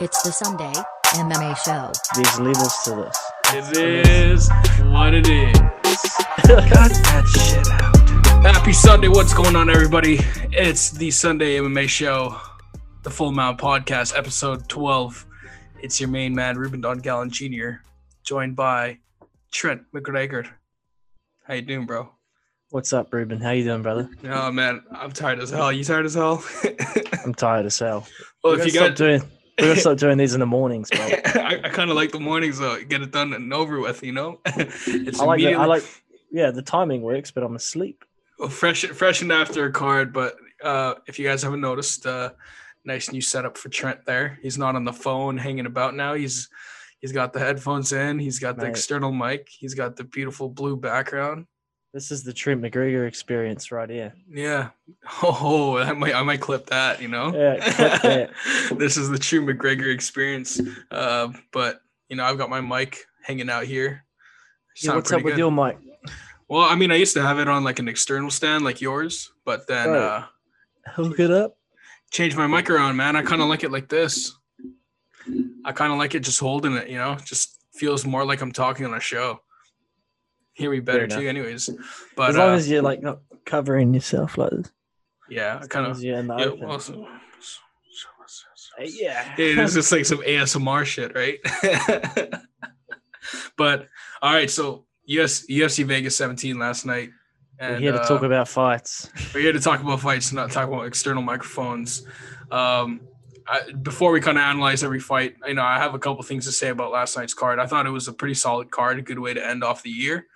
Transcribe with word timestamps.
It's 0.00 0.22
the 0.22 0.32
Sunday 0.32 0.72
MMA 1.08 1.58
show. 1.58 1.92
There's 2.14 2.40
levels 2.40 2.74
to 2.84 3.10
this. 3.52 3.74
It 3.74 4.08
is 4.08 4.48
what 4.84 5.12
it 5.12 5.28
is. 5.28 5.52
Cut 5.52 6.90
that 6.90 7.26
shit 7.28 7.68
out. 7.68 8.56
Happy 8.56 8.72
Sunday. 8.72 9.08
What's 9.08 9.34
going 9.34 9.56
on, 9.56 9.68
everybody? 9.68 10.20
It's 10.52 10.90
the 10.90 11.10
Sunday 11.10 11.58
MMA 11.58 11.86
show, 11.86 12.34
the 13.02 13.10
Full 13.10 13.30
Mount 13.30 13.60
Podcast, 13.60 14.16
episode 14.16 14.66
12. 14.70 15.26
It's 15.82 16.00
your 16.00 16.08
main 16.08 16.34
man, 16.34 16.56
Reuben 16.56 16.80
Dongalen 16.80 17.30
Jr., 17.30 17.82
joined 18.22 18.56
by 18.56 19.00
Trent 19.52 19.82
McGregor. 19.94 20.48
How 21.44 21.52
you 21.52 21.62
doing, 21.62 21.84
bro? 21.84 22.08
What's 22.70 22.94
up, 22.94 23.12
Reuben? 23.12 23.42
How 23.42 23.50
you 23.50 23.64
doing, 23.64 23.82
brother? 23.82 24.08
Oh, 24.24 24.50
man, 24.50 24.82
I'm 24.92 25.12
tired 25.12 25.40
as 25.40 25.50
hell. 25.50 25.70
You 25.70 25.84
tired 25.84 26.06
as 26.06 26.14
hell? 26.14 26.42
I'm 27.22 27.34
tired 27.34 27.66
as 27.66 27.78
hell. 27.78 28.06
well, 28.42 28.54
we 28.54 28.60
if 28.60 28.66
you 28.66 28.72
gotta 28.72 28.88
got... 28.88 28.96
stop 28.96 29.06
doing, 29.06 29.39
we 29.60 29.68
gotta 29.68 29.80
stop 29.80 29.98
doing 29.98 30.18
these 30.18 30.34
in 30.34 30.40
the 30.40 30.46
mornings, 30.46 30.90
bro. 30.90 31.00
I, 31.42 31.60
I 31.64 31.68
kind 31.68 31.90
of 31.90 31.96
like 31.96 32.12
the 32.12 32.20
mornings, 32.20 32.58
though. 32.58 32.82
Get 32.82 33.02
it 33.02 33.10
done 33.10 33.32
and 33.32 33.52
over 33.52 33.80
with, 33.80 34.02
you 34.02 34.12
know? 34.12 34.40
it's 34.46 35.20
I 35.20 35.24
like, 35.24 35.40
the, 35.40 35.54
I 35.54 35.64
like, 35.66 35.84
yeah, 36.30 36.50
the 36.50 36.62
timing 36.62 37.02
works, 37.02 37.30
but 37.30 37.42
I'm 37.42 37.56
asleep. 37.56 38.04
well, 38.38 38.48
fresh 38.48 38.84
freshened 38.84 39.32
after 39.32 39.66
a 39.66 39.72
card, 39.72 40.12
but 40.12 40.36
uh, 40.62 40.94
if 41.06 41.18
you 41.18 41.26
guys 41.26 41.42
haven't 41.42 41.60
noticed, 41.60 42.06
uh, 42.06 42.30
nice 42.84 43.12
new 43.12 43.20
setup 43.20 43.58
for 43.58 43.68
Trent 43.68 44.04
there. 44.06 44.38
He's 44.42 44.56
not 44.58 44.74
on 44.76 44.84
the 44.84 44.92
phone 44.92 45.36
hanging 45.36 45.66
about 45.66 45.94
now. 45.94 46.14
He's 46.14 46.48
he's 47.00 47.12
got 47.12 47.32
the 47.32 47.38
headphones 47.40 47.92
in. 47.92 48.18
He's 48.18 48.38
got 48.38 48.56
the 48.56 48.62
Right. 48.62 48.70
external 48.70 49.12
mic. 49.12 49.48
He's 49.50 49.74
got 49.74 49.96
the 49.96 50.04
beautiful 50.04 50.48
blue 50.48 50.76
background. 50.76 51.46
This 51.92 52.12
is 52.12 52.22
the 52.22 52.32
Trent 52.32 52.62
McGregor 52.62 53.06
experience 53.08 53.72
right 53.72 53.90
here. 53.90 54.12
Yeah. 54.30 54.70
Oh, 55.22 55.76
I 55.78 55.92
might 55.92 56.14
I 56.14 56.22
might 56.22 56.40
clip 56.40 56.66
that. 56.66 57.00
You 57.02 57.08
know. 57.08 57.34
Yeah, 57.34 57.56
clip 57.58 58.02
that. 58.02 58.30
this 58.78 58.96
is 58.96 59.08
the 59.10 59.18
true 59.18 59.44
McGregor 59.44 59.92
experience. 59.92 60.60
Uh, 60.90 61.28
but 61.52 61.80
you 62.08 62.16
know, 62.16 62.24
I've 62.24 62.38
got 62.38 62.48
my 62.50 62.60
mic 62.60 63.04
hanging 63.22 63.50
out 63.50 63.64
here. 63.64 64.04
Yeah, 64.82 64.94
what's 64.94 65.12
up 65.12 65.22
with 65.22 65.36
your 65.38 65.50
mic? 65.50 65.78
Well, 66.48 66.62
I 66.62 66.74
mean, 66.74 66.90
I 66.90 66.96
used 66.96 67.14
to 67.14 67.22
have 67.22 67.38
it 67.38 67.48
on 67.48 67.64
like 67.64 67.78
an 67.78 67.88
external 67.88 68.30
stand 68.30 68.64
like 68.64 68.80
yours, 68.80 69.30
but 69.44 69.66
then 69.66 69.90
Right. 69.90 69.98
uh 69.98 70.24
Hook 70.92 71.18
it 71.20 71.30
up. 71.30 71.56
change 72.10 72.36
my 72.36 72.46
mic 72.46 72.70
around, 72.70 72.96
man. 72.96 73.14
I 73.16 73.22
kind 73.22 73.42
of 73.42 73.48
like 73.48 73.62
it 73.64 73.70
like 73.72 73.88
this. 73.88 74.32
I 75.64 75.72
kind 75.72 75.92
of 75.92 75.98
like 75.98 76.14
it 76.14 76.20
just 76.20 76.40
holding 76.40 76.74
it, 76.74 76.88
you 76.88 76.98
know, 76.98 77.16
just 77.24 77.58
feels 77.74 78.04
more 78.06 78.24
like 78.24 78.40
I'm 78.42 78.52
talking 78.52 78.86
on 78.86 78.94
a 78.94 79.00
show. 79.00 79.40
Hear 80.60 80.70
me 80.70 80.80
better 80.80 81.06
too, 81.06 81.26
anyways. 81.26 81.70
But 82.16 82.30
as 82.30 82.36
long 82.36 82.50
uh, 82.50 82.56
as 82.56 82.68
you're 82.68 82.82
like 82.82 83.00
not 83.02 83.20
covering 83.46 83.94
yourself 83.94 84.36
like 84.36 84.50
this. 84.50 84.70
yeah, 85.30 85.56
I 85.56 85.60
As 85.60 85.68
kind 85.68 85.86
of 85.86 85.92
as 85.92 86.04
you're 86.04 86.18
in 86.18 86.26
the 86.26 86.36
yeah. 86.36 86.44
open. 86.44 86.68
Well, 86.68 86.78
so, 86.78 87.08
Uh, 88.78 88.84
yeah. 88.84 89.34
it 89.38 89.58
is 89.64 89.74
just 89.74 89.90
like 89.90 90.04
some 90.04 90.18
ASMR 90.18 90.84
shit, 90.84 91.14
right? 91.14 91.38
but 93.56 93.86
all 94.20 94.34
right, 94.34 94.50
so 94.50 94.84
US 95.06 95.46
UFC 95.46 95.84
Vegas 95.84 96.14
17 96.16 96.58
last 96.58 96.84
night. 96.84 97.10
We're 97.58 97.78
here 97.78 97.92
to 97.92 97.98
talk 97.98 98.22
uh, 98.22 98.26
about 98.26 98.48
fights. 98.48 99.10
We're 99.34 99.40
here 99.40 99.52
to 99.52 99.60
talk 99.60 99.80
about 99.80 100.00
fights, 100.00 100.32
not 100.32 100.50
talk 100.50 100.68
about 100.68 100.86
external 100.86 101.22
microphones. 101.22 102.06
Um, 102.50 103.00
I, 103.46 103.72
before 103.72 104.12
we 104.12 104.20
kind 104.20 104.38
of 104.38 104.42
analyze 104.42 104.84
every 104.84 105.00
fight, 105.00 105.36
you 105.46 105.54
know, 105.54 105.62
I 105.62 105.78
have 105.78 105.94
a 105.94 105.98
couple 105.98 106.22
things 106.22 106.46
to 106.46 106.52
say 106.52 106.68
about 106.68 106.92
last 106.92 107.16
night's 107.16 107.34
card. 107.34 107.58
I 107.58 107.66
thought 107.66 107.86
it 107.86 107.90
was 107.90 108.08
a 108.08 108.12
pretty 108.12 108.34
solid 108.34 108.70
card, 108.70 108.98
a 108.98 109.02
good 109.02 109.18
way 109.18 109.34
to 109.34 109.44
end 109.44 109.64
off 109.64 109.82
the 109.82 109.90
year. 109.90 110.26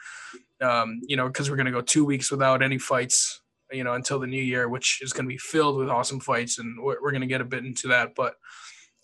Um, 0.61 1.01
you 1.07 1.17
know, 1.17 1.27
because 1.27 1.51
we're 1.51 1.57
going 1.57 1.67
to 1.67 1.73
go 1.73 1.81
two 1.81 2.05
weeks 2.05 2.31
without 2.31 2.63
any 2.63 2.79
fights, 2.79 3.43
you 3.73 3.83
know, 3.83 3.95
until 3.95 4.21
the 4.21 4.27
new 4.27 4.43
year, 4.43 4.69
which 4.69 5.01
is 5.03 5.13
going 5.13 5.27
to 5.27 5.29
be 5.29 5.39
filled 5.39 5.77
with 5.77 5.89
awesome 5.89 6.21
fights, 6.21 6.59
and 6.59 6.79
we're, 6.81 7.03
we're 7.03 7.11
going 7.11 7.23
to 7.23 7.27
get 7.27 7.41
a 7.41 7.45
bit 7.45 7.65
into 7.65 7.89
that. 7.89 8.15
But 8.15 8.35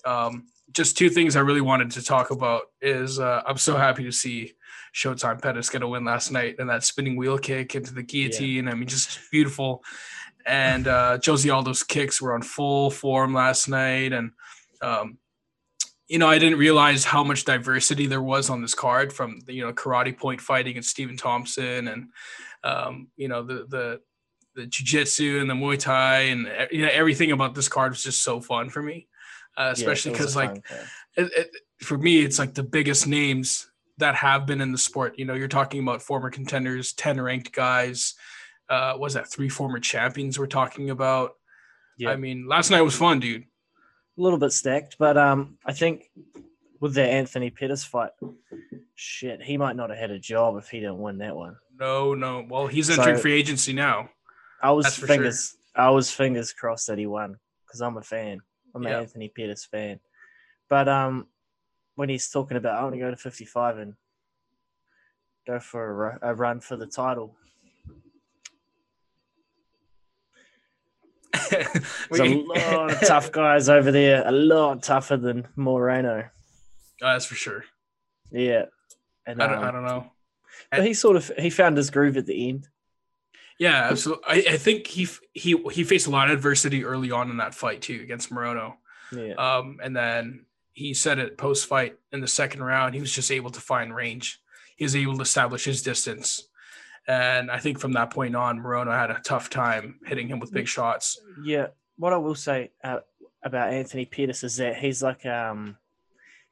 um, 0.04 0.46
just 0.72 0.96
two 0.96 1.10
things 1.10 1.36
I 1.36 1.40
really 1.40 1.60
wanted 1.60 1.90
to 1.92 2.02
talk 2.02 2.30
about 2.30 2.62
is 2.80 3.18
uh, 3.18 3.42
I'm 3.46 3.58
so 3.58 3.76
happy 3.76 4.04
to 4.04 4.12
see 4.12 4.52
Showtime 4.94 5.42
Pettis 5.42 5.70
get 5.70 5.82
a 5.82 5.88
win 5.88 6.04
last 6.04 6.30
night 6.30 6.56
and 6.58 6.70
that 6.70 6.84
spinning 6.84 7.16
wheel 7.16 7.38
kick 7.38 7.74
into 7.74 7.92
the 7.92 8.02
guillotine. 8.02 8.68
I 8.68 8.74
mean, 8.74 8.88
just 8.88 9.18
beautiful. 9.30 9.82
And 10.46 10.86
uh, 10.88 11.18
Jose 11.24 11.48
Aldo's 11.48 11.82
kicks 11.82 12.22
were 12.22 12.34
on 12.34 12.42
full 12.42 12.90
form 12.90 13.34
last 13.34 13.68
night. 13.68 14.12
And, 14.12 14.32
um, 14.82 15.18
you 16.10 16.18
know, 16.18 16.28
I 16.28 16.38
didn't 16.38 16.58
realize 16.58 17.04
how 17.04 17.22
much 17.22 17.44
diversity 17.44 18.06
there 18.06 18.20
was 18.20 18.50
on 18.50 18.60
this 18.60 18.74
card 18.74 19.12
from, 19.12 19.38
the, 19.46 19.54
you 19.54 19.64
know, 19.64 19.72
karate 19.72 20.18
point 20.18 20.40
fighting 20.40 20.76
and 20.76 20.84
Stephen 20.84 21.16
Thompson 21.16 21.86
and, 21.86 22.08
um, 22.64 23.08
you 23.16 23.28
know, 23.28 23.44
the, 23.44 23.66
the, 23.68 24.00
the 24.56 24.66
jiu-jitsu 24.66 25.38
and 25.40 25.48
the 25.48 25.54
Muay 25.54 25.78
Thai 25.78 26.22
and 26.22 26.50
you 26.72 26.82
know 26.82 26.90
everything 26.92 27.30
about 27.32 27.54
this 27.54 27.68
card 27.68 27.92
was 27.92 28.02
just 28.02 28.22
so 28.22 28.40
fun 28.40 28.68
for 28.68 28.82
me, 28.82 29.06
uh, 29.56 29.70
especially 29.72 30.10
Yeah, 30.10 30.18
because 30.18 30.34
a 30.34 30.38
like 30.38 30.64
it, 31.16 31.30
it, 31.36 31.50
for 31.78 31.96
me, 31.96 32.20
it's 32.20 32.38
like 32.38 32.54
the 32.54 32.62
biggest 32.62 33.06
names 33.06 33.70
that 33.98 34.16
have 34.16 34.46
been 34.46 34.60
in 34.60 34.72
the 34.72 34.78
sport. 34.78 35.18
You 35.18 35.24
know, 35.24 35.34
you're 35.34 35.48
talking 35.48 35.82
about 35.82 36.02
former 36.02 36.30
contenders, 36.30 36.92
10 36.94 37.20
ranked 37.20 37.52
guys. 37.52 38.14
Uh, 38.68 38.94
was 38.98 39.14
that 39.14 39.30
three 39.30 39.48
former 39.48 39.78
champions 39.78 40.38
we're 40.38 40.46
talking 40.46 40.90
about? 40.90 41.34
Yeah. 41.98 42.10
I 42.10 42.16
mean, 42.16 42.48
last 42.48 42.70
night 42.70 42.82
was 42.82 42.96
fun, 42.96 43.20
dude. 43.20 43.44
A 44.20 44.22
little 44.22 44.38
bit 44.38 44.52
stacked, 44.52 44.96
but 44.98 45.16
um, 45.16 45.56
I 45.64 45.72
think 45.72 46.10
with 46.78 46.94
the 46.94 47.02
Anthony 47.04 47.50
Pettis 47.50 47.82
fight, 47.84 48.10
shit, 48.94 49.42
he 49.42 49.56
might 49.56 49.76
not 49.76 49.88
have 49.90 49.98
had 49.98 50.10
a 50.10 50.18
job 50.18 50.56
if 50.58 50.68
he 50.68 50.80
didn't 50.80 50.98
win 50.98 51.18
that 51.18 51.34
one. 51.34 51.56
No, 51.78 52.14
no. 52.14 52.44
Well, 52.48 52.66
he's 52.66 52.90
entering 52.90 53.16
So- 53.16 53.22
free 53.22 53.32
agency 53.32 53.72
now. 53.72 54.10
I 54.62 54.72
was 54.72 54.86
for 54.86 54.92
sure. 55.06 55.08
fingers, 55.08 55.56
I 55.74 55.88
was 55.88 56.10
fingers 56.10 56.52
crossed 56.52 56.86
that 56.88 56.98
he 56.98 57.06
won 57.06 57.36
because 57.66 57.80
I'm 57.80 57.96
a 57.96 58.02
fan. 58.02 58.40
I'm 58.74 58.82
Yeah. 58.82 58.90
an 58.90 59.00
Anthony 59.00 59.28
Pettis 59.34 59.64
fan, 59.64 60.00
but 60.68 60.86
um, 60.86 61.26
when 61.94 62.10
he's 62.10 62.28
talking 62.28 62.58
about 62.58 62.78
I 62.78 62.82
want 62.82 62.94
to 62.94 63.00
go 63.00 63.10
to 63.10 63.16
55 63.16 63.78
and 63.78 63.94
go 65.46 65.58
for 65.60 66.18
a, 66.22 66.30
a 66.32 66.34
run 66.34 66.60
for 66.60 66.76
the 66.76 66.86
title, 66.86 67.36
there's 71.50 72.20
a 72.20 72.34
lot 72.34 72.92
of 72.92 73.00
tough 73.06 73.32
guys 73.32 73.68
over 73.68 73.90
there, 73.90 74.26
a 74.26 74.32
lot 74.32 74.82
tougher 74.82 75.16
than 75.16 75.46
Morono. 75.56 76.28
Oh, 77.02 77.06
That's 77.12 77.24
for 77.26 77.34
sure. 77.34 77.64
Yeah, 78.30 78.66
and 79.26 79.42
I 79.42 79.46
don't, 79.46 79.58
um, 79.58 79.64
I 79.64 79.70
don't 79.70 79.84
know. 79.84 80.12
But 80.70 80.86
he 80.86 80.94
sort 80.94 81.16
of 81.16 81.30
he 81.38 81.50
found 81.50 81.76
his 81.76 81.90
groove 81.90 82.16
at 82.16 82.26
the 82.26 82.48
end. 82.48 82.68
Yeah, 83.58 83.88
absolutely. 83.90 84.24
I, 84.26 84.54
I 84.54 84.56
think 84.56 84.86
he 84.86 85.06
he 85.34 85.56
he 85.72 85.84
faced 85.84 86.06
a 86.06 86.10
lot 86.10 86.30
of 86.30 86.36
adversity 86.36 86.84
early 86.84 87.10
on 87.10 87.30
in 87.30 87.38
that 87.38 87.54
fight 87.54 87.82
too 87.82 88.00
against 88.02 88.30
Morono. 88.32 88.74
Yeah, 89.12 89.34
Um, 89.34 89.78
and 89.82 89.94
then 89.94 90.46
he 90.72 90.94
said 90.94 91.18
it 91.18 91.36
post 91.36 91.66
fight 91.66 91.96
in 92.12 92.20
the 92.20 92.28
second 92.28 92.62
round, 92.62 92.94
he 92.94 93.00
was 93.00 93.12
just 93.12 93.30
able 93.30 93.50
to 93.50 93.60
find 93.60 93.94
range. 93.94 94.40
He 94.76 94.84
was 94.84 94.96
able 94.96 95.16
to 95.16 95.22
establish 95.22 95.64
his 95.64 95.82
distance. 95.82 96.48
And 97.08 97.50
I 97.50 97.58
think 97.58 97.78
from 97.80 97.92
that 97.92 98.10
point 98.10 98.36
on, 98.36 98.60
Morono 98.60 98.92
had 98.96 99.10
a 99.10 99.20
tough 99.24 99.50
time 99.50 99.98
hitting 100.06 100.28
him 100.28 100.38
with 100.38 100.52
big 100.52 100.68
shots. 100.68 101.18
yeah. 101.44 101.68
What 101.96 102.12
I 102.12 102.16
will 102.16 102.34
say 102.34 102.70
uh, 102.82 103.00
about 103.42 103.72
Anthony 103.72 104.06
Pettis 104.06 104.42
is 104.42 104.56
that 104.56 104.76
he's 104.76 105.02
like 105.02 105.26
um 105.26 105.76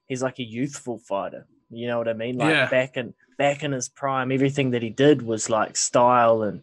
he's 0.06 0.22
like 0.22 0.38
a 0.38 0.42
youthful 0.44 0.98
fighter. 0.98 1.46
You 1.70 1.86
know 1.86 1.98
what 1.98 2.08
I 2.08 2.12
mean? 2.12 2.36
Like 2.38 2.50
Yeah. 2.50 2.68
back 2.68 2.96
in 2.96 3.14
back 3.38 3.62
in 3.62 3.72
his 3.72 3.88
prime, 3.88 4.30
everything 4.32 4.70
that 4.72 4.82
he 4.82 4.90
did 4.90 5.22
was 5.22 5.48
like 5.48 5.76
style 5.76 6.42
and 6.42 6.62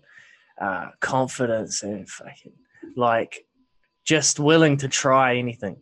uh, 0.61 0.89
confidence 0.99 1.81
and 1.83 2.07
fucking 2.09 2.53
like 2.95 3.45
just 4.03 4.39
willing 4.39 4.77
to 4.77 4.87
try 4.87 5.35
anything 5.37 5.77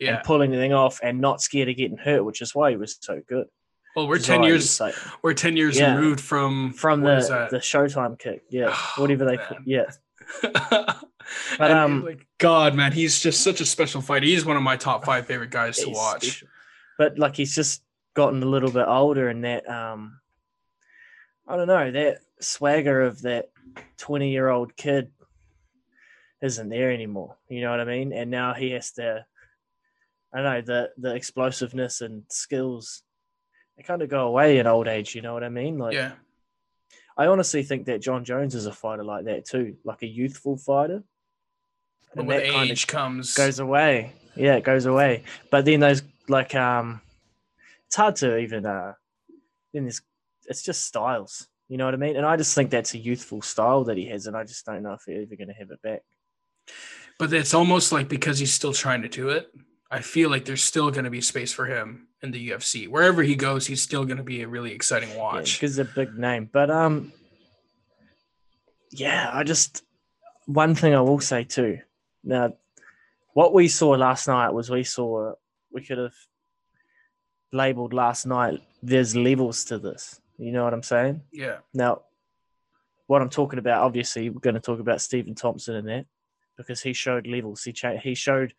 Yeah. 0.00 0.16
and 0.16 0.24
pull 0.24 0.42
anything 0.42 0.72
off 0.72 1.00
and 1.02 1.20
not 1.20 1.40
scared 1.40 1.68
of 1.68 1.76
getting 1.76 1.96
hurt, 1.98 2.24
which 2.24 2.42
is 2.42 2.54
why 2.54 2.70
he 2.70 2.76
was 2.76 2.98
so 3.00 3.20
good. 3.28 3.46
Well, 3.98 4.08
we're 4.08 4.18
10 4.20 4.44
years 4.44 4.70
so- 4.70 4.92
we're 5.22 5.34
10 5.34 5.56
years 5.56 5.76
Yeah. 5.78 5.96
removed 5.96 6.20
from 6.20 6.72
from 6.72 7.00
the 7.02 7.48
the 7.50 7.58
Showtime 7.58 8.18
kick, 8.18 8.44
yeah, 8.48 8.68
Oh, 8.72 8.94
whatever 9.02 9.24
they, 9.24 9.36
man. 9.36 9.62
yeah. 9.64 9.90
but 10.42 10.96
But, 11.58 11.70
um, 11.70 12.04
like 12.04 12.26
God, 12.38 12.74
man, 12.74 12.92
he's 12.92 13.18
just 13.20 13.42
such 13.42 13.60
a 13.60 13.66
special 13.66 14.00
fighter. 14.00 14.24
He's 14.26 14.44
one 14.46 14.56
of 14.56 14.62
my 14.62 14.76
top 14.76 15.04
five 15.04 15.26
favorite 15.26 15.50
guys 15.50 15.78
to 15.78 15.88
watch. 15.90 16.22
special. 16.26 16.48
But 16.96 17.18
like 17.18 17.36
he's 17.36 17.54
just 17.54 17.82
gotten 18.14 18.42
a 18.42 18.46
little 18.46 18.70
bit 18.70 18.86
older, 18.86 19.28
and 19.28 19.44
that 19.44 19.68
um, 19.68 20.20
I 21.46 21.56
don't 21.56 21.66
know 21.66 21.90
that 21.90 22.18
swagger 22.40 23.02
of 23.02 23.22
that 23.22 23.50
twenty 23.96 24.30
year 24.30 24.48
old 24.48 24.76
kid 24.76 25.10
isn't 26.40 26.68
there 26.68 26.92
anymore. 26.92 27.36
You 27.48 27.62
know 27.62 27.70
what 27.70 27.80
I 27.80 27.84
mean? 27.84 28.12
And 28.12 28.30
now 28.30 28.54
he 28.54 28.70
has 28.70 28.92
to, 28.92 29.26
I 30.32 30.36
don't 30.40 30.44
know 30.44 30.60
the 30.62 30.90
the 30.96 31.14
explosiveness 31.14 32.00
and 32.00 32.22
skills. 32.30 33.02
They 33.78 33.84
kind 33.84 34.02
of 34.02 34.08
go 34.10 34.26
away 34.26 34.58
in 34.58 34.66
old 34.66 34.88
age. 34.88 35.14
You 35.14 35.22
know 35.22 35.32
what 35.32 35.44
I 35.44 35.48
mean? 35.48 35.78
Like 35.78 35.94
Yeah. 35.94 36.12
I 37.16 37.26
honestly 37.26 37.62
think 37.62 37.86
that 37.86 38.02
Jon 38.02 38.24
Jones 38.24 38.54
is 38.54 38.66
a 38.66 38.72
fighter 38.72 39.04
like 39.04 39.24
that 39.26 39.44
too, 39.46 39.76
like 39.84 40.02
a 40.02 40.06
youthful 40.06 40.56
fighter. 40.56 41.02
But 42.14 42.20
And 42.20 42.28
with 42.28 42.42
that 42.42 42.54
age 42.54 42.86
comes 42.88 43.34
goes 43.34 43.60
away. 43.60 44.12
Yeah, 44.34 44.56
it 44.56 44.64
goes 44.64 44.86
away. 44.86 45.24
But 45.50 45.64
then 45.64 45.80
those 45.80 46.02
like 46.28 46.54
um 46.56 47.00
it's 47.86 47.96
hard 47.96 48.16
to 48.16 48.36
even 48.38 48.66
uh 48.66 48.94
then 49.72 49.84
there's 49.84 50.02
it's 50.46 50.62
just 50.62 50.82
styles. 50.84 51.46
You 51.68 51.76
know 51.76 51.84
what 51.84 51.94
I 51.94 51.98
mean? 51.98 52.16
And 52.16 52.26
I 52.26 52.36
just 52.36 52.54
think 52.54 52.70
that's 52.70 52.94
a 52.94 52.98
youthful 52.98 53.42
style 53.42 53.84
that 53.84 53.96
he 53.96 54.06
has, 54.06 54.26
and 54.26 54.36
I 54.36 54.42
just 54.42 54.64
don't 54.64 54.82
know 54.82 54.94
if 54.94 55.02
he's 55.06 55.22
ever 55.22 55.36
gonna 55.36 55.52
have 55.52 55.70
it 55.70 55.82
back. 55.82 56.02
but 57.18 57.32
it's 57.32 57.54
almost 57.54 57.92
like 57.92 58.08
because 58.08 58.38
he's 58.38 58.52
still 58.54 58.72
trying 58.72 59.02
to 59.02 59.08
do 59.08 59.28
it. 59.28 59.52
I 59.90 60.00
feel 60.00 60.30
like 60.30 60.44
there's 60.44 60.62
still 60.62 60.90
going 60.90 61.04
to 61.04 61.10
be 61.10 61.20
space 61.20 61.52
for 61.52 61.64
him 61.66 62.08
in 62.22 62.30
the 62.30 62.50
UFC. 62.50 62.88
Wherever 62.88 63.22
he 63.22 63.34
goes, 63.34 63.66
he's 63.66 63.82
still 63.82 64.04
going 64.04 64.18
to 64.18 64.22
be 64.22 64.42
a 64.42 64.48
really 64.48 64.72
exciting 64.72 65.16
watch. 65.16 65.54
because 65.54 65.76
he's 65.76 65.78
a 65.78 65.84
big 65.84 66.14
name. 66.18 66.48
But 66.52 66.70
um, 66.70 67.12
yeah, 68.90 69.30
I 69.32 69.44
just 69.44 69.82
one 70.46 70.74
thing 70.74 70.94
I 70.94 71.00
will 71.00 71.20
say 71.20 71.44
too. 71.44 71.78
Now, 72.22 72.54
what 73.32 73.54
we 73.54 73.68
saw 73.68 73.90
last 73.90 74.28
night 74.28 74.50
was 74.50 74.68
we 74.70 74.84
saw 74.84 75.34
we 75.72 75.82
could 75.82 75.98
have 75.98 76.14
labeled 77.52 77.94
last 77.94 78.26
night. 78.26 78.60
There's 78.82 79.16
levels 79.16 79.64
to 79.66 79.78
this. 79.78 80.20
You 80.38 80.52
know 80.52 80.64
what 80.64 80.74
I'm 80.74 80.82
saying? 80.82 81.22
Yeah. 81.32 81.58
Now, 81.74 82.02
what 83.06 83.22
I'm 83.22 83.30
talking 83.30 83.58
about, 83.58 83.82
obviously, 83.82 84.28
we're 84.30 84.40
going 84.40 84.54
to 84.54 84.60
talk 84.60 84.80
about 84.80 85.00
Stephen 85.00 85.34
Thompson 85.34 85.76
in 85.76 85.86
that 85.86 86.06
because 86.56 86.82
he 86.82 86.92
showed 86.92 87.26
levels. 87.26 87.62
He 87.64 87.72
cha- 87.72 87.96
he 87.96 88.14
showed 88.14 88.52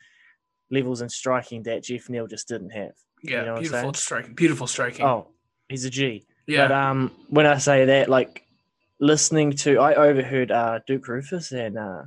levels 0.71 1.01
in 1.01 1.09
striking 1.09 1.63
that 1.63 1.83
Geoff 1.83 2.09
Neal 2.09 2.27
just 2.27 2.47
didn't 2.47 2.71
have. 2.71 2.93
Yeah. 3.23 3.43
know 3.43 3.53
what 3.53 3.57
I'm 3.57 3.63
beautiful 3.63 3.93
striking. 3.93 4.33
Beautiful 4.33 4.67
striking. 4.67 5.05
Oh, 5.05 5.27
he's 5.67 5.85
a 5.85 5.89
G. 5.89 6.25
yeah. 6.47 6.67
But 6.67 6.71
um, 6.73 7.11
when 7.27 7.45
I 7.45 7.57
say 7.57 7.85
that, 7.85 8.09
like 8.09 8.45
listening 8.99 9.51
to, 9.53 9.79
I 9.79 9.95
overheard 9.95 10.51
uh, 10.51 10.79
Duke 10.85 11.05
Roufus, 11.05 11.51
and 11.51 11.77
uh, 11.77 12.03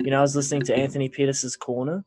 you 0.00 0.10
know, 0.10 0.18
I 0.18 0.22
was 0.22 0.36
listening 0.36 0.62
to 0.62 0.76
Anthony 0.76 1.08
Pettis' 1.08 1.56
corner, 1.56 2.04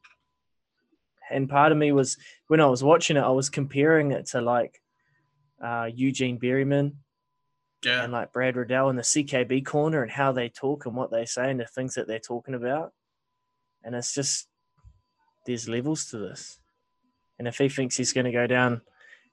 and 1.29 1.49
part 1.49 1.71
of 1.71 1.77
me 1.77 1.91
was 1.91 2.17
when 2.47 2.59
I 2.59 2.65
was 2.65 2.83
watching 2.83 3.17
it, 3.17 3.21
I 3.21 3.29
was 3.29 3.49
comparing 3.49 4.11
it 4.11 4.27
to 4.27 4.41
like 4.41 4.81
uh, 5.63 5.89
Eugene 5.93 6.39
Bareman 6.39 6.93
yeah. 7.85 8.03
and 8.03 8.11
like 8.11 8.33
Brad 8.33 8.55
Riddell 8.55 8.89
in 8.89 8.95
the 8.95 9.01
CKB 9.01 9.65
corner 9.65 10.01
and 10.01 10.11
how 10.11 10.31
they 10.31 10.49
talk 10.49 10.85
and 10.85 10.95
what 10.95 11.11
they 11.11 11.25
say 11.25 11.49
and 11.49 11.59
the 11.59 11.65
things 11.65 11.95
that 11.95 12.07
they're 12.07 12.19
talking 12.19 12.55
about, 12.55 12.91
and 13.83 13.95
it's 13.95 14.13
just 14.13 14.47
there's 15.45 15.67
levels 15.69 16.05
to 16.07 16.17
this, 16.17 16.59
and 17.39 17.47
if 17.47 17.57
he 17.57 17.69
thinks 17.69 17.97
he's 17.97 18.13
going 18.13 18.25
to 18.25 18.31
go 18.31 18.47
down 18.47 18.81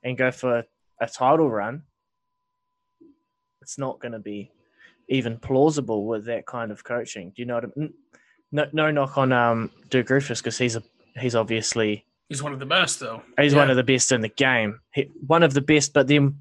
and 0.02 0.16
go 0.16 0.30
for 0.30 0.64
a 1.00 1.06
title 1.06 1.50
run, 1.50 1.82
it's 3.62 3.78
not 3.78 4.00
going 4.00 4.12
to 4.12 4.18
be 4.18 4.50
even 5.08 5.38
plausible 5.38 6.06
with 6.06 6.26
that 6.26 6.46
kind 6.46 6.70
of 6.70 6.84
coaching. 6.84 7.30
Do 7.34 7.42
you 7.42 7.46
know 7.46 7.54
what 7.56 7.64
I 7.64 7.68
mean? 7.76 7.94
No, 8.52 8.66
no 8.72 8.90
knock 8.90 9.18
on 9.18 9.32
um, 9.32 9.70
Duke 9.90 10.08
Roufus 10.08 10.38
because 10.40 10.56
he's 10.58 10.76
a 10.76 10.82
he's 11.18 11.34
obviously 11.34 12.04
He's 12.28 12.42
one 12.42 12.52
of 12.52 12.58
the 12.58 12.66
best, 12.66 13.00
though. 13.00 13.22
he's 13.40 13.52
Yeah. 13.54 13.60
one 13.60 13.70
of 13.70 13.76
the 13.76 13.82
best 13.82 14.12
in 14.12 14.20
the 14.20 14.28
game. 14.28 14.80
He, 14.92 15.10
one 15.26 15.42
of 15.42 15.54
the 15.54 15.62
best, 15.62 15.94
but 15.94 16.08
then 16.08 16.40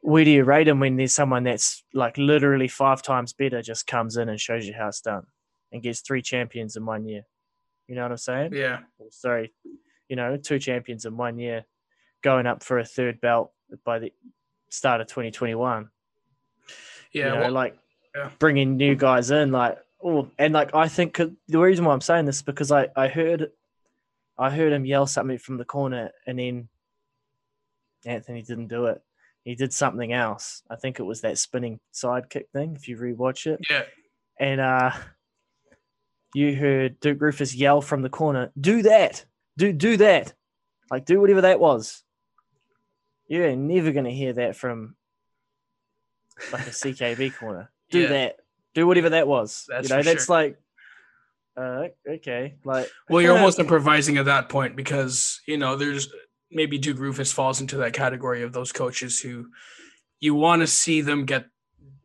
where 0.00 0.24
do 0.24 0.30
you 0.30 0.44
rate 0.44 0.66
him 0.68 0.80
when 0.80 0.96
there's 0.96 1.12
someone 1.12 1.44
that's 1.44 1.84
like 1.92 2.16
literally 2.16 2.68
five 2.68 3.02
times 3.02 3.34
better 3.34 3.60
just 3.60 3.86
comes 3.86 4.16
in 4.16 4.30
and 4.30 4.40
shows 4.40 4.66
you 4.66 4.72
how 4.72 4.88
it's 4.88 5.02
done 5.02 5.24
and 5.72 5.82
gets 5.82 6.00
three 6.00 6.22
champions 6.22 6.74
in 6.76 6.86
one 6.86 7.04
year? 7.06 7.22
You 7.88 7.94
know 7.94 8.02
what 8.02 8.12
I'm 8.12 8.18
saying? 8.18 8.52
Yeah. 8.52 8.80
Sorry, 9.10 9.52
you 10.08 10.16
know, 10.16 10.36
two 10.36 10.58
champions 10.58 11.06
in 11.06 11.16
one 11.16 11.38
year, 11.38 11.64
going 12.22 12.46
up 12.46 12.62
for 12.62 12.78
a 12.78 12.84
third 12.84 13.20
belt 13.20 13.52
by 13.84 13.98
the 13.98 14.12
start 14.70 15.00
of 15.00 15.06
2021 15.06 15.88
Yeah. 17.12 17.24
you 17.24 17.30
know, 17.30 17.40
well, 17.40 17.52
like 17.52 17.78
yeah. 18.14 18.30
bringing 18.38 18.76
new 18.76 18.94
guys 18.94 19.30
in, 19.30 19.50
like 19.50 19.78
oh, 20.02 20.28
and 20.38 20.52
like 20.52 20.74
I 20.74 20.88
think 20.88 21.16
the 21.16 21.58
reason 21.58 21.84
why 21.84 21.94
I'm 21.94 22.00
saying 22.00 22.26
this 22.26 22.36
is 22.36 22.42
because 22.42 22.70
I 22.70 22.88
I 22.94 23.08
heard 23.08 23.50
I 24.38 24.50
heard 24.50 24.72
him 24.72 24.86
yell 24.86 25.06
something 25.06 25.38
from 25.38 25.56
the 25.56 25.64
corner, 25.64 26.10
and 26.26 26.38
then 26.38 26.68
Anthony 28.04 28.42
didn't 28.42 28.68
do 28.68 28.86
it. 28.86 29.02
He 29.44 29.54
did 29.54 29.72
something 29.72 30.12
else. 30.12 30.62
I 30.70 30.76
think 30.76 31.00
it 31.00 31.04
was 31.04 31.22
that 31.22 31.38
spinning 31.38 31.80
sidekick 31.92 32.50
thing. 32.52 32.76
If 32.76 32.86
you 32.86 32.96
rewatch 32.96 33.46
it, 33.46 33.60
yeah. 33.68 33.84
and 34.38 34.60
uh, 34.60 34.90
you 36.34 36.54
heard 36.54 37.00
Duke 37.00 37.18
Roufus 37.18 37.56
yell 37.56 37.80
from 37.80 38.02
the 38.02 38.08
corner, 38.08 38.50
"Do 38.60 38.82
that! 38.82 39.24
Do 39.56 39.72
do 39.72 39.96
that! 39.98 40.34
Like 40.90 41.04
do 41.04 41.20
whatever 41.20 41.42
that 41.42 41.60
was." 41.60 42.02
You're 43.26 43.54
never 43.56 43.92
gonna 43.92 44.10
hear 44.10 44.32
that 44.34 44.56
from 44.56 44.96
like 46.52 46.66
a 46.66 46.70
CKB 46.70 47.36
corner. 47.38 47.70
Do 47.90 48.00
Yeah. 48.00 48.08
that. 48.08 48.36
Do 48.74 48.86
whatever 48.86 49.10
that 49.10 49.26
was. 49.26 49.64
That's 49.68 49.88
you 49.88 49.96
know, 49.96 50.02
that's 50.02 50.26
sure. 50.26 50.36
like, 50.36 50.58
uh, 51.56 51.84
okay, 52.08 52.54
like. 52.64 52.88
Well, 53.08 53.20
you're 53.20 53.32
almost 53.36 53.58
improvising 53.58 54.18
at 54.18 54.26
that 54.26 54.48
point 54.48 54.76
because 54.76 55.40
you 55.46 55.56
know 55.56 55.76
there's 55.76 56.08
maybe 56.50 56.78
Duke 56.78 56.98
Roufus 56.98 57.32
falls 57.32 57.60
into 57.60 57.78
that 57.78 57.92
category 57.92 58.42
of 58.42 58.52
those 58.52 58.72
coaches 58.72 59.20
who 59.20 59.48
you 60.20 60.34
want 60.34 60.62
to 60.62 60.66
see 60.66 61.00
them 61.00 61.24
get, 61.26 61.46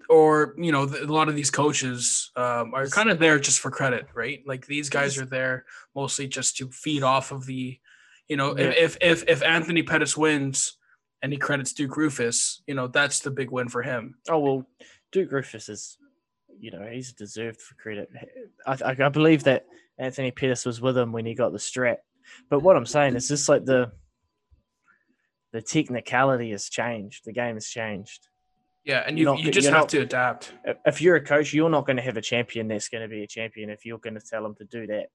or 0.10 0.56
you 0.58 0.72
know, 0.72 0.84
a 0.84 1.06
lot 1.06 1.30
of 1.30 1.36
these 1.36 1.52
coaches 1.52 2.32
um, 2.36 2.74
are 2.74 2.88
kind 2.88 3.10
of 3.10 3.20
there 3.20 3.40
just 3.40 3.60
for 3.60 3.72
credit, 3.72 4.08
right? 4.14 4.42
Like 4.46 4.66
these 4.68 4.90
guys 4.90 5.18
are 5.18 5.26
there 5.26 5.66
mostly 5.96 6.28
just 6.28 6.58
to 6.58 6.70
feed 6.70 7.04
off 7.04 7.32
of 7.32 7.46
the, 7.46 7.80
you 8.28 8.38
know, 8.38 8.58
Yeah. 8.58 8.70
if 8.70 8.98
if 9.02 9.24
if 9.28 9.44
Anthony 9.44 9.84
Pettis 9.84 10.16
wins 10.18 10.78
and 11.22 11.32
he 11.32 11.38
credits 11.38 11.74
Duke 11.74 11.96
Roufus, 11.98 12.62
you 12.68 12.76
know, 12.76 12.88
that's 12.88 13.20
the 13.22 13.32
big 13.32 13.50
win 13.52 13.70
for 13.70 13.82
him. 13.82 14.16
Oh 14.30 14.40
well, 14.40 14.68
Duke 15.12 15.32
Roufus 15.32 15.70
is, 15.70 15.98
you 16.60 16.72
know, 16.72 16.86
he's 16.92 17.14
deserved 17.14 17.62
for 17.62 17.76
credit. 17.76 18.10
I, 18.68 18.74
I, 18.86 19.06
I 19.06 19.10
believe 19.10 19.44
that 19.46 19.66
Anthony 19.98 20.32
Pettis 20.32 20.66
was 20.66 20.82
with 20.82 20.98
him 20.98 21.12
when 21.12 21.26
he 21.26 21.36
got 21.36 21.52
the 21.54 21.60
strap. 21.60 22.00
But 22.50 22.60
what 22.62 22.76
I'm 22.76 22.86
saying 22.86 23.16
is 23.16 23.28
just 23.28 23.48
like 23.50 23.66
the 23.66 23.92
the 25.52 25.62
technicality 25.62 26.52
has 26.52 26.68
changed. 26.68 27.26
The 27.26 27.34
game 27.34 27.56
has 27.56 27.68
changed. 27.68 28.28
Yeah, 28.84 29.04
and 29.08 29.18
you 29.18 29.26
not- 29.26 29.40
you 29.40 29.50
just 29.52 29.68
have 29.70 29.74
not- 29.74 29.90
to 29.90 30.02
adapt. 30.02 30.54
If- 30.66 30.78
If 30.86 31.02
you're 31.02 31.16
a 31.16 31.24
coach, 31.24 31.54
you're 31.54 31.70
not 31.70 31.86
going 31.86 31.96
to 31.98 32.04
have 32.04 32.18
a 32.18 32.22
champion 32.22 32.68
that's 32.68 32.90
going 32.90 33.02
to 33.02 33.08
be 33.08 33.24
a 33.24 33.28
champion 33.28 33.70
if 33.70 33.86
you're 33.86 33.98
going 34.00 34.16
to 34.16 34.20
tell 34.22 34.44
them 34.44 34.56
to 34.56 34.66
do 34.66 34.88
that. 34.88 35.08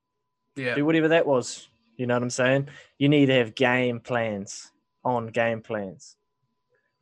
Yeah, 0.57 0.75
Do 0.75 0.85
whatever 0.87 1.09
that 1.09 1.27
was. 1.27 1.69
You 1.97 2.07
know 2.07 2.15
what 2.15 2.23
I'm 2.23 2.31
saying? 2.31 2.69
You 2.99 3.09
need 3.09 3.27
to 3.27 3.35
have 3.35 3.55
game 3.55 4.01
plans 4.01 4.73
on 5.05 5.27
game 5.29 5.61
plans 5.63 6.17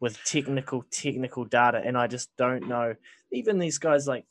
with 0.00 0.22
technical, 0.24 0.82
technical 0.90 1.44
data. 1.44 1.80
And 1.84 1.96
I 1.96 2.06
just 2.06 2.34
don't 2.36 2.66
know. 2.68 2.94
Even 3.30 3.58
these 3.58 3.78
guys 3.78 4.06
like 4.08 4.24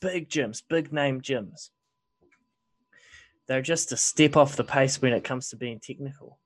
big 0.00 0.28
gyms, 0.28 0.62
big 0.66 0.92
name 0.92 1.20
gyms, 1.20 1.70
they're 3.46 3.62
just 3.62 3.92
a 3.92 3.96
step 3.96 4.36
off 4.36 4.56
the 4.56 4.64
pace 4.64 5.00
when 5.00 5.12
it 5.12 5.24
comes 5.24 5.48
to 5.50 5.56
being 5.56 5.80
technical. 5.80 6.38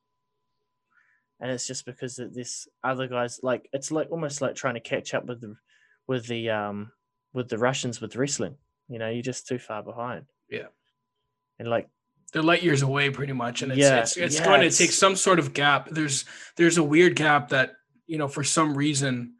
And 1.41 1.51
it's 1.51 1.67
just 1.67 1.87
because 1.87 2.17
that 2.17 2.35
this 2.35 2.69
other 2.85 3.07
guys 3.07 3.41
like 3.43 3.69
it's 3.73 3.91
like 3.91 4.11
almost 4.11 4.41
like 4.41 4.55
trying 4.55 4.75
to 4.75 4.81
catch 4.81 5.15
up 5.15 5.27
with 5.27 5.41
the 5.41 5.57
with 6.07 6.27
the 6.27 6.51
um 6.51 6.93
with 7.33 7.49
the 7.49 7.59
Russians 7.59 8.01
with 8.01 8.17
wrestling. 8.17 8.57
You 8.89 8.99
know, 8.99 9.09
you're 9.09 9.23
just 9.23 9.47
too 9.47 9.59
far 9.59 9.83
behind. 9.83 10.27
Yeah. 10.51 10.67
And 11.59 11.69
like 11.69 11.89
they're 12.33 12.43
light 12.43 12.63
years 12.63 12.83
away 12.83 13.11
pretty 13.11 13.33
much 13.33 13.63
and 13.63 13.73
it's 13.73 13.81
Yeah, 13.81 14.01
it's, 14.01 14.17
it's 14.17 14.39
yeah, 14.39 14.45
going 14.45 14.61
to 14.61 14.71
take 14.71 14.93
some 14.93 15.17
sort 15.17 15.39
of 15.39 15.53
gap 15.53 15.89
there's 15.91 16.25
there's 16.57 16.79
a 16.79 16.83
weird 16.83 17.17
gap 17.17 17.49
that 17.49 17.73
you 18.07 18.19
know 18.19 18.29
for 18.29 18.45
some 18.45 18.77
reason 18.77 19.35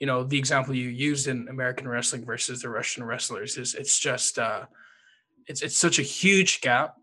you 0.00 0.06
know 0.06 0.24
the 0.24 0.38
example 0.38 0.74
you 0.74 0.88
used 0.88 1.28
in 1.28 1.48
american 1.48 1.88
wrestling 1.88 2.24
versus 2.24 2.62
the 2.62 2.68
russian 2.68 3.04
wrestlers 3.04 3.56
is 3.56 3.74
it's 3.74 3.98
just 3.98 4.38
uh 4.38 4.64
it's 5.46 5.62
it's 5.62 5.76
such 5.76 5.98
a 5.98 6.02
huge 6.02 6.60
gap 6.60 6.96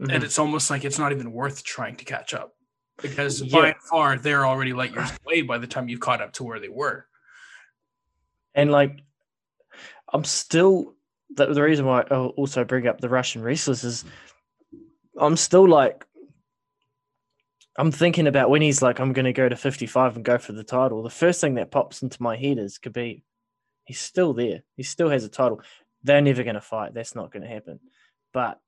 mhm. 0.00 0.12
and 0.12 0.22
it's 0.24 0.38
almost 0.38 0.70
like 0.70 0.84
it's 0.84 0.98
not 0.98 1.12
even 1.12 1.32
worth 1.32 1.64
trying 1.64 1.96
to 1.96 2.04
catch 2.04 2.34
up 2.34 2.54
because 3.00 3.40
Yeah. 3.42 3.60
by 3.60 3.74
far 3.90 4.16
they're 4.18 4.46
already 4.46 4.72
light 4.72 4.92
years 4.92 5.10
away 5.24 5.42
by 5.42 5.58
the 5.58 5.66
time 5.66 5.88
you've 5.88 6.00
caught 6.00 6.20
up 6.20 6.32
to 6.34 6.44
where 6.44 6.60
they 6.60 6.68
were 6.68 7.06
And 8.54 8.70
like, 8.70 9.00
I'm 10.12 10.24
still 10.24 10.94
the, 11.34 11.46
the 11.52 11.62
reason 11.62 11.84
why 11.86 12.02
I 12.10 12.14
also 12.14 12.64
bring 12.64 12.86
up 12.86 13.00
the 13.00 13.08
Russian 13.08 13.42
wrestlers 13.42 13.84
is 13.84 14.04
I'm 15.20 15.36
still 15.36 15.68
like, 15.68 16.04
I'm 17.76 17.92
thinking 17.92 18.26
about 18.26 18.50
when 18.50 18.62
he's 18.62 18.82
like, 18.82 18.98
I'm 18.98 19.12
going 19.12 19.26
to 19.26 19.32
go 19.32 19.48
to 19.48 19.54
55 19.54 20.16
and 20.16 20.24
go 20.24 20.38
for 20.38 20.52
the 20.52 20.64
title. 20.64 21.02
The 21.02 21.10
first 21.10 21.40
thing 21.40 21.54
that 21.54 21.70
pops 21.70 22.02
into 22.02 22.20
my 22.22 22.36
head 22.36 22.58
is 22.58 22.78
Khabib. 22.78 23.22
He's 23.84 24.00
still 24.00 24.32
there. 24.32 24.62
He 24.76 24.82
still 24.82 25.10
has 25.10 25.24
a 25.24 25.28
title. 25.28 25.60
They're 26.02 26.20
never 26.20 26.42
going 26.42 26.54
to 26.54 26.60
fight. 26.60 26.94
That's 26.94 27.14
not 27.14 27.30
going 27.32 27.42
to 27.42 27.48
happen. 27.48 27.78
But 28.32 28.58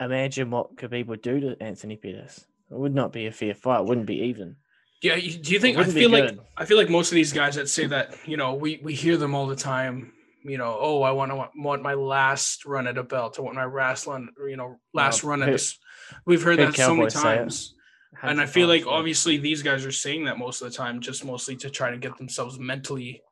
imagine 0.00 0.50
what 0.50 0.74
Khabib 0.76 1.06
would 1.06 1.22
do 1.22 1.38
to 1.40 1.62
Anthony 1.62 1.96
Pettis. 1.96 2.46
It 2.70 2.78
would 2.78 2.94
not 2.94 3.12
be 3.12 3.26
a 3.26 3.32
fair 3.32 3.54
fight. 3.54 3.80
It 3.80 3.86
wouldn't 3.86 4.06
be 4.06 4.20
even. 4.30 4.56
yeah 5.02 5.16
do 5.16 5.52
you 5.52 5.60
think 5.60 5.76
i 5.76 5.84
feel 5.84 6.10
like. 6.10 6.38
I 6.56 6.64
feel 6.64 6.76
like 6.78 6.88
most 6.90 7.10
of 7.12 7.16
these 7.16 7.32
guys 7.32 7.54
that 7.56 7.68
say 7.68 7.86
that, 7.86 8.14
you 8.26 8.36
know, 8.36 8.54
we 8.54 8.80
we 8.82 8.94
hear 8.94 9.16
them 9.16 9.34
all 9.34 9.46
the 9.46 9.56
time. 9.56 10.12
You 10.46 10.58
know, 10.58 10.76
oh, 10.78 11.02
I 11.02 11.10
want 11.12 11.30
to 11.30 11.36
want, 11.36 11.50
want 11.56 11.82
my 11.82 11.94
last 11.94 12.66
run 12.66 12.86
at 12.86 12.98
a 12.98 13.02
belt. 13.02 13.36
I 13.38 13.42
want 13.42 13.56
my 13.56 13.64
last 13.64 14.06
run, 14.06 14.28
you 14.46 14.56
know, 14.58 14.76
last 14.92 15.22
Well, 15.22 15.30
run 15.30 15.42
at 15.42 15.48
heard- 15.48 15.54
this. 15.54 15.78
We've 16.26 16.42
heard 16.42 16.58
that 16.58 16.74
so 16.76 16.94
many 16.94 17.08
Cowboys 17.10 17.14
say 17.14 17.32
it. 17.34 17.38
times, 17.38 17.74
and 18.22 18.38
I 18.40 18.46
feel 18.46 18.68
like 18.68 18.86
obviously 18.86 19.38
these 19.38 19.62
guys 19.62 19.86
are 19.86 19.92
saying 19.92 20.26
that 20.26 20.36
most 20.38 20.60
of 20.60 20.70
the 20.70 20.76
time, 20.76 21.00
just 21.00 21.24
mostly 21.24 21.56
to 21.56 21.70
try 21.70 21.90
to 21.90 21.96
get 21.96 22.18
themselves 22.18 22.58
mentally 22.58 23.22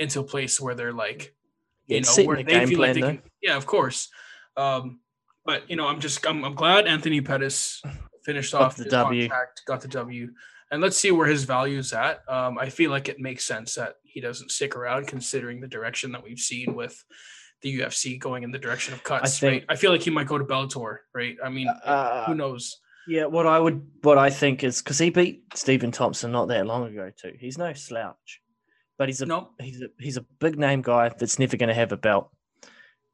into 0.00 0.18
a 0.20 0.24
place 0.24 0.60
where 0.60 0.74
they're 0.74 0.92
like, 0.92 1.32
Yeah, 1.86 1.98
you 1.98 2.02
know, 2.02 2.24
where 2.26 2.36
the 2.38 2.42
they 2.42 2.66
feel 2.66 2.80
like 2.80 2.94
they 2.94 3.00
can. 3.02 3.22
Yeah, 3.40 3.56
of 3.56 3.66
course. 3.66 4.08
Um, 4.56 4.98
but 5.44 5.70
you 5.70 5.76
know, 5.76 5.86
I'm 5.86 6.00
just 6.00 6.26
I'm, 6.26 6.44
I'm 6.44 6.54
glad 6.54 6.88
Anthony 6.88 7.20
Pettis 7.20 7.80
finished 8.28 8.52
Got 8.52 8.60
off 8.62 8.76
the 8.76 8.84
W. 8.84 9.22
contract, 9.22 9.62
got 9.66 9.80
the 9.80 9.88
W, 9.88 10.28
and 10.70 10.82
let's 10.82 10.98
see 10.98 11.10
where 11.10 11.26
his 11.26 11.44
value 11.44 11.78
is 11.78 11.94
at. 11.94 12.20
Um, 12.28 12.58
I 12.58 12.68
feel 12.68 12.90
like 12.90 13.08
it 13.08 13.18
makes 13.18 13.44
sense 13.46 13.74
that 13.76 13.94
he 14.04 14.20
doesn't 14.20 14.50
stick 14.50 14.76
around, 14.76 15.06
considering 15.06 15.60
the 15.60 15.66
direction 15.68 16.12
that 16.12 16.22
we've 16.22 16.38
seen 16.38 16.74
with 16.74 17.02
the 17.62 17.80
UFC 17.80 18.18
going 18.20 18.42
in 18.42 18.50
the 18.50 18.58
direction 18.58 18.92
of 18.92 19.02
cuts. 19.02 19.24
I 19.24 19.40
think- 19.40 19.52
right? 19.62 19.64
I 19.70 19.76
feel 19.76 19.90
like 19.90 20.02
he 20.02 20.10
might 20.10 20.26
go 20.26 20.36
to 20.36 20.44
Bellator, 20.44 20.98
right? 21.14 21.36
I 21.42 21.48
mean, 21.48 21.68
Uh, 21.68 22.26
who 22.26 22.34
knows? 22.34 22.80
Yeah, 23.08 23.24
what 23.24 23.46
I 23.46 23.58
would, 23.58 23.80
what 24.02 24.18
I 24.18 24.28
think 24.28 24.62
is 24.62 24.82
because 24.82 24.98
he 24.98 25.08
beat 25.08 25.42
Stephen 25.54 25.90
Thompson 25.90 26.30
not 26.30 26.48
that 26.48 26.66
long 26.66 26.86
ago 26.86 27.10
too. 27.20 27.32
He's 27.40 27.56
no 27.56 27.72
slouch, 27.72 28.42
but 28.98 29.08
he's 29.08 29.22
a 29.22 29.26
No, 29.26 29.52
he's 29.58 29.80
a 29.80 29.88
he's 29.98 30.18
a 30.18 30.26
big 30.38 30.58
name 30.58 30.82
guy 30.82 31.08
that's 31.18 31.38
never 31.38 31.56
going 31.56 31.70
to 31.70 31.74
have 31.82 31.92
a 31.92 31.96
belt. 31.96 32.30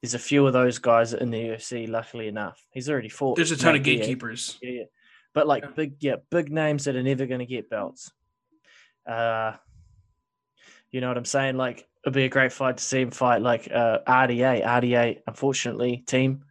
There's 0.03 0.15
a 0.15 0.19
few 0.19 0.45
of 0.49 0.53
those 0.53 0.79
guys 0.79 1.15
in 1.15 1.31
the 1.31 1.39
UFC. 1.51 1.87
Luckily 1.89 2.27
enough, 2.27 2.59
he's 2.73 2.91
already 2.91 3.09
fought. 3.09 3.37
there's 3.37 3.53
a 3.53 3.57
ton 3.57 3.77
of 3.77 3.85
gatekeepers. 3.85 4.59
Yeah, 4.61 4.71
yeah. 4.71 4.83
But 5.35 5.47
like 5.47 5.65
Yeah. 5.65 5.71
big, 5.75 5.97
yeah, 6.01 6.17
big 6.31 6.51
names 6.51 6.85
that 6.85 6.97
are 6.97 7.03
never 7.03 7.27
going 7.27 7.41
to 7.41 7.47
get 7.47 7.69
belts. 7.69 8.13
Uh, 9.07 9.57
you 10.91 11.01
know 11.01 11.09
what 11.09 11.19
I'm 11.19 11.25
saying? 11.25 11.57
Like 11.57 11.87
it'd 12.05 12.15
be 12.15 12.25
a 12.25 12.29
great 12.29 12.53
fight 12.53 12.77
to 12.77 12.83
see 12.83 13.01
him 13.01 13.11
fight 13.11 13.43
like 13.43 13.69
uh, 13.71 13.99
RDA. 14.07 14.65
RDA, 14.65 15.21
unfortunately, 15.27 16.05
team. 16.07 16.45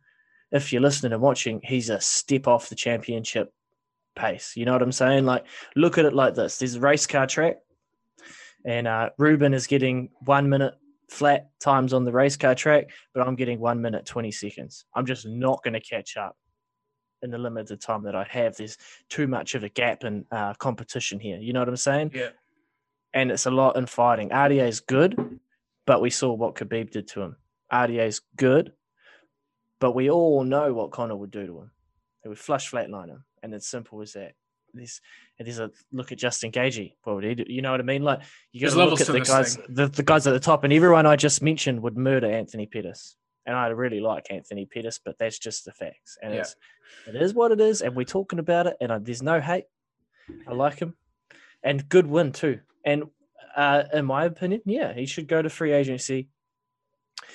If 0.52 0.72
you're 0.72 0.82
listening 0.82 1.14
and 1.14 1.22
watching, 1.22 1.62
he's 1.64 1.90
a 1.90 2.00
step 2.00 2.48
off 2.48 2.70
the 2.70 2.76
championship 2.76 3.52
pace. 4.16 4.54
You 4.56 4.66
know 4.66 4.74
what 4.74 4.84
I'm 4.84 4.92
saying? 4.92 5.26
Like 5.26 5.46
look 5.76 5.98
at 5.98 6.06
it 6.06 6.14
like 6.14 6.36
this: 6.36 6.60
there's 6.60 6.76
a 6.76 6.80
race 6.80 7.08
car 7.08 7.26
track, 7.26 7.56
and 8.66 8.88
uh, 8.88 9.10
Reuben 9.18 9.54
is 9.54 9.66
getting 9.66 10.10
one 10.26 10.50
minute 10.50 10.76
flat 11.10 11.50
times 11.60 11.94
on 11.94 12.04
the 12.04 12.12
race 12.12 12.38
car 12.38 12.54
track, 12.54 12.90
but 13.14 13.26
I'm 13.26 13.36
getting 13.36 13.60
one 13.60 13.82
minute 13.82 14.06
twenty 14.06 14.32
seconds. 14.32 14.86
I'm 14.94 15.06
just 15.06 15.26
not 15.26 15.64
going 15.64 15.74
to 15.74 15.80
catch 15.80 16.18
up 16.18 16.36
in 17.24 17.32
the 17.32 17.38
limited 17.38 17.82
time 17.82 18.04
that 18.04 18.16
I 18.16 18.28
have. 18.30 18.56
There's 18.56 18.78
too 19.10 19.28
much 19.28 19.56
of 19.56 19.64
a 19.64 19.70
gap 19.70 20.04
in 20.04 20.26
uh, 20.32 20.54
competition 20.56 21.20
here. 21.20 21.40
You 21.40 21.54
know 21.54 21.62
what 21.62 21.70
I'm 21.70 21.78
saying? 21.78 22.12
Yeah. 22.14 22.30
And 23.14 23.32
it's 23.32 23.46
a 23.46 23.52
lot 23.52 23.78
in 23.78 23.86
fighting. 23.86 24.30
RDA 24.30 24.68
is 24.68 24.82
good, 24.82 25.40
but 25.88 26.02
we 26.02 26.10
saw 26.10 26.34
what 26.34 26.56
Khabib 26.56 26.92
did 26.92 27.08
to 27.10 27.22
him. 27.22 27.38
RDA 27.72 28.08
is 28.08 28.22
good, 28.36 28.74
but 29.80 29.94
we 29.96 30.10
all 30.10 30.44
know 30.44 30.74
what 30.74 30.92
Conor 30.92 31.16
would 31.16 31.32
do 31.32 31.48
to 31.48 31.58
him. 31.60 31.72
He 32.22 32.30
would 32.30 32.40
flush 32.40 32.72
flatline 32.72 33.10
him, 33.10 33.24
and 33.42 33.54
it's 33.54 33.68
simple 33.68 34.02
as 34.02 34.14
that. 34.14 34.34
There's, 34.74 35.02
and 35.38 35.48
there's 35.48 35.60
a 35.60 35.70
look 35.92 36.12
at 36.12 36.18
Justin 36.18 36.52
Gaethje. 36.52 36.94
What 37.04 37.16
would 37.16 37.24
he 37.24 37.36
do? 37.36 37.44
You 37.48 37.62
know 37.62 37.72
what 37.72 37.80
I 37.80 37.84
mean? 37.84 38.02
Like 38.02 38.22
you 38.52 38.62
got 38.62 38.74
to 38.74 38.86
look 38.86 39.02
at 39.02 39.08
the 39.08 39.20
guys, 39.20 39.58
the, 39.70 39.88
the 39.88 40.02
guys 40.02 40.26
at 40.26 40.32
the 40.32 40.40
top, 40.40 40.64
and 40.64 40.74
everyone 40.74 41.06
I 41.06 41.16
just 41.16 41.44
mentioned 41.44 41.82
would 41.82 41.96
murder 41.96 42.32
Anthony 42.32 42.66
Pettis. 42.66 43.16
And 43.46 43.56
I 43.56 43.68
really 43.68 44.00
like 44.00 44.28
Anthony 44.32 44.66
Pettis, 44.66 45.00
but 45.04 45.18
that's 45.18 45.38
just 45.38 45.66
the 45.66 45.72
facts. 45.74 46.18
And 46.22 46.34
Yeah. 46.34 46.42
it's 46.42 46.56
it 47.08 47.16
is 47.16 47.34
what 47.34 47.52
it 47.52 47.60
is, 47.60 47.82
and 47.82 47.96
we're 47.96 48.04
talking 48.06 48.40
about 48.40 48.68
it, 48.68 48.78
and 48.80 48.92
I, 48.92 49.00
there's 49.00 49.22
no 49.24 49.40
hate. 49.42 49.66
I 50.48 50.54
like 50.54 50.80
him, 50.80 50.96
and 51.64 51.88
good 51.90 52.08
win 52.08 52.32
too. 52.32 52.60
And 52.86 53.04
uh, 53.56 53.84
in 53.94 54.06
my 54.06 54.26
opinion, 54.26 54.62
yeah, 54.66 54.94
he 54.94 55.06
should 55.06 55.28
go 55.28 55.42
to 55.42 55.50
free 55.50 55.74
agency 55.74 56.30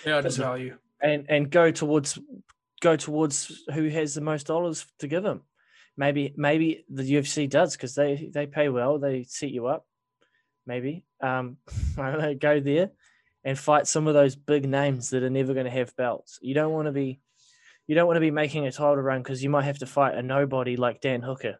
Yeah, 0.07 0.17
it 0.17 0.19
is 0.21 0.37
Doesn't- 0.37 0.45
value. 0.45 0.79
and 1.03 1.27
and 1.29 1.51
go 1.51 1.71
towards 1.71 2.19
go 2.81 2.97
towards 2.97 3.65
who 3.75 3.89
has 3.89 4.15
the 4.15 4.21
most 4.21 4.47
dollars 4.47 4.87
to 5.01 5.09
give 5.09 5.25
him. 5.25 5.43
Maybe 5.97 6.33
maybe 6.37 6.85
the 6.89 7.03
UFC 7.03 7.49
does 7.49 7.77
because 7.77 7.95
they 7.95 8.31
they 8.33 8.47
pay 8.47 8.69
well. 8.69 8.99
They 8.99 9.25
set 9.25 9.51
you 9.51 9.67
up. 9.67 9.87
Maybe 10.67 11.05
um, 11.21 11.57
I 11.99 12.11
don't 12.13 12.21
know. 12.21 12.35
Go 12.35 12.61
there 12.61 12.91
and 13.45 13.59
fight 13.59 13.87
some 13.87 14.07
of 14.07 14.15
those 14.15 14.37
big 14.37 14.69
names 14.69 15.11
that 15.11 15.23
are 15.23 15.31
never 15.31 15.55
going 15.55 15.67
to 15.67 15.71
have 15.71 15.97
belts. 15.97 16.39
You 16.43 16.55
don't 16.55 16.73
want 16.73 16.87
to 16.87 16.93
be 16.93 17.21
you 17.87 17.95
don't 17.95 18.07
want 18.07 18.17
to 18.17 18.21
be 18.21 18.31
making 18.31 18.67
a 18.67 18.73
title 18.73 18.97
run 18.97 19.23
because 19.23 19.43
you 19.43 19.49
might 19.49 19.65
have 19.65 19.79
to 19.79 19.87
fight 19.87 20.15
a 20.15 20.23
nobody 20.23 20.77
like 20.77 21.01
Dan 21.01 21.23
Hooker. 21.23 21.59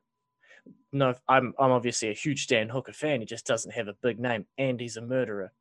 No, 0.93 1.15
I'm 1.27 1.55
I'm 1.59 1.71
obviously 1.71 2.11
a 2.11 2.15
huge 2.15 2.47
Dan 2.47 2.69
Hooker 2.69 2.93
fan. 2.93 3.21
He 3.21 3.27
just 3.27 3.47
doesn't 3.47 3.73
have 3.73 3.89
a 3.89 3.97
big 4.03 4.19
name, 4.19 4.47
and 4.57 4.79
he's 4.79 4.97
a 4.97 5.03
murderer. 5.03 5.53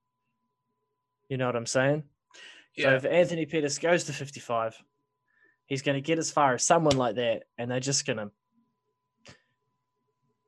You 1.29 1.37
know 1.37 1.45
what 1.45 1.55
I'm 1.55 1.65
saying? 1.65 2.03
Yeah. 2.75 2.89
So 2.89 2.95
if 2.95 3.05
Anthony 3.05 3.45
Pettis 3.45 3.79
goes 3.79 4.05
to 4.05 4.13
55, 4.13 4.81
he's 5.65 5.81
going 5.81 5.95
to 5.95 6.01
get 6.01 6.19
as 6.19 6.31
far 6.31 6.53
as 6.53 6.63
someone 6.63 6.97
like 6.97 7.15
that, 7.15 7.43
and 7.57 7.71
they're 7.71 7.79
just 7.79 8.05
going 8.05 8.17
to 8.17 8.31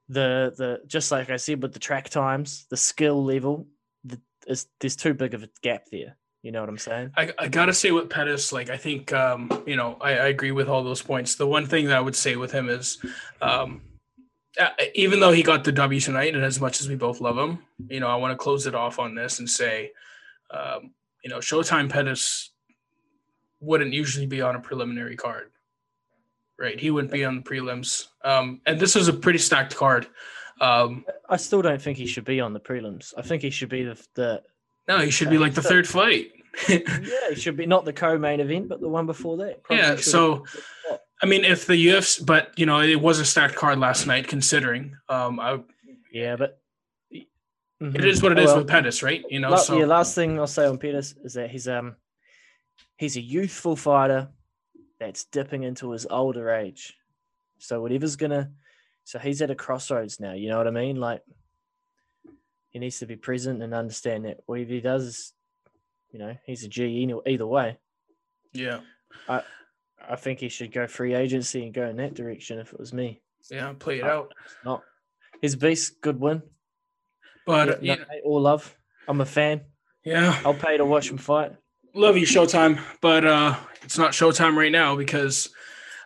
the 0.09 0.53
the 0.57 0.81
just 0.87 1.11
like 1.11 1.29
I 1.29 1.37
said 1.37 1.61
with 1.61 1.73
the 1.73 1.79
track 1.79 2.09
times, 2.09 2.65
the 2.69 2.77
skill 2.77 3.23
level, 3.23 3.67
is 4.47 4.67
there's 4.79 4.95
too 4.95 5.13
big 5.13 5.33
of 5.33 5.43
a 5.43 5.49
gap 5.61 5.85
there. 5.91 6.15
You 6.41 6.53
know 6.53 6.61
what 6.61 6.69
I'm 6.69 6.77
saying? 6.77 7.11
I, 7.17 7.33
I 7.37 7.47
gotta 7.49 7.73
say 7.73 7.91
with 7.91 8.09
Pettis, 8.09 8.53
like 8.53 8.69
I 8.69 8.77
think 8.77 9.11
um, 9.11 9.63
you 9.65 9.75
know, 9.75 9.97
I, 9.99 10.11
I 10.11 10.27
agree 10.27 10.51
with 10.51 10.69
all 10.69 10.83
those 10.83 11.01
points. 11.01 11.35
The 11.35 11.47
one 11.47 11.65
thing 11.65 11.85
that 11.87 11.97
I 11.97 12.01
would 12.01 12.15
say 12.15 12.35
with 12.35 12.51
him 12.51 12.69
is 12.69 12.97
um 13.41 13.81
uh, 14.59 14.69
even 14.95 15.19
though 15.19 15.31
he 15.31 15.43
got 15.43 15.63
the 15.63 15.71
W 15.71 15.99
tonight, 15.99 16.35
and 16.35 16.43
as 16.43 16.59
much 16.59 16.81
as 16.81 16.89
we 16.89 16.95
both 16.95 17.21
love 17.21 17.37
him, 17.37 17.59
you 17.87 17.99
know, 17.99 18.07
I 18.07 18.15
want 18.15 18.31
to 18.31 18.37
close 18.37 18.65
it 18.67 18.75
off 18.75 18.99
on 18.99 19.15
this 19.15 19.39
and 19.39 19.49
say, 19.49 19.91
um, 20.51 20.91
you 21.23 21.29
know, 21.29 21.37
Showtime 21.37 21.89
Pettis 21.89 22.51
wouldn't 23.59 23.93
usually 23.93 24.25
be 24.25 24.41
on 24.41 24.55
a 24.55 24.59
preliminary 24.59 25.15
card, 25.15 25.51
right? 26.59 26.79
He 26.79 26.91
wouldn't 26.91 27.11
be 27.13 27.23
on 27.25 27.37
the 27.37 27.41
prelims, 27.41 28.07
um, 28.23 28.61
and 28.65 28.79
this 28.79 28.95
is 28.95 29.07
a 29.07 29.13
pretty 29.13 29.39
stacked 29.39 29.75
card. 29.75 30.07
Um, 30.61 31.05
I 31.29 31.37
still 31.37 31.61
don't 31.61 31.81
think 31.81 31.97
he 31.97 32.05
should 32.05 32.25
be 32.25 32.41
on 32.41 32.53
the 32.53 32.59
prelims. 32.59 33.13
I 33.17 33.21
think 33.21 33.41
he 33.41 33.49
should 33.49 33.69
be 33.69 33.83
the 33.83 34.05
the 34.15 34.43
no, 34.87 34.99
he 34.99 35.11
should 35.11 35.29
be 35.29 35.37
like 35.37 35.53
the 35.53 35.61
third 35.61 35.87
fight. 35.87 36.31
yeah, 36.69 36.79
he 37.29 37.35
should 37.35 37.55
be 37.55 37.65
not 37.65 37.85
the 37.85 37.93
co-main 37.93 38.39
event, 38.39 38.67
but 38.69 38.81
the 38.81 38.89
one 38.89 39.05
before 39.05 39.37
that. 39.37 39.63
Probably 39.63 39.83
Yeah, 39.83 39.95
so- 39.97 40.45
I 41.21 41.25
mean, 41.25 41.43
if 41.43 41.67
the 41.67 41.73
UFC, 41.87 42.25
but 42.25 42.57
you 42.57 42.65
know, 42.65 42.79
it 42.81 42.99
was 42.99 43.19
a 43.19 43.25
stacked 43.25 43.55
card 43.55 43.77
last 43.79 44.07
night. 44.07 44.27
Considering, 44.27 44.95
um, 45.09 45.39
I, 45.39 45.59
yeah, 46.11 46.35
but 46.37 46.59
it 47.11 47.27
Mhm. 47.81 48.03
is 48.05 48.21
what 48.23 48.31
it 48.31 48.39
Oh, 48.39 48.45
well. 48.45 48.57
with 48.59 48.67
Pettis, 48.67 49.03
right? 49.03 49.23
You 49.29 49.39
know, 49.39 49.49
La- 49.51 49.57
so 49.57 49.77
yeah, 49.77 49.85
last 49.85 50.15
thing 50.15 50.39
I'll 50.39 50.47
say 50.47 50.65
on 50.65 50.77
Pettis 50.77 51.15
is 51.23 51.33
that 51.33 51.49
he's 51.51 51.67
um 51.67 51.95
he's 52.97 53.15
a 53.17 53.21
youthful 53.21 53.75
fighter 53.75 54.29
that's 54.99 55.25
dipping 55.25 55.63
into 55.63 55.91
his 55.91 56.05
older 56.09 56.49
age. 56.51 56.95
So 57.59 57.81
whatever's 57.81 58.15
gonna 58.15 58.51
so 59.03 59.17
he's 59.19 59.41
at 59.41 59.49
a 59.51 59.55
crossroads 59.55 60.19
now, 60.19 60.33
you 60.33 60.49
know 60.49 60.57
what 60.57 60.67
I 60.67 60.71
mean? 60.71 60.97
Like 60.97 61.21
he 62.69 62.79
needs 62.79 62.99
to 62.99 63.05
be 63.07 63.15
present 63.15 63.63
and 63.63 63.73
understand 63.73 64.25
that 64.25 64.37
whatever 64.45 64.73
he 64.73 64.81
does 64.81 65.03
is 65.05 65.33
you 66.11 66.19
know, 66.19 66.35
he's 66.45 66.63
a 66.63 66.67
G 66.67 67.03
any- 67.03 67.21
either 67.33 67.45
way. 67.47 67.77
yeah, 68.53 68.79
I 69.27 69.43
I 70.07 70.15
think 70.15 70.39
he 70.39 70.49
should 70.49 70.71
go 70.71 70.87
free 70.87 71.13
agency 71.13 71.63
and 71.63 71.73
go 71.73 71.85
in 71.87 71.97
that 71.97 72.15
direction 72.15 72.57
if 72.59 72.73
it 72.73 72.79
was 72.79 72.93
me. 72.93 73.21
yeah, 73.51 73.73
play 73.77 73.99
it 73.99 74.03
Uh, 74.03 74.07
out. 74.07 74.33
Not 74.65 74.83
his 75.41 75.55
beast, 75.55 76.01
good 76.01 76.19
win. 76.19 76.41
But 77.45 77.83
Yeah, 77.83 77.95
yeah, 77.95 78.03
no 78.05 78.19
or 78.23 78.41
love. 78.41 78.75
I'm 79.07 79.21
a 79.21 79.25
fan. 79.25 79.61
yeah, 80.03 80.39
I'll 80.45 80.53
pay 80.53 80.77
to 80.77 80.85
watch 80.85 81.09
him 81.11 81.17
fight. 81.17 81.51
Love 81.99 82.15
you, 82.15 82.25
Showtime. 82.25 82.79
But 83.01 83.25
uh, 83.25 83.57
it's 83.81 83.97
not 83.97 84.11
Showtime 84.11 84.55
right 84.55 84.71
now 84.71 84.95
because, 84.95 85.49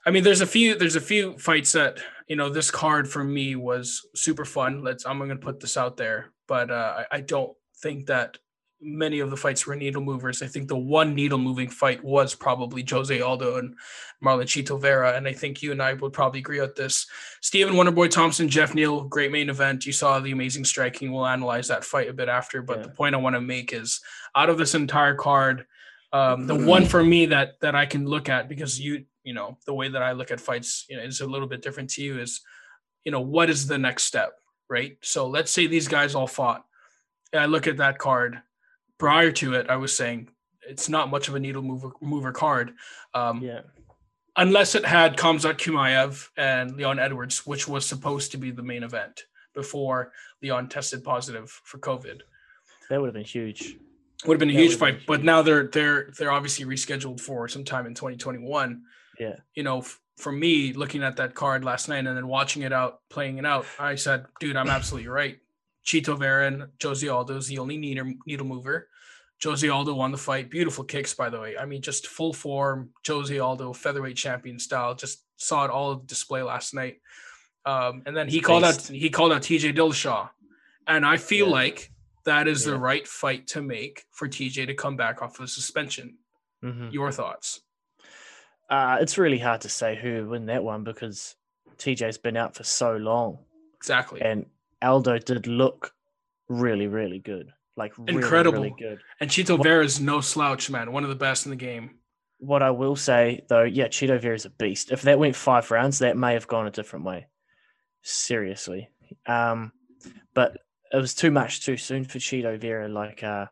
I 0.07 0.09
mean, 0.09 0.23
there's 0.23 0.41
a 0.41 0.47
few, 0.47 0.75
there's 0.75 0.95
a 0.95 1.01
few 1.01 1.38
fights 1.38 1.73
that 1.73 2.00
you 2.27 2.35
know 2.35 2.50
this 2.50 2.71
card 2.71 3.07
for 3.07 3.23
me 3.23 3.55
was 3.55 4.03
super 4.15 4.43
fun. 4.43 4.83
Let's, 4.83 5.05
I'm 5.05 5.19
gonna 5.19 5.35
put 5.35 5.59
this 5.59 5.77
out 5.77 5.95
there, 5.95 6.31
but 6.47 6.71
uh, 6.71 7.03
I, 7.12 7.17
I 7.17 7.21
don't 7.21 7.55
think 7.77 8.07
that 8.07 8.39
many 8.81 9.19
of 9.19 9.29
the 9.29 9.38
fights 9.38 9.67
were 9.67 9.75
needle 9.75 10.01
movers. 10.01 10.41
I 10.41 10.47
think 10.47 10.67
the 10.67 10.75
one 10.75 11.13
needle 11.13 11.38
moving 11.38 11.69
fight 11.69 12.03
was 12.03 12.33
probably 12.33 12.83
Jose 12.89 13.21
Aldo 13.21 13.57
and 13.57 13.75
Marlon 14.23 14.43
Chito 14.43 14.81
Vera. 14.81 15.13
And 15.15 15.27
I 15.27 15.31
think 15.33 15.62
you 15.62 15.71
and 15.71 15.81
I 15.81 15.93
would 15.93 16.12
probably 16.12 16.39
agree 16.39 16.59
on 16.59 16.71
this. 16.75 17.05
Stephen 17.39 17.75
Wonderboy 17.75 18.09
Thompson, 18.09 18.50
Geoff 18.50 18.73
Neal, 18.73 19.03
great 19.03 19.31
main 19.31 19.50
event. 19.50 19.85
You 19.85 19.93
saw 19.93 20.19
the 20.19 20.31
amazing 20.31 20.65
striking. 20.65 21.13
We'll 21.13 21.27
analyze 21.27 21.69
that 21.69 21.85
fight 21.85 22.09
a 22.09 22.13
bit 22.13 22.27
after. 22.29 22.62
But 22.63 22.79
Yeah. 22.79 22.83
the 22.83 22.89
point 22.89 23.15
I 23.15 23.19
want 23.19 23.35
to 23.35 23.41
make 23.41 23.71
is 23.71 24.01
out 24.35 24.50
of 24.50 24.57
this 24.57 24.75
entire 24.75 25.15
card, 25.15 25.65
um, 26.13 26.48
the 26.48 26.55
one 26.55 26.86
for 26.86 27.03
me 27.03 27.25
that 27.27 27.60
that 27.62 27.75
I 27.75 27.86
can 27.86 28.05
look 28.05 28.29
at 28.29 28.48
because 28.48 28.79
you, 28.79 29.05
you 29.24 29.34
know, 29.34 29.58
the 29.65 29.74
way 29.74 29.89
that 29.89 30.01
I 30.01 30.12
look 30.13 30.32
at 30.32 30.39
fights, 30.39 30.86
you 30.89 30.96
know, 30.96 31.03
is 31.03 31.22
a 31.22 31.27
little 31.27 31.48
bit 31.48 31.62
different 31.62 31.89
to 31.91 32.03
you 32.03 32.20
is, 32.20 32.39
you 33.03 33.12
know, 33.12 33.20
what 33.22 33.50
is 33.50 33.67
the 33.67 33.77
next 33.77 34.03
step? 34.03 34.34
Right. 34.70 34.98
So 35.01 35.27
let's 35.27 35.51
say 35.51 35.67
these 35.67 35.88
guys 35.88 36.15
all 36.15 36.27
fought. 36.27 36.63
And 37.34 37.41
I 37.41 37.48
look 37.48 37.67
at 37.67 37.77
that 37.77 37.98
card 37.98 38.41
prior 39.00 39.32
to 39.32 39.55
it, 39.55 39.70
I 39.70 39.75
was 39.75 39.93
saying 39.93 40.29
it's 40.70 40.88
not 40.88 41.10
much 41.10 41.27
of 41.27 41.36
a 41.36 41.39
needle 41.39 41.62
mover 41.63 41.91
mover 42.00 42.32
card, 42.32 42.74
um, 43.13 43.41
Yeah. 43.41 43.62
unless 44.38 44.75
it 44.75 44.86
had 44.86 45.17
Khamzat 45.17 45.58
Chimaev 45.58 46.29
and 46.38 46.75
Leon 46.77 47.00
Edwards, 47.00 47.46
which 47.46 47.67
was 47.67 47.86
supposed 47.86 48.32
to 48.32 48.38
be 48.38 48.51
the 48.51 48.63
main 48.63 48.84
event 48.84 49.25
before 49.53 50.13
Leon 50.41 50.70
tested 50.70 51.03
positive 51.03 51.50
for 51.63 51.79
COVID. 51.79 52.22
That 52.89 53.01
would 53.01 53.08
have 53.08 53.13
been 53.13 53.24
huge. 53.25 53.77
Would 54.25 54.36
have 54.36 54.39
been 54.39 54.50
a 54.50 54.53
That 54.53 54.60
huge 54.62 54.75
fight, 54.77 55.01
but 55.06 55.24
now 55.24 55.42
they're 55.42 55.68
they're 55.68 56.12
they're 56.18 56.32
obviously 56.32 56.65
rescheduled 56.65 57.20
for 57.20 57.48
sometime 57.48 57.86
in 57.86 57.94
2021. 57.94 58.82
Yeah. 59.20 59.36
You 59.56 59.63
know, 59.63 59.80
f- 59.80 60.00
for 60.18 60.32
me, 60.32 60.74
looking 60.74 61.03
at 61.03 61.18
that 61.18 61.34
card 61.36 61.65
last 61.65 61.89
night 61.89 62.06
and 62.08 62.15
then 62.18 62.27
watching 62.27 62.62
it 62.63 62.72
out, 62.72 63.01
playing 63.10 63.38
it 63.38 63.46
out, 63.46 63.65
I 63.80 63.96
said, 63.96 64.25
dude, 64.39 64.56
I'm 64.56 64.70
absolutely 64.70 65.10
right. 65.10 65.38
Chito 65.86 66.18
Vera 66.18 66.48
and 66.48 66.68
Jose 66.82 67.06
Aldo 67.08 67.36
is 67.36 67.48
the 67.48 67.58
only 67.60 67.77
needle, 67.77 68.13
needle 68.25 68.46
mover. 68.46 68.88
Jose 69.44 69.68
Aldo 69.68 69.94
won 69.96 70.12
the 70.13 70.18
fight. 70.18 70.50
Beautiful 70.50 70.86
kicks, 70.86 71.13
by 71.13 71.30
the 71.30 71.39
way. 71.39 71.58
I 71.58 71.65
mean, 71.65 71.82
just 71.82 72.08
full 72.08 72.32
form. 72.32 72.92
Jose 73.06 73.38
Aldo, 73.38 73.74
featherweight 73.74 74.15
champion 74.15 74.58
style. 74.60 74.96
Just 74.96 75.24
saw 75.36 75.65
it 75.65 75.72
all 75.72 75.96
display 75.96 76.42
last 76.44 76.74
night. 76.74 77.01
Um, 77.65 78.03
and 78.06 78.15
then 78.15 78.27
he 78.30 78.38
He's 78.38 78.46
called 78.46 78.63
out 78.63 78.82
he 78.88 79.10
called 79.10 79.34
out 79.34 79.42
TJ 79.42 79.75
Dillashaw, 79.75 80.30
and 80.88 81.06
I 81.06 81.18
feel 81.18 81.48
Yeah. 81.48 81.51
like 81.53 81.92
that 82.25 82.48
is 82.48 82.65
Yeah. 82.65 82.72
the 82.74 82.77
right 82.80 83.08
fight 83.08 83.48
to 83.48 83.62
make 83.62 84.06
for 84.12 84.27
TJ 84.27 84.65
to 84.68 84.74
come 84.74 84.96
back 84.96 85.22
off 85.22 85.39
of 85.39 85.50
suspension. 85.50 86.18
Mhm. 86.63 86.92
Your 86.94 87.12
thoughts? 87.12 87.62
Uh, 88.70 88.98
it's 89.01 89.18
really 89.18 89.39
hard 89.39 89.62
to 89.62 89.70
say 89.70 89.96
who 89.96 90.13
would 90.15 90.27
win 90.27 90.46
that 90.48 90.63
one 90.63 90.84
because 90.84 91.36
TJ's 91.77 92.18
been 92.18 92.38
out 92.38 92.56
for 92.56 92.63
so 92.63 92.96
long, 92.96 93.39
Exactly. 93.75 94.22
and 94.22 94.46
Aldo 94.82 95.18
did 95.20 95.48
look 95.48 95.94
really, 96.48 96.88
really 96.88 97.20
good, 97.20 97.53
like 97.75 97.98
really, 97.98 98.13
Incredible. 98.15 98.63
really 98.63 98.75
good. 98.80 99.01
And 99.20 99.30
Chito 99.30 99.62
Vera's 99.62 100.00
no 100.00 100.22
slouch, 100.22 100.70
man. 100.70 100.92
One 100.92 101.03
of 101.03 101.10
the 101.10 101.15
best 101.15 101.46
in 101.46 101.50
the 101.50 101.56
game. 101.58 102.00
What 102.39 102.63
I 102.63 102.72
will 102.72 102.96
say 102.96 103.44
though, 103.50 103.63
yeah, 103.63 103.88
Chito 103.88 104.20
Vera's 104.20 104.46
a 104.46 104.50
beast. 104.50 104.92
If 104.92 105.01
that 105.03 105.20
went 105.20 105.36
five 105.36 105.70
rounds, 105.72 106.00
that 106.00 106.18
may 106.18 106.34
have 106.34 106.48
gone 106.48 106.68
a 106.68 106.72
different 106.72 107.06
way. 107.06 107.27
Seriously, 108.01 108.89
um, 109.27 109.72
but 110.34 110.58
it 110.93 110.97
was 110.97 111.13
too 111.13 111.31
much 111.31 111.65
too 111.65 111.75
soon 111.77 112.05
for 112.05 112.19
Chito 112.19 112.57
Vera. 112.59 112.88
Like, 112.88 113.23
uh, 113.23 113.47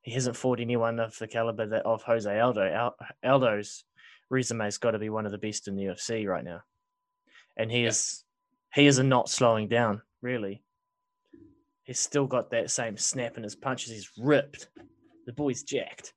he 0.00 0.12
hasn't 0.12 0.36
fought 0.36 0.58
anyone 0.60 0.98
of 0.98 1.16
the 1.18 1.28
caliber 1.28 1.66
that 1.66 1.86
of 1.86 2.02
Jose 2.02 2.40
Aldo. 2.40 2.66
Al- 2.68 2.96
Aldo's 3.22 3.84
resume's 4.30 4.78
got 4.78 4.92
to 4.92 4.98
be 4.98 5.10
one 5.10 5.26
of 5.26 5.32
the 5.32 5.38
best 5.38 5.68
in 5.68 5.76
the 5.76 5.84
UFC 5.84 6.26
right 6.26 6.44
now, 6.44 6.62
and 7.56 7.70
he 7.70 7.82
Yeah. 7.82 7.88
is 7.88 8.24
he 8.74 8.86
is 8.86 8.98
not 8.98 9.28
slowing 9.28 9.68
down. 9.68 10.02
Really, 10.22 10.64
he's 11.84 12.00
still 12.00 12.26
got 12.26 12.50
that 12.50 12.70
same 12.70 12.96
snap 12.96 13.36
in 13.36 13.42
his 13.42 13.54
punches. 13.56 13.90
He's 13.92 14.10
ripped. 14.18 14.68
The 15.26 15.32
boy's 15.32 15.62
jacked. 15.62 16.14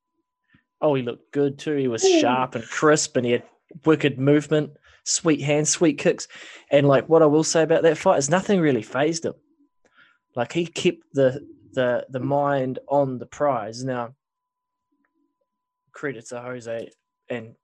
Oh, 0.82 0.94
he 0.96 1.04
looked 1.04 1.32
good 1.32 1.58
too. 1.60 1.76
He 1.76 1.88
was 1.88 2.02
sharp 2.22 2.56
and 2.56 2.64
crisp, 2.64 3.18
and 3.18 3.26
he 3.26 3.34
had 3.34 3.44
wicked 3.86 4.18
movement, 4.20 4.72
sweet 5.04 5.42
hands, 5.42 5.70
sweet 5.70 5.98
kicks. 5.98 6.28
And 6.72 6.88
like 6.88 7.08
what 7.10 7.22
I 7.22 7.26
will 7.26 7.44
say 7.44 7.64
about 7.64 7.84
that 7.84 7.98
fight 7.98 8.18
is 8.18 8.30
nothing 8.30 8.60
really 8.60 8.82
phased 8.84 9.26
him. 9.26 9.34
Like 10.36 10.52
he 10.52 10.66
kept 10.66 11.04
the 11.14 11.46
the 11.74 12.06
the 12.10 12.20
mind 12.20 12.80
on 12.88 13.20
the 13.20 13.26
prize. 13.26 13.84
Now, 13.84 14.16
credit 15.94 16.28
to 16.28 16.42
Jose, 16.42 16.90
and 17.30 17.56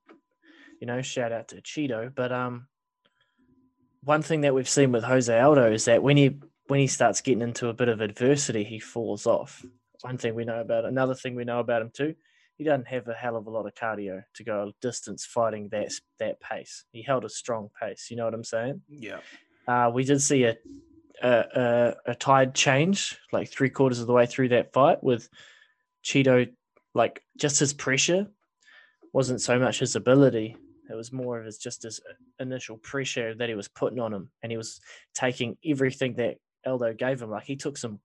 you 0.80 0.88
know, 0.88 1.02
shout 1.02 1.32
out 1.32 1.50
to 1.50 1.62
Chito. 1.62 2.14
But 2.14 2.32
um, 2.32 2.68
one 4.04 4.22
thing 4.22 4.42
that 4.42 4.56
we've 4.56 4.70
seen 4.70 4.92
with 4.92 5.04
Jose 5.04 5.40
Aldo 5.40 5.72
is 5.72 5.86
that 5.86 6.04
when 6.04 6.18
he 6.18 6.40
when 6.68 6.80
he 6.80 6.88
starts 6.88 7.22
getting 7.22 7.42
into 7.42 7.68
a 7.68 7.74
bit 7.74 7.90
of 7.90 8.02
adversity, 8.02 8.64
he 8.64 8.80
falls 8.80 9.28
off. 9.28 9.66
One 10.02 10.18
thing 10.18 10.36
we 10.36 10.46
know 10.46 10.62
about 10.62 10.86
another 10.86 11.14
thing 11.14 11.36
we 11.36 11.44
know 11.44 11.60
about 11.60 11.82
him 11.82 11.92
too, 11.94 12.16
he 12.58 12.64
doesn't 12.64 12.88
have 12.88 13.08
a 13.08 13.14
hell 13.14 13.36
of 13.36 13.48
a 13.48 13.50
lot 13.50 13.68
of 13.68 13.76
cardio 13.76 14.24
to 14.36 14.44
go 14.44 14.64
a 14.64 14.72
distance 14.82 15.26
fighting 15.26 15.70
that 15.72 15.92
that 16.20 16.40
pace. 16.40 16.86
He 16.92 17.04
held 17.04 17.26
a 17.26 17.30
strong 17.30 17.70
pace. 17.80 18.08
You 18.10 18.18
know 18.18 18.26
what 18.26 18.34
I'm 18.34 18.44
saying? 18.44 18.82
Yeah. 18.90 19.20
Uh, 19.68 19.92
we 19.94 20.04
did 20.04 20.22
see 20.22 20.44
a, 20.46 20.58
a 21.24 21.96
a 22.08 22.16
tide 22.16 22.56
change 22.56 23.18
like 23.32 23.50
three 23.50 23.70
quarters 23.70 24.00
of 24.00 24.08
the 24.08 24.14
way 24.14 24.26
through 24.26 24.50
that 24.50 24.74
fight 24.74 25.04
with 25.04 25.30
Chito, 26.04 26.52
like 26.94 27.24
just 27.38 27.60
his 27.60 27.74
pressure 27.74 28.28
wasn't 29.14 29.42
so 29.42 29.60
much 29.60 29.80
his 29.80 29.96
ability. 29.96 30.56
It 30.90 30.96
was 30.96 31.12
more 31.12 31.40
of 31.40 31.46
his 31.46 31.58
just 31.58 31.84
his 31.84 32.02
initial 32.40 32.78
pressure 32.78 33.36
that 33.36 33.50
he 33.50 33.56
was 33.56 33.68
putting 33.68 34.00
on 34.00 34.14
him, 34.14 34.30
and 34.42 34.52
he 34.52 34.58
was 34.58 34.80
taking 35.14 35.58
everything 35.66 36.16
that 36.16 36.38
Aldo 36.66 36.94
gave 36.94 37.22
him. 37.22 37.30
Like 37.30 37.44
he 37.44 37.56
took 37.56 37.78
some 37.78 38.00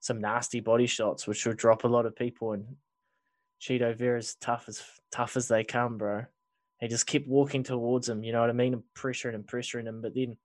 some 0.00 0.20
nasty 0.20 0.60
body 0.60 0.86
shots, 0.86 1.26
which 1.26 1.44
would 1.46 1.56
drop 1.56 1.84
a 1.84 1.88
lot 1.88 2.06
of 2.06 2.16
people. 2.16 2.52
And 2.52 2.76
Chito 3.60 3.96
Vera's 3.96 4.36
tough 4.40 4.64
as 4.68 4.82
tough 5.12 5.36
as 5.36 5.48
they 5.48 5.64
come, 5.64 5.98
bro. 5.98 6.24
He 6.80 6.88
just 6.88 7.06
kept 7.06 7.26
walking 7.26 7.64
towards 7.64 8.08
him. 8.08 8.22
You 8.22 8.32
know 8.32 8.40
what 8.40 8.50
I 8.50 8.54
mean? 8.54 8.74
And 8.74 8.82
pressuring 8.96 9.34
and 9.34 9.46
pressuring 9.46 9.86
him, 9.86 10.00
but 10.00 10.14
then 10.14 10.36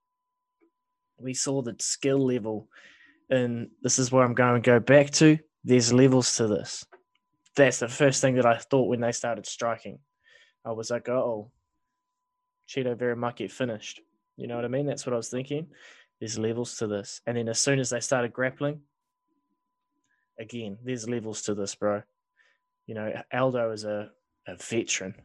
we 1.17 1.33
saw 1.33 1.61
the 1.61 1.75
skill 1.79 2.25
level, 2.25 2.67
and 3.29 3.69
this 3.81 3.99
is 3.99 4.11
where 4.11 4.23
I'm 4.23 4.33
going 4.33 4.61
to 4.61 4.65
go 4.65 4.79
back 4.79 5.11
to. 5.11 5.37
There's 5.63 5.93
levels 5.93 6.35
to 6.37 6.47
this. 6.47 6.85
That's 7.55 7.79
the 7.79 7.87
first 7.87 8.21
thing 8.21 8.35
that 8.35 8.45
I 8.45 8.57
thought 8.57 8.89
when 8.89 9.01
they 9.01 9.11
started 9.11 9.45
striking. 9.45 9.99
I 10.65 10.71
was 10.71 10.89
like, 10.89 11.07
oh, 11.09 11.51
Chito 12.67 13.17
might 13.17 13.35
get 13.35 13.51
finished. 13.51 14.01
You 14.37 14.47
know 14.47 14.55
what 14.55 14.65
I 14.65 14.69
mean? 14.69 14.85
That's 14.85 15.05
what 15.05 15.13
I 15.13 15.17
was 15.17 15.29
thinking. 15.29 15.67
There's 16.19 16.39
levels 16.39 16.77
to 16.77 16.87
this. 16.87 17.21
And 17.27 17.37
then 17.37 17.49
as 17.49 17.59
soon 17.59 17.79
as 17.79 17.89
they 17.89 17.99
started 17.99 18.33
grappling, 18.33 18.81
again, 20.39 20.77
there's 20.83 21.07
levels 21.07 21.43
to 21.43 21.53
this, 21.53 21.75
bro. 21.75 22.01
You 22.87 22.95
know, 22.95 23.13
Aldo 23.31 23.71
is 23.71 23.83
a, 23.83 24.09
a 24.47 24.55
veteran. 24.55 25.15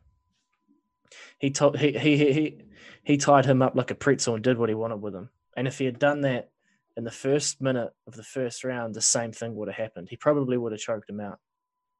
He, 1.39 1.53
he, 1.59 1.79
he, 1.79 1.99
he, 1.99 2.33
he, 2.33 2.63
he 3.03 3.17
tied 3.17 3.47
him 3.47 3.63
up 3.63 3.75
like 3.75 3.91
a 3.91 3.95
pretzel 3.95 4.35
and 4.35 4.45
did 4.45 4.59
what 4.59 4.69
he 4.69 4.75
wanted 4.75 5.01
with 5.01 5.15
him. 5.15 5.31
And 5.59 5.67
if 5.67 5.77
he 5.79 5.87
had 5.87 5.99
done 5.99 6.21
that 6.21 6.51
in 6.97 7.03
the 7.03 7.11
first 7.11 7.61
minute 7.61 7.91
of 8.07 8.15
the 8.15 8.23
first 8.23 8.63
round, 8.63 8.95
the 8.95 9.01
same 9.01 9.33
thing 9.33 9.57
would 9.57 9.67
have 9.67 9.77
happened. 9.77 10.07
He 10.09 10.17
probably 10.17 10.57
would 10.57 10.71
have 10.71 10.81
choked 10.81 11.11
him 11.11 11.19
out. 11.19 11.41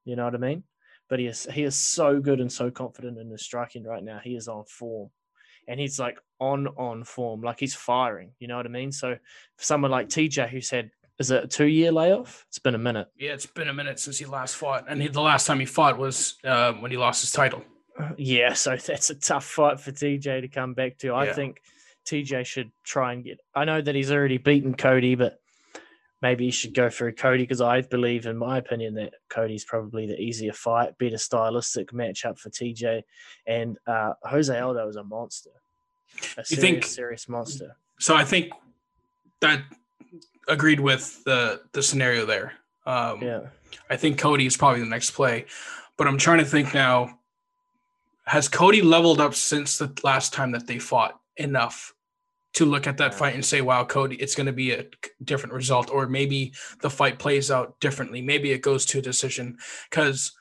You 0.05 0.15
know 0.15 0.23
what 0.23 0.33
I 0.33 0.37
mean? 0.37 0.63
But 1.09 1.19
he 1.19 1.25
is 1.25 1.45
he 1.51 1.63
is 1.63 1.75
so 1.75 2.21
good 2.21 2.39
and 2.39 2.49
so 2.49 2.71
confident 2.71 3.17
in 3.17 3.29
his 3.29 3.43
striking 3.43 3.83
right 3.83 4.01
now. 4.01 4.21
He 4.23 4.35
is 4.37 4.47
on 4.47 4.63
form. 4.63 5.09
And 5.67 5.77
he's 5.77 5.99
like 5.99 6.17
on 6.39 6.67
on 6.77 7.03
form, 7.03 7.41
like 7.41 7.59
he's 7.59 7.75
firing. 7.75 8.31
You 8.39 8.47
know 8.47 8.55
what 8.55 8.65
I 8.65 8.69
mean? 8.69 8.93
So 8.93 9.15
for 9.57 9.63
someone 9.63 9.91
like 9.91 10.07
TJ 10.07 10.47
who's 10.49 10.69
had 10.69 10.91
is 11.19 11.29
it 11.31 11.43
a 11.43 11.47
two 11.47 11.65
year 11.67 11.91
layoff? 11.91 12.45
It's 12.47 12.59
been 12.59 12.75
a 12.75 12.79
minute. 12.79 13.09
Yeah, 13.17 13.31
it's 13.33 13.45
been 13.45 13.67
a 13.67 13.73
minute 13.73 13.99
since 13.99 14.19
he 14.19 14.25
last 14.25 14.55
fought, 14.55 14.85
and 14.87 15.01
he, 15.01 15.09
the 15.09 15.19
last 15.19 15.47
time 15.47 15.59
he 15.59 15.65
fought 15.65 15.97
was 15.97 16.37
uh, 16.45 16.71
when 16.73 16.91
he 16.91 16.97
lost 16.97 17.19
his 17.21 17.33
title. 17.33 17.61
Yeah, 18.15 18.53
so 18.53 18.77
that's 18.77 19.09
a 19.09 19.15
tough 19.15 19.43
fight 19.43 19.81
for 19.81 19.91
TJ 19.91 20.41
to 20.41 20.47
come 20.47 20.73
back 20.73 20.97
to. 20.99 21.13
I 21.13 21.25
Yeah. 21.25 21.33
think 21.33 21.61
TJ 22.09 22.45
should 22.45 22.71
try 22.83 23.13
and 23.13 23.23
get. 23.23 23.39
I 23.53 23.65
know 23.65 23.81
that 23.81 23.93
he's 23.95 24.11
already 24.11 24.37
beaten 24.37 24.73
Cody, 24.73 25.15
but 25.15 25.39
maybe 26.21 26.45
he 26.45 26.51
should 26.51 26.73
go 26.73 26.89
through 26.89 27.13
Cody 27.13 27.43
because 27.43 27.61
I 27.61 27.81
believe, 27.81 28.25
in 28.25 28.37
my 28.37 28.57
opinion, 28.57 28.95
that 28.95 29.13
Cody's 29.29 29.63
probably 29.63 30.07
the 30.07 30.19
easier 30.19 30.53
fight, 30.53 30.97
better 30.97 31.17
stylistic 31.17 31.91
matchup 31.91 32.39
for 32.39 32.49
TJ. 32.49 33.03
And 33.45 33.77
uh, 33.85 34.13
Jose 34.23 34.57
Aldo 34.57 34.87
is 34.87 34.95
a 34.95 35.03
monster, 35.03 35.51
a 36.37 36.43
serious, 36.43 36.61
think- 36.61 36.85
serious 36.85 37.29
monster. 37.29 37.75
So 37.99 38.15
I 38.15 38.23
think 38.23 38.51
that 39.41 39.61
agreed 40.47 40.79
with 40.79 41.23
the 41.25 41.61
the 41.73 41.83
scenario 41.83 42.25
there. 42.25 42.53
Um, 42.85 43.21
Yeah, 43.21 43.41
I 43.89 43.97
think 43.97 44.17
Cody 44.17 44.45
is 44.45 44.57
probably 44.57 44.79
the 44.79 44.87
next 44.87 45.11
play, 45.11 45.45
but 45.97 46.07
I'm 46.07 46.17
trying 46.17 46.39
to 46.39 46.45
think 46.45 46.73
now. 46.73 47.17
Has 48.25 48.47
Cody 48.47 48.83
leveled 48.83 49.19
up 49.19 49.33
since 49.33 49.79
the 49.79 49.91
last 50.03 50.33
time 50.33 50.51
that 50.51 50.67
they 50.67 50.77
fought 50.77 51.19
enough 51.37 51.95
to 52.59 52.65
look 52.65 52.87
at 52.87 52.97
that 52.97 53.15
fight 53.15 53.33
and 53.33 53.43
say, 53.43 53.61
"Wow, 53.61 53.83
Cody, 53.85 54.15
it's 54.17 54.35
going 54.35 54.47
to 54.47 54.53
be 54.53 54.71
a 54.71 54.85
different 55.23 55.53
result," 55.53 55.89
or 55.89 56.07
maybe 56.07 56.53
the 56.81 56.89
fight 56.89 57.17
plays 57.17 57.49
out 57.49 57.79
differently. 57.79 58.21
Maybe 58.21 58.51
it 58.51 58.61
goes 58.61 58.85
to 58.87 58.99
a 58.99 59.01
decision 59.01 59.57
because 59.89 60.31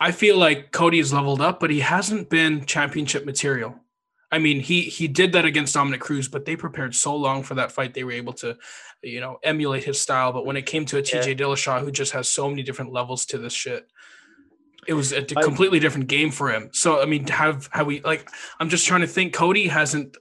I 0.00 0.12
feel 0.12 0.36
like 0.36 0.72
Cody 0.72 0.98
has 0.98 1.12
leveled 1.12 1.40
up, 1.40 1.60
but 1.60 1.70
he 1.70 1.80
hasn't 1.80 2.28
been 2.28 2.66
championship 2.66 3.24
material. 3.24 3.76
I 4.32 4.38
mean, 4.38 4.60
he 4.60 4.82
he 4.82 5.06
did 5.06 5.32
that 5.32 5.44
against 5.44 5.74
Dominic 5.74 6.00
Cruz, 6.00 6.28
but 6.28 6.44
they 6.44 6.56
prepared 6.56 6.94
so 6.94 7.14
long 7.14 7.42
for 7.42 7.54
that 7.54 7.72
fight, 7.72 7.94
they 7.94 8.04
were 8.04 8.12
able 8.12 8.32
to, 8.34 8.56
you 9.02 9.20
know, 9.20 9.38
emulate 9.42 9.84
his 9.84 10.00
style. 10.00 10.32
But 10.32 10.44
when 10.44 10.56
it 10.56 10.66
came 10.66 10.84
to 10.86 10.96
a 10.96 11.00
Yeah. 11.00 11.20
TJ 11.22 11.38
Dillashaw, 11.38 11.80
who 11.80 11.90
just 11.92 12.12
has 12.12 12.28
so 12.28 12.50
many 12.50 12.62
different 12.62 12.92
levels 12.92 13.24
to 13.26 13.38
this 13.38 13.52
shit, 13.52 13.86
it 14.86 14.94
was 14.94 15.12
a 15.12 15.22
completely 15.22 15.78
different 15.78 16.08
game 16.08 16.30
for 16.30 16.50
him. 16.50 16.70
So 16.72 17.00
I 17.00 17.06
mean, 17.06 17.26
have 17.28 17.68
have 17.72 17.86
we 17.86 18.00
like? 18.00 18.28
I'm 18.58 18.68
just 18.68 18.86
trying 18.86 19.02
to 19.02 19.06
think. 19.06 19.32
Cody 19.32 19.68
hasn't. 19.68 20.16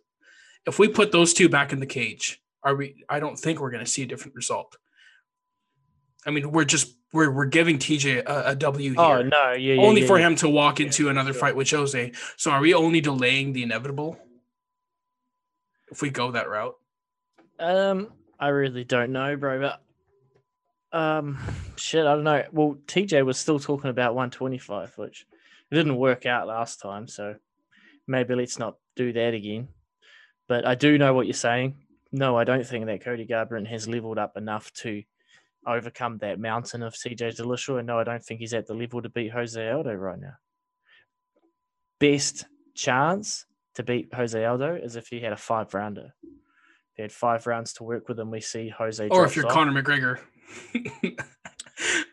If 0.65 0.79
we 0.79 0.87
put 0.87 1.11
those 1.11 1.33
two 1.33 1.49
back 1.49 1.71
in 1.73 1.79
the 1.79 1.85
cage, 1.85 2.41
are 2.63 2.75
we? 2.75 3.03
I 3.09 3.19
don't 3.19 3.37
think 3.37 3.59
we're 3.59 3.71
going 3.71 3.85
to 3.85 3.89
see 3.89 4.03
a 4.03 4.07
different 4.07 4.35
result. 4.35 4.77
I 6.25 6.31
mean, 6.31 6.51
we're 6.51 6.65
just 6.65 6.95
we're 7.13 7.31
we're 7.31 7.45
giving 7.45 7.77
TJ 7.77 8.23
a, 8.25 8.49
a 8.51 8.55
W 8.55 8.91
here 8.91 8.99
Oh 8.99 9.21
no, 9.21 9.51
yeah, 9.53 9.75
yeah 9.75 9.81
only 9.81 10.01
yeah, 10.01 10.07
for 10.07 10.19
yeah. 10.19 10.27
him 10.27 10.35
to 10.37 10.49
walk 10.49 10.79
Yeah, 10.79 10.87
into 10.87 11.09
another 11.09 11.33
sure. 11.33 11.41
fight 11.41 11.55
with 11.55 11.69
Jose. 11.69 12.11
So 12.35 12.51
are 12.51 12.59
we 12.61 12.73
only 12.73 12.99
delaying 13.01 13.53
the 13.53 13.63
inevitable 13.63 14.17
if 15.91 16.01
we 16.01 16.09
go 16.09 16.31
that 16.31 16.49
route? 16.49 16.75
Um, 17.59 18.11
I 18.39 18.47
really 18.49 18.83
don't 18.83 19.11
know, 19.11 19.35
bro. 19.37 19.59
But 20.91 20.97
um, 20.97 21.37
shit, 21.75 22.05
I 22.05 22.15
don't 22.15 22.23
know. 22.23 22.43
Well, 22.51 22.77
TJ 22.87 23.23
was 23.25 23.37
still 23.37 23.59
talking 23.59 23.89
about 23.91 24.15
125, 24.15 24.97
which 24.97 25.27
it 25.71 25.75
didn't 25.75 25.97
work 25.97 26.25
out 26.25 26.47
last 26.47 26.81
time. 26.81 27.07
So 27.07 27.35
maybe 28.07 28.33
let's 28.35 28.57
not 28.59 28.77
do 28.95 29.13
that 29.13 29.33
again. 29.33 29.67
But 30.47 30.65
I 30.65 30.75
do 30.75 30.97
know 30.97 31.13
what 31.13 31.25
you're 31.25 31.33
saying. 31.33 31.75
No, 32.11 32.37
I 32.37 32.43
don't 32.43 32.65
think 32.65 32.85
that 32.85 33.03
Cody 33.03 33.25
Garbrandt 33.25 33.67
has 33.67 33.87
leveled 33.87 34.17
up 34.17 34.37
enough 34.37 34.71
to 34.73 35.03
overcome 35.67 36.19
that 36.19 36.39
mountain 36.39 36.83
of 36.83 36.93
TJ 36.93 37.37
Dillashaw. 37.37 37.79
And 37.79 37.87
no, 37.87 37.99
I 37.99 38.03
don't 38.03 38.23
think 38.23 38.39
he's 38.39 38.53
at 38.53 38.67
the 38.67 38.73
level 38.73 39.01
to 39.01 39.09
beat 39.09 39.31
Jose 39.31 39.69
Aldo 39.69 39.93
right 39.93 40.19
now. 40.19 40.35
Best 41.99 42.45
chance 42.75 43.45
to 43.75 43.83
beat 43.83 44.13
Jose 44.13 44.43
Aldo 44.43 44.75
is 44.75 44.95
if 44.95 45.07
he 45.07 45.19
had 45.19 45.33
a 45.33 45.37
five 45.37 45.73
rounder. 45.73 46.13
If 46.23 46.95
he 46.95 47.01
had 47.01 47.11
five 47.11 47.47
rounds 47.47 47.73
to 47.73 47.83
work 47.83 48.07
with, 48.07 48.19
and 48.19 48.31
we 48.31 48.41
see 48.41 48.69
Jose. 48.69 49.07
Or 49.09 49.25
if 49.25 49.35
you're 49.35 49.47
off. 49.47 49.53
Conor 49.53 49.81
McGregor. 49.81 50.19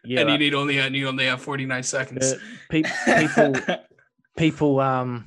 Yeah, 0.04 0.22
and 0.22 0.30
you 0.30 0.38
need 0.38 0.54
only 0.54 0.78
and 0.78 0.94
you 0.94 1.08
only 1.08 1.26
have 1.26 1.40
49 1.40 1.82
seconds. 1.82 2.32
Uh, 2.32 2.38
pe- 2.68 2.82
people, 3.06 3.54
people, 4.36 4.80
um, 4.80 5.26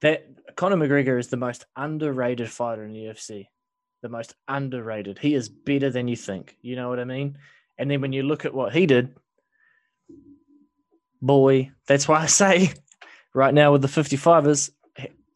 that 0.00 0.26
Conor 0.56 0.76
McGregor 0.76 1.18
is 1.18 1.28
the 1.28 1.36
most 1.36 1.66
underrated 1.76 2.50
fighter 2.50 2.84
in 2.84 2.92
the 2.92 3.04
UFC. 3.04 3.46
The 4.02 4.08
most 4.08 4.34
underrated. 4.48 5.18
He 5.18 5.34
is 5.34 5.48
better 5.48 5.90
than 5.90 6.08
you 6.08 6.16
think. 6.16 6.56
You 6.60 6.76
know 6.76 6.88
what 6.88 6.98
I 6.98 7.04
mean? 7.04 7.38
And 7.78 7.90
then 7.90 8.00
when 8.00 8.12
you 8.12 8.22
look 8.22 8.44
at 8.44 8.54
what 8.54 8.72
he 8.72 8.86
did, 8.86 9.14
boy. 11.20 11.70
That's 11.86 12.08
why 12.08 12.20
I 12.22 12.26
say 12.26 12.72
right 13.34 13.54
now 13.54 13.72
with 13.72 13.82
the 13.82 13.88
55ers, 13.88 14.70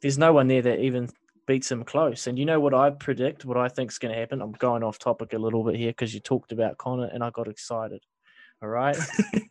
there's 0.02 0.18
no 0.18 0.32
one 0.32 0.48
there 0.48 0.62
that 0.62 0.80
even 0.80 1.08
beats 1.46 1.70
him 1.70 1.84
close. 1.84 2.26
And 2.26 2.38
you 2.38 2.44
know 2.44 2.60
what 2.60 2.74
I 2.74 2.90
predict, 2.90 3.44
what 3.44 3.56
I 3.56 3.68
think 3.68 3.90
is 3.92 3.98
going 3.98 4.12
to 4.12 4.18
happen? 4.20 4.42
I'm 4.42 4.52
going 4.52 4.82
off 4.82 4.98
topic 4.98 5.32
a 5.32 5.38
little 5.38 5.64
bit 5.64 5.76
here 5.76 5.90
because 5.90 6.12
you 6.12 6.20
talked 6.20 6.52
about 6.52 6.76
Conor 6.76 7.08
and 7.12 7.22
I 7.22 7.30
got 7.30 7.48
excited. 7.48 8.02
All 8.62 8.68
right. 8.68 8.96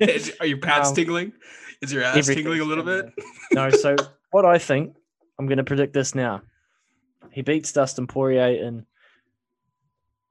Are 0.40 0.46
your 0.46 0.58
pads 0.58 0.90
Um, 0.90 0.96
tingling? 0.96 1.34
Is 1.82 1.94
your 1.94 2.04
ass 2.04 2.28
tingling 2.28 2.60
a 2.62 2.66
little 2.66 2.84
bit? 2.84 3.14
no, 3.54 3.70
so 3.70 3.96
what 4.32 4.46
I 4.46 4.58
think, 4.58 4.96
I'm 5.38 5.48
going 5.48 5.58
to 5.58 5.64
predict 5.64 5.94
this 5.94 6.16
now. 6.16 6.42
He 7.32 7.42
beats 7.42 7.72
Dustin 7.72 8.08
Poirier 8.08 8.48
in 8.66 8.86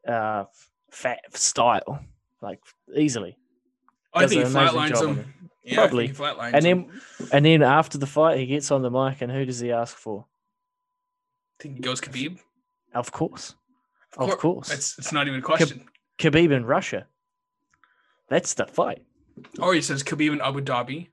uh, 0.09 0.45
fat 0.91 1.21
style, 1.37 2.01
like 2.41 2.61
easily. 2.97 3.37
I 4.13 4.23
Does 4.23 4.31
think 4.31 4.47
he 4.47 4.53
flatlines 4.53 5.03
him. 5.03 5.35
Yeah, 5.65 5.75
Probably. 5.77 6.05
I 6.05 6.07
think 6.09 6.17
he 6.17 6.23
flatlines 6.23 6.53
And 6.55 6.65
him. 6.67 6.87
then, 7.19 7.29
and 7.33 7.45
then 7.45 7.63
after 7.63 7.99
the 7.99 8.07
fight, 8.07 8.39
he 8.39 8.47
gets 8.47 8.71
on 8.71 8.83
the 8.83 8.91
mic, 8.91 9.21
and 9.23 9.31
who 9.33 9.45
does 9.45 9.61
he 9.61 9.73
ask 9.73 9.97
for? 9.97 10.27
I 11.59 11.63
think 11.63 11.77
he 11.77 11.81
goes 11.81 12.01
Khabib. 12.01 12.39
Of 12.95 13.11
course, 13.13 13.55
of 14.17 14.29
cour- 14.31 14.37
course, 14.37 14.71
It's 14.73 14.99
it's 14.99 15.13
not 15.13 15.27
even 15.27 15.41
a 15.41 15.43
question. 15.43 15.85
Khabib 16.19 16.53
in 16.53 16.65
Russia. 16.65 17.07
That's 18.29 18.55
the 18.55 18.67
fight. 18.67 19.03
Or 19.59 19.75
he 19.75 19.81
says 19.83 20.03
Khabib 20.05 20.33
in 20.33 20.41
Abu 20.41 20.61
Dhabi, 20.61 21.09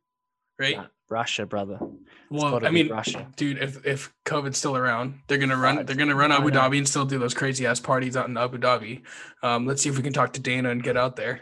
right? 0.60 0.78
Nah, 0.78 0.86
Russia, 1.12 1.46
brother. 1.46 1.78
It's 1.82 2.42
well, 2.44 2.66
I 2.66 2.70
mean, 2.72 2.90
Russia. 2.90 3.28
dude, 3.36 3.58
if 3.58 3.86
if 3.86 4.14
COVID's 4.26 4.58
still 4.58 4.78
around, 4.78 5.20
they're 5.28 5.38
gonna 5.38 5.58
run. 5.58 5.78
Right. 5.78 5.88
They're 5.88 5.96
gonna 5.96 6.16
run 6.16 6.32
Abu. 6.32 6.50
Dhabi 6.50 6.78
and 6.78 6.88
still 6.88 7.06
do 7.06 7.20
those 7.20 7.34
crazy 7.34 7.66
ass 7.66 7.80
parties 7.80 8.16
out 8.16 8.30
in 8.30 8.38
Abu 8.38 8.58
Dhabi. 8.58 9.02
Um, 9.44 9.68
let's 9.68 9.82
see 9.82 9.90
if 9.90 9.98
we 9.98 10.04
can 10.04 10.14
talk 10.14 10.34
to 10.34 10.40
Dana 10.40 10.70
and 10.70 10.82
get 10.82 10.98
out 10.98 11.16
there. 11.16 11.42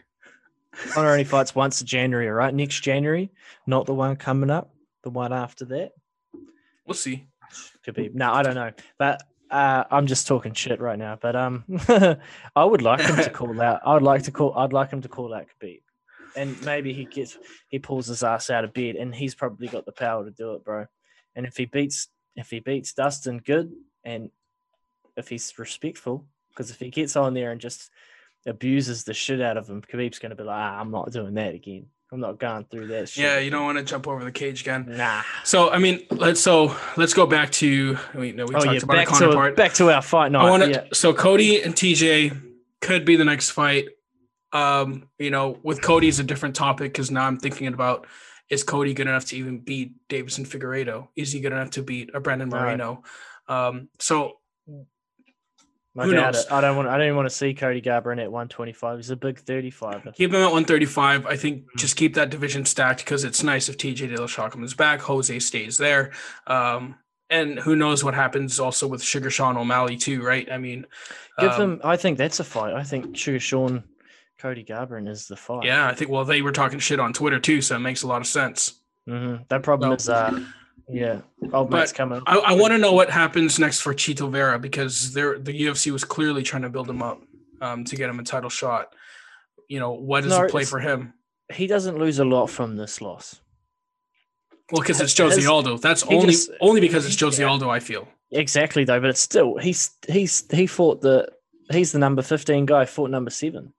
Conor 0.91 1.11
only 1.11 1.23
fights 1.35 1.53
once 1.55 1.79
in 1.81 1.87
January, 1.87 2.27
all 2.27 2.33
right? 2.33 2.53
Next 2.53 2.79
January, 2.81 3.31
not 3.67 3.85
the 3.85 3.93
one 3.93 4.15
coming 4.15 4.49
up, 4.49 4.73
the 5.03 5.09
one 5.09 5.31
after 5.31 5.65
that. 5.65 5.91
We'll 6.85 6.95
see. 6.95 7.27
Could 7.85 7.95
be. 7.95 8.09
No, 8.13 8.33
I 8.33 8.43
don't 8.43 8.55
know. 8.55 8.71
But 8.97 9.23
uh, 9.51 9.83
I'm 9.89 10.07
just 10.07 10.27
talking 10.27 10.53
shit 10.53 10.79
right 10.79 10.97
now. 10.97 11.17
But 11.21 11.35
um, 11.35 11.63
I 12.55 12.63
would 12.63 12.81
like 12.81 13.01
him 13.01 13.15
to 13.15 13.29
call 13.33 13.61
out. 13.61 13.81
I 13.85 13.93
would 13.93 14.03
like 14.03 14.23
to 14.23 14.31
call. 14.31 14.57
I'd 14.57 14.73
like 14.73 14.91
him 14.91 15.01
to 15.01 15.07
call 15.09 15.33
out 15.33 15.45
Khabib, 15.61 15.81
and 16.39 16.63
maybe 16.65 16.93
he 16.93 17.05
gets 17.05 17.37
he 17.67 17.79
pulls 17.79 18.07
his 18.07 18.23
ass 18.23 18.49
out 18.49 18.63
of 18.63 18.73
bed, 18.73 18.95
and 18.95 19.13
he's 19.13 19.35
probably 19.35 19.67
got 19.67 19.85
the 19.85 19.91
power 19.91 20.23
to 20.25 20.31
do 20.31 20.53
it, 20.53 20.63
bro. 20.63 20.85
And 21.35 21.45
if 21.45 21.57
he 21.57 21.65
beats 21.65 22.07
if 22.35 22.49
he 22.49 22.59
beats 22.59 22.93
Dustin, 22.93 23.39
good, 23.39 23.71
and 24.03 24.29
if 25.17 25.27
he's 25.27 25.53
respectful, 25.59 26.25
because 26.49 26.71
if 26.71 26.79
he 26.79 26.89
gets 26.89 27.15
on 27.15 27.33
there 27.33 27.51
and 27.51 27.59
just 27.59 27.89
abuses 28.47 29.03
the 29.03 29.13
shit 29.13 29.41
out 29.41 29.57
of 29.57 29.69
him, 29.69 29.81
Khabib's 29.81 30.19
gonna 30.19 30.35
be 30.35 30.43
like, 30.43 30.55
ah, 30.55 30.79
I'm 30.79 30.91
not 30.91 31.11
doing 31.11 31.33
that 31.35 31.53
again. 31.53 31.87
I'm 32.11 32.21
not 32.21 32.39
going 32.39 32.65
through 32.65 32.87
that 32.87 33.09
shit. 33.09 33.23
Yeah, 33.23 33.37
you 33.37 33.51
don't 33.51 33.65
want 33.65 33.77
to 33.77 33.83
jump 33.83 34.07
over 34.07 34.23
the 34.23 34.31
cage 34.31 34.61
again. 34.61 34.85
Nah. 34.87 35.21
So 35.43 35.69
I 35.69 35.77
mean, 35.77 36.07
let's 36.09 36.41
so 36.41 36.75
let's 36.97 37.13
go 37.13 37.27
back 37.27 37.51
to 37.53 37.97
we 38.15 38.31
no 38.31 38.45
we 38.45 38.55
Oh 38.55 38.59
talked 38.59 38.73
yeah, 38.73 38.77
about 38.83 38.95
back 38.95 39.11
our 39.11 39.19
Conor 39.19 39.31
to 39.31 39.35
part. 39.37 39.55
back 39.55 39.73
to 39.73 39.91
our 39.93 40.01
fight 40.01 40.31
night. 40.31 40.45
I 40.45 40.49
want 40.49 40.63
to. 40.63 40.69
yeah. 40.71 40.83
So 40.93 41.13
Cody 41.13 41.61
and 41.61 41.75
TJ 41.75 42.35
could 42.81 43.05
be 43.05 43.15
the 43.15 43.25
next 43.25 43.51
fight. 43.51 43.85
Um, 44.51 45.09
you 45.19 45.29
know, 45.31 45.59
with 45.63 45.81
Cody 45.81 46.07
is 46.07 46.19
a 46.19 46.23
different 46.23 46.55
topic 46.55 46.91
because 46.93 47.11
now 47.11 47.25
I'm 47.25 47.37
thinking 47.37 47.67
about 47.67 48.07
is 48.49 48.63
Cody 48.63 48.93
good 48.95 49.07
enough 49.07 49.25
to 49.25 49.37
even 49.37 49.59
beat 49.59 49.93
Deiveson 50.09 50.47
Figueiredo? 50.47 51.09
Is 51.15 51.31
he 51.31 51.39
good 51.39 51.51
enough 51.51 51.69
to 51.71 51.83
beat 51.83 52.09
a 52.15 52.19
Brandon 52.19 52.49
Right. 52.49 52.61
Moreno? 52.63 53.03
Um, 53.47 53.89
so 53.99 54.37
I 55.97 56.05
Who 56.05 56.13
doubt 56.13 56.33
knows? 56.33 56.45
it. 56.45 56.51
I 56.51 56.61
don't 56.61 56.77
want. 56.77 56.87
I 56.87 56.97
don't 56.97 57.07
even 57.07 57.15
want 57.17 57.29
to 57.29 57.35
see 57.35 57.53
Cody 57.53 57.81
Garbrandt 57.81 58.21
at 58.23 58.31
125. 58.31 58.97
He's 58.97 59.09
a 59.09 59.15
big 59.15 59.37
35. 59.39 60.07
keep 60.15 60.29
him 60.29 60.35
at 60.37 60.43
135. 60.51 61.25
I 61.25 61.35
think 61.35 61.59
Mm-hmm. 61.63 61.77
just 61.77 61.95
keep 61.97 62.13
that 62.15 62.29
division 62.29 62.65
stacked 62.65 63.03
because 63.03 63.23
it's 63.23 63.43
nice 63.43 63.69
if 63.69 63.77
TJ 63.77 64.09
Dillashaw 64.15 64.49
comes 64.51 64.73
back, 64.73 65.01
Jose 65.01 65.37
stays 65.39 65.77
there. 65.77 66.11
Um, 66.47 66.95
and 67.29 67.59
who 67.59 67.75
knows 67.75 68.03
what 68.03 68.13
happens 68.15 68.59
also 68.59 68.87
with 68.87 69.03
Sugar 69.03 69.29
Sean 69.29 69.57
O'Malley 69.57 69.97
too, 69.97 70.23
right? 70.23 70.49
I 70.51 70.57
mean, 70.57 70.85
Give 71.37 71.51
um, 71.51 71.61
him. 71.61 71.81
I 71.83 71.97
think 71.97 72.17
that's 72.17 72.39
a 72.39 72.43
fight. 72.43 72.73
I 72.73 72.83
think 72.83 73.15
Sugar 73.17 73.39
Sean, 73.39 73.83
Cody 74.39 74.63
Garbrandt 74.63 75.09
is 75.09 75.27
the 75.27 75.35
fight. 75.35 75.65
Yeah, 75.65 75.87
I 75.87 75.93
think 75.93 76.09
well 76.09 76.25
they 76.25 76.41
were 76.41 76.51
talking 76.51 76.79
shit 76.79 76.99
on 76.99 77.13
Twitter 77.13 77.39
too, 77.39 77.61
so 77.61 77.75
it 77.75 77.79
makes 77.79 78.03
a 78.03 78.07
lot 78.07 78.21
of 78.21 78.27
sense. 78.27 78.79
hmm 79.07 79.35
That 79.49 79.63
problem 79.63 79.91
is, 79.91 80.07
uh, 80.07 80.39
yeah, 80.87 81.21
old 81.53 81.69
But 81.69 81.77
mate's 81.79 81.93
coming. 81.93 82.21
I, 82.25 82.37
I 82.39 82.53
want 82.53 82.71
to 82.71 82.77
know 82.77 82.93
what 82.93 83.09
happens 83.09 83.59
next 83.59 83.81
for 83.81 83.93
Chito 83.93 84.31
Vera 84.31 84.57
because 84.57 85.13
they're, 85.13 85.37
the 85.37 85.51
UFC 85.65 85.91
was 85.91 86.03
clearly 86.03 86.41
trying 86.41 86.63
to 86.63 86.69
build 86.69 86.89
him 86.89 87.03
up 87.03 87.21
um, 87.61 87.83
to 87.85 87.95
get 87.95 88.09
him 88.09 88.19
a 88.19 88.23
title 88.23 88.49
shot. 88.49 88.93
You 89.67 89.79
know, 89.79 89.91
what 89.91 90.23
is 90.25 90.31
No, 90.31 90.43
the 90.43 90.49
play 90.49 90.63
for 90.63 90.79
him? 90.79 91.13
He 91.53 91.67
doesn't 91.67 91.97
lose 91.99 92.19
a 92.19 92.25
lot 92.25 92.47
from 92.47 92.75
this 92.75 93.01
loss. 93.01 93.41
Well, 94.71 94.81
because 94.81 95.01
it's 95.01 95.17
Jose 95.17 95.43
Aldo. 95.45 95.77
That's 95.77 96.03
only 96.03 96.27
just- 96.27 96.51
only 96.61 96.79
because 96.81 97.05
it's 97.05 97.19
Jose 97.19 97.41
yeah. 97.41 97.49
Aldo. 97.49 97.69
I 97.69 97.79
feel. 97.79 98.07
Exactly 98.31 98.83
though, 98.83 98.99
but 98.99 99.09
it's 99.09 99.19
still 99.19 99.57
he's 99.57 99.91
he's 100.07 100.45
he 100.51 100.67
fought 100.67 101.01
the 101.01 101.27
he's 101.71 101.91
the 101.91 101.97
number 101.99 102.21
15 102.21 102.67
guy. 102.67 102.85
Fought 102.85 103.09
number 103.09 103.31
seven. 103.31 103.73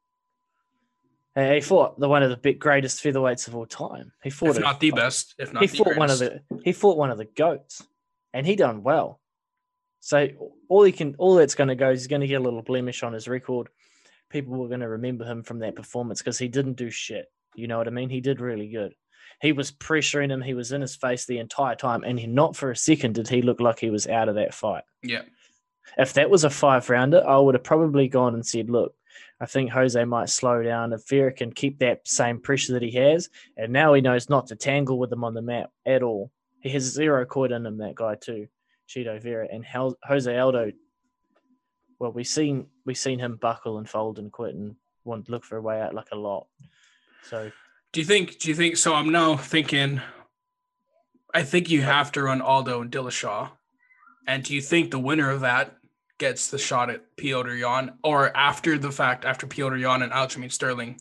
And 1.40 1.54
he 1.54 1.60
fought 1.60 1.98
the 1.98 2.08
one 2.08 2.22
of 2.22 2.30
the 2.30 2.36
big, 2.36 2.58
greatest 2.58 3.02
featherweights 3.02 3.48
of 3.48 3.54
all 3.56 3.66
time. 3.66 4.12
He 4.22 4.30
fought 4.30 4.50
If 4.50 4.56
a- 4.58 4.60
not 4.60 4.80
the 4.80 4.90
best, 4.90 5.34
if 5.38 5.52
not 5.52 5.62
he 5.62 5.66
fought 5.68 5.96
one 5.96 6.10
of 6.10 6.18
the 6.18 6.40
he 6.64 6.72
fought 6.72 6.98
one 6.98 7.10
of 7.10 7.18
the 7.18 7.24
goats, 7.24 7.82
and 8.34 8.46
he 8.46 8.56
done 8.56 8.82
well. 8.82 9.20
So 10.00 10.28
all 10.68 10.82
he 10.82 10.92
can 10.92 11.14
all 11.18 11.34
that's 11.36 11.54
going 11.54 11.68
to 11.68 11.74
go 11.74 11.90
is 11.90 12.00
he's 12.00 12.06
going 12.08 12.20
to 12.22 12.26
get 12.26 12.40
a 12.40 12.44
little 12.44 12.62
blemish 12.62 13.02
on 13.02 13.12
his 13.12 13.28
record. 13.28 13.68
People 14.30 14.56
were 14.56 14.68
going 14.68 14.80
to 14.80 14.88
remember 14.88 15.24
him 15.24 15.42
from 15.42 15.58
that 15.60 15.76
performance 15.76 16.20
because 16.20 16.38
he 16.38 16.48
didn't 16.48 16.74
do 16.76 16.90
shit. 16.90 17.26
You 17.54 17.68
know 17.68 17.78
what 17.78 17.88
I 17.88 17.90
mean? 17.90 18.10
He 18.10 18.20
did 18.20 18.40
really 18.40 18.68
good. 18.68 18.94
He 19.40 19.52
was 19.52 19.72
pressuring 19.72 20.30
him. 20.30 20.42
He 20.42 20.54
was 20.54 20.72
in 20.72 20.80
his 20.82 20.94
face 20.94 21.24
the 21.26 21.38
entire 21.38 21.74
time, 21.74 22.04
and 22.04 22.18
he, 22.20 22.26
not 22.26 22.54
for 22.56 22.70
a 22.70 22.76
second 22.76 23.14
did 23.14 23.28
he 23.28 23.42
look 23.42 23.60
like 23.60 23.78
he 23.80 23.90
was 23.90 24.06
out 24.06 24.28
of 24.28 24.34
that 24.36 24.52
fight. 24.54 24.84
Yeah, 25.02 25.22
If 25.96 26.12
that 26.14 26.30
was 26.30 26.44
a 26.44 26.50
five 26.50 26.88
rounder, 26.90 27.26
I 27.26 27.38
would 27.38 27.54
have 27.54 27.64
probably 27.64 28.06
gone 28.08 28.34
and 28.34 28.46
said, 28.46 28.68
"Look, 28.70 28.94
I 29.40 29.46
think 29.46 29.70
Jose 29.70 30.04
might 30.04 30.28
slow 30.28 30.62
down 30.62 30.92
if 30.92 31.08
Vera 31.08 31.32
can 31.32 31.52
keep 31.52 31.78
that 31.78 32.06
same 32.06 32.40
pressure 32.40 32.74
that 32.74 32.82
he 32.82 32.90
has, 32.92 33.30
and 33.56 33.72
now 33.72 33.94
he 33.94 34.02
knows 34.02 34.28
not 34.28 34.48
to 34.48 34.56
tangle 34.56 34.98
with 34.98 35.10
him 35.10 35.24
on 35.24 35.34
the 35.34 35.42
map 35.42 35.70
at 35.86 36.02
all. 36.02 36.30
He 36.60 36.68
has 36.70 36.82
zero 36.82 37.24
quid 37.24 37.52
in 37.52 37.64
him, 37.64 37.78
that 37.78 37.94
guy 37.94 38.16
too, 38.16 38.48
Chito 38.88 39.20
Vera 39.20 39.48
and 39.50 39.64
Jose 39.64 40.38
Aldo. 40.38 40.72
Well, 41.98 42.12
we've 42.12 42.26
seen 42.26 42.66
we've 42.84 42.98
seen 42.98 43.18
him 43.18 43.36
buckle 43.36 43.78
and 43.78 43.88
fold 43.88 44.18
and 44.18 44.30
quit 44.30 44.54
and 44.54 44.76
want 45.04 45.26
to 45.26 45.32
look 45.32 45.44
for 45.44 45.56
a 45.56 45.62
way 45.62 45.80
out 45.80 45.94
like 45.94 46.08
a 46.12 46.16
lot. 46.16 46.46
So 47.22 47.50
Do 47.92 48.00
you 48.00 48.06
think? 48.06 48.38
Do 48.38 48.48
you 48.48 48.54
think? 48.54 48.76
So 48.76 48.94
I'm 48.94 49.10
now 49.10 49.36
thinking. 49.36 50.00
I 51.32 51.42
think 51.42 51.70
you 51.70 51.82
have 51.82 52.12
to 52.12 52.22
run 52.22 52.40
Aldo 52.40 52.82
and 52.82 52.90
Dillashaw, 52.90 53.50
and 54.26 54.42
do 54.42 54.54
you 54.54 54.60
think 54.60 54.90
the 54.90 54.98
winner 54.98 55.30
of 55.30 55.40
that 55.40 55.76
gets 56.20 56.48
the 56.50 56.58
shot 56.58 56.90
at 56.90 57.16
Petr 57.16 57.58
Yan, 57.58 57.94
or 58.04 58.36
after 58.36 58.78
the 58.78 58.92
fact, 58.92 59.24
after 59.24 59.48
Petr 59.48 59.80
Yan 59.80 60.02
and 60.02 60.12
Aljamain 60.12 60.52
Sterling 60.52 61.00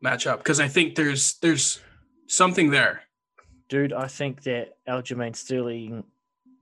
match 0.00 0.26
up? 0.26 0.38
Because 0.38 0.60
I 0.60 0.68
think 0.68 0.94
there's 0.94 1.34
there's 1.40 1.80
something 2.28 2.70
there. 2.70 3.02
dude, 3.68 3.92
I 3.92 4.06
think 4.06 4.44
that 4.44 4.78
Aljamain 4.88 5.36
Sterling 5.36 6.04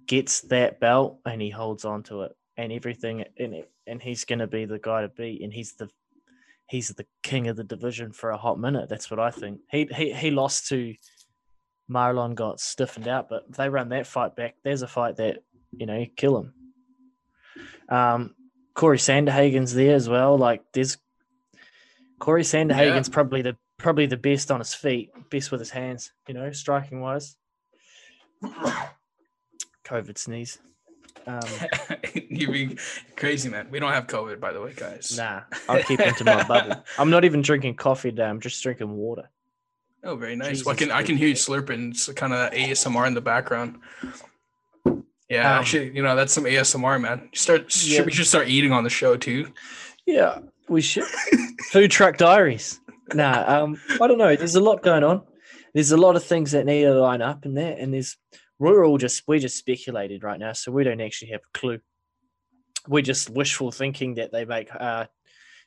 gets 0.06 0.40
that 0.42 0.80
belt 0.80 1.20
and 1.26 1.40
he 1.40 1.50
holds 1.50 1.84
on 1.84 2.02
to 2.04 2.22
it 2.22 2.32
and 2.56 2.72
everything 2.72 3.24
in 3.36 3.54
it, 3.54 3.70
and 3.86 4.02
he's 4.02 4.24
to 4.24 4.46
be 4.48 4.64
the 4.64 4.80
guy 4.80 5.02
to 5.02 5.08
beat, 5.08 5.42
and 5.42 5.52
he's 5.52 5.74
the 5.74 5.88
he's 6.68 6.88
the 6.88 7.06
king 7.22 7.48
of 7.48 7.56
the 7.56 7.64
division 7.64 8.12
for 8.12 8.30
a 8.30 8.36
hot 8.36 8.58
minute. 8.58 8.88
That's 8.88 9.10
what 9.10 9.20
I 9.20 9.30
think. 9.30 9.60
He 9.70 9.88
he 9.94 10.12
he 10.12 10.30
lost 10.30 10.66
to 10.68 10.94
Marlon, 11.90 12.34
got 12.34 12.60
stiffened 12.60 13.08
out, 13.08 13.28
but 13.28 13.44
if 13.48 13.56
they 13.56 13.68
run 13.68 13.90
that 13.90 14.06
fight 14.06 14.36
back, 14.36 14.56
there's 14.64 14.82
a 14.82 14.88
fight 14.88 15.16
that 15.16 15.38
you 15.70 15.86
know 15.86 16.04
kill 16.16 16.38
him. 16.38 16.54
Um, 17.88 18.34
Cory 18.74 18.98
Sandhagen's 18.98 19.74
there 19.74 19.94
as 19.94 20.08
well. 20.08 20.38
Like 20.38 20.62
there's 20.72 20.98
Cory 22.18 22.42
Sandhagen's 22.42 23.08
probably 23.08 23.42
the 23.42 23.56
probably 23.76 24.06
the 24.06 24.16
best 24.16 24.50
on 24.50 24.60
his 24.60 24.74
feet, 24.74 25.10
best 25.30 25.50
with 25.50 25.60
his 25.60 25.70
hands, 25.70 26.12
you 26.26 26.34
know, 26.34 26.50
striking 26.52 27.00
wise. 27.00 27.36
COVID 29.84 30.18
sneeze. 30.18 30.58
Um, 31.26 31.40
You're 32.14 32.52
being 32.52 32.78
crazy, 33.16 33.48
man. 33.48 33.68
We 33.70 33.80
don't 33.80 33.92
have 33.92 34.06
COVID, 34.06 34.40
by 34.40 34.52
the 34.52 34.60
way, 34.60 34.72
guys. 34.74 35.16
nah, 35.16 35.42
I'll 35.68 35.82
keep 35.82 36.00
into 36.00 36.24
my 36.24 36.42
bubble. 36.44 36.82
I'm 36.98 37.10
not 37.10 37.24
even 37.24 37.42
drinking 37.42 37.74
coffee 37.74 38.10
today. 38.10 38.24
I'm 38.24 38.40
just 38.40 38.62
drinking 38.62 38.90
water. 38.90 39.28
Oh, 40.04 40.16
very 40.16 40.36
nice. 40.36 40.64
Well, 40.64 40.74
I 40.74 40.78
can 40.78 40.90
I 40.90 41.02
can 41.02 41.16
hear 41.16 41.28
you 41.28 41.34
slurping. 41.34 41.90
It's 41.90 42.10
kind 42.12 42.32
of 42.32 42.52
ASMR 42.52 43.06
in 43.06 43.14
the 43.14 43.20
background. 43.20 43.80
Yeah, 45.28 45.52
Um, 45.54 45.60
actually, 45.60 45.90
you 45.94 46.02
know 46.02 46.16
that's 46.16 46.32
some 46.32 46.44
ASMR, 46.44 47.00
man. 47.00 47.28
Start. 47.34 47.62
Yeah. 47.84 47.98
Should, 47.98 48.06
we 48.06 48.12
should 48.12 48.26
start 48.26 48.48
eating 48.48 48.72
on 48.72 48.84
the 48.84 48.90
show 48.90 49.16
too. 49.16 49.52
Yeah, 50.06 50.38
we 50.68 50.80
should. 50.80 51.04
Food 51.70 51.90
truck 51.90 52.16
diaries. 52.16 52.80
Nah, 53.12 53.44
um, 53.46 53.80
I 54.00 54.06
don't 54.06 54.18
know. 54.18 54.34
There's 54.36 54.54
a 54.54 54.60
lot 54.60 54.82
going 54.82 55.04
on. 55.04 55.22
There's 55.74 55.92
a 55.92 55.96
lot 55.98 56.16
of 56.16 56.24
things 56.24 56.52
that 56.52 56.64
need 56.64 56.84
to 56.84 56.98
line 56.98 57.20
up 57.22 57.44
in 57.44 57.54
there, 57.54 57.76
and 57.78 57.92
there's 57.92 58.16
we're 58.58 58.84
all 58.86 58.96
just 58.98 59.22
we're 59.28 59.38
just 59.38 59.58
speculated 59.58 60.22
right 60.22 60.40
now, 60.40 60.52
so 60.54 60.72
we 60.72 60.82
don't 60.84 61.00
actually 61.00 61.32
have 61.32 61.40
a 61.42 61.58
clue. 61.58 61.78
We're 62.86 63.02
just 63.02 63.28
wishful 63.28 63.70
thinking 63.70 64.14
that 64.14 64.32
they 64.32 64.46
make 64.46 64.68
uh, 64.74 65.06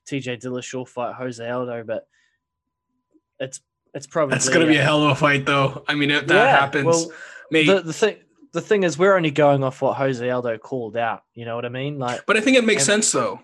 TJ 0.09 0.41
Dillashaw 0.41 0.87
fight 0.87 1.15
Jose 1.15 1.47
Aldo, 1.47 1.83
but 1.83 2.07
it's 3.39 3.61
It's 3.93 4.07
probably 4.07 4.33
That's 4.35 4.49
gonna 4.49 4.65
be 4.65 4.77
a 4.77 4.81
uh, 4.81 4.85
hell 4.85 5.03
of 5.03 5.11
a 5.11 5.15
fight, 5.15 5.45
though. 5.45 5.83
I 5.87 5.93
mean, 5.93 6.09
if 6.09 6.25
that 6.27 6.33
yeah, 6.33 6.59
happens, 6.59 6.85
Well, 6.85 7.11
mate. 7.51 7.67
the, 7.67 7.81
the 7.81 7.93
thing 7.93 8.17
the 8.53 8.61
thing 8.61 8.83
is, 8.83 8.97
we're 8.97 9.15
only 9.15 9.31
going 9.31 9.63
off 9.63 9.81
what 9.81 9.97
Jose 9.97 10.29
Aldo 10.29 10.57
called 10.57 10.97
out. 10.97 11.23
You 11.33 11.45
know 11.45 11.55
what 11.55 11.65
I 11.65 11.69
mean? 11.69 11.99
Like 11.99 12.25
but 12.25 12.37
I 12.37 12.41
think 12.41 12.57
it 12.57 12.65
makes 12.65 12.81
and- 12.87 13.03
sense 13.03 13.11
though. 13.11 13.41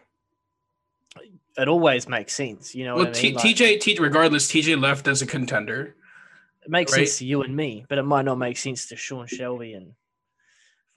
it 1.58 1.67
always 1.67 2.08
makes 2.08 2.34
sense. 2.34 2.76
You 2.76 2.86
know 2.86 2.96
Well, 2.96 3.06
what 3.06 3.17
I 3.17 3.22
mean? 3.22 3.38
T- 3.38 3.50
Like, 3.54 3.56
TJ, 3.58 3.80
T- 3.82 3.98
regardless, 4.00 4.48
TJ 4.52 4.80
left 4.82 5.08
as 5.08 5.22
a 5.22 5.26
contender. 5.26 5.96
it 6.63 6.70
makes 6.70 6.91
right? 6.91 7.08
sense 7.08 7.20
to 7.20 7.26
you 7.26 7.41
and 7.41 7.56
me, 7.56 7.86
but 7.89 7.98
it 7.98 8.04
might 8.04 8.26
not 8.26 8.38
make 8.38 8.58
sense 8.58 8.88
to 8.89 8.96
Sean 8.96 9.26
Shelby 9.28 9.74
and 9.74 9.93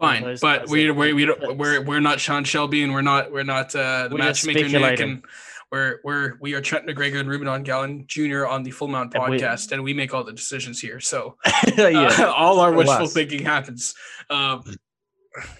Fine, 0.00 0.22
those 0.22 0.40
but 0.40 0.66
we 0.70 0.90
we 0.90 1.12
we 1.12 1.26
don't, 1.26 1.58
we're 1.58 1.82
we're 1.82 2.00
not 2.00 2.20
Sean 2.20 2.42
Shelby 2.44 2.82
and 2.82 2.94
we're 2.94 3.02
not 3.02 3.30
we're 3.30 3.42
not 3.42 3.74
uh, 3.76 4.08
the 4.08 4.14
We're 4.14 4.18
matchmaker 4.24 4.66
Nick 4.66 4.98
and 5.00 5.22
we're 5.70 6.00
we're 6.04 6.36
we 6.40 6.54
are 6.54 6.60
Trent 6.60 6.86
McGregor 6.86 7.20
and 7.20 7.28
Reuben 7.28 7.46
Dongalen 7.46 8.06
Jr. 8.06 8.46
on 8.46 8.62
the 8.62 8.70
Full 8.70 8.88
Mount 8.88 9.14
And 9.14 9.30
we- 9.30 9.38
podcast 9.38 9.72
and 9.72 9.82
we 9.82 9.94
make 9.94 10.12
all 10.14 10.24
the 10.24 10.32
decisions 10.32 10.80
here. 10.80 11.00
So 11.00 11.36
yeah. 11.76 12.08
uh, 12.18 12.32
all 12.36 12.60
our 12.60 12.72
wishful 12.72 13.04
us. 13.06 13.12
thinking 13.12 13.44
happens. 13.44 13.94
Um, 14.28 14.62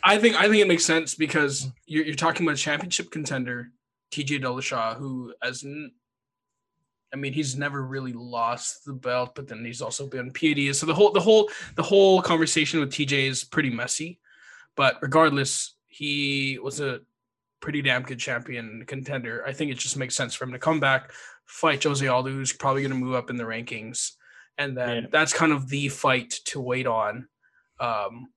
I 0.03 0.19
think 0.19 0.37
I 0.37 0.43
think 0.49 0.57
it 0.57 0.69
makes 0.69 0.85
sense 0.85 1.15
because 1.15 1.69
you're, 1.87 2.05
you're 2.05 2.15
talking 2.17 2.45
about 2.45 2.55
a 2.59 2.63
championship 2.63 3.11
contender, 3.11 3.71
TJ 4.13 4.43
Dillashaw, 4.43 4.97
who 4.97 5.33
as 5.43 5.63
n- 5.65 5.93
I 7.13 7.17
mean, 7.17 7.33
he's 7.33 7.57
never 7.57 7.83
really 7.85 8.13
lost 8.13 8.85
the 8.85 8.93
belt, 8.93 9.35
but 9.35 9.49
then 9.49 9.65
he's 9.65 9.83
also 9.83 10.07
been 10.07 10.31
PAD. 10.33 10.75
So 10.77 10.87
the 10.87 10.95
whole 10.95 11.13
the 11.13 11.21
whole 11.21 11.51
the 11.77 11.83
whole 11.83 12.21
conversation 12.23 12.81
with 12.81 12.91
TJ 12.93 13.29
is 13.29 13.45
pretty 13.45 13.71
messy. 13.71 14.19
But 14.77 14.99
regardless, 15.03 15.75
he 15.89 16.59
was 16.63 16.81
a 16.81 17.01
pretty 17.61 17.83
damn 17.83 18.03
good 18.03 18.19
champion 18.19 18.85
contender. 18.87 19.45
I 19.47 19.53
think 19.53 19.71
it 19.71 19.79
just 19.79 19.97
makes 19.97 20.15
sense 20.15 20.35
for 20.35 20.45
him 20.45 20.53
to 20.53 20.59
come 20.59 20.81
back, 20.81 21.13
fight 21.47 21.83
Jose 21.85 22.07
Aldo, 22.07 22.31
who's 22.31 22.53
probably 22.53 22.83
going 22.83 22.93
to 22.93 22.97
move 22.99 23.15
up 23.15 23.31
in 23.31 23.37
the 23.37 23.45
rankings, 23.45 24.13
and 24.59 24.77
then 24.77 25.03
Yeah. 25.05 25.09
that's 25.11 25.33
kind 25.33 25.53
of 25.53 25.69
the 25.69 25.89
fight 25.89 26.31
to 26.47 26.61
wait 26.61 26.87
on. 26.87 27.29
Um, 27.79 28.29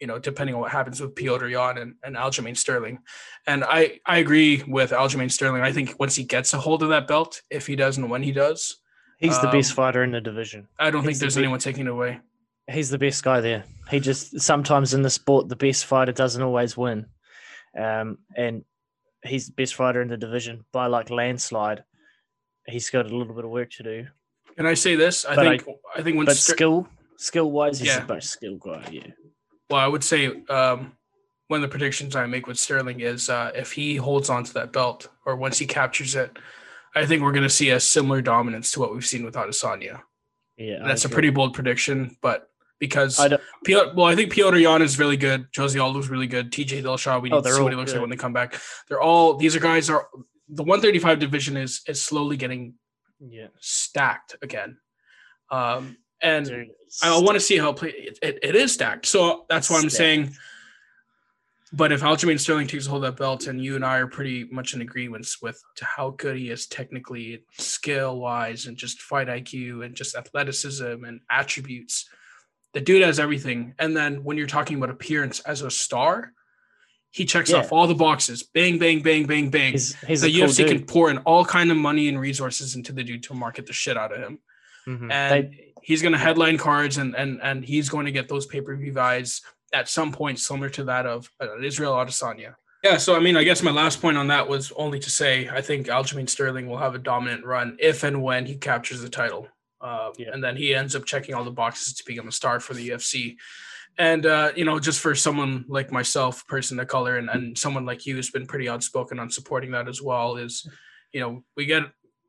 you 0.00 0.08
know, 0.08 0.18
depending 0.18 0.54
on 0.56 0.60
what 0.60 0.72
happens 0.72 1.00
with 1.00 1.14
Petr 1.14 1.48
Yan 1.48 1.78
and, 1.78 1.94
and 2.02 2.16
Aljamain 2.16 2.56
Sterling. 2.56 2.98
And 3.46 3.62
I, 3.62 4.00
I 4.04 4.18
agree 4.18 4.64
with 4.66 4.90
Aljamain 4.90 5.30
Sterling. 5.30 5.62
I 5.62 5.70
think 5.70 5.94
once 6.00 6.16
he 6.16 6.24
gets 6.24 6.52
a 6.54 6.58
hold 6.58 6.82
of 6.82 6.88
that 6.88 7.06
belt, 7.06 7.40
if 7.50 7.68
he 7.68 7.76
does 7.76 7.98
and 7.98 8.10
when 8.10 8.22
he 8.22 8.32
does, 8.32 8.78
He's 9.18 9.40
the 9.40 9.46
best 9.46 9.70
Um, 9.70 9.76
fighter 9.76 10.02
in 10.02 10.10
the 10.10 10.20
division. 10.20 10.66
I 10.80 10.90
don't 10.90 11.02
think 11.02 11.10
He's 11.10 11.20
the 11.20 11.24
there's 11.26 11.34
big- 11.36 11.44
anyone 11.44 11.60
taking 11.60 11.86
it 11.86 11.90
away. 11.90 12.18
He's 12.68 12.90
the 12.90 12.98
best 12.98 13.22
guy 13.22 13.40
there. 13.40 13.62
He 13.90 14.00
just 14.00 14.40
sometimes 14.40 14.92
in 14.94 15.02
the 15.02 15.10
sport, 15.10 15.48
the 15.48 15.54
best 15.54 15.84
fighter 15.86 16.10
doesn't 16.10 16.42
always 16.42 16.76
win, 16.76 17.06
um, 17.78 18.18
and 18.36 18.64
he's 19.24 19.46
the 19.46 19.52
best 19.52 19.74
fighter 19.74 20.02
in 20.02 20.08
the 20.08 20.16
division 20.16 20.64
by 20.72 20.86
like 20.86 21.10
landslide. 21.10 21.84
He's 22.66 22.90
got 22.90 23.06
a 23.06 23.16
little 23.16 23.34
bit 23.34 23.44
of 23.44 23.50
work 23.50 23.70
to 23.72 23.82
do, 23.82 24.06
Can 24.56 24.66
I 24.66 24.74
say 24.74 24.94
this? 24.94 25.24
I 25.24 25.34
But 25.34 25.44
think 25.44 25.66
I, 25.96 26.02
think 26.02 26.16
when 26.16 26.26
but 26.26 26.36
skill, 26.36 26.88
skill 27.16 27.50
wise, 27.50 27.78
he's 27.80 27.88
Yeah. 27.88 28.04
the 28.04 28.14
most 28.14 28.30
skill 28.30 28.56
guy. 28.56 28.86
Yeah, 28.90 29.06
well, 29.70 29.80
I 29.80 29.88
would 29.88 30.04
say 30.04 30.26
um, 30.48 30.92
one 31.48 31.58
of 31.58 31.62
the 31.62 31.68
predictions 31.68 32.14
I 32.14 32.26
make 32.26 32.46
with 32.46 32.58
Sterling 32.58 33.00
is 33.00 33.28
uh, 33.28 33.50
if 33.54 33.72
he 33.72 33.96
holds 33.96 34.30
on 34.30 34.44
to 34.44 34.54
that 34.54 34.72
belt 34.72 35.08
or 35.26 35.34
once 35.36 35.58
he 35.58 35.66
captures 35.66 36.14
it, 36.14 36.38
I 36.94 37.04
think 37.06 37.22
we're 37.22 37.32
going 37.32 37.42
to 37.42 37.48
see 37.50 37.70
a 37.70 37.80
similar 37.80 38.22
dominance 38.22 38.70
to 38.72 38.80
what 38.80 38.92
we've 38.94 39.04
seen 39.06 39.24
with 39.24 39.34
Adesanya. 39.34 40.02
yeah. 40.56 40.84
I 40.84 40.88
That's 40.88 41.04
a 41.04 41.08
pretty 41.08 41.30
bold 41.30 41.54
prediction, 41.54 42.16
but 42.22 42.48
because 42.82 43.20
I 43.20 43.28
Petr, 43.64 43.94
well, 43.94 44.06
I 44.06 44.16
think 44.16 44.32
Petr 44.34 44.60
Yan 44.60 44.82
is 44.82 44.98
really 44.98 45.16
good. 45.16 45.46
Jose 45.56 45.78
Aldo's 45.78 46.08
really 46.08 46.26
good. 46.26 46.50
TJ 46.50 46.82
Dillashaw, 46.82 47.22
we 47.22 47.30
Oh, 47.30 47.36
need 47.36 47.44
to 47.44 47.52
see 47.52 47.62
what 47.62 47.72
he 47.72 47.76
looks 47.76 47.92
like 47.92 48.00
when 48.00 48.10
they 48.10 48.16
come 48.16 48.32
back. 48.32 48.60
They're 48.88 49.00
all 49.00 49.36
these 49.36 49.54
are 49.54 49.60
guys 49.60 49.88
are 49.88 50.08
the 50.48 50.64
135 50.64 51.20
division 51.20 51.56
is 51.56 51.82
is 51.86 52.02
slowly 52.02 52.36
getting 52.36 52.74
yeah. 53.20 53.46
stacked 53.60 54.34
again. 54.42 54.78
Um, 55.48 55.96
and 56.20 56.44
Dude, 56.46 56.70
I 57.04 57.16
want 57.20 57.36
to 57.36 57.40
see 57.40 57.56
how 57.56 57.70
it 57.70 57.76
play. 57.76 57.90
It, 57.90 58.18
it, 58.20 58.38
it 58.42 58.56
is 58.56 58.72
stacked, 58.72 59.06
so 59.06 59.46
that's 59.48 59.70
why 59.70 59.76
I'm 59.76 59.82
Stacked. 59.82 59.92
saying. 59.92 60.32
But 61.74 61.92
if 61.92 62.00
Aljamain 62.02 62.38
Sterling 62.38 62.66
takes 62.66 62.86
a 62.86 62.90
hold 62.90 63.04
of 63.04 63.12
that 63.14 63.22
belt, 63.22 63.46
and 63.46 63.62
you 63.64 63.76
and 63.76 63.84
I 63.84 63.98
are 63.98 64.08
pretty 64.08 64.44
much 64.50 64.74
in 64.74 64.82
agreement 64.82 65.26
with 65.40 65.62
to 65.76 65.84
how 65.84 66.10
good 66.10 66.36
he 66.36 66.50
is 66.50 66.66
technically, 66.66 67.44
skill 67.58 68.18
wise, 68.18 68.66
and 68.66 68.76
just 68.76 69.00
fight 69.00 69.28
IQ, 69.28 69.84
and 69.86 69.94
just 69.94 70.16
athleticism 70.16 71.04
and 71.04 71.20
attributes, 71.30 72.08
the 72.74 72.80
dude 72.80 73.02
has 73.02 73.18
everything. 73.20 73.74
And 73.78 73.96
then 73.96 74.24
when 74.24 74.36
you're 74.38 74.46
talking 74.46 74.76
about 74.76 74.90
appearance 74.90 75.40
as 75.40 75.62
a 75.62 75.70
star, 75.70 76.32
he 77.10 77.24
checks 77.26 77.50
Yeah. 77.50 77.58
off 77.58 77.72
all 77.72 77.86
the 77.86 77.94
boxes. 77.94 78.42
Bang, 78.42 78.78
bang, 78.78 79.02
bang, 79.02 79.26
bang, 79.26 79.50
bang. 79.50 79.72
He's, 79.72 79.94
he's 80.02 80.22
the 80.22 80.28
a 80.28 80.32
cool 80.32 80.48
UFC 80.48 80.56
dude. 80.58 80.68
can 80.68 80.84
pour 80.86 81.10
in 81.10 81.18
all 81.18 81.44
kind 81.44 81.70
of 81.70 81.76
money 81.76 82.08
and 82.08 82.18
resources 82.18 82.74
into 82.74 82.92
the 82.92 83.04
dude 83.04 83.22
to 83.24 83.34
market 83.34 83.66
the 83.66 83.72
shit 83.74 83.96
out 83.98 84.12
of 84.12 84.18
him 84.20 84.38
Mhm. 84.88 85.12
and 85.12 85.44
They- 85.52 85.72
he's 85.82 86.00
going 86.02 86.12
to 86.12 86.18
headline 86.18 86.56
cards 86.58 86.96
and 86.98 87.14
and 87.14 87.40
and 87.42 87.64
he's 87.64 87.88
going 87.88 88.06
to 88.06 88.12
get 88.12 88.28
those 88.28 88.46
pay-per-view 88.46 88.92
buys 88.92 89.42
at 89.74 89.88
some 89.88 90.10
point 90.12 90.38
similar 90.40 90.68
to 90.70 90.84
that 90.84 91.06
of 91.06 91.30
uh, 91.40 91.58
Israel 91.60 91.92
Adesanya. 91.94 92.54
Yeah, 92.82 92.96
so 92.96 93.14
I 93.14 93.20
mean, 93.20 93.36
I 93.36 93.44
guess 93.44 93.62
my 93.62 93.70
last 93.70 94.00
point 94.02 94.16
on 94.16 94.26
that 94.28 94.48
was 94.48 94.72
only 94.72 94.98
to 95.00 95.10
say 95.10 95.48
I 95.48 95.60
think 95.60 95.86
Aljamain 95.88 96.28
Sterling 96.28 96.66
will 96.68 96.78
have 96.78 96.94
a 96.94 96.98
dominant 96.98 97.44
run 97.44 97.76
if 97.78 98.02
and 98.02 98.22
when 98.22 98.46
he 98.46 98.56
captures 98.56 99.00
the 99.02 99.08
title, 99.08 99.48
uh, 99.82 100.10
Yeah. 100.16 100.30
and 100.32 100.42
then 100.42 100.56
he 100.56 100.74
ends 100.74 100.94
up 100.96 101.04
checking 101.04 101.34
all 101.34 101.44
the 101.44 101.50
boxes 101.50 101.94
to 101.94 102.04
become 102.06 102.28
a 102.28 102.32
star 102.32 102.60
for 102.60 102.74
the 102.74 102.88
UFC. 102.90 103.36
And 103.98 104.24
uh, 104.24 104.52
you 104.56 104.64
know, 104.64 104.78
just 104.78 105.00
for 105.00 105.14
someone 105.14 105.64
like 105.68 105.92
myself, 105.92 106.46
person 106.46 106.80
of 106.80 106.88
color, 106.88 107.18
and, 107.18 107.28
and 107.28 107.58
someone 107.58 107.84
like 107.84 108.06
you 108.06 108.14
who's 108.14 108.30
been 108.30 108.46
pretty 108.46 108.68
outspoken 108.68 109.18
on 109.18 109.28
supporting 109.30 109.72
that 109.72 109.88
as 109.88 110.00
well, 110.00 110.36
is 110.36 110.66
you 111.12 111.20
know, 111.20 111.44
we 111.56 111.66
get 111.66 111.82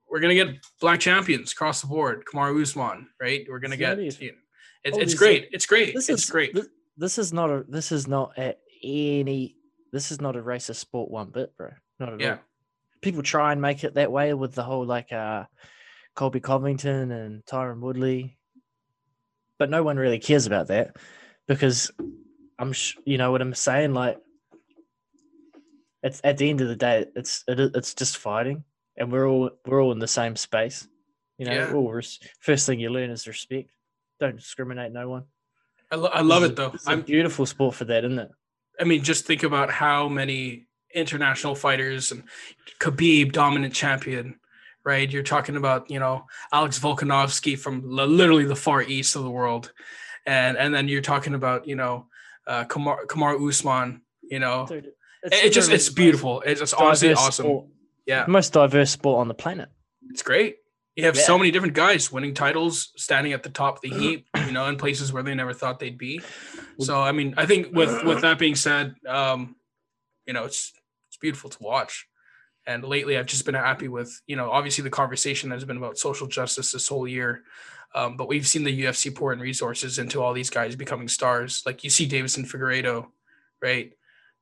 we're 0.09 0.19
gonna 0.19 0.35
get 0.35 0.49
black 0.81 0.99
champions 0.99 1.53
across 1.53 1.79
the 1.81 1.87
board. 1.87 2.25
Kamaru 2.25 2.61
Usman, 2.61 3.07
right? 3.21 3.45
We're 3.49 3.59
gonna 3.59 3.77
get. 3.77 3.97
it 3.97 4.07
is. 4.07 4.19
You 4.19 4.33
know, 4.33 4.37
it's 4.83 4.97
it's 4.97 5.13
great. 5.13 5.47
It's 5.53 5.65
great. 5.65 5.93
this 5.95 6.09
it's 6.09 6.23
is 6.23 6.29
great. 6.29 6.53
This, 6.53 6.67
this 6.97 7.17
is 7.17 7.31
not 7.31 7.49
a. 7.49 7.63
This 7.69 7.93
is 7.93 8.07
not 8.09 8.37
a, 8.37 8.55
any. 8.83 9.55
This 9.93 10.11
is 10.11 10.19
not 10.19 10.35
a 10.35 10.41
racist 10.41 10.75
sport 10.75 11.09
one 11.09 11.29
bit, 11.29 11.55
bro. 11.55 11.69
Not 11.97 12.09
at 12.09 12.13
all. 12.15 12.21
Yeah. 12.21 12.31
all. 12.33 12.39
People 13.01 13.23
try 13.23 13.53
and 13.53 13.61
make 13.61 13.83
it 13.85 13.93
that 13.93 14.11
way 14.11 14.33
with 14.33 14.53
the 14.53 14.63
whole 14.63 14.85
like 14.85 15.13
uh, 15.13 15.45
Colby 16.15 16.39
Covington 16.39 17.11
and 17.11 17.43
Tyron 17.45 17.79
Woodley, 17.79 18.37
but 19.59 19.69
no 19.69 19.83
one 19.83 19.97
really 19.97 20.19
cares 20.19 20.45
about 20.45 20.67
that 20.67 20.95
because 21.47 21.91
I'm. 22.59 22.73
Sh- 22.73 22.95
you 23.05 23.17
know 23.17 23.31
what 23.31 23.41
I'm 23.41 23.53
saying? 23.53 23.93
Like, 23.93 24.17
it's 26.03 26.21
at 26.23 26.37
the 26.37 26.49
end 26.49 26.61
of 26.61 26.67
the 26.67 26.75
day, 26.75 27.05
it's 27.15 27.43
it, 27.47 27.59
it's 27.59 27.93
just 27.93 28.17
fighting, 28.17 28.63
and 28.97 29.11
we're 29.11 29.27
all 29.27 29.49
we're 29.65 29.81
all 29.81 29.91
in 29.91 29.99
the 29.99 30.07
same 30.07 30.35
space. 30.35 30.87
You 31.37 31.45
know, 31.45 31.53
Yeah. 31.53 31.73
all 31.73 31.91
res- 31.91 32.19
first 32.39 32.65
thing 32.67 32.79
you 32.79 32.89
learn 32.89 33.09
is 33.09 33.27
respect. 33.27 33.71
Don't 34.19 34.35
discriminate 34.35 34.91
no 34.91 35.09
one. 35.09 35.23
I, 35.91 35.95
lo- 35.95 36.09
I 36.13 36.21
love 36.21 36.41
This 36.41 36.51
it 36.51 36.55
though. 36.55 36.73
a 36.87 36.91
I'm. 36.91 37.01
beautiful 37.01 37.45
sport 37.45 37.75
for 37.75 37.85
that, 37.85 38.03
isn't 38.05 38.19
it? 38.19 38.29
I 38.79 38.83
mean, 38.83 39.03
just 39.03 39.25
think 39.25 39.43
about 39.43 39.69
how 39.71 40.07
many 40.07 40.67
international 40.93 41.55
fighters 41.55 42.11
and 42.11 42.23
Khabib, 42.79 43.31
dominant 43.31 43.73
champion, 43.73 44.39
right? 44.83 45.09
You're 45.11 45.23
talking 45.23 45.55
about, 45.55 45.89
you 45.89 45.99
know, 45.99 46.25
Alex 46.51 46.79
Volkanovski 46.79 47.57
from 47.57 47.81
li- 47.85 48.05
literally 48.05 48.45
the 48.45 48.55
far 48.55 48.81
east 48.81 49.15
of 49.15 49.23
the 49.23 49.29
world, 49.31 49.71
and 50.25 50.57
and 50.57 50.73
then 50.73 50.87
you're 50.87 51.01
talking 51.01 51.33
about, 51.33 51.67
you 51.67 51.75
know, 51.75 52.07
uh, 52.47 52.63
Kamar 52.65 53.05
Kamar 53.05 53.35
Usman. 53.37 54.01
You 54.23 54.39
know, 54.39 54.65
Dude, 54.67 54.85
it, 55.23 55.33
it 55.33 55.49
just 55.53 55.69
it's 55.71 55.89
beautiful. 55.89 56.41
It's 56.45 56.59
just 56.61 56.73
honestly 56.75 57.13
awesome. 57.13 57.45
sport- 57.45 57.67
Yeah, 58.05 58.25
most 58.27 58.53
diverse 58.53 58.91
sport 58.91 59.19
on 59.19 59.27
the 59.27 59.33
planet. 59.33 59.69
it's 60.09 60.23
great. 60.23 60.57
You 60.95 61.05
have 61.05 61.17
so 61.17 61.37
many 61.39 61.49
different 61.49 61.73
guys 61.73 62.11
winning 62.11 62.35
titles, 62.35 62.91
standing 62.97 63.33
at 63.33 63.41
the 63.41 63.49
top 63.49 63.77
of 63.77 63.81
the 63.81 63.89
heap, 63.89 64.27
you 64.45 64.51
know, 64.51 64.67
in 64.67 64.77
places 64.77 65.11
where 65.11 65.23
they 65.23 65.33
never 65.33 65.51
thought 65.51 65.79
they'd 65.79 65.97
be. 65.97 66.21
So, 66.79 67.01
I 67.01 67.11
mean, 67.11 67.33
I 67.35 67.47
think 67.47 67.73
with 67.75 68.03
with 68.03 68.21
that 68.21 68.37
being 68.37 68.53
said, 68.55 68.93
um, 69.07 69.55
you 70.27 70.33
know, 70.33 70.43
it's 70.45 70.71
it's 71.09 71.17
beautiful 71.17 71.49
to 71.49 71.57
watch. 71.61 72.07
And 72.65 72.83
lately, 72.83 73.17
I've 73.17 73.25
just 73.25 73.45
been 73.45 73.55
happy 73.55 73.87
with, 73.87 74.21
you 74.25 74.35
know, 74.35 74.49
obviously 74.49 74.83
the 74.83 74.89
conversation 74.89 75.49
that 75.49 75.55
has 75.55 75.65
been 75.65 75.77
about 75.77 75.97
social 75.97 76.27
justice 76.27 76.71
this 76.71 76.87
whole 76.87 77.07
year. 77.07 77.43
Um, 77.95 78.17
but 78.17 78.27
we've 78.27 78.47
seen 78.47 78.63
the 78.63 78.83
UFC 78.83 79.13
pour 79.13 79.33
in 79.33 79.39
resources 79.39 79.99
into 79.99 80.21
all 80.21 80.33
these 80.33 80.49
guys 80.49 80.75
becoming 80.75 81.07
stars. 81.07 81.61
Like 81.65 81.83
you 81.83 81.89
see 81.89 82.07
Deiveson 82.07 82.49
Figueiredo, 82.49 83.07
right? 83.61 83.93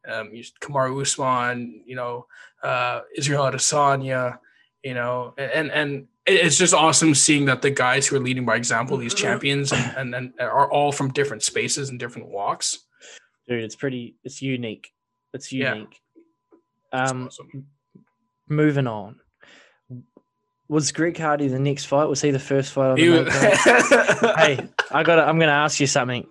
Um, 0.08 0.34
you, 0.34 0.44
Kamaru 0.62 1.02
Usman, 1.02 1.84
you 1.86 1.96
know, 1.96 2.28
uh, 2.64 3.02
Israel 3.16 3.44
Adesanya, 3.44 4.40
you 4.84 4.94
know, 4.94 5.34
and 5.38 5.72
and 5.72 6.08
it's 6.26 6.58
just 6.58 6.74
awesome 6.74 7.16
seeing 7.16 7.46
that 7.46 7.62
the 7.62 7.72
guys 7.72 8.08
who 8.08 8.16
are 8.16 8.20
leading 8.20 8.46
by 8.46 8.56
example, 8.56 8.98
these 8.98 9.14
champions, 9.14 9.72
and, 9.72 10.14
and, 10.14 10.16
and 10.16 10.34
are 10.40 10.72
all 10.72 10.92
from 10.92 11.12
different 11.12 11.44
spaces 11.44 11.90
and 11.90 12.00
different 12.00 12.30
walks. 12.30 12.80
Dude, 13.48 13.64
it's 13.64 13.76
pretty 13.76 14.16
it's 14.24 14.42
unique. 14.42 14.92
It's 15.34 15.52
unique. 15.52 16.02
It's 16.94 17.12
Um 17.12 17.28
awesome. 17.28 17.68
Moving 18.52 18.88
on. 18.88 19.16
Was 20.68 20.92
Greg 20.92 21.18
Hardy 21.18 21.48
the 21.48 21.60
next 21.60 21.86
fight? 21.86 22.06
Was 22.06 22.22
he 22.22 22.32
the 22.32 22.40
first 22.40 22.72
fight 22.72 22.92
on 22.92 22.96
the 22.96 23.10
was- 23.10 23.34
hey, 24.38 24.70
I 24.92 25.04
got. 25.04 25.20
I'm 25.20 25.38
going 25.38 25.48
to 25.50 25.54
ask 25.54 25.80
you 25.80 25.88
something. 25.88 26.26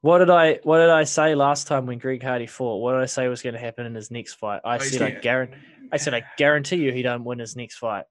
What 0.00 0.18
did 0.18 0.30
I 0.30 0.58
What 0.64 0.78
did 0.78 0.90
I 0.90 1.04
say 1.04 1.34
last 1.34 1.66
time 1.66 1.86
when 1.86 1.98
Greg 1.98 2.22
Hardy 2.22 2.46
fought? 2.46 2.78
What 2.82 2.92
did 2.92 3.02
I 3.02 3.06
say 3.06 3.28
was 3.28 3.40
going 3.42 3.54
to 3.54 3.60
happen 3.60 3.86
in 3.86 3.94
his 3.94 4.10
next 4.10 4.34
fight? 4.34 4.60
I 4.64 4.76
Oh, 4.76 4.78
said 4.80 5.02
I 5.02 5.10
guarantee. 5.12 5.56
I 5.92 5.96
said 5.96 6.12
I 6.14 6.24
guarantee 6.36 6.76
you 6.76 6.92
he 6.92 7.02
don't 7.02 7.24
win 7.24 7.38
his 7.38 7.56
next 7.56 7.76
fight. 7.76 8.04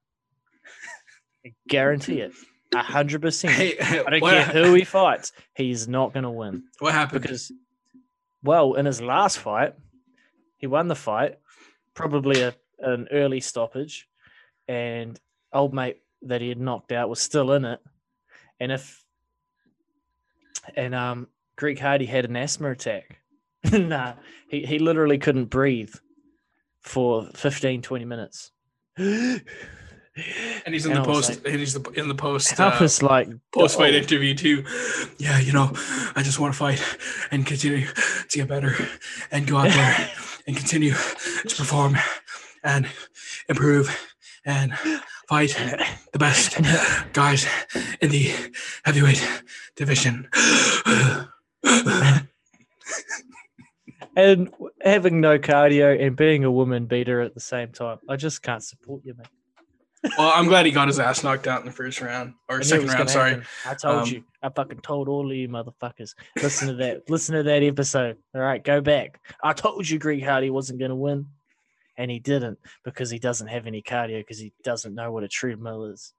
I 1.45 1.53
Guarantee 1.67 2.21
it. 2.21 2.31
A 2.73 2.79
hundred 2.81 3.21
percent. 3.21 3.53
Hey, 3.53 3.77
I 3.79 4.09
don't 4.09 4.21
care 4.21 4.45
who 4.45 4.73
he 4.73 4.83
fights, 4.85 5.33
he's 5.53 5.87
not 5.87 6.13
going 6.13 6.23
to 6.23 6.31
win 6.31 6.63
what 6.79 6.93
happened? 6.93 7.21
because, 7.21 7.51
well, 8.41 8.73
in 8.73 8.85
his 8.87 8.99
last 9.01 9.37
fight, 9.37 9.73
he 10.57 10.65
won 10.65 10.87
the 10.87 10.95
fight, 10.95 11.35
probably 11.93 12.41
a, 12.41 12.53
an 12.79 13.07
early 13.11 13.39
stoppage, 13.39 14.07
and 14.67 15.19
old 15.51 15.73
mate 15.73 15.97
that 16.23 16.41
he 16.41 16.49
had 16.49 16.59
knocked 16.59 16.91
out 16.91 17.09
was 17.09 17.19
still 17.19 17.51
in 17.53 17.65
it, 17.65 17.79
and 18.59 18.71
if 18.71 19.03
and 20.75 20.95
um 20.95 21.27
Greg 21.55 21.79
Hardy 21.79 22.05
had 22.05 22.25
an 22.25 22.35
asthma 22.35 22.71
attack. 22.71 23.19
nah, 23.71 24.13
he, 24.49 24.65
he 24.65 24.79
literally 24.79 25.17
couldn't 25.17 25.45
breathe 25.45 25.93
for 26.81 27.27
15, 27.35 27.81
20 27.81 28.05
minutes. 28.05 28.51
and 28.97 29.41
he's 30.67 30.85
in 30.85 30.91
and 30.93 31.03
the 31.03 31.07
post. 31.07 31.41
and 31.45 31.59
he's 31.59 31.73
the, 31.73 31.89
in 31.91 32.07
the 32.07 32.15
post. 32.15 32.59
I 32.59 32.67
Uh, 32.67 32.87
like, 33.01 33.29
post 33.53 33.77
fight 33.77 33.93
"Oh." 33.93 33.97
interview 33.97 34.35
too. 34.35 34.63
Yeah, 35.17 35.39
you 35.39 35.53
know, 35.53 35.71
I 36.15 36.21
just 36.23 36.39
want 36.39 36.53
to 36.53 36.57
fight 36.57 36.81
and 37.31 37.45
continue 37.45 37.87
to 37.87 38.37
get 38.37 38.47
better 38.47 38.75
and 39.31 39.47
go 39.47 39.57
out 39.57 39.69
there 39.69 40.11
and 40.47 40.55
continue 40.55 40.93
to 40.93 41.55
perform 41.55 41.97
and 42.63 42.87
improve 43.49 44.13
and 44.45 44.73
fight 45.27 45.55
the 46.11 46.19
best 46.19 46.59
guys 47.13 47.45
in 48.01 48.09
the 48.09 48.31
heavyweight 48.83 49.25
division. 49.75 50.27
and 54.15 54.53
having 54.81 55.21
no 55.21 55.39
cardio 55.39 55.99
and 56.05 56.15
being 56.15 56.43
a 56.43 56.51
woman 56.51 56.85
beater 56.85 57.21
at 57.21 57.33
the 57.33 57.39
same 57.39 57.71
time. 57.71 57.97
I 58.09 58.15
just 58.15 58.41
can't 58.41 58.63
support 58.63 59.01
you, 59.05 59.15
mate. 59.17 59.27
Well, 60.17 60.31
I'm 60.35 60.47
glad 60.47 60.65
he 60.65 60.71
got 60.71 60.87
his 60.89 60.99
ass 60.99 61.23
knocked 61.23 61.47
out 61.47 61.61
in 61.61 61.65
the 61.65 61.71
first 61.71 62.01
round 62.01 62.33
or 62.49 62.61
second 62.61 62.89
round. 62.89 63.09
Sorry. 63.09 63.29
happen. 63.31 63.45
I 63.65 63.73
told 63.75 64.01
Um, 64.03 64.09
you. 64.09 64.23
I 64.41 64.49
fucking 64.49 64.79
told 64.79 65.07
all 65.07 65.29
of 65.31 65.35
you 65.37 65.47
motherfuckers. 65.47 66.13
Listen 66.41 66.67
to 66.67 66.73
that. 66.75 67.09
Listen 67.09 67.35
to 67.35 67.43
that 67.43 67.63
episode. 67.63 68.17
All 68.35 68.41
right, 68.41 68.61
go 68.63 68.81
back. 68.81 69.21
I 69.43 69.53
told 69.53 69.89
you 69.89 69.99
Greg 69.99 70.21
Hardy 70.23 70.49
wasn't 70.49 70.79
going 70.79 70.89
to 70.89 70.95
win, 70.95 71.27
and 71.97 72.11
he 72.11 72.19
didn't 72.19 72.59
because 72.83 73.09
he 73.09 73.17
doesn't 73.19 73.47
have 73.47 73.65
any 73.65 73.81
cardio 73.81 74.19
because 74.19 74.39
he 74.39 74.51
doesn't 74.63 74.93
know 74.93 75.11
what 75.11 75.23
a 75.23 75.29
treadmill 75.29 75.85
is, 75.85 76.13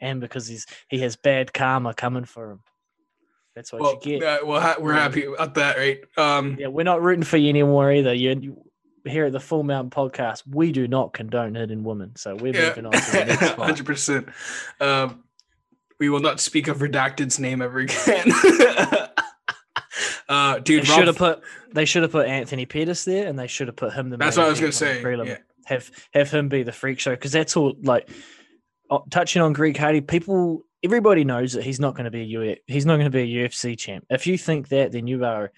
and 0.00 0.20
because 0.20 0.46
he's 0.46 0.66
he 0.88 0.98
has 1.00 1.16
bad 1.16 1.52
karma 1.52 1.92
coming 1.92 2.24
for 2.24 2.52
him. 2.52 2.60
That's 3.54 3.70
what 3.70 3.82
Well, 3.82 4.00
you 4.04 4.18
get. 4.20 4.22
uh, 4.22 4.46
well, 4.46 4.76
we're 4.80 4.94
happy 4.94 5.26
about 5.26 5.54
that, 5.56 5.76
right? 5.76 6.00
Um, 6.16 6.56
Yeah, 6.58 6.68
we're 6.68 6.84
not 6.84 7.02
rooting 7.02 7.24
for 7.24 7.36
you 7.36 7.50
anymore 7.50 7.92
either. 7.92 8.14
You 8.14 8.56
here 9.04 9.26
at 9.26 9.32
the 9.32 9.40
Full 9.40 9.62
Mountain 9.62 9.90
Podcast, 9.90 10.42
we 10.48 10.72
do 10.72 10.86
not 10.88 11.12
condone 11.12 11.54
hitting 11.54 11.82
women, 11.84 12.14
so 12.16 12.34
we're 12.36 12.54
Yeah, 12.54 12.68
moving 12.68 12.86
on 12.86 12.92
to 12.92 12.98
the 13.12 13.24
next 13.26 13.40
fight. 13.40 13.58
hundred 13.58 13.86
percent. 13.86 14.28
Um, 14.80 15.24
we 15.98 16.08
will 16.08 16.20
not 16.20 16.40
speak 16.40 16.68
of 16.68 16.78
Redacted's 16.78 17.38
name 17.38 17.62
ever 17.62 17.78
again. 17.80 18.32
uh, 20.28 20.54
They 20.54 20.60
dude, 20.60 20.86
should 20.86 20.96
Rob, 20.98 21.06
have 21.06 21.16
put 21.16 21.42
they 21.72 21.84
should 21.84 22.02
have 22.02 22.12
put 22.12 22.26
Anthony 22.26 22.66
Pettis 22.66 23.04
there, 23.04 23.26
and 23.26 23.38
they 23.38 23.46
should 23.46 23.68
have 23.68 23.76
put 23.76 23.92
him 23.92 24.10
the. 24.10 24.16
that's 24.16 24.36
what 24.36 24.46
I 24.46 24.50
was 24.50 24.60
on 24.60 24.66
the 24.66 24.72
say. 24.72 25.02
Yeah. 25.02 25.38
Have 25.66 25.90
have 26.12 26.30
him 26.30 26.48
be 26.48 26.62
the 26.64 26.72
freak 26.72 26.98
show 26.98 27.12
because 27.12 27.32
that's 27.32 27.56
all. 27.56 27.74
Like 27.82 28.08
touching 29.10 29.40
on 29.42 29.52
Greg 29.52 29.76
Hardy, 29.76 30.00
people, 30.00 30.64
everybody 30.82 31.24
knows 31.24 31.52
that 31.52 31.62
he's 31.62 31.80
not 31.80 31.94
going 31.94 32.04
to 32.04 32.10
be 32.10 32.20
a 32.22 32.24
U. 32.24 32.56
He's 32.66 32.84
not 32.84 32.96
going 32.96 33.10
to 33.10 33.10
be 33.10 33.38
a 33.38 33.48
UFC 33.48 33.78
champ. 33.78 34.04
If 34.10 34.26
you 34.26 34.36
think 34.36 34.68
that, 34.68 34.92
then 34.92 35.06
you 35.06 35.24
are 35.24 35.52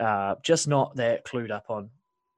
uh, 0.00 0.36
just 0.42 0.68
not 0.68 0.96
that 0.96 1.24
clued 1.26 1.50
up 1.50 1.64
on 1.68 1.90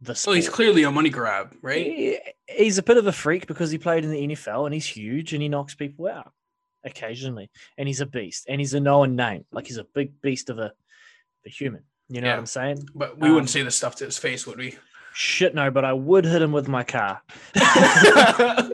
the. 0.03 0.21
Well, 0.27 0.35
he's 0.37 0.49
clearly 0.49 0.83
a 0.83 0.91
money 0.91 1.11
grab, 1.11 1.55
right? 1.63 1.87
He- 1.87 2.19
He's 2.49 2.77
a 2.77 2.83
bit 2.83 2.99
of 2.99 3.07
a 3.07 3.13
freak 3.13 3.47
because 3.47 3.71
he 3.71 3.79
played 3.79 4.05
in 4.05 4.11
the 4.11 4.29
NFL 4.29 4.67
and 4.67 4.75
he's 4.75 4.85
huge 4.85 5.33
and 5.33 5.41
he 5.41 5.49
knocks 5.49 5.75
people 5.75 6.07
out 6.07 6.33
occasionally. 6.85 7.51
And 7.79 7.89
he's 7.89 8.03
a 8.03 8.07
beast 8.07 8.45
and 8.47 8.61
he's 8.61 8.75
a 8.75 8.81
known 8.81 9.17
name. 9.17 9.47
Like 9.53 9.69
he's 9.69 9.79
a 9.79 9.85
big 9.85 10.21
beast 10.21 10.51
of 10.51 10.59
a, 10.59 10.71
a 11.47 11.49
human. 11.49 11.85
You 12.11 12.21
know 12.21 12.27
Yeah. 12.27 12.35
what 12.35 12.41
I'm 12.41 12.47
saying? 12.47 12.89
But 12.95 13.19
we 13.19 13.29
Um, 13.29 13.35
wouldn't 13.35 13.49
say 13.51 13.63
the 13.63 13.71
stuff 13.71 13.97
to 13.97 14.05
his 14.05 14.19
face, 14.19 14.47
would 14.47 14.59
we? 14.59 14.77
Shit, 15.15 15.55
no, 15.55 15.71
but 15.71 15.87
I 15.87 15.95
would 15.95 16.27
hit 16.27 16.43
him 16.43 16.53
with 16.53 16.69
my 16.69 16.85
car. 16.85 17.23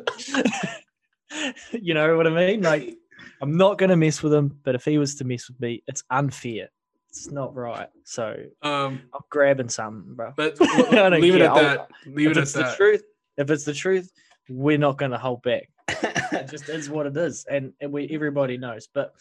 you 1.72 1.94
know 1.94 2.16
what 2.16 2.26
I 2.26 2.30
mean? 2.30 2.62
Like, 2.62 2.96
I'm 3.40 3.56
not 3.56 3.78
going 3.78 3.90
to 3.90 3.96
mess 3.96 4.22
with 4.22 4.32
him, 4.34 4.58
but 4.64 4.74
if 4.74 4.84
he 4.84 4.98
was 4.98 5.14
to 5.16 5.24
mess 5.24 5.48
with 5.48 5.60
me, 5.60 5.82
it's 5.86 6.02
unfair. 6.10 6.70
It's 7.18 7.30
not 7.32 7.54
right. 7.54 7.88
So 8.04 8.34
um, 8.62 9.02
I'm 9.14 9.20
grabbing 9.30 9.68
something, 9.68 10.14
bro. 10.14 10.32
but 10.36 10.58
leave 10.60 11.34
it 11.34 11.38
care. 11.38 11.44
at 11.44 11.50
I'll- 11.50 11.62
that. 11.62 11.88
Leave 12.06 12.30
it 12.30 12.36
at 12.36 12.42
it's 12.44 12.52
the 12.52 12.62
that. 12.62 12.76
truth, 12.76 13.02
if 13.36 13.50
it's 13.50 13.64
the 13.64 13.74
truth, 13.74 14.10
we're 14.48 14.78
not 14.78 14.98
going 14.98 15.10
to 15.10 15.18
hold 15.18 15.42
back. 15.42 15.68
it 15.88 16.48
just 16.50 16.68
is 16.68 16.88
what 16.90 17.06
it 17.06 17.16
is, 17.16 17.44
and, 17.50 17.72
and 17.80 17.92
we 17.92 18.08
everybody 18.10 18.56
knows. 18.58 18.88
But 18.92 19.14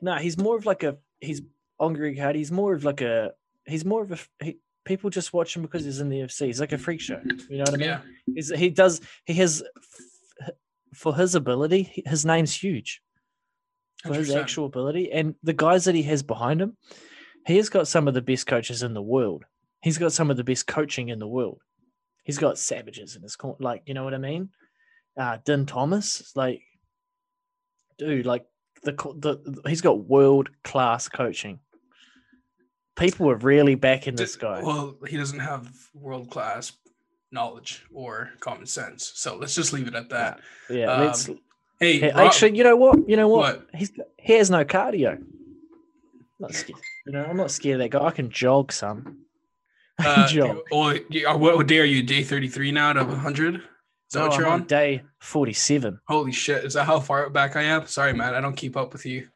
no, 0.00 0.14
he's 0.16 0.38
more 0.38 0.56
of 0.56 0.66
like 0.66 0.82
a 0.82 0.96
he's 1.20 1.42
on 1.78 1.94
Greg 1.94 2.18
Hardy. 2.18 2.38
He's 2.38 2.52
more 2.52 2.72
of 2.74 2.84
like 2.84 3.00
a 3.00 3.32
he's 3.66 3.84
more 3.84 4.02
of 4.02 4.12
a 4.12 4.44
he, 4.44 4.58
people 4.84 5.10
just 5.10 5.32
watch 5.32 5.54
him 5.56 5.62
because 5.62 5.84
he's 5.84 6.00
in 6.00 6.08
the 6.08 6.20
UFC. 6.20 6.46
He's 6.46 6.60
like 6.60 6.72
a 6.72 6.78
freak 6.78 7.00
show. 7.00 7.20
You 7.48 7.58
know 7.58 7.64
what 7.64 7.74
I 7.74 7.76
mean? 7.76 7.88
Yeah. 7.88 8.00
He's, 8.34 8.50
he 8.54 8.70
does 8.70 9.00
he 9.26 9.34
has 9.34 9.62
for 10.94 11.14
his 11.14 11.34
ability. 11.34 12.02
His 12.06 12.24
name's 12.24 12.54
huge 12.54 13.00
for 14.02 14.14
his 14.14 14.30
100%. 14.30 14.40
actual 14.40 14.66
ability, 14.66 15.12
and 15.12 15.34
the 15.42 15.52
guys 15.52 15.84
that 15.84 15.94
he 15.94 16.02
has 16.04 16.22
behind 16.22 16.60
him. 16.60 16.76
He 17.46 17.56
has 17.56 17.68
got 17.68 17.88
some 17.88 18.08
of 18.08 18.14
the 18.14 18.22
best 18.22 18.46
coaches 18.46 18.82
in 18.82 18.94
the 18.94 19.02
world. 19.02 19.44
He's 19.82 19.98
got 19.98 20.12
some 20.12 20.30
of 20.30 20.36
the 20.36 20.44
best 20.44 20.66
coaching 20.66 21.08
in 21.08 21.18
the 21.18 21.28
world. 21.28 21.60
He's 22.22 22.38
got 22.38 22.58
savages 22.58 23.16
in 23.16 23.22
his 23.22 23.36
corner, 23.36 23.56
like 23.60 23.82
you 23.86 23.94
know 23.94 24.04
what 24.04 24.14
I 24.14 24.18
mean. 24.18 24.50
Uh, 25.18 25.38
Din 25.44 25.66
Thomas, 25.66 26.32
like, 26.36 26.62
dude, 27.98 28.26
like 28.26 28.44
the 28.82 28.92
the, 28.92 29.62
he's 29.68 29.80
got 29.80 30.04
world 30.04 30.50
class 30.62 31.08
coaching. 31.08 31.60
People 32.96 33.30
are 33.30 33.36
really 33.36 33.74
backing 33.74 34.16
this 34.16 34.36
guy. 34.36 34.62
Well, 34.62 34.96
he 35.08 35.16
doesn't 35.16 35.38
have 35.38 35.70
world 35.94 36.30
class 36.30 36.72
knowledge 37.32 37.84
or 37.92 38.30
common 38.40 38.66
sense. 38.66 39.12
So 39.14 39.36
let's 39.36 39.54
just 39.54 39.72
leave 39.72 39.88
it 39.88 39.94
at 39.94 40.10
that. 40.10 40.40
yeah, 40.68 40.86
um, 40.86 41.06
let's 41.06 41.30
Hey, 41.80 41.98
Hey, 41.98 42.08
Rob- 42.08 42.18
actually, 42.18 42.58
you 42.58 42.62
know 42.62 42.76
what? 42.76 43.08
You 43.08 43.16
know 43.16 43.28
what? 43.28 43.56
What? 43.56 43.68
He's 43.74 43.90
he 44.18 44.34
has 44.34 44.50
no 44.50 44.64
cardio. 44.64 45.22
Not 46.40 46.54
scared. 46.54 46.80
You 47.06 47.12
know, 47.12 47.24
I'm 47.24 47.36
not 47.36 47.50
scared 47.50 47.80
of 47.80 47.90
that 47.90 47.98
guy. 47.98 48.04
I 48.04 48.10
can 48.10 48.30
jog 48.30 48.72
some. 48.72 49.18
I 49.98 50.02
can 50.02 50.18
uh, 50.24 50.26
jog. 50.28 50.58
you- 51.10 51.28
uh, 51.28 51.36
what, 51.36 51.66
day 51.66 51.78
are 51.78 51.84
you? 51.84 52.02
Day 52.02 52.22
33 52.22 52.72
now 52.72 52.90
out 52.90 52.96
of 52.96 53.08
100? 53.08 53.56
Is 53.56 53.60
that 54.12 54.20
No, 54.20 54.28
what 54.28 54.38
you're 54.38 54.48
on? 54.48 54.64
day 54.64 55.02
47, 55.20 56.00
Holy 56.08 56.32
shit. 56.32 56.64
Is 56.64 56.74
that 56.74 56.84
how 56.84 56.98
far 56.98 57.28
back 57.30 57.54
I 57.56 57.62
am? 57.62 57.86
Sorry, 57.86 58.12
man. 58.12 58.34
I 58.34 58.40
don't 58.40 58.56
keep 58.56 58.76
up 58.76 58.92
with 58.92 59.04
you. 59.06 59.28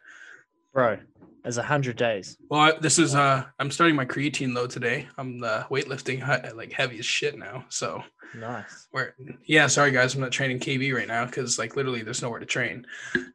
bro. 0.73 0.99
There's 1.43 1.59
100 1.59 1.97
days. 1.97 2.39
Well, 2.49 2.61
I, 2.61 2.73
this 2.79 2.99
is, 2.99 3.15
uh, 3.15 3.45
I'm 3.59 3.71
starting 3.71 3.95
my 3.95 4.07
creatine 4.07 4.55
though 4.55 4.67
today. 4.67 5.07
I'm 5.19 5.45
uh, 5.45 5.65
weightlifting 5.65 6.27
like 6.57 6.73
heavy 6.73 6.99
as 6.99 7.05
shit 7.07 7.39
now. 7.39 7.67
So, 7.69 8.03
Nice. 8.35 8.89
Where, 8.91 9.15
yeah, 9.45 9.67
sorry 9.67 9.91
guys, 9.91 10.15
I'm 10.15 10.23
not 10.23 10.33
training 10.33 10.59
KB 10.59 10.93
right 10.95 11.07
now 11.07 11.27
because 11.27 11.59
like 11.59 11.77
literally 11.77 12.03
there's 12.03 12.23
nowhere 12.23 12.41
to 12.41 12.47
train. 12.47 12.87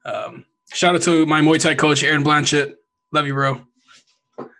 Um, 0.06 0.44
shout 0.74 0.96
out 0.96 1.04
to 1.04 1.26
my 1.28 1.40
Muay 1.40 1.62
Thai 1.62 1.76
coach 1.76 2.04
Aaron 2.04 2.24
Blanchett. 2.24 2.74
Love 3.12 3.28
you, 3.28 3.34
bro. 3.34 3.62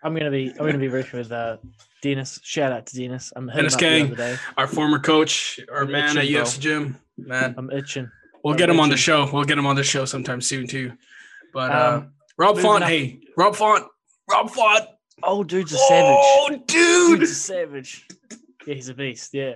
I'm 0.04 0.14
gonna 0.16 0.32
be 0.32 0.50
I'm 0.52 0.66
gonna 0.66 0.78
be 0.78 0.90
working 0.90 1.20
with 1.20 1.32
uh 1.32 1.58
Dennis. 2.02 2.40
Shout 2.44 2.72
out 2.72 2.86
to 2.88 2.96
Dennis. 2.96 3.32
I'm 3.36 3.48
Dennis 3.48 3.74
up 3.76 3.80
the 3.80 4.02
other 4.04 4.16
day. 4.16 4.38
Our 4.58 4.68
former 4.68 5.00
coach, 5.00 5.60
our 5.72 5.84
I'm 5.84 5.92
man 5.92 6.18
at 6.18 6.24
itching, 6.26 6.34
bro. 6.34 6.44
UFC 6.44 6.60
Gym. 6.60 6.98
Man, 7.18 7.56
I'm 7.58 7.72
itching. 7.72 8.10
we'll 8.44 8.54
I'm 8.54 8.58
get 8.58 8.70
him 8.70 8.80
on 8.80 8.90
the 8.90 8.98
show. 8.98 9.30
We'll 9.32 9.44
get 9.44 9.58
him 9.58 9.66
on 9.66 9.76
the 9.76 9.84
show 9.84 10.06
sometime 10.06 10.42
soon 10.42 10.68
too. 10.68 10.94
But 11.54 11.72
uh, 11.72 11.98
Um, 11.98 12.14
Rob 12.38 12.58
Font, 12.60 12.84
up- 12.84 12.90
hey, 12.90 13.22
Rob 13.38 13.56
Font, 13.56 13.86
Rob 14.30 14.50
Font. 14.50 14.86
Oh, 15.24 15.44
dude's 15.44 15.74
a 15.74 15.78
Oh, 15.80 16.48
savage. 16.50 16.60
dude, 16.68 17.20
Dude's 17.20 17.32
a 17.32 17.36
savage. 17.36 18.08
Yeah, 18.66 18.74
he's 18.76 18.88
a 18.90 18.94
beast. 18.94 19.34
Yeah, 19.34 19.56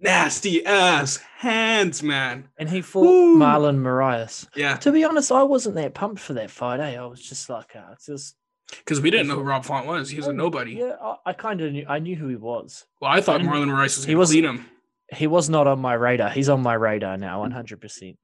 nasty 0.00 0.64
ass 0.66 1.18
hands, 1.38 2.02
man. 2.02 2.48
and 2.58 2.68
he 2.70 2.80
fought 2.82 3.02
Woo. 3.06 3.38
Marlon 3.38 3.78
Moraes. 3.78 4.46
Yeah, 4.54 4.76
To 4.78 4.92
be 4.92 5.04
honest, 5.04 5.30
I 5.32 5.42
wasn't 5.42 5.74
that 5.76 5.94
pumped 5.94 6.20
for 6.20 6.32
that 6.34 6.50
fight. 6.50 6.80
Eh? 6.80 6.96
I 6.96 7.06
was 7.06 7.20
just 7.20 7.48
like, 7.48 7.74
uh, 7.76 7.92
it's 7.92 8.06
just 8.06 8.36
because 8.70 9.00
we 9.00 9.10
didn't 9.10 9.28
know 9.28 9.34
who 9.36 9.42
Rob 9.42 9.64
Font 9.64 9.86
was. 9.86 10.10
He 10.10 10.16
was 10.16 10.26
a 10.28 10.32
nobody. 10.32 10.72
Yeah, 10.74 10.96
I, 11.00 11.16
I 11.26 11.32
kind 11.32 11.60
of 11.60 11.72
knew. 11.72 11.84
I 11.88 11.98
knew 11.98 12.16
who 12.16 12.28
he 12.28 12.36
was. 12.36 12.86
Well, 13.00 13.10
I 13.10 13.20
thought 13.20 13.40
Marlon 13.40 13.72
Rice 13.72 13.96
was 13.96 14.04
he 14.04 14.12
going 14.12 14.16
to 14.16 14.18
wasn't- 14.18 14.44
him. 14.44 14.66
He 15.12 15.26
was 15.26 15.50
not 15.50 15.66
on 15.66 15.80
my 15.80 15.94
radar. 15.94 16.30
He's 16.30 16.48
on 16.48 16.62
my 16.62 16.74
radar 16.74 17.16
now, 17.16 17.40
100. 17.40 17.80
percent 17.80 18.16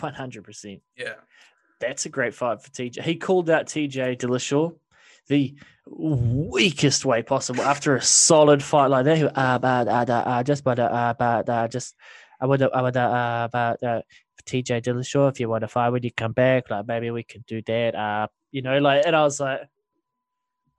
100. 0.00 0.42
percent 0.42 0.80
Yeah. 0.96 1.14
That's 1.80 2.04
a 2.06 2.08
great 2.08 2.34
fight 2.34 2.62
for 2.62 2.70
TJ. 2.70 3.02
He 3.02 3.14
called 3.16 3.48
out 3.50 3.66
TJ 3.66 4.18
Dillashaw 4.18 4.74
the 5.28 5.54
weakest 5.86 7.04
way 7.04 7.22
possible 7.22 7.62
after 7.62 7.96
a 7.96 8.02
solid 8.02 8.62
fight 8.62 8.86
like 8.86 9.04
that. 9.04 9.18
Went, 9.18 9.38
uh, 9.38 9.58
but, 9.58 9.88
uh, 9.88 10.04
uh, 10.08 10.14
uh, 10.14 10.42
just 10.42 10.64
but, 10.64 10.78
uh, 10.78 11.14
but, 11.18 11.48
uh, 11.48 11.68
just, 11.68 11.94
I 12.40 12.46
would, 12.46 12.62
I 12.62 12.82
would, 12.82 12.96
uh, 12.96 13.48
but, 13.52 13.82
uh, 13.82 14.02
TJ 14.46 14.82
Dillashaw, 14.82 15.30
if 15.30 15.40
you 15.40 15.48
want 15.48 15.62
to 15.62 15.68
fight 15.68 15.90
when 15.90 16.02
you 16.02 16.10
come 16.12 16.32
back, 16.32 16.70
like 16.70 16.86
maybe 16.86 17.10
we 17.10 17.22
can 17.22 17.44
do 17.46 17.62
that. 17.62 17.94
Uh, 17.94 18.26
you 18.52 18.62
know, 18.62 18.78
like, 18.78 19.04
and 19.06 19.16
I 19.16 19.22
was 19.22 19.40
like, 19.40 19.60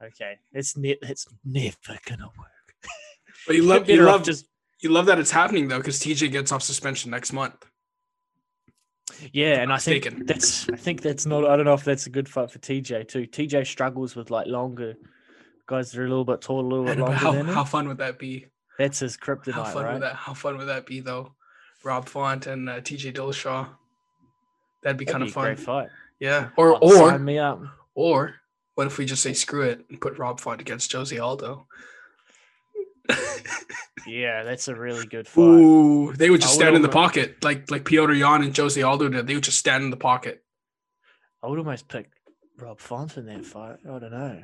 okay, 0.03 0.37
it's 0.53 0.77
ne- 0.77 0.97
it's 1.01 1.27
never 1.43 1.99
gonna 2.05 2.29
work. 2.37 2.89
But 3.47 3.55
you 3.55 3.63
love 3.63 3.89
you 3.89 4.01
love 4.03 4.23
just 4.23 4.45
you 4.81 4.89
love 4.89 5.07
that 5.07 5.19
it's 5.19 5.31
happening 5.31 5.67
though, 5.67 5.79
because 5.79 5.99
TJ 5.99 6.31
gets 6.31 6.51
off 6.51 6.63
suspension 6.63 7.11
next 7.11 7.33
month. 7.33 7.65
Yeah, 9.33 9.61
and 9.61 9.71
I 9.73 9.77
think 9.77 10.25
that's 10.27 10.69
I 10.69 10.75
think 10.75 11.01
that's 11.01 11.25
not 11.25 11.45
I 11.45 11.55
don't 11.55 11.65
know 11.65 11.73
if 11.73 11.83
that's 11.83 12.05
a 12.07 12.09
good 12.09 12.27
fight 12.29 12.51
for 12.51 12.59
TJ 12.59 13.07
too. 13.07 13.27
TJ 13.27 13.65
struggles 13.67 14.15
with 14.15 14.29
like 14.31 14.47
longer 14.47 14.95
guys 15.67 15.91
that 15.91 15.99
are 16.01 16.05
a 16.05 16.09
little 16.09 16.25
bit 16.25 16.41
taller, 16.41 16.63
a 16.63 16.67
little 16.67 16.85
bit 16.85 16.97
longer 16.99 17.15
how, 17.15 17.31
than 17.31 17.47
him. 17.47 17.53
how 17.53 17.63
fun 17.63 17.87
would 17.87 17.97
that 17.97 18.19
be? 18.19 18.47
that's 18.77 18.99
his 18.99 19.17
How 19.21 19.25
kryptonite, 19.35 19.73
fun 19.73 19.83
right? 19.85 19.93
would 19.93 20.01
that? 20.03 20.15
How 20.15 20.33
fun 20.33 20.57
would 20.57 20.67
that 20.67 20.85
be 20.85 20.99
though? 20.99 21.33
Rob 21.83 22.07
Font 22.09 22.45
and 22.47 22.69
uh, 22.69 22.81
TJ 22.81 23.13
Dillashaw. 23.13 23.67
That'd 24.83 24.97
be 24.97 25.05
That'd 25.05 25.07
kind 25.13 25.23
be 25.23 25.29
of 25.29 25.33
fun. 25.33 25.55
fight. 25.55 25.89
Yeah. 26.19 26.49
Or 26.57 26.75
Oh, 26.75 26.79
or 26.81 27.09
sign 27.09 27.23
me 27.25 27.37
up. 27.39 27.61
or 27.93 28.35
what 28.75 28.87
if 28.87 28.97
we 28.97 29.05
just 29.05 29.23
say 29.23 29.33
screw 29.33 29.61
it 29.63 29.85
and 29.89 30.01
put 30.01 30.17
Rob 30.17 30.39
Font 30.39 30.61
against 30.61 30.91
Jose 30.91 31.17
Aldo? 31.17 31.67
Yeah, 34.07 34.43
that's 34.43 34.67
a 34.67 34.75
really 34.75 35.05
good 35.07 35.27
fight. 35.27 35.41
Ooh, 35.41 36.13
they 36.13 36.29
would 36.29 36.39
just 36.41 36.53
I 36.53 36.57
would 36.57 36.61
stand 36.61 36.75
in 36.75 36.81
the 36.83 36.89
almo- 36.89 37.07
pocket 37.07 37.43
like 37.43 37.71
like 37.71 37.83
Petr 37.85 38.15
Yan 38.17 38.43
and 38.43 38.55
Jose 38.55 38.79
Aldo 38.81 39.09
did. 39.09 39.25
They 39.27 39.33
would 39.33 39.43
just 39.43 39.57
stand 39.57 39.83
in 39.83 39.89
the 39.89 39.97
pocket. 39.97 40.43
I 41.43 41.47
would 41.47 41.57
almost 41.59 41.87
pick 41.87 42.11
Rob 42.59 42.79
Font 42.79 43.17
in 43.17 43.25
that 43.25 43.45
fight. 43.45 43.77
I 43.85 43.99
don't 43.99 44.11
know. 44.11 44.43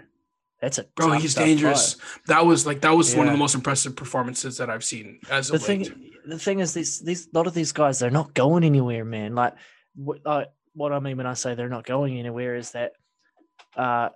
That's 0.61 0.77
a 0.79 0.83
Bro, 0.95 1.09
tough, 1.09 1.21
he's 1.21 1.33
tough 1.35 1.45
dangerous. 1.45 1.93
fight. 1.95 2.21
That 2.27 2.45
was 2.45 2.65
like 2.65 2.81
that 2.81 2.91
was 2.95 3.15
one 3.15 3.27
of 3.27 3.33
the 3.33 3.37
most 3.37 3.53
impressive 3.55 3.95
performances 3.95 4.57
that 4.57 4.69
I've 4.71 4.83
seen 4.83 5.19
as 5.29 5.49
The 5.49 5.55
of 5.55 5.67
late. 5.67 5.87
thing, 5.87 6.09
the 6.25 6.39
thing 6.39 6.59
is, 6.59 6.73
these 6.73 6.99
these 6.99 7.27
a 7.27 7.37
lot 7.37 7.45
of 7.47 7.53
these 7.53 7.71
guys, 7.71 7.99
they're 7.99 8.09
not 8.09 8.33
going 8.33 8.63
anywhere, 8.63 9.05
man. 9.05 9.35
Like, 9.35 9.53
what, 9.95 10.19
uh, 10.25 10.45
what 10.73 10.91
I 10.91 10.99
mean 10.99 11.17
when 11.17 11.27
I 11.27 11.33
say 11.33 11.53
they're 11.53 11.69
not 11.69 11.85
going 11.85 12.17
anywhere 12.17 12.55
is 12.55 12.71
that 12.71 12.93
uh, 13.75 14.09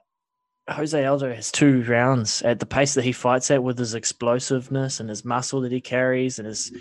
Jose 0.69 1.05
Aldo 1.05 1.33
has 1.33 1.51
two 1.51 1.83
rounds 1.83 2.41
at 2.41 2.59
the 2.59 2.65
pace 2.65 2.95
that 2.95 3.03
he 3.03 3.11
fights 3.11 3.51
at 3.51 3.61
with 3.61 3.77
his 3.77 3.93
explosiveness 3.93 4.99
and 4.99 5.07
his 5.09 5.23
muscle 5.23 5.61
that 5.61 5.71
he 5.71 5.79
carries 5.81 6.39
and 6.39 6.47
his 6.47 6.71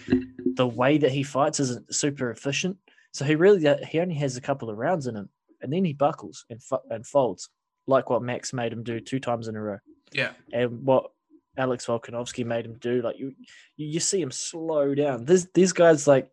the 0.55 0.67
way 0.67 0.97
that 0.99 1.11
he 1.13 1.23
fights 1.23 1.61
isn't 1.61 1.95
super 1.95 2.31
efficient. 2.31 2.77
So 3.13 3.25
he 3.27 3.35
really 3.35 3.67
uh, 3.69 3.77
he 3.87 4.01
only 4.01 4.15
has 4.17 4.37
a 4.37 4.41
couple 4.41 4.71
of 4.71 4.79
rounds 4.79 5.07
in 5.07 5.15
him, 5.17 5.29
and 5.61 5.71
then 5.73 5.85
he 5.85 5.93
buckles 5.93 6.47
and 6.49 6.61
and 6.91 7.07
folds 7.07 7.51
like 7.87 8.09
what 8.09 8.23
Max 8.23 8.53
made 8.55 8.73
him 8.73 8.83
do 8.83 9.01
two 9.01 9.21
times 9.21 9.47
in 9.49 9.57
a 9.57 9.61
row 9.61 9.79
Yeah. 10.13 10.31
and 10.55 10.83
what 10.85 11.11
Alex 11.59 11.85
Volkanovski 11.87 12.45
made 12.47 12.65
him 12.65 12.79
do. 12.81 13.03
Like 13.03 13.19
you, 13.19 13.35
you, 13.77 13.87
you 13.89 14.01
see 14.01 14.21
him 14.23 14.31
slow 14.31 14.95
down. 14.95 15.27
This 15.27 15.47
these 15.53 15.75
guys 15.75 16.07
like 16.09 16.31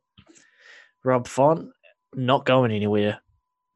Rob 1.04 1.28
Font 1.28 1.70
not 2.16 2.46
going 2.46 2.72
anywhere. 2.72 3.20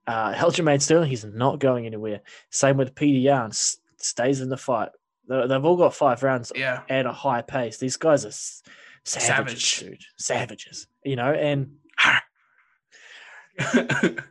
Uh, 0.08 0.34
Aljamain 0.34 0.82
Sterling, 0.82 1.10
he's 1.10 1.26
not 1.26 1.60
going 1.60 1.86
anywhere. 1.86 2.22
Same 2.52 2.78
with 2.78 2.94
Petr 2.96 3.22
Yan, 3.24 3.48
s- 3.48 3.78
stays 3.98 4.42
in 4.42 4.50
the 4.50 4.58
fight. 4.58 4.90
They- 5.28 5.48
They've 5.48 5.66
all 5.66 5.78
got 5.78 5.96
five 5.96 6.22
rounds 6.22 6.52
Yeah. 6.56 6.82
at 6.90 7.06
a 7.08 7.12
high 7.12 7.42
pace. 7.42 7.78
These 7.78 7.98
guys 7.98 8.24
are 8.26 8.30
s- 8.30 8.62
savages, 9.04 9.64
Savage. 9.64 9.80
dude, 9.80 10.02
savages. 10.18 10.88
You 11.04 11.16
know, 11.16 11.32
and 11.34 11.78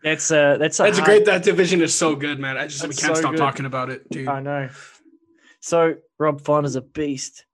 that's 0.03 0.31
uh 0.31 0.57
that's 0.59 0.79
a 0.79 0.83
That's 0.83 0.99
a 0.99 1.01
hard- 1.01 1.05
great. 1.05 1.25
That 1.25 1.43
division 1.43 1.81
is 1.83 1.95
so 1.95 2.15
good, 2.15 2.39
man. 2.39 2.57
I 2.57 2.67
just 2.67 2.83
we 2.83 2.89
can't 2.95 3.15
so 3.17 3.21
stop 3.21 3.31
good. 3.33 3.39
talking 3.39 3.67
about 3.67 3.91
it, 3.91 4.09
dude. 4.11 4.29
I 4.29 4.41
know. 4.41 4.69
So 5.61 5.95
Rob 6.19 6.41
Font 6.43 6.67
is 6.67 6.77
a 6.77 6.83
beast. 6.83 7.47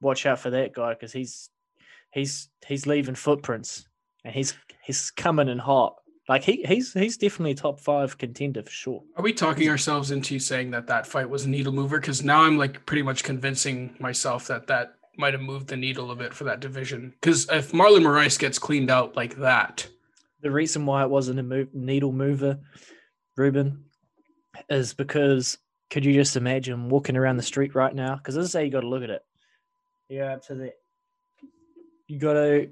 Watch 0.00 0.26
out 0.26 0.40
for 0.40 0.50
that 0.50 0.72
guy 0.74 0.92
because 0.94 1.12
he's 1.12 1.50
he's 2.12 2.48
he's 2.66 2.86
leaving 2.86 3.14
footprints 3.14 3.86
and 4.24 4.34
he's 4.34 4.54
he's 4.82 5.10
coming 5.10 5.48
in 5.48 5.58
hot. 5.58 5.96
Like 6.28 6.42
he 6.42 6.64
he's 6.66 6.92
he's 6.94 7.16
definitely 7.18 7.50
a 7.52 7.54
top 7.54 7.80
five 7.80 8.16
contender 8.16 8.62
for 8.62 8.70
sure. 8.70 9.02
Are 9.16 9.22
we 9.22 9.32
talking 9.32 9.68
ourselves 9.68 10.10
into 10.10 10.38
saying 10.38 10.70
that 10.70 10.86
that 10.86 11.06
fight 11.06 11.28
was 11.28 11.44
a 11.44 11.48
needle 11.50 11.72
mover? 11.72 12.00
Because 12.00 12.24
now 12.24 12.42
I'm 12.42 12.56
like 12.56 12.86
pretty 12.86 13.02
much 13.02 13.24
convincing 13.24 13.94
myself 14.00 14.46
that 14.46 14.66
that 14.68 14.94
might 15.18 15.34
have 15.34 15.42
moved 15.42 15.68
the 15.68 15.76
needle 15.76 16.10
a 16.10 16.16
bit 16.16 16.32
for 16.32 16.44
that 16.44 16.60
division. 16.60 17.12
Because 17.20 17.48
if 17.50 17.72
Marlon 17.72 18.02
Moraes 18.02 18.38
gets 18.38 18.58
cleaned 18.58 18.90
out 18.90 19.14
like 19.16 19.36
that, 19.36 19.86
The 20.40 20.50
reason 20.50 20.86
why 20.86 21.02
it 21.02 21.10
wasn't 21.10 21.38
a 21.40 21.42
move, 21.42 21.74
needle 21.74 22.12
mover, 22.12 22.58
Ruben, 23.36 23.84
is 24.68 24.94
because 24.94 25.58
could 25.90 26.04
you 26.04 26.12
just 26.14 26.36
imagine 26.36 26.88
walking 26.88 27.16
around 27.16 27.36
the 27.36 27.42
street 27.42 27.74
right 27.74 27.94
now? 27.94 28.16
Because 28.16 28.34
this 28.34 28.46
is 28.46 28.52
how 28.52 28.60
you 28.60 28.70
got 28.70 28.80
to 28.80 28.88
look 28.88 29.02
at 29.02 29.10
it. 29.10 29.22
Yeah, 30.08 30.32
up 30.32 30.42
to 30.46 30.54
the. 30.54 30.72
You 32.08 32.18
got 32.18 32.32
to. 32.34 32.70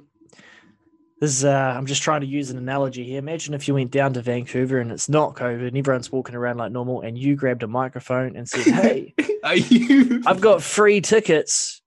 This 1.22 1.36
is, 1.36 1.44
uh, 1.44 1.74
I'm 1.76 1.86
just 1.86 2.02
trying 2.02 2.22
to 2.22 2.26
use 2.26 2.50
an 2.50 2.58
analogy 2.58 3.04
here. 3.04 3.20
Imagine 3.20 3.54
if 3.54 3.68
you 3.68 3.74
went 3.74 3.92
down 3.92 4.12
to 4.14 4.22
Vancouver 4.22 4.80
and 4.80 4.90
it's 4.90 5.08
not 5.08 5.36
COVID 5.36 5.68
and 5.68 5.78
everyone's 5.78 6.10
walking 6.10 6.34
around 6.34 6.56
like 6.56 6.72
normal, 6.72 7.02
and 7.02 7.16
you 7.16 7.36
grabbed 7.36 7.62
a 7.62 7.68
microphone 7.68 8.34
and 8.34 8.48
said, 8.48 8.64
"Hey, 8.64 9.14
are 9.44 9.54
you? 9.54 10.20
I've 10.26 10.40
got 10.40 10.64
free 10.64 11.00
tickets 11.00 11.80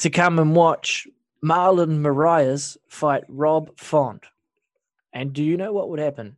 to 0.00 0.10
come 0.10 0.38
and 0.38 0.54
watch 0.54 1.08
Marlon 1.42 2.00
Moraes 2.00 2.76
fight 2.88 3.24
Rob 3.28 3.70
Font. 3.78 4.26
And 5.14 5.32
do 5.32 5.42
you 5.42 5.56
know 5.56 5.72
what 5.72 5.88
would 5.88 5.98
happen? 5.98 6.36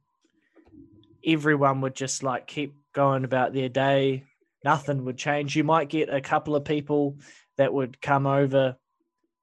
Everyone 1.26 1.80
would 1.80 1.96
just 1.96 2.22
like 2.22 2.46
keep 2.46 2.72
going 2.92 3.24
about 3.24 3.52
their 3.52 3.68
day. 3.68 4.26
Nothing 4.64 5.06
would 5.06 5.18
change. 5.18 5.56
You 5.56 5.64
might 5.64 5.88
get 5.88 6.08
a 6.08 6.20
couple 6.20 6.54
of 6.54 6.64
people 6.64 7.16
that 7.56 7.74
would 7.74 8.00
come 8.00 8.28
over 8.28 8.76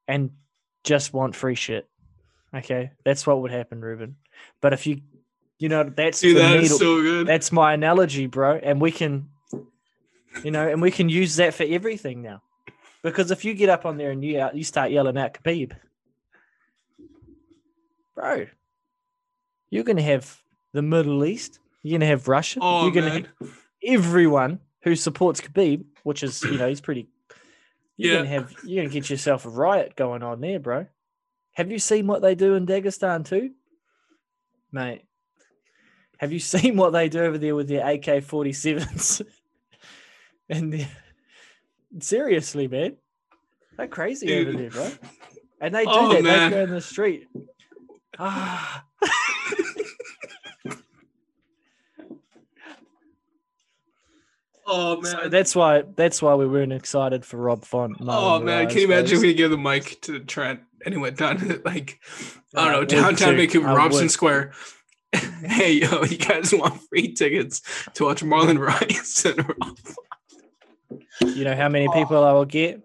and 0.07 0.31
just 0.85 1.11
want 1.11 1.35
free 1.35 1.55
shit. 1.55 1.89
Okay, 2.55 2.91
that's 3.03 3.27
what 3.27 3.41
would 3.41 3.51
happen, 3.51 3.81
Ruben. 3.81 4.15
But 4.61 4.73
if 4.73 4.87
you, 4.87 5.01
you 5.59 5.69
know, 5.69 5.83
that's 5.83 6.21
Dude, 6.21 6.37
the 6.37 6.41
that 6.41 6.61
needle- 6.61 6.77
so 6.79 7.01
good. 7.01 7.27
that's 7.27 7.51
my 7.51 7.73
analogy, 7.73 8.27
bro. 8.27 8.55
And 8.61 8.79
we 8.81 8.91
can, 8.91 9.29
you 10.43 10.51
know, 10.51 10.67
and 10.67 10.81
we 10.81 10.91
can 10.91 11.09
use 11.09 11.35
that 11.37 11.53
for 11.53 11.63
everything 11.63 12.21
now. 12.21 12.41
Because 13.03 13.31
if 13.31 13.43
you 13.45 13.53
get 13.53 13.69
up 13.69 13.85
on 13.85 13.97
there 13.97 14.11
and 14.11 14.23
you 14.23 14.39
out, 14.39 14.55
you 14.55 14.63
start 14.63 14.91
yelling 14.91 15.17
out 15.17 15.33
Khabib, 15.33 15.73
bro, 18.15 18.47
you're 19.69 19.83
gonna 19.83 20.01
have 20.01 20.41
the 20.73 20.81
Middle 20.81 21.23
East. 21.25 21.59
You're 21.83 21.99
gonna 21.99 22.09
have 22.09 22.27
Russia. 22.27 22.59
oh 22.61 22.83
you're 22.83 22.91
gonna 22.91 23.07
man, 23.09 23.27
have 23.41 23.49
everyone 23.83 24.59
who 24.81 24.95
supports 24.95 25.41
Khabib, 25.41 25.83
which 26.03 26.23
is 26.23 26.41
you 26.43 26.57
know 26.57 26.67
he's 26.67 26.81
pretty. 26.81 27.07
You're 27.97 28.13
Yeah. 28.13 28.17
gonna 28.19 28.29
have 28.29 28.53
you're 28.63 28.83
gonna 28.83 28.93
get 28.93 29.09
yourself 29.09 29.45
a 29.45 29.49
riot 29.49 29.95
going 29.95 30.23
on 30.23 30.41
there, 30.41 30.59
bro. 30.59 30.87
Have 31.57 31.71
you 31.71 31.79
seen 31.79 32.05
what 32.05 32.21
they 32.21 32.35
do 32.35 32.53
in 32.53 32.67
Dagestan 32.67 33.25
too, 33.25 33.49
mate? 34.71 35.01
Have 36.19 36.31
you 36.31 36.37
seen 36.53 36.77
what 36.77 36.91
they 36.93 37.09
do 37.09 37.21
over 37.21 37.39
there 37.39 37.55
with 37.55 37.67
their 37.67 37.83
AK 37.87 38.05
47s? 38.23 39.25
and 40.49 40.71
the- 40.71 40.85
seriously, 41.99 42.67
man, 42.67 42.97
they're 43.75 43.87
crazy 43.87 44.37
over 44.37 44.55
there, 44.55 44.69
bro. 44.69 44.91
And 45.59 45.73
they 45.73 45.83
do 45.85 45.89
Oh, 45.91 46.13
that. 46.13 46.23
man. 46.23 46.51
They 46.51 46.57
go 46.57 46.63
in 46.65 46.69
the 46.69 46.79
street. 46.81 47.27
Ah. 48.19 48.85
oh 54.65 55.01
So 55.03 55.29
that's 55.29 55.55
why 55.55 55.83
that's 55.95 56.21
why 56.21 56.35
we 56.35 56.47
weren't 56.47 56.73
excited 56.73 57.25
for 57.25 57.37
Rob 57.37 57.63
Font. 57.65 57.97
oh 58.01 58.39
man. 58.39 58.67
Can 58.67 58.79
you 58.79 58.85
imagine 58.85 59.19
we 59.21 59.33
give 59.33 59.51
the 59.51 59.57
mic 59.57 59.99
to 60.01 60.19
Trent 60.19 60.61
and 60.85 60.93
he 60.93 60.99
went 60.99 61.17
down 61.17 61.37
to 61.39 61.61
like 61.65 61.99
I 62.55 62.65
don't 62.65 62.73
know 62.73 62.85
downtown. 62.85 63.35
Vancouver, 63.35 63.67
Robson. 63.67 64.09
Square. 64.09 64.53
hey 65.13 65.73
yo, 65.73 66.03
you 66.03 66.17
guys 66.17 66.53
want 66.53 66.81
free 66.89 67.13
tickets 67.13 67.61
to 67.93 68.05
watch 68.05 68.23
Marlon 68.23 68.59
Rice? 68.59 69.25
You 71.21 71.43
know 71.43 71.55
how 71.55 71.67
many 71.67 71.87
people 71.93 72.23
I 72.23 72.31
will 72.31 72.45
get? 72.45 72.81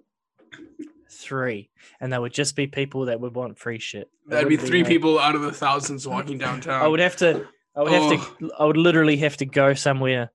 Three. 1.11 1.71
And 2.01 2.13
they 2.13 2.19
would 2.19 2.33
just 2.33 2.57
be 2.57 2.67
people 2.67 3.07
that 3.07 3.21
would 3.21 3.35
want 3.35 3.59
free 3.59 3.79
shit. 3.79 4.11
That'd 4.27 4.49
be 4.49 4.57
three 4.57 4.83
no- 4.83 4.89
people 4.89 5.19
out 5.19 5.35
of 5.35 5.43
the 5.43 5.53
thousands 5.53 6.07
walking 6.09 6.39
downtown. 6.39 6.83
I 6.83 6.89
would 6.89 7.01
have 7.01 7.17
to 7.17 7.47
I 7.77 7.83
would 7.83 7.93
have 7.93 8.03
Oh. 8.13 8.17
to 8.41 8.53
I 8.59 8.65
would 8.65 8.77
literally 8.77 9.19
have 9.19 9.37
to 9.39 9.47
go 9.47 9.75
somewhere 9.75 10.31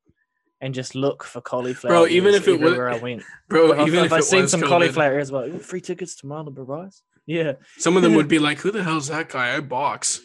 and 0.61 0.73
just 0.73 0.95
look 0.95 1.23
for 1.23 1.41
cauliflower. 1.41 1.91
Bro, 1.91 2.07
even 2.07 2.33
if 2.33 2.47
it 2.47 2.59
was- 2.59 2.77
I 2.79 2.97
went. 2.99 3.23
Bro, 3.49 3.73
if, 3.73 3.87
even 3.87 3.99
I, 3.99 4.05
if, 4.05 4.05
if 4.07 4.13
I 4.13 4.19
seen 4.21 4.47
some 4.47 4.61
COVID, 4.61 4.67
cauliflower 4.69 5.19
as 5.19 5.31
well, 5.31 5.57
free 5.59 5.81
tickets 5.81 6.15
to 6.17 6.27
Marlon 6.27 6.53
Moraes. 6.53 7.01
Yeah. 7.27 7.53
some 7.77 7.95
of 7.97 8.01
them 8.03 8.15
would 8.15 8.27
be 8.27 8.39
like, 8.47 8.57
"Who 8.59 8.71
the 8.71 8.83
hell's 8.83 9.07
that 9.09 9.29
guy? 9.29 9.55
I 9.55 9.59
box." 9.59 10.21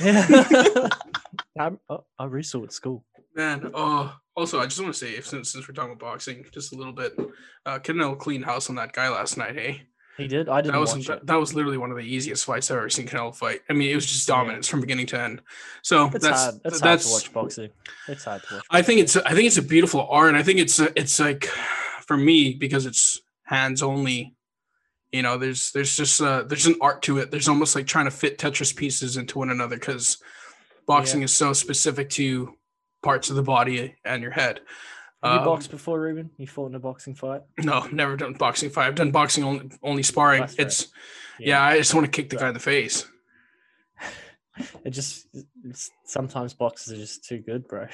Yeah. 0.00 0.26
I, 1.58 1.70
I- 1.90 1.96
I 2.18 2.24
wrestle 2.24 2.64
at 2.64 2.72
school. 2.72 3.04
Man, 3.34 3.70
oh, 3.74 4.12
also, 4.36 4.58
I 4.60 4.64
just 4.64 4.80
want 4.80 4.92
to 4.92 4.98
say, 4.98 5.12
if 5.12 5.26
since 5.26 5.52
since 5.52 5.68
we're 5.68 5.74
talking 5.74 5.92
about 5.92 6.00
boxing, 6.12 6.44
just 6.52 6.72
a 6.72 6.76
little 6.76 6.92
bit, 6.92 7.16
uh, 7.66 7.78
Canelo 7.78 8.18
clean 8.18 8.42
house 8.42 8.68
on 8.70 8.76
that 8.76 8.92
guy 8.92 9.08
last 9.10 9.36
night. 9.36 9.54
Hey, 9.54 9.82
He 10.16 10.26
did. 10.26 10.48
I 10.48 10.60
didn't 10.60 10.72
that 10.74 10.80
was 10.80 10.94
watch 10.96 11.06
that, 11.06 11.18
it. 11.18 11.26
that 11.26 11.36
was 11.36 11.54
literally 11.54 11.78
one 11.78 11.90
of 11.92 11.96
the 11.96 12.02
easiest 12.02 12.44
fights 12.44 12.70
I've 12.70 12.78
ever 12.78 12.88
seen 12.90 13.06
Canelo 13.06 13.34
fight. 13.34 13.60
I 13.70 13.74
mean, 13.74 13.90
it 13.90 13.94
was 13.94 14.06
just 14.06 14.26
dominance 14.26 14.66
from 14.66 14.80
beginning 14.80 15.06
to 15.08 15.20
end. 15.20 15.42
So 15.82 16.06
It's 16.06 16.24
that's 16.24 16.42
hard. 16.42 16.54
It's 16.64 16.80
hard 16.80 16.92
that's 16.98 17.06
to 17.06 17.12
watch 17.12 17.32
boxing. 17.32 17.70
It's 18.08 18.24
hard 18.24 18.42
to 18.48 18.54
watch. 18.56 18.64
I 18.70 18.82
think 18.82 19.00
it's 19.00 19.16
I 19.16 19.34
think 19.34 19.46
it's 19.46 19.58
a 19.58 19.62
beautiful 19.62 20.06
art, 20.10 20.28
and 20.30 20.36
I 20.38 20.42
think 20.42 20.58
it's 20.58 20.80
it's 20.80 21.20
like 21.20 21.44
for 22.06 22.16
me 22.16 22.54
because 22.54 22.86
it's 22.86 23.20
hands 23.44 23.82
only. 23.82 24.34
You 25.12 25.22
know, 25.22 25.38
there's 25.38 25.72
there's 25.72 25.96
just 25.96 26.20
uh, 26.20 26.42
there's 26.42 26.66
an 26.66 26.76
art 26.80 27.02
to 27.02 27.18
it. 27.18 27.30
There's 27.30 27.48
almost 27.48 27.74
like 27.74 27.86
trying 27.86 28.04
to 28.04 28.10
fit 28.10 28.38
Tetris 28.38 28.74
pieces 28.76 29.16
into 29.16 29.38
one 29.38 29.50
another 29.50 29.76
because 29.76 30.18
boxing 30.86 31.22
is 31.22 31.34
so 31.34 31.52
specific 31.52 32.10
to 32.10 32.54
parts 33.02 33.30
of 33.30 33.36
the 33.36 33.42
body 33.42 33.94
and 34.04 34.22
your 34.22 34.32
head. 34.32 34.60
Have 35.22 35.32
you 35.32 35.38
Um, 35.40 35.44
boxed 35.44 35.70
before, 35.70 36.00
Ruben? 36.00 36.30
You 36.36 36.46
fought 36.46 36.68
in 36.68 36.74
a 36.74 36.78
boxing 36.78 37.14
fight? 37.14 37.42
No, 37.58 37.86
never 37.90 38.16
done 38.16 38.34
boxing 38.34 38.70
fight. 38.70 38.86
I've 38.86 38.94
done 38.94 39.10
boxing 39.10 39.44
only 39.44 39.70
only 39.82 40.02
sparring. 40.02 40.42
That's 40.42 40.58
right. 40.58 40.66
It's 40.66 40.88
yeah. 41.38 41.62
I 41.62 41.78
just 41.78 41.94
want 41.94 42.04
to 42.04 42.10
kick 42.10 42.28
the 42.30 42.36
guy 42.36 42.48
in 42.48 42.54
the 42.54 42.60
face. 42.60 43.06
it 44.84 44.90
just 44.90 45.26
sometimes 46.04 46.54
boxes 46.54 46.92
are 46.92 46.96
just 46.96 47.24
too 47.24 47.38
good, 47.38 47.66
bro. 47.68 47.86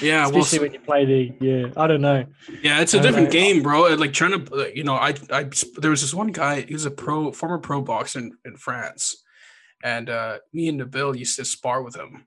Yeah, 0.00 0.26
well, 0.26 0.38
especially 0.38 0.42
so- 0.42 0.62
when 0.62 0.72
you 0.72 0.80
play 0.80 1.04
the 1.04 1.32
yeah. 1.40 1.66
I 1.76 1.86
don't 1.86 2.00
know. 2.00 2.26
Yeah, 2.62 2.80
it's 2.80 2.94
a 2.94 3.00
different 3.00 3.28
know. 3.28 3.32
game, 3.32 3.62
bro. 3.62 3.94
Like 3.94 4.12
trying 4.12 4.44
to, 4.44 4.72
you 4.74 4.84
know, 4.84 4.94
I, 4.94 5.14
I, 5.30 5.48
there 5.78 5.90
was 5.90 6.00
this 6.02 6.14
one 6.14 6.28
guy. 6.28 6.62
He 6.62 6.74
was 6.74 6.84
a 6.86 6.90
pro, 6.90 7.32
former 7.32 7.58
pro 7.58 7.80
boxer 7.82 8.18
in, 8.20 8.32
in 8.44 8.56
France, 8.56 9.22
and 9.82 10.10
uh, 10.10 10.38
me 10.52 10.68
and 10.68 10.80
Nabil 10.80 11.16
used 11.18 11.36
to 11.36 11.44
spar 11.44 11.82
with 11.82 11.96
him. 11.96 12.26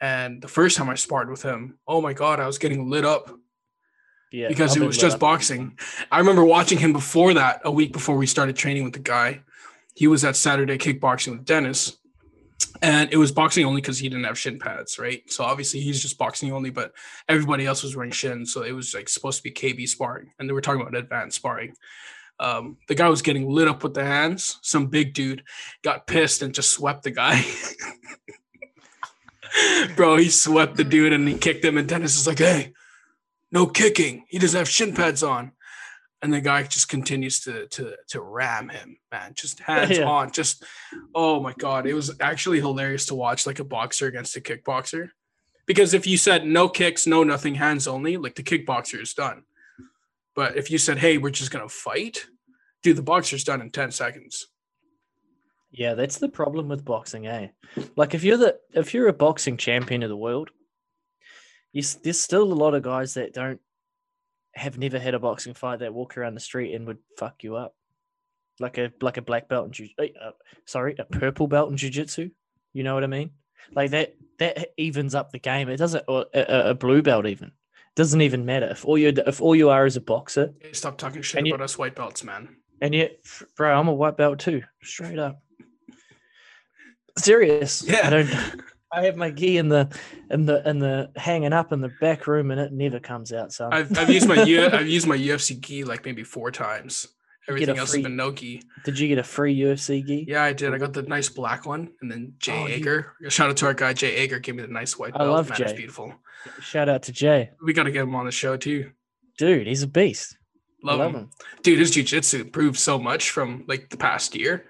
And 0.00 0.42
the 0.42 0.48
first 0.48 0.76
time 0.76 0.90
I 0.90 0.94
sparred 0.96 1.30
with 1.30 1.42
him, 1.42 1.78
oh 1.86 2.00
my 2.00 2.12
god, 2.12 2.40
I 2.40 2.46
was 2.46 2.58
getting 2.58 2.90
lit 2.90 3.04
up 3.04 3.30
Yeah, 4.32 4.48
because 4.48 4.76
it 4.76 4.82
was 4.82 4.98
just 4.98 5.14
up. 5.14 5.20
boxing. 5.20 5.78
I 6.10 6.18
remember 6.18 6.44
watching 6.44 6.78
him 6.78 6.92
before 6.92 7.34
that, 7.34 7.60
a 7.64 7.70
week 7.70 7.92
before 7.92 8.16
we 8.16 8.26
started 8.26 8.56
training 8.56 8.82
with 8.82 8.94
the 8.94 8.98
guy. 8.98 9.42
He 9.94 10.08
was 10.08 10.24
at 10.24 10.34
Saturday 10.36 10.76
kickboxing 10.78 11.32
with 11.32 11.44
Dennis, 11.44 11.98
and 12.82 13.12
it 13.12 13.16
was 13.16 13.32
boxing 13.32 13.64
only 13.64 13.80
because 13.80 13.98
he 13.98 14.08
didn't 14.08 14.24
have 14.24 14.38
shin 14.38 14.58
pads, 14.58 14.98
right? 14.98 15.22
So 15.30 15.44
obviously 15.44 15.80
he's 15.80 16.00
just 16.00 16.18
boxing 16.18 16.52
only, 16.52 16.70
but 16.70 16.92
everybody 17.28 17.66
else 17.66 17.82
was 17.82 17.96
wearing 17.96 18.10
shin, 18.10 18.46
so 18.46 18.62
it 18.62 18.72
was 18.72 18.94
like 18.94 19.08
supposed 19.08 19.38
to 19.38 19.42
be 19.42 19.50
KB 19.50 19.88
sparring, 19.88 20.32
and 20.38 20.48
they 20.48 20.52
were 20.52 20.60
talking 20.60 20.80
about 20.80 20.94
advanced 20.94 21.36
sparring. 21.36 21.74
Um, 22.40 22.76
the 22.88 22.94
guy 22.94 23.08
was 23.08 23.22
getting 23.22 23.48
lit 23.48 23.68
up 23.68 23.82
with 23.82 23.94
the 23.94 24.04
hands. 24.04 24.58
Some 24.62 24.86
big 24.86 25.14
dude 25.14 25.44
got 25.82 26.06
pissed 26.06 26.42
and 26.42 26.54
just 26.54 26.72
swept 26.72 27.04
the 27.04 27.10
guy. 27.10 27.44
Bro, 29.96 30.16
he 30.16 30.28
swept 30.28 30.76
the 30.76 30.84
dude 30.84 31.12
and 31.12 31.28
he 31.28 31.36
kicked 31.36 31.64
him, 31.64 31.78
and 31.78 31.88
Dennis 31.88 32.18
is 32.18 32.26
like, 32.26 32.38
"Hey, 32.38 32.72
no 33.50 33.66
kicking. 33.66 34.24
He 34.28 34.38
doesn't 34.38 34.58
have 34.58 34.68
shin 34.68 34.94
pads 34.94 35.22
on." 35.22 35.52
And 36.22 36.32
the 36.32 36.40
guy 36.40 36.62
just 36.62 36.88
continues 36.88 37.40
to 37.40 37.66
to 37.68 37.96
to 38.08 38.20
ram 38.22 38.68
him, 38.68 38.96
man. 39.10 39.34
Just 39.34 39.58
hands 39.70 39.98
Yeah. 39.98 40.04
on. 40.04 40.30
Just 40.30 40.64
oh 41.14 41.40
my 41.40 41.52
god, 41.58 41.86
it 41.86 41.94
was 41.94 42.14
actually 42.20 42.60
hilarious 42.60 43.06
to 43.06 43.14
watch 43.16 43.46
like 43.46 43.58
a 43.58 43.64
boxer 43.64 44.06
against 44.06 44.36
a 44.36 44.40
kickboxer. 44.40 45.10
Because 45.66 45.94
if 45.94 46.06
you 46.06 46.16
said 46.16 46.46
no 46.46 46.68
kicks, 46.68 47.06
no 47.06 47.22
nothing, 47.24 47.54
hands 47.56 47.86
only, 47.88 48.16
like 48.16 48.34
the 48.36 48.42
kickboxer 48.42 49.00
is 49.00 49.14
done. 49.14 49.42
But 50.34 50.56
if 50.56 50.70
you 50.70 50.78
said, 50.78 50.98
"Hey, 50.98 51.18
we're 51.18 51.30
just 51.30 51.50
gonna 51.50 51.68
fight," 51.68 52.26
dude, 52.82 52.96
the 52.96 53.02
boxer's 53.02 53.44
done 53.44 53.60
in 53.60 53.70
ten 53.70 53.90
seconds. 53.90 54.46
Yeah, 55.72 55.94
that's 55.94 56.18
the 56.18 56.28
problem 56.28 56.68
with 56.68 56.84
boxing, 56.84 57.26
eh? 57.26 57.48
Like 57.96 58.14
if 58.14 58.22
you're 58.22 58.36
the 58.36 58.58
if 58.74 58.94
you're 58.94 59.08
a 59.08 59.12
boxing 59.12 59.56
champion 59.56 60.02
of 60.02 60.08
the 60.08 60.16
world, 60.16 60.50
you, 61.72 61.82
there's 62.02 62.20
still 62.20 62.44
a 62.44 62.54
lot 62.54 62.74
of 62.74 62.82
guys 62.82 63.14
that 63.14 63.32
don't 63.32 63.60
have 64.54 64.78
never 64.78 64.98
had 64.98 65.14
a 65.14 65.18
boxing 65.18 65.54
fight 65.54 65.78
that 65.80 65.94
walk 65.94 66.16
around 66.16 66.34
the 66.34 66.40
street 66.40 66.74
and 66.74 66.86
would 66.86 66.98
fuck 67.18 67.42
you 67.42 67.56
up, 67.56 67.74
like 68.60 68.78
a 68.78 68.92
like 69.00 69.16
a 69.16 69.22
black 69.22 69.48
belt 69.48 69.66
in 69.66 69.72
jiu, 69.72 69.88
eh, 69.98 70.08
uh, 70.22 70.30
sorry, 70.66 70.94
a 70.98 71.04
purple 71.04 71.46
belt 71.46 71.70
in 71.70 71.76
jiu-jitsu. 71.76 72.30
You 72.72 72.82
know 72.84 72.94
what 72.94 73.04
I 73.04 73.08
mean? 73.08 73.30
Like 73.74 73.90
that 73.92 74.14
that 74.38 74.68
evens 74.76 75.14
up 75.14 75.30
the 75.30 75.38
game. 75.38 75.68
It 75.68 75.76
doesn't 75.76 76.04
or 76.08 76.26
a, 76.34 76.40
a- 76.40 76.70
a 76.70 76.74
blue 76.74 77.02
belt 77.02 77.26
even 77.26 77.52
doesn't 77.94 78.22
even 78.22 78.44
matter 78.46 78.66
if 78.68 78.84
all 78.86 78.96
you 78.96 79.12
if 79.26 79.40
all 79.42 79.54
you 79.54 79.68
are 79.68 79.84
is 79.86 79.96
a 79.96 80.00
boxer 80.00 80.52
Hey, 80.60 80.72
stop 80.72 80.96
talking 80.98 81.20
shit 81.22 81.38
And 81.38 81.46
you- 81.46 81.54
about 81.54 81.64
us 81.64 81.76
white 81.78 81.94
belts, 81.94 82.24
man. 82.24 82.56
and 82.80 82.94
yet, 82.94 83.18
bro, 83.56 83.78
I'm 83.78 83.88
a 83.88 83.92
white 83.94 84.16
belt 84.16 84.38
too, 84.38 84.62
straight 84.82 85.18
up. 85.18 85.42
Serious. 87.18 87.82
Yeah. 87.86 88.06
I 88.06 88.10
don't. 88.10 88.30
I 88.94 89.04
have 89.06 89.16
my 89.16 89.30
gi 89.30 89.56
in 89.58 89.68
the 89.68 89.88
in 90.30 90.44
the 90.46 90.68
in 90.68 90.78
the 90.78 91.10
hanging 91.16 91.52
up 91.52 91.72
in 91.72 91.80
the 91.80 91.90
back 92.00 92.26
room, 92.26 92.50
and 92.50 92.60
it 92.60 92.72
never 92.72 93.00
comes 93.00 93.32
out. 93.32 93.52
So 93.52 93.68
I've, 93.72 93.96
I've 93.98 94.10
used 94.10 94.28
my 94.28 94.42
U, 94.42 94.66
I've 94.66 94.86
used 94.88 95.06
my 95.06 95.16
UFC 95.16 95.58
gi 95.60 95.84
like 95.84 96.04
maybe 96.04 96.22
four 96.24 96.50
times. 96.50 97.08
You 97.48 97.54
Everything 97.54 97.78
else 97.78 97.90
free- 97.90 98.00
has 98.00 98.04
been 98.04 98.16
no 98.16 98.30
gi. 98.30 98.62
did 98.84 98.98
you 98.98 99.08
get 99.08 99.18
a 99.18 99.22
free 99.24 99.58
UFC 99.58 100.06
gi? 100.06 100.26
Yeah, 100.28 100.44
I 100.44 100.52
did. 100.52 100.72
I 100.74 100.78
got 100.78 100.92
the 100.92 101.02
nice 101.02 101.28
black 101.28 101.66
one, 101.66 101.90
and 102.00 102.10
then 102.10 102.34
Jay 102.38 102.52
Oh, 102.52 102.66
you- 102.66 102.74
Ager. 102.74 103.12
Shout 103.28 103.50
out 103.50 103.56
to 103.58 103.66
our 103.66 103.74
guy 103.74 103.92
Jay 103.94 104.14
Ager. 104.14 104.38
Gave 104.38 104.56
me 104.56 104.62
the 104.62 104.68
nice 104.68 104.98
white 104.98 105.12
belt. 105.14 105.22
I 105.28 105.32
love 105.32 105.48
Man, 105.48 105.58
Jay. 105.58 105.74
beautiful. 105.76 106.14
Shout 106.60 106.88
out 106.88 107.02
to 107.04 107.12
Jay, 107.12 107.50
We 107.62 107.72
got 107.72 107.84
to 107.84 107.90
get 107.92 108.02
him 108.02 108.14
on 108.14 108.26
the 108.26 108.32
show 108.32 108.56
too. 108.56 108.90
dude. 109.38 109.66
He's 109.66 109.82
a 109.82 109.86
beast. 109.88 110.36
Love, 110.84 110.98
love 110.98 111.10
him. 111.14 111.20
him. 111.20 111.30
dude. 111.62 111.78
His 111.78 111.92
jujitsu 111.92 112.40
improved 112.42 112.76
so 112.78 112.98
much 112.98 113.30
from 113.30 113.64
like 113.68 113.88
the 113.90 113.96
past 113.96 114.34
year, 114.36 114.66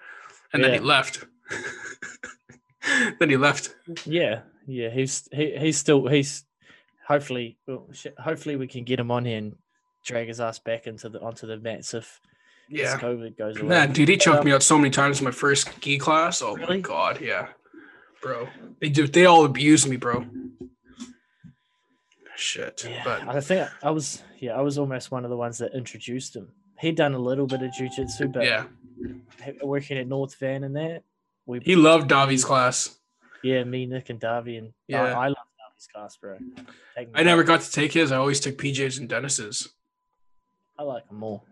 and 0.53 0.63
then 0.63 0.73
he 0.75 0.79
left. 0.79 1.25
then 3.19 3.31
he 3.31 3.37
left. 3.37 3.75
Yeah, 4.05 4.41
yeah. 4.67 4.91
He's 4.91 5.29
he, 5.33 5.57
he's 5.59 5.79
still 5.79 6.07
he's 6.07 6.45
hopefully 7.07 7.59
well, 7.67 7.89
hopefully 8.19 8.57
we 8.57 8.67
can 8.67 8.85
get 8.85 9.01
him 9.01 9.11
on 9.11 9.25
here 9.25 9.39
and 9.39 9.57
drag 10.05 10.29
his 10.29 10.41
ass 10.41 10.59
back 10.59 10.87
into 10.87 11.09
the 11.09 11.21
onto 11.21 11.47
the 11.47 11.57
mats 11.59 11.95
if 11.95 12.21
this 12.69 12.81
Yeah, 12.81 12.99
COVID 12.99 13.37
goes 13.37 13.59
away. 13.59 13.69
man, 13.69 13.93
dude, 13.93 14.09
he 14.09 14.17
choked 14.17 14.41
um, 14.41 14.45
me 14.47 14.53
out 14.53 14.63
so 14.63 14.77
many 14.79 14.91
times 14.91 15.19
in 15.21 15.25
my 15.25 15.31
first 15.31 15.81
gi 15.81 15.99
class. 15.99 16.43
Oh 16.43 16.57
my 16.57 16.79
god, 16.79 17.21
yeah, 17.21 17.49
bro. 18.21 18.49
They 18.81 18.89
do. 18.89 19.07
They 19.07 19.27
all 19.27 19.45
abused 19.45 19.89
me, 19.89 19.97
bro. 19.97 20.27
Shit, 22.35 22.85
Yeah, 22.89 23.03
but 23.05 23.29
I 23.29 23.41
think 23.41 23.69
I 23.83 23.91
was 23.91 24.23
yeah, 24.41 24.57
I 24.57 24.63
was 24.63 24.79
almost 24.79 25.11
one 25.11 25.25
of 25.25 25.31
the 25.31 25.37
ones 25.37 25.59
that 25.59 25.75
introduced 25.75 26.35
him. 26.35 26.49
He'd 26.81 26.97
done 26.97 27.15
a 27.15 27.19
little 27.19 27.47
bit 27.47 27.63
of 27.63 27.71
jujitsu, 27.71 28.33
but 28.33 28.45
yeah, 28.45 28.65
working 29.63 29.99
at 29.99 30.09
North 30.09 30.35
Van 30.37 30.65
and 30.65 30.75
that, 30.75 31.05
we 31.47 31.61
he 31.61 31.77
loved 31.77 32.09
Davi's 32.11 32.45
class. 32.45 32.97
yeah, 33.43 33.65
me, 33.65 33.87
Nick, 33.87 34.11
and 34.11 34.21
Darby, 34.21 34.57
and 34.57 34.73
Yeah. 34.89 35.03
I, 35.03 35.25
I 35.25 35.29
love 35.29 35.37
Darby's 35.59 35.89
class, 35.93 36.17
bro. 36.17 36.39
I 37.15 37.23
never 37.23 37.43
got 37.43 37.61
to 37.63 37.71
take 37.73 37.93
his. 37.93 38.13
I 38.13 38.17
always 38.17 38.41
took 38.41 38.57
PJ's 38.59 38.99
and 38.99 39.09
Dennis's. 39.09 39.69
I 40.79 40.83
like 40.85 41.09
them 41.09 41.23
all. 41.23 41.45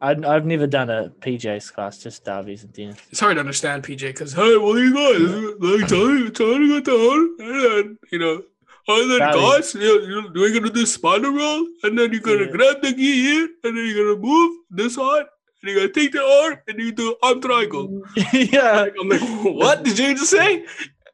I'd, 0.00 0.24
I've 0.24 0.44
never 0.44 0.66
done 0.66 0.90
a 0.90 1.10
PJ's 1.20 1.70
class, 1.70 1.98
just 1.98 2.24
Darby's 2.24 2.64
and 2.64 2.72
Dennis. 2.72 2.98
It's 3.10 3.20
hard 3.20 3.36
to 3.36 3.40
understand 3.40 3.84
PJ 3.84 4.00
because 4.08 4.32
hey, 4.32 4.56
what 4.56 4.76
are 4.76 4.84
you 4.84 4.94
guys 4.94 5.60
like? 5.60 5.88
Trying, 5.88 6.32
trying 6.32 6.60
to 6.60 6.80
get 6.80 6.84
down, 6.84 7.36
and 7.38 7.64
then 7.64 7.98
you 8.10 8.18
know, 8.18 8.42
and 8.88 9.10
then 9.10 9.18
guys, 9.20 9.74
you 9.74 10.00
you 10.02 10.30
we're 10.34 10.52
gonna 10.52 10.72
do 10.72 10.84
spider 10.86 11.30
roll, 11.30 11.66
and 11.84 11.96
then 11.96 12.10
you're 12.12 12.20
gonna 12.20 12.46
Yeah. 12.46 12.50
grab 12.50 12.82
the 12.82 12.92
key 12.92 13.22
here, 13.22 13.48
and 13.62 13.76
then 13.78 13.86
you're 13.86 14.14
gonna 14.14 14.20
move 14.26 14.58
this 14.70 14.98
arm, 14.98 15.24
and 15.62 15.70
you're 15.70 15.80
gonna 15.80 15.92
take 15.92 16.12
the 16.12 16.22
arm, 16.22 16.58
and 16.66 16.78
you 16.78 16.92
do 16.92 17.16
arm 17.22 17.40
triangle. 17.40 18.02
yeah. 18.32 18.86
I'm 19.00 19.08
like, 19.08 19.20
what 19.44 19.84
did 19.84 19.98
you 19.98 20.14
just 20.14 20.30
say? 20.30 20.66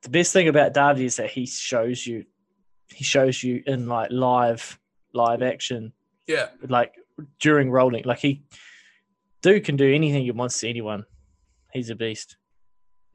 The 0.03 0.09
best 0.09 0.33
thing 0.33 0.49
about 0.49 0.73
Darby 0.73 1.05
is 1.05 1.17
that 1.17 1.31
he 1.31 1.47
shows 1.47 2.07
you, 2.07 2.25
he 2.89 3.05
shows 3.05 3.43
you 3.43 3.63
in 3.67 3.89
like 3.89 4.11
live, 4.11 4.79
live 5.13 5.43
action 5.43 5.93
Yeah, 6.27 6.49
like 6.67 6.95
during 7.41 7.71
rolling. 7.71 8.05
Like 8.05 8.19
he, 8.19 8.43
dude 9.43 9.65
can 9.65 9.77
do 9.77 9.93
anything 9.93 10.23
he 10.23 10.31
wants 10.31 10.61
to 10.61 10.69
anyone. 10.69 11.05
He's 11.73 11.91
a 11.91 11.95
beast. 11.95 12.37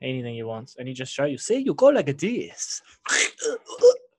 Anything 0.02 0.36
he 0.36 0.44
wants, 0.44 0.76
and 0.78 0.88
he 0.88 0.94
just 0.94 1.14
show 1.14 1.26
you. 1.26 1.38
See, 1.38 1.60
you 1.60 1.74
go 1.74 1.88
like 1.88 2.10
a 2.10 2.14
this. 2.14 2.82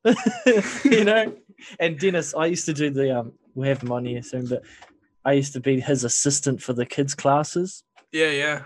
you 0.85 1.05
know. 1.05 1.37
And 1.79 1.99
Dennis, 1.99 2.35
I 2.35 2.47
used 2.47 2.67
to 2.67 2.73
do 2.73 2.91
the 2.91 3.19
um. 3.19 3.33
We'll 3.55 3.69
have 3.69 3.83
him 3.83 3.93
on 3.93 4.05
here 4.05 4.23
soon, 4.23 4.47
but 4.47 4.63
I 5.25 5.33
used 5.33 5.53
to 5.55 5.61
be 5.61 5.81
his 5.81 6.05
assistant 6.05 6.61
for 6.63 6.73
the 6.73 6.85
kids' 6.87 7.15
classes, 7.15 7.83
yeah, 8.13 8.31
yeah. 8.31 8.63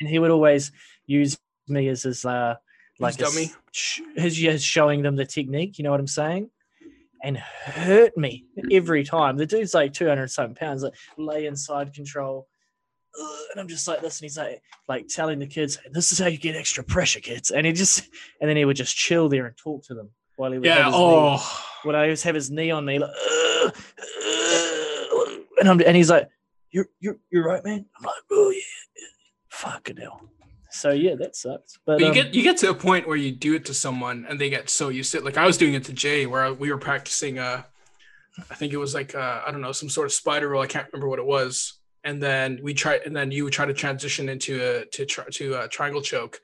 and 0.00 0.08
he 0.08 0.18
would 0.18 0.30
always 0.30 0.70
use 1.06 1.38
me 1.68 1.88
as 1.88 2.02
his 2.02 2.24
uh 2.24 2.54
like 3.00 3.16
His 3.16 3.32
dummy? 3.34 3.52
his 4.16 4.36
his 4.36 4.62
showing 4.62 5.02
them 5.02 5.16
the 5.16 5.24
technique. 5.24 5.78
You 5.78 5.84
know 5.84 5.90
what 5.90 6.00
I'm 6.00 6.06
saying? 6.06 6.50
And 7.24 7.36
hurt 7.38 8.16
me 8.16 8.44
every 8.72 9.04
time. 9.04 9.36
The 9.36 9.46
dude's 9.46 9.74
like 9.74 9.92
200 9.92 10.28
something 10.28 10.56
pounds, 10.56 10.82
like 10.82 10.94
lay 11.16 11.46
inside 11.46 11.94
control. 11.94 12.48
And 13.52 13.60
I'm 13.60 13.68
just 13.68 13.86
like 13.86 14.00
this, 14.00 14.18
and 14.20 14.24
he's 14.24 14.38
like, 14.38 14.62
like 14.88 15.06
telling 15.08 15.38
the 15.38 15.46
kids, 15.46 15.78
"This 15.92 16.12
is 16.12 16.18
how 16.18 16.26
you 16.28 16.38
get 16.38 16.56
extra 16.56 16.82
pressure, 16.82 17.20
kids." 17.20 17.50
And 17.50 17.66
he 17.66 17.72
just, 17.72 18.08
and 18.40 18.48
then 18.48 18.56
he 18.56 18.64
would 18.64 18.76
just 18.76 18.96
chill 18.96 19.28
there 19.28 19.46
and 19.46 19.56
talk 19.56 19.84
to 19.84 19.94
them 19.94 20.08
while 20.36 20.50
he 20.50 20.58
would 20.58 20.66
have 20.68 20.78
Yeah. 20.78 20.84
his 20.86 20.94
knee, 20.94 21.00
Oh, 21.00 21.64
when 21.84 21.94
I 21.94 22.02
always 22.04 22.22
have 22.22 22.34
his 22.34 22.50
knee 22.50 22.70
on 22.70 22.84
me, 22.86 22.98
like, 22.98 23.10
and 25.62 25.70
I'm, 25.80 25.86
and 25.86 25.96
he's 25.96 26.10
like, 26.10 26.28
"You're, 26.70 26.88
you're, 27.00 27.18
you're 27.30 27.44
right, 27.44 27.64
man." 27.64 27.86
I'm 27.96 28.04
like, 28.04 28.14
"Oh 28.30 28.50
yeah, 28.50 28.60
yeah. 28.96 29.08
fucking 29.48 29.96
hell." 29.96 30.20
So 30.70 30.90
yeah, 30.90 31.14
that 31.16 31.36
sucks. 31.36 31.78
But, 31.86 31.98
But 31.98 32.00
you 32.00 32.08
um, 32.08 32.14
get 32.14 32.34
you 32.34 32.42
get 32.42 32.56
to 32.58 32.70
a 32.70 32.74
point 32.74 33.06
where 33.06 33.16
you 33.16 33.30
do 33.30 33.54
it 33.54 33.64
to 33.66 33.74
someone 33.74 34.26
and 34.28 34.40
they 34.40 34.50
get 34.50 34.70
so 34.70 34.88
used 34.88 35.12
to 35.12 35.18
it. 35.18 35.24
Like 35.24 35.36
I 35.36 35.46
was 35.46 35.56
doing 35.56 35.74
it 35.74 35.84
to 35.84 35.92
Jay, 35.92 36.26
where 36.26 36.52
we 36.52 36.72
were 36.72 36.78
practicing. 36.78 37.38
Uh, 37.38 37.62
I 38.50 38.54
think 38.54 38.72
it 38.72 38.78
was 38.78 38.94
like 38.94 39.14
uh, 39.14 39.42
I 39.46 39.50
don't 39.50 39.60
know 39.60 39.72
some 39.72 39.88
sort 39.88 40.06
of 40.06 40.12
spider 40.12 40.48
roll. 40.48 40.62
I 40.62 40.66
can't 40.66 40.86
remember 40.92 41.08
what 41.08 41.18
it 41.18 41.26
was. 41.26 41.78
And 42.04 42.20
then 42.20 42.58
we 42.64 42.74
try, 42.74 42.98
and 43.06 43.14
then 43.14 43.30
you 43.30 43.44
would 43.44 43.52
try 43.52 43.64
to 43.64 43.74
transition 43.74 44.28
into 44.28 44.60
a 44.60 44.86
to 44.86 45.06
try 45.06 45.24
to 45.30 45.62
a 45.62 45.68
triangle 45.68 46.02
choke. 46.02 46.40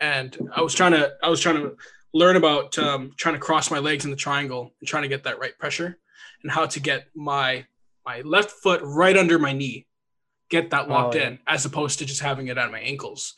And 0.00 0.36
I 0.54 0.60
was 0.60 0.74
trying 0.74 0.92
to 0.92 1.12
I 1.22 1.28
was 1.28 1.40
trying 1.40 1.56
to 1.56 1.76
learn 2.14 2.36
about 2.36 2.78
um, 2.78 3.12
trying 3.16 3.34
to 3.34 3.40
cross 3.40 3.70
my 3.70 3.78
legs 3.78 4.04
in 4.04 4.10
the 4.10 4.16
triangle 4.16 4.70
and 4.80 4.88
trying 4.88 5.02
to 5.02 5.08
get 5.08 5.24
that 5.24 5.40
right 5.40 5.58
pressure 5.58 5.98
and 6.42 6.52
how 6.52 6.66
to 6.66 6.78
get 6.78 7.06
my 7.16 7.66
my 8.04 8.20
left 8.22 8.50
foot 8.50 8.80
right 8.82 9.16
under 9.16 9.38
my 9.38 9.52
knee, 9.52 9.86
get 10.50 10.70
that 10.70 10.88
locked 10.88 11.14
Oh, 11.14 11.18
yeah. 11.18 11.28
in, 11.28 11.38
as 11.46 11.64
opposed 11.64 11.98
to 12.00 12.04
just 12.06 12.20
having 12.20 12.48
it 12.48 12.58
at 12.58 12.70
my 12.70 12.80
ankles. 12.80 13.34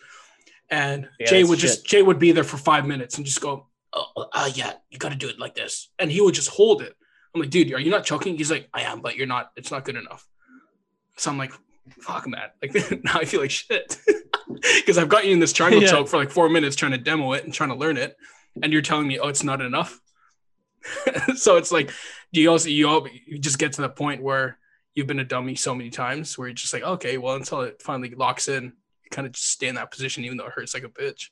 And 0.71 1.09
Yeah, 1.21 1.27
Jay 1.27 1.45
would 1.45 1.59
just 1.59 1.87
Jay 1.87 2.03
would 2.03 2.19
be 2.19 2.33
there 2.33 2.45
for 2.45 2.57
five 2.57 2.87
minutes 2.87 3.17
and 3.17 3.27
just 3.27 3.41
go, 3.41 3.67
oh, 3.93 4.07
oh, 4.17 4.27
uh, 4.33 4.51
yeah, 4.55 4.73
you 4.91 4.99
got 4.99 5.11
to 5.13 5.19
do 5.19 5.29
it 5.29 5.39
like 5.39 5.55
this, 5.55 5.91
and 5.99 6.11
he 6.11 6.21
would 6.21 6.35
just 6.35 6.49
hold 6.51 6.83
it. 6.83 6.95
I'm 7.35 7.41
like, 7.41 7.51
dude, 7.51 7.73
are 7.75 7.81
you 7.81 7.91
not 7.91 8.05
choking? 8.05 8.37
He's 8.37 8.51
like, 8.51 8.69
I 8.73 8.83
am, 8.83 9.01
but 9.01 9.17
you're 9.17 9.27
not. 9.27 9.51
It's 9.57 9.71
not 9.71 9.85
good 9.85 9.97
enough. 9.97 10.27
So 11.17 11.31
I'm 11.31 11.39
like, 11.39 11.53
fuck, 12.01 12.27
man. 12.27 12.49
Like 12.63 13.05
now 13.05 13.19
I 13.19 13.25
feel 13.25 13.41
like 13.41 13.51
shit. 13.51 13.99
because 14.77 14.99
I've 14.99 15.09
got 15.09 15.27
you 15.27 15.33
in 15.33 15.39
this 15.41 15.53
triangle 15.53 15.83
Yeah. 15.83 15.91
choke 15.91 16.09
for 16.09 16.17
like 16.17 16.31
four 16.31 16.49
minutes 16.49 16.77
trying 16.77 16.93
to 16.93 16.99
demo 16.99 17.33
it 17.33 17.45
and 17.45 17.53
trying 17.53 17.71
to 17.71 17.75
learn 17.77 17.97
it, 17.97 18.17
and 18.63 18.73
you're 18.73 18.83
telling 18.83 19.07
me, 19.07 19.19
oh, 19.19 19.29
it's 19.29 19.45
not 19.45 19.61
enough. 19.61 20.01
so 21.37 21.57
it's 21.57 21.73
like, 21.73 21.91
do 22.35 22.41
you 22.43 22.51
also 22.51 22.69
you 22.69 22.89
all 22.89 23.07
you 23.27 23.39
just 23.39 23.59
get 23.59 23.73
to 23.75 23.83
the 23.83 23.89
point 23.89 24.23
where 24.23 24.59
you've 24.95 25.07
been 25.07 25.21
a 25.21 25.25
dummy 25.25 25.55
so 25.55 25.75
many 25.75 25.91
times 25.91 26.37
where 26.37 26.49
you're 26.49 26.55
just 26.55 26.73
like, 26.73 26.83
okay, 26.83 27.17
well, 27.19 27.37
until 27.37 27.63
it 27.63 27.81
finally 27.81 28.11
locks 28.15 28.49
in, 28.49 28.65
you 28.65 29.11
kind 29.11 29.27
of 29.27 29.33
just 29.33 29.49
stay 29.49 29.69
in 29.69 29.77
that 29.77 29.91
position 29.91 30.25
even 30.25 30.37
though 30.37 30.47
it 30.47 30.53
hurts 30.53 30.75
like 30.75 30.85
a 30.85 30.89
bitch. 30.89 31.31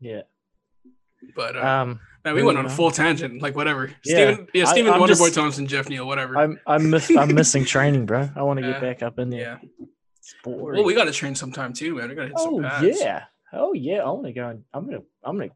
Yeah. 0.00 0.22
But 1.36 1.56
uh, 1.56 1.66
Um, 1.66 2.00
man, 2.24 2.34
we 2.34 2.42
went 2.42 2.58
on 2.58 2.66
a 2.66 2.70
full 2.70 2.90
tangent, 2.90 3.40
like 3.40 3.54
whatever. 3.54 3.86
Yeah. 4.04 4.32
Stephen, 4.32 4.48
yeah, 4.52 4.64
Stephen 4.64 4.92
Wonderboy 4.94 5.06
just- 5.26 5.34
Thompson, 5.34 5.66
Geoff 5.66 5.88
Neal, 5.88 6.06
whatever. 6.06 6.36
I'm 6.36 6.58
I'm 6.66 6.90
miss, 6.90 7.10
I'm 7.16 7.34
missing 7.34 7.64
training, 7.64 8.06
bro. 8.06 8.28
I 8.34 8.42
want 8.42 8.58
to 8.58 8.66
get 8.66 8.80
back 8.80 9.02
up 9.02 9.18
in 9.18 9.30
there. 9.30 9.40
yeah. 9.40 9.86
Boring. 10.44 10.78
Well, 10.78 10.84
we 10.84 10.94
got 10.94 11.04
to 11.04 11.12
train 11.12 11.34
sometime 11.34 11.72
too, 11.72 11.94
man. 11.94 12.08
We 12.08 12.14
got 12.14 12.22
to 12.22 12.28
hit 12.28 12.36
oh 12.38 12.56
some 12.56 12.62
pads. 12.64 12.98
yeah. 13.00 13.24
Oh 13.52 13.72
yeah. 13.74 13.98
I 14.02 14.10
want 14.10 14.26
to 14.26 14.32
go. 14.32 14.48
And, 14.48 14.64
I'm 14.72 14.86
gonna. 14.86 15.02
I'm 15.22 15.36
gonna. 15.38 15.50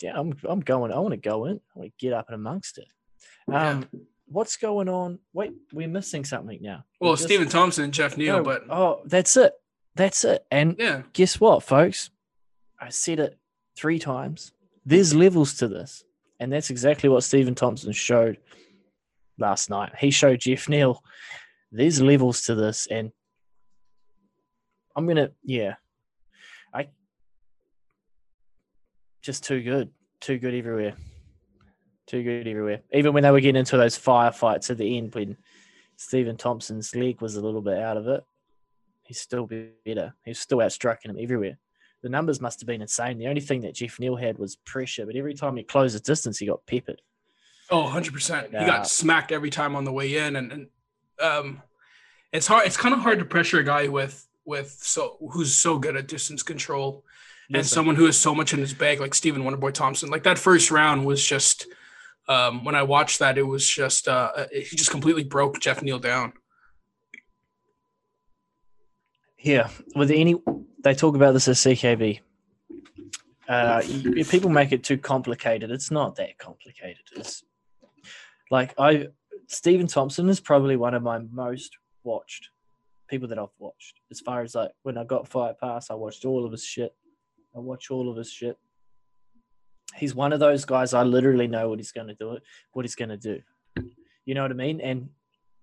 Yeah. 0.00 0.18
I'm. 0.18 0.34
I'm 0.44 0.60
going. 0.60 0.92
I 0.92 0.98
want 0.98 1.12
to 1.12 1.18
go 1.18 1.46
in. 1.46 1.56
I 1.74 1.78
want 1.78 1.90
to 1.90 1.94
get 1.98 2.12
up 2.14 2.26
and 2.28 2.34
amongst 2.34 2.78
it. 2.78 2.86
Yeah. 3.48 3.70
Um. 3.70 3.88
What's 4.26 4.56
going 4.56 4.88
on? 4.88 5.18
Wait, 5.32 5.52
we're 5.72 5.86
missing 5.86 6.24
something 6.24 6.58
now. 6.60 6.84
Well, 6.98 7.16
Stephen 7.16 7.48
Thompson 7.48 7.92
Geoff 7.92 8.16
Neal, 8.16 8.38
no, 8.38 8.42
but 8.42 8.64
oh, 8.70 9.02
that's 9.04 9.36
it. 9.36 9.52
That's 9.94 10.24
it. 10.24 10.44
And 10.50 10.76
yeah, 10.78 11.02
guess 11.12 11.38
what, 11.38 11.62
folks? 11.62 12.10
I 12.80 12.88
said 12.88 13.20
it 13.20 13.38
three 13.76 13.98
times. 13.98 14.52
There's 14.84 15.14
levels 15.14 15.54
to 15.58 15.68
this. 15.68 16.04
And 16.40 16.52
that's 16.52 16.70
exactly 16.70 17.08
what 17.08 17.22
Stephen 17.22 17.54
Thompson 17.54 17.92
showed 17.92 18.38
last 19.38 19.70
night. 19.70 19.92
He 19.98 20.10
showed 20.10 20.40
Geoff 20.40 20.68
Neal 20.68 21.02
there's 21.72 22.00
levels 22.00 22.42
to 22.42 22.54
this. 22.54 22.86
And 22.86 23.10
I'm 24.94 25.08
to, 25.08 25.32
yeah. 25.42 25.74
I 26.72 26.88
just 29.22 29.44
too 29.44 29.62
good. 29.62 29.90
Too 30.20 30.38
good 30.38 30.54
everywhere. 30.54 30.94
Too 32.06 32.22
good 32.22 32.46
everywhere. 32.46 32.80
Even 32.92 33.12
when 33.14 33.22
they 33.22 33.30
were 33.30 33.40
getting 33.40 33.58
into 33.58 33.76
those 33.76 33.98
firefights 33.98 34.70
at 34.70 34.78
the 34.78 34.98
end 34.98 35.14
when 35.14 35.36
Stephen 35.96 36.36
Thompson's 36.36 36.94
leg 36.94 37.20
was 37.20 37.36
a 37.36 37.40
little 37.40 37.62
bit 37.62 37.78
out 37.78 37.96
of 37.96 38.08
it, 38.08 38.24
he's 39.02 39.20
still 39.20 39.46
better. 39.46 40.14
He's 40.24 40.38
still 40.38 40.58
outstrucking 40.58 41.06
him 41.06 41.16
everywhere. 41.18 41.58
The 42.02 42.10
numbers 42.10 42.40
must 42.40 42.60
have 42.60 42.66
been 42.66 42.82
insane. 42.82 43.18
The 43.18 43.28
only 43.28 43.40
thing 43.40 43.62
that 43.62 43.74
Geoff 43.74 43.98
Neal 43.98 44.16
had 44.16 44.38
was 44.38 44.56
pressure, 44.56 45.06
but 45.06 45.16
every 45.16 45.32
time 45.32 45.56
he 45.56 45.62
closed 45.62 45.94
the 45.94 46.00
distance, 46.00 46.38
he 46.38 46.46
got 46.46 46.66
peppered. 46.66 47.00
oh, 47.70 47.84
100 47.84 48.12
percent. 48.12 48.46
He 48.48 48.66
got 48.66 48.86
smacked 48.86 49.32
every 49.32 49.48
time 49.48 49.74
on 49.74 49.84
the 49.84 49.92
way 49.92 50.18
in, 50.18 50.36
and, 50.36 50.52
and 50.52 50.66
um, 51.18 51.62
it's 52.32 52.46
hard. 52.46 52.66
It's 52.66 52.76
kind 52.76 52.92
of 52.92 53.00
hard 53.00 53.20
to 53.20 53.24
pressure 53.24 53.60
a 53.60 53.64
guy 53.64 53.88
with 53.88 54.28
with 54.44 54.76
so 54.82 55.16
who's 55.32 55.54
so 55.54 55.78
good 55.78 55.96
at 55.96 56.06
distance 56.06 56.42
control 56.42 57.02
and 57.48 57.56
Listen, 57.56 57.74
someone 57.74 57.96
who 57.96 58.04
has 58.04 58.18
so 58.18 58.34
much 58.34 58.52
in 58.52 58.60
his 58.60 58.74
bag, 58.74 59.00
like 59.00 59.14
Stephen 59.14 59.42
Wonderboy 59.42 59.72
Thompson. 59.72 60.10
Like 60.10 60.24
that 60.24 60.38
first 60.38 60.70
round 60.70 61.06
was 61.06 61.24
just. 61.24 61.66
Um, 62.26 62.64
when 62.64 62.74
I 62.74 62.82
watched 62.82 63.18
that, 63.18 63.36
it 63.36 63.42
was 63.42 63.68
just 63.68 64.08
uh, 64.08 64.46
he 64.50 64.76
just 64.76 64.90
completely 64.90 65.24
broke 65.24 65.60
Geoff 65.60 65.82
Neal 65.82 65.98
down. 65.98 66.32
Yeah, 69.38 69.68
with 69.94 70.10
any, 70.10 70.36
they 70.82 70.94
talk 70.94 71.14
about 71.14 71.32
this 71.32 71.48
as 71.48 71.58
CKB. 71.58 72.20
Uh, 73.46 73.82
people 74.30 74.48
make 74.48 74.72
it 74.72 74.82
too 74.82 74.96
complicated, 74.96 75.70
it's 75.70 75.90
not 75.90 76.16
that 76.16 76.38
complicated. 76.38 77.02
It's 77.14 77.44
like 78.50 78.74
I, 78.78 79.08
Stephen 79.48 79.86
Thompson 79.86 80.30
is 80.30 80.40
probably 80.40 80.76
one 80.76 80.94
of 80.94 81.02
my 81.02 81.18
most 81.18 81.76
watched 82.04 82.48
people 83.08 83.28
that 83.28 83.38
I've 83.38 83.48
watched. 83.58 84.00
As 84.10 84.20
far 84.20 84.42
as 84.42 84.54
like 84.54 84.70
when 84.82 84.96
I 84.96 85.04
got 85.04 85.28
Fight 85.28 85.58
Pass, 85.60 85.90
I 85.90 85.94
watched 85.94 86.24
all 86.24 86.46
of 86.46 86.52
his 86.52 86.64
shit. 86.64 86.94
I 87.54 87.58
watch 87.58 87.90
all 87.90 88.10
of 88.10 88.16
his 88.16 88.30
shit. 88.30 88.56
He's 89.96 90.14
one 90.14 90.32
of 90.32 90.40
those 90.40 90.64
guys. 90.64 90.94
I 90.94 91.02
literally 91.02 91.46
know 91.46 91.68
what 91.68 91.78
he's 91.78 91.92
going 91.92 92.08
to 92.08 92.14
do. 92.14 92.38
What 92.72 92.84
he's 92.84 92.94
going 92.94 93.10
to 93.10 93.16
do. 93.16 93.40
You 94.24 94.34
know 94.34 94.42
what 94.42 94.50
I 94.50 94.54
mean? 94.54 94.80
And 94.80 95.10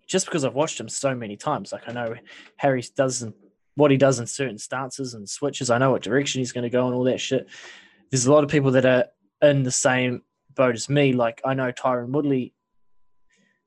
just 0.07 0.25
because 0.25 0.45
I've 0.45 0.53
watched 0.53 0.79
him 0.79 0.89
so 0.89 1.15
many 1.15 1.37
times, 1.37 1.71
like 1.71 1.87
I 1.87 1.93
know 1.93 2.15
Harry 2.57 2.83
doesn't 2.95 3.35
what 3.75 3.91
he 3.91 3.97
does 3.97 4.19
in 4.19 4.27
certain 4.27 4.57
stances 4.57 5.13
and 5.13 5.27
switches. 5.27 5.69
I 5.69 5.77
know 5.77 5.91
what 5.91 6.03
direction 6.03 6.39
he's 6.39 6.51
going 6.51 6.63
to 6.63 6.69
go 6.69 6.85
and 6.85 6.95
all 6.95 7.05
that 7.05 7.21
shit. 7.21 7.47
There's 8.09 8.25
a 8.25 8.31
lot 8.31 8.43
of 8.43 8.49
people 8.49 8.71
that 8.71 8.85
are 8.85 9.05
in 9.41 9.63
the 9.63 9.71
same 9.71 10.23
boat 10.53 10.75
as 10.75 10.89
me. 10.89 11.13
Like 11.13 11.41
I 11.45 11.53
know 11.53 11.71
Tyron 11.71 12.09
Woodley. 12.09 12.53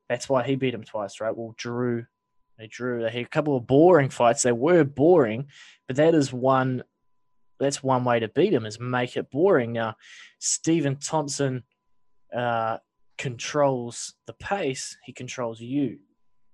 That's 0.09 0.29
why 0.29 0.45
he 0.45 0.55
beat 0.55 0.75
him 0.75 0.85
twice, 0.85 1.21
right? 1.21 1.35
Well, 1.35 1.55
Drew, 1.57 2.05
they 2.59 2.67
drew. 2.67 3.03
They 3.03 3.11
had 3.11 3.25
a 3.25 3.29
couple 3.29 3.57
of 3.57 3.67
boring 3.67 4.11
fights. 4.11 4.43
They 4.43 4.53
were 4.53 4.85
boring, 4.85 5.47
but 5.87 5.97
that 5.97 6.15
is 6.15 6.33
one. 6.33 6.85
That's 7.61 7.83
one 7.83 8.05
way 8.05 8.21
to 8.21 8.29
beat 8.29 8.53
him 8.53 8.67
is 8.67 8.81
make 8.81 9.17
it 9.17 9.31
boring. 9.31 9.73
Now, 9.73 9.97
Stephen 10.39 10.97
Thompson 10.97 11.63
uh, 12.35 12.79
controls 13.17 14.15
the 14.27 14.33
pace. 14.35 14.97
He 15.05 15.13
controls 15.13 15.61
you. 15.61 15.99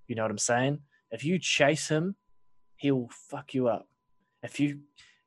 You 0.08 0.14
know 0.16 0.22
what 0.22 0.30
I'm 0.30 0.38
saying? 0.38 0.80
If 1.10 1.24
you 1.24 1.38
chase 1.38 1.88
him, 1.88 2.16
he'll 2.76 3.08
fuck 3.30 3.54
you 3.54 3.68
up. 3.68 3.88
If 4.42 4.60
you 4.60 4.80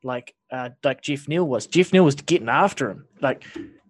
like 0.03 0.33
uh 0.51 0.69
like 0.83 1.01
Geoff 1.01 1.27
Neal 1.27 1.47
was, 1.47 1.67
Geoff 1.67 1.93
Neal 1.93 2.03
was 2.05 2.15
getting 2.15 2.49
after 2.49 2.89
him, 2.89 3.05
like 3.21 3.43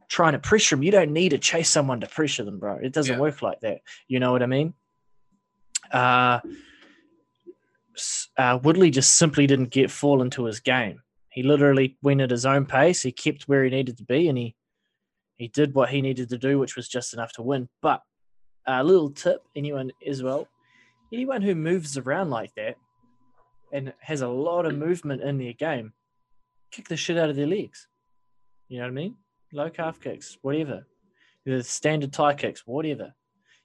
trying 0.09 0.33
to 0.33 0.39
pressure 0.39 0.75
him. 0.75 0.83
You 0.83 0.91
don't 0.91 1.11
need 1.13 1.29
to 1.29 1.37
chase 1.37 1.69
someone 1.69 1.99
to 2.01 2.07
pressure 2.07 2.43
them, 2.43 2.59
bro. 2.59 2.75
It 2.75 2.93
doesn't 2.93 3.15
Yeah. 3.15 3.19
work 3.21 3.41
like 3.41 3.59
that. 3.61 3.81
You 4.07 4.19
know 4.19 4.31
what 4.31 4.43
I 4.43 4.47
mean? 4.47 4.73
Uh, 5.91 6.39
uh 8.37 8.59
Woodley 8.63 8.89
just 8.91 9.15
simply 9.15 9.47
didn't 9.47 9.69
get 9.69 9.91
fall 9.91 10.21
into 10.21 10.45
his 10.45 10.59
game. 10.59 11.01
He 11.33 11.41
literally 11.41 11.97
went 12.03 12.21
at 12.21 12.29
his 12.29 12.45
own 12.45 12.65
pace. 12.65 13.01
He 13.01 13.11
kept 13.11 13.47
where 13.47 13.63
he 13.63 13.71
needed 13.71 13.97
to 13.97 14.03
be, 14.03 14.27
and 14.27 14.37
he 14.37 14.55
he 15.37 15.47
did 15.47 15.73
what 15.73 15.89
he 15.89 16.01
needed 16.01 16.29
to 16.29 16.37
do, 16.37 16.59
which 16.59 16.75
was 16.75 16.87
just 16.87 17.13
enough 17.13 17.33
to 17.33 17.41
win. 17.41 17.69
But 17.81 18.01
a 18.67 18.83
little 18.83 19.09
tip, 19.09 19.41
anyone 19.55 19.91
as 20.05 20.21
well, 20.21 20.47
anyone 21.11 21.41
who 21.41 21.55
moves 21.55 21.97
around 21.97 22.29
like 22.29 22.53
that 22.55 22.75
and 23.71 23.93
has 23.99 24.21
a 24.21 24.27
lot 24.27 24.67
of 24.67 24.77
movement 24.77 25.23
in 25.23 25.39
their 25.39 25.53
game, 25.53 25.93
kick 26.71 26.87
the 26.87 26.95
shit 26.95 27.17
out 27.17 27.31
of 27.31 27.35
their 27.35 27.47
legs. 27.47 27.87
You 28.69 28.77
know 28.77 28.83
what 28.83 28.91
I 28.91 28.93
mean? 28.93 29.15
Low 29.51 29.69
calf 29.71 29.99
kicks, 29.99 30.37
whatever. 30.43 30.85
The 31.45 31.63
standard 31.63 32.13
Thai 32.13 32.35
kicks, 32.35 32.61
whatever. 32.65 33.13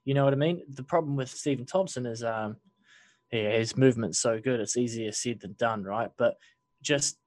You 0.06 0.14
know 0.14 0.24
what 0.24 0.32
I 0.32 0.36
mean? 0.36 0.62
The 0.68 0.82
problem 0.82 1.16
with 1.16 1.28
Stephen 1.28 1.66
Thompson 1.66 2.06
is 2.06 2.24
um 2.24 2.56
yeah, 3.30 3.50
his 3.50 3.76
movement's 3.76 4.18
so 4.18 4.40
good, 4.40 4.58
it's 4.58 4.78
easier 4.78 5.12
said 5.12 5.40
than 5.40 5.54
done, 5.58 5.84
right? 5.84 6.10
But 6.16 6.38
just 6.82 7.18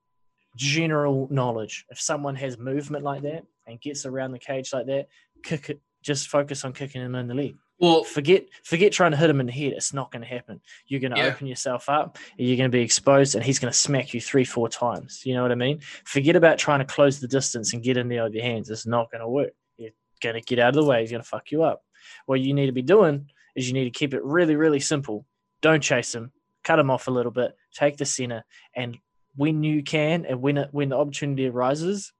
general 0.55 1.27
knowledge. 1.31 1.85
If 1.89 1.99
someone 1.99 2.35
has 2.35 2.57
movement 2.57 3.03
like 3.03 3.21
that 3.23 3.43
and 3.67 3.79
gets 3.81 4.05
around 4.05 4.31
the 4.31 4.39
cage 4.39 4.73
like 4.73 4.85
that, 4.87 5.07
kick 5.43 5.69
it 5.69 5.81
just 6.03 6.29
focus 6.29 6.65
on 6.65 6.73
kicking 6.73 7.01
him 7.01 7.13
in 7.13 7.27
the 7.27 7.33
leg 7.35 7.55
Well, 7.79 8.03
forget 8.03 8.45
forget 8.63 8.91
trying 8.91 9.11
to 9.11 9.17
hit 9.17 9.29
him 9.29 9.39
in 9.39 9.45
the 9.45 9.51
head. 9.51 9.73
It's 9.73 9.93
not 9.93 10.11
going 10.11 10.23
to 10.23 10.27
happen. 10.27 10.59
You're 10.87 10.99
going 10.99 11.11
to 11.13 11.17
Yeah. 11.17 11.27
open 11.27 11.45
yourself 11.47 11.89
up. 11.89 12.17
You're 12.37 12.57
going 12.57 12.71
to 12.71 12.75
be 12.75 12.81
exposed, 12.81 13.35
and 13.35 13.43
he's 13.43 13.59
going 13.59 13.71
to 13.71 13.77
smack 13.77 14.13
you 14.13 14.19
three, 14.21 14.43
four 14.43 14.67
times. 14.67 15.21
You 15.25 15.35
know 15.35 15.43
what 15.43 15.51
I 15.51 15.55
mean? 15.55 15.79
Forget 16.05 16.35
about 16.35 16.57
trying 16.57 16.79
to 16.79 16.85
close 16.85 17.19
the 17.19 17.27
distance 17.27 17.73
and 17.73 17.83
get 17.83 17.97
in 17.97 18.07
there 18.09 18.23
with 18.23 18.33
your 18.33 18.43
hands. 18.43 18.69
It's 18.69 18.87
not 18.87 19.11
going 19.11 19.21
to 19.21 19.27
work. 19.27 19.51
You're 19.77 19.91
going 20.21 20.35
to 20.35 20.41
get 20.41 20.57
out 20.59 20.69
of 20.69 20.75
the 20.83 20.85
way. 20.85 21.01
He's 21.01 21.11
going 21.11 21.21
to 21.23 21.27
fuck 21.27 21.51
you 21.51 21.61
up. 21.63 21.83
What 22.25 22.39
you 22.39 22.53
need 22.55 22.65
to 22.67 22.71
be 22.71 22.81
doing 22.81 23.29
is 23.55 23.67
you 23.67 23.73
need 23.73 23.85
to 23.85 23.91
keep 23.91 24.13
it 24.15 24.23
really, 24.23 24.55
really 24.55 24.79
simple. 24.79 25.25
Don't 25.61 25.81
chase 25.83 26.15
him. 26.15 26.31
Cut 26.63 26.79
him 26.79 26.89
off 26.89 27.07
a 27.07 27.11
little 27.11 27.31
bit. 27.31 27.55
Take 27.73 27.97
the 27.97 28.05
center, 28.05 28.43
and 28.75 28.97
when 29.35 29.63
you 29.63 29.83
can, 29.83 30.25
and 30.25 30.41
when 30.41 30.57
it, 30.57 30.69
when 30.71 30.89
the 30.89 30.97
opportunity 30.97 31.47
arises, 31.47 32.11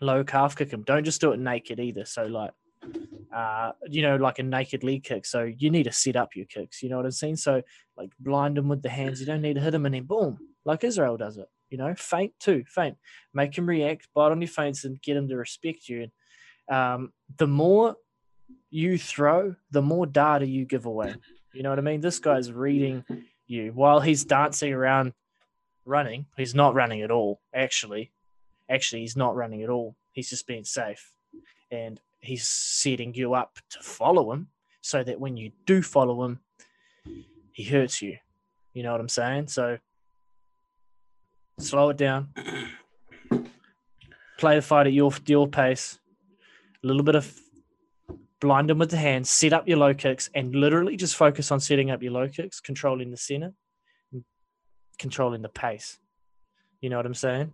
low 0.00 0.24
calf 0.24 0.56
kick 0.56 0.70
them. 0.70 0.82
Don't 0.82 1.04
just 1.04 1.20
do 1.20 1.32
it 1.32 1.38
naked 1.38 1.80
either. 1.80 2.04
So 2.04 2.24
like 2.24 2.50
uh, 3.34 3.72
you 3.88 4.02
know, 4.02 4.16
like 4.16 4.38
a 4.38 4.42
naked 4.42 4.84
leg 4.84 5.04
kick. 5.04 5.26
So 5.26 5.42
you 5.44 5.70
need 5.70 5.84
to 5.84 5.92
set 5.92 6.16
up 6.16 6.34
your 6.34 6.46
kicks. 6.46 6.82
You 6.82 6.88
know 6.88 6.96
what 6.96 7.04
I'm 7.04 7.12
saying? 7.12 7.36
So 7.36 7.62
like 7.96 8.10
blind 8.18 8.56
them 8.56 8.68
with 8.68 8.82
the 8.82 8.88
hands. 8.88 9.20
You 9.20 9.26
don't 9.26 9.42
need 9.42 9.54
to 9.54 9.60
hit 9.60 9.72
them 9.72 9.86
and 9.86 9.94
then 9.94 10.04
boom, 10.04 10.38
like 10.64 10.84
Israel 10.84 11.16
does 11.16 11.36
it. 11.36 11.46
You 11.70 11.78
know, 11.78 11.94
feint 11.96 12.32
too, 12.38 12.64
feint. 12.66 12.96
Make 13.34 13.56
him 13.56 13.68
react, 13.68 14.08
bite 14.14 14.30
on 14.30 14.40
your 14.40 14.48
feints, 14.48 14.84
and 14.84 15.02
get 15.02 15.16
him 15.16 15.28
to 15.28 15.36
respect 15.36 15.88
you. 15.88 16.08
And 16.68 16.76
um, 16.76 17.12
the 17.36 17.48
more 17.48 17.96
you 18.70 18.98
throw, 18.98 19.56
the 19.70 19.82
more 19.82 20.06
data 20.06 20.46
you 20.46 20.64
give 20.64 20.86
away. 20.86 21.14
You 21.52 21.62
know 21.62 21.70
what 21.70 21.78
I 21.78 21.82
mean? 21.82 22.00
This 22.00 22.20
guy's 22.20 22.52
reading 22.52 23.04
you 23.46 23.72
while 23.74 24.00
he's 24.00 24.24
dancing 24.24 24.72
around, 24.72 25.12
running. 25.86 26.26
He's 26.36 26.54
not 26.54 26.74
running 26.74 27.02
at 27.02 27.10
all. 27.10 27.40
Actually, 27.54 28.12
actually, 28.70 29.02
he's 29.02 29.16
not 29.16 29.36
running 29.36 29.62
at 29.62 29.70
all. 29.70 29.96
He's 30.12 30.30
just 30.30 30.46
being 30.46 30.64
safe, 30.64 31.12
and 31.70 32.00
he's 32.20 32.46
setting 32.46 33.14
you 33.14 33.34
up 33.34 33.58
to 33.70 33.78
follow 33.80 34.32
him 34.32 34.48
so 34.80 35.02
that 35.02 35.20
when 35.20 35.36
you 35.36 35.52
do 35.64 35.82
follow 35.82 36.24
him, 36.24 36.40
he 37.52 37.64
hurts 37.64 38.02
you. 38.02 38.18
You 38.72 38.82
know 38.82 38.92
what 38.92 39.00
I'm 39.00 39.08
saying? 39.08 39.48
So 39.48 39.78
slow 41.58 41.90
it 41.90 41.96
down. 41.96 42.28
Play 44.38 44.56
the 44.56 44.62
fight 44.62 44.86
at 44.86 44.92
your 44.92 45.12
your 45.26 45.48
pace. 45.48 45.98
A 46.82 46.86
little 46.86 47.02
bit 47.02 47.14
of 47.14 47.40
blind 48.40 48.70
him 48.70 48.78
with 48.78 48.90
the 48.90 48.96
hands, 48.96 49.30
set 49.30 49.52
up 49.52 49.66
your 49.66 49.78
low 49.78 49.94
kicks, 49.94 50.28
and 50.34 50.54
literally 50.54 50.96
just 50.96 51.16
focus 51.16 51.50
on 51.50 51.60
setting 51.60 51.90
up 51.90 52.02
your 52.02 52.12
low 52.12 52.28
kicks, 52.28 52.60
controlling 52.60 53.10
the 53.10 53.16
center, 53.16 53.54
controlling 54.98 55.42
the 55.42 55.48
pace. 55.48 55.98
You 56.80 56.90
know 56.90 56.96
what 56.96 57.06
I'm 57.06 57.14
saying? 57.14 57.52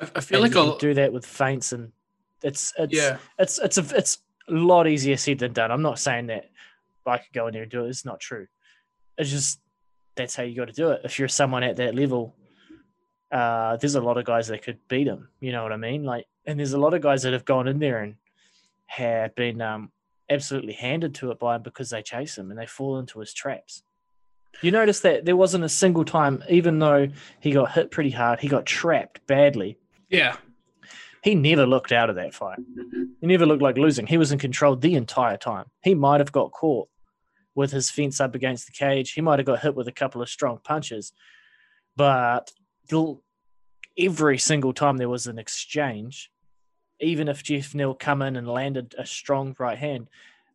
I, 0.00 0.08
I 0.16 0.20
feel 0.20 0.42
And 0.44 0.54
like 0.54 0.64
can 0.64 0.78
do 0.78 0.94
that 0.94 1.12
with 1.12 1.26
feints, 1.26 1.72
and 1.72 1.92
it's 2.42 2.72
it's 2.78 2.94
yeah. 2.94 3.18
it's 3.38 3.58
it's 3.58 3.78
a 3.78 3.96
it's 3.96 4.18
a 4.48 4.52
lot 4.52 4.86
easier 4.86 5.16
said 5.16 5.38
than 5.38 5.52
done. 5.52 5.70
I'm 5.70 5.82
not 5.82 5.98
saying 5.98 6.26
that 6.26 6.50
I 7.06 7.18
could 7.18 7.32
go 7.32 7.46
in 7.46 7.54
there 7.54 7.62
and 7.62 7.70
do 7.70 7.84
it. 7.84 7.88
It's 7.88 8.04
not 8.04 8.20
true. 8.20 8.46
It's 9.18 9.30
just 9.30 9.60
that's 10.16 10.36
how 10.36 10.42
you 10.42 10.56
got 10.56 10.68
to 10.68 10.72
do 10.72 10.90
it. 10.90 11.02
If 11.04 11.18
you're 11.18 11.28
someone 11.28 11.62
at 11.62 11.76
that 11.76 11.94
level, 11.94 12.34
uh, 13.32 13.76
there's 13.76 13.94
a 13.94 14.00
lot 14.00 14.16
of 14.16 14.24
guys 14.24 14.48
that 14.48 14.62
could 14.62 14.78
beat 14.88 15.06
him. 15.06 15.28
You 15.40 15.52
know 15.52 15.62
what 15.62 15.72
I 15.72 15.76
mean? 15.76 16.04
Like, 16.04 16.26
and 16.46 16.58
there's 16.58 16.72
a 16.72 16.78
lot 16.78 16.94
of 16.94 17.02
guys 17.02 17.22
that 17.22 17.32
have 17.32 17.44
gone 17.44 17.68
in 17.68 17.78
there 17.78 18.02
and 18.02 18.16
have 18.86 19.34
been 19.34 19.60
um, 19.60 19.90
absolutely 20.30 20.74
handed 20.74 21.14
to 21.16 21.30
it 21.30 21.38
by 21.38 21.56
him 21.56 21.62
because 21.62 21.90
they 21.90 22.02
chase 22.02 22.38
him 22.38 22.50
and 22.50 22.58
they 22.58 22.66
fall 22.66 22.98
into 22.98 23.20
his 23.20 23.32
traps. 23.32 23.82
You 24.62 24.70
notice 24.70 25.00
that 25.00 25.24
there 25.24 25.36
wasn't 25.36 25.64
a 25.64 25.68
single 25.68 26.04
time, 26.04 26.42
even 26.48 26.78
though 26.78 27.08
he 27.40 27.52
got 27.52 27.72
hit 27.72 27.90
pretty 27.90 28.10
hard, 28.10 28.40
he 28.40 28.48
got 28.48 28.64
trapped 28.66 29.26
badly 29.26 29.76
Yeah. 30.08 30.36
he 31.22 31.34
never 31.34 31.66
looked 31.66 31.92
out 31.92 32.08
of 32.10 32.16
that 32.16 32.34
fight. 32.34 32.58
He 33.20 33.26
never 33.26 33.46
looked 33.46 33.62
like 33.62 33.76
losing. 33.76 34.06
He 34.06 34.18
was 34.18 34.32
in 34.32 34.38
control 34.38 34.76
the 34.76 34.94
entire 34.94 35.36
time. 35.36 35.66
He 35.82 35.94
might 35.94 36.20
have 36.20 36.32
got 36.32 36.52
caught 36.52 36.88
with 37.54 37.72
his 37.72 37.90
fence 37.90 38.20
up 38.20 38.34
against 38.34 38.66
the 38.66 38.72
cage. 38.72 39.12
He 39.12 39.20
might 39.20 39.38
have 39.38 39.46
got 39.46 39.60
hit 39.60 39.74
with 39.74 39.88
a 39.88 39.92
couple 39.92 40.20
of 40.22 40.28
strong 40.28 40.58
punches, 40.64 41.12
but 41.96 42.50
every 43.98 44.38
single 44.38 44.72
time 44.72 44.96
there 44.96 45.08
was 45.08 45.26
an 45.26 45.38
exchange, 45.38 46.30
even 47.00 47.28
if 47.28 47.42
Geoff 47.42 47.74
Neal 47.74 47.94
come 47.94 48.22
in 48.22 48.36
and 48.36 48.48
landed 48.48 48.94
a 48.98 49.06
strong 49.06 49.54
right 49.58 49.78
hand, 49.78 50.08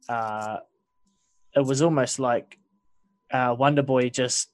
uh, 0.07 0.57
it 1.55 1.65
was 1.65 1.81
almost 1.81 2.19
like 2.19 2.57
uh, 3.31 3.55
Wonder 3.57 3.83
Boy 3.83 4.09
just 4.09 4.49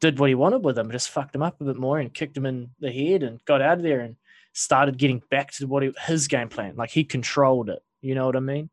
did 0.00 0.18
what 0.18 0.28
he 0.28 0.34
wanted 0.34 0.64
with 0.64 0.78
him, 0.78 0.90
just 0.90 1.10
fucked 1.10 1.34
him 1.34 1.42
up 1.42 1.60
a 1.60 1.64
bit 1.64 1.76
more 1.76 1.98
and 1.98 2.14
kicked 2.14 2.36
him 2.36 2.46
in 2.46 2.70
the 2.80 2.92
head 2.92 3.22
and 3.22 3.44
got 3.44 3.62
out 3.62 3.78
of 3.78 3.82
there 3.82 4.00
and 4.00 4.16
started 4.52 4.98
getting 4.98 5.22
back 5.30 5.52
to 5.52 5.66
what 5.66 5.82
he, 5.82 5.92
his 6.06 6.28
game 6.28 6.48
plan. 6.48 6.76
Like 6.76 6.90
he 6.90 7.04
controlled 7.04 7.68
it. 7.68 7.82
You 8.00 8.14
know 8.14 8.26
what 8.26 8.36
I 8.36 8.40
mean? 8.40 8.70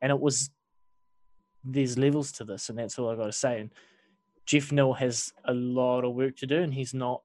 And 0.00 0.10
it 0.10 0.20
was 0.20 0.50
there's 1.62 1.98
levels 1.98 2.32
to 2.32 2.44
this, 2.44 2.70
and 2.70 2.78
that's 2.78 2.98
all 2.98 3.10
I 3.10 3.16
got 3.16 3.26
to 3.26 3.32
say. 3.32 3.60
And 3.60 3.70
Geoff 4.46 4.72
Neal 4.72 4.94
has 4.94 5.32
a 5.44 5.52
lot 5.52 6.04
of 6.04 6.14
work 6.14 6.36
to 6.36 6.46
do, 6.46 6.62
and 6.62 6.72
he's 6.72 6.94
not 6.94 7.22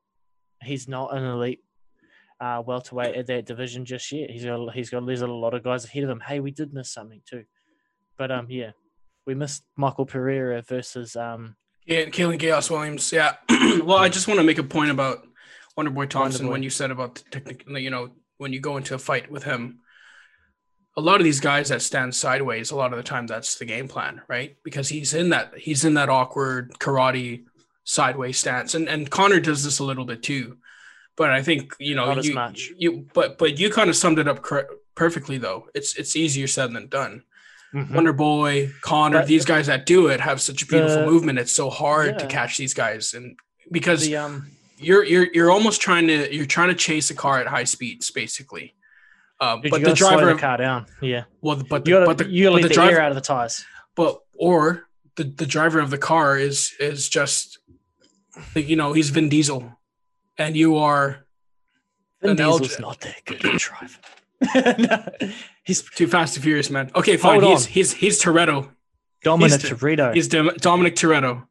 he's 0.62 0.88
not 0.88 1.16
an 1.16 1.24
elite 1.24 1.64
uh, 2.40 2.62
welterweight 2.66 3.16
at 3.16 3.28
that 3.28 3.46
division 3.46 3.86
just 3.86 4.12
yet. 4.12 4.30
He's 4.30 4.46
got 4.46 4.74
he's 4.74 4.90
got 4.90 5.06
there's 5.06 5.22
a 5.22 5.28
lot 5.28 5.54
of 5.54 5.64
guys 5.64 5.86
ahead 5.86 6.04
of 6.04 6.10
him. 6.10 6.20
Hey, 6.20 6.40
we 6.40 6.52
did 6.52 6.74
miss 6.74 6.92
something 6.92 7.22
too, 7.26 7.46
but 8.18 8.32
um 8.32 8.48
yeah, 8.50 8.72
we 9.26 9.36
missed 9.36 9.64
Michael 9.76 10.06
Pereira 10.06 10.62
versus 10.62 11.16
um 11.16 11.56
Yeah, 11.86 12.06
Kalinn 12.06 12.40
Khaos 12.40 12.70
Williams. 12.70 13.12
Yeah. 13.12 13.36
well, 13.84 13.98
I 13.98 14.10
just 14.10 14.28
want 14.28 14.40
to 14.40 14.46
make 14.46 14.58
a 14.58 14.64
point 14.64 14.92
about 14.92 15.28
Wonderboy 15.78 16.10
Thompson 16.10 16.48
Wonderboy. 16.48 16.52
when 16.52 16.64
you 16.64 16.70
said 16.70 16.92
about 16.92 17.16
the 17.16 17.24
technical, 17.32 17.78
you 17.78 17.90
know, 17.90 18.10
when 18.38 18.54
you 18.54 18.60
go 18.60 18.78
into 18.78 18.96
a 18.96 19.00
fight 19.00 19.32
with 19.32 19.44
him. 19.44 19.80
A 20.98 21.02
lot 21.02 21.20
of 21.20 21.26
these 21.26 21.42
guys 21.42 21.68
that 21.70 21.82
stand 21.82 22.16
sideways, 22.16 22.72
a 22.72 22.76
lot 22.78 22.94
of 22.94 22.98
the 22.98 23.04
time 23.04 23.28
that's 23.28 23.56
the 23.56 23.66
game 23.66 23.90
plan, 23.90 24.22
right? 24.30 24.56
Because 24.64 24.88
he's 24.88 25.14
in 25.14 25.30
that 25.32 25.54
he's 25.58 25.84
in 25.84 25.96
that 25.96 26.08
awkward 26.08 26.72
karate 26.80 27.44
sideways 27.84 28.40
stance, 28.40 28.76
and 28.76 28.88
and 28.88 29.10
Conor 29.10 29.42
does 29.42 29.64
this 29.64 29.80
a 29.80 29.84
little 29.84 30.06
bit 30.06 30.24
too. 30.24 30.58
But 31.18 31.32
I 31.32 31.42
think 31.44 31.76
you 31.80 31.96
know 31.96 32.14
you, 32.22 32.40
you 32.78 33.08
but 33.14 33.38
but 33.38 33.60
you 33.60 33.70
kind 33.70 33.90
of 33.90 33.98
summed 33.98 34.20
it 34.20 34.28
up 34.30 34.42
cor- 34.42 34.70
perfectly 34.96 35.38
though. 35.38 35.68
It's 35.76 35.98
it's 35.98 36.16
easier 36.16 36.48
said 36.48 36.72
than 36.72 36.88
done. 36.88 37.24
Mhm. 37.76 37.92
Wonder 37.92 38.14
Boy, 38.14 38.72
Conor, 38.82 39.20
But 39.20 39.28
these 39.28 39.44
guys 39.44 39.68
that 39.68 39.86
do 39.86 40.08
it 40.08 40.22
have 40.22 40.40
such 40.42 40.62
a 40.64 40.66
beautiful 40.66 41.02
the- 41.02 41.06
movement. 41.06 41.40
It's 41.40 41.52
so 41.54 41.70
hard 41.70 42.18
to 42.20 42.26
catch 42.28 42.56
these 42.58 42.74
guys, 42.74 43.14
and 43.14 43.38
because 43.70 44.06
the 44.06 44.16
um 44.16 44.48
you're 44.78 45.04
you're 45.04 45.28
you're 45.34 45.52
almost 45.52 45.82
trying 45.82 46.08
to 46.08 46.34
you're 46.34 46.46
trying 46.46 46.70
to 46.70 46.76
chase 46.76 47.10
a 47.10 47.16
car 47.16 47.40
at 47.40 47.48
high 47.48 47.66
speeds, 47.66 48.10
basically. 48.12 48.74
Dude, 49.42 49.70
but 49.72 49.84
the 49.84 49.94
driver, 49.94 50.34
the 50.34 50.40
car 50.40 50.58
down. 50.58 50.86
Yeah, 51.02 51.26
well, 51.42 51.62
but 51.70 51.84
the, 51.84 51.92
you 51.92 51.96
gotta 51.98 52.06
but 52.06 52.18
the, 52.20 52.30
you 52.30 52.46
gotta 52.46 52.56
but 52.56 52.70
the 52.70 52.74
the, 52.74 52.82
air 52.82 52.88
driver, 52.92 53.02
out 53.02 53.12
of 53.12 53.16
the 53.16 53.22
tires. 53.22 53.66
but 53.96 54.22
or 54.34 54.88
the 55.18 55.26
the 55.26 55.46
driver 55.46 55.80
of 55.80 55.90
the 55.90 55.98
car 55.98 56.38
is 56.38 56.74
is 56.80 57.10
just 57.10 57.60
like 58.56 58.70
you 58.70 58.78
know 58.78 58.94
he's 58.94 59.10
Vin 59.10 59.28
Diesel, 59.28 59.78
and 60.38 60.56
you 60.56 60.78
are 60.78 61.26
Vin 62.22 62.32
An 62.32 62.38
Diesel's 62.38 62.80
not 62.80 63.02
that 63.02 63.26
good 63.26 63.44
at 63.46 63.60
driving. 63.60 63.90
No, 64.56 65.06
he's 65.64 65.82
too 65.82 66.08
fast 66.08 66.36
and 66.36 66.44
furious, 66.44 66.70
man. 66.70 66.92
Okay, 66.96 67.18
fine. 67.18 67.42
Hold 67.42 67.54
He's 67.58 67.66
on. 67.68 67.72
he's 67.72 67.94
he's 67.94 68.22
Toretto. 68.24 68.70
Dominic 69.24 69.62
He's- 69.62 69.74
Toretto. 69.74 70.14
He's 70.14 70.28
Dom- 70.28 70.52
Dominic 70.58 70.96
Toretto. 70.96 71.48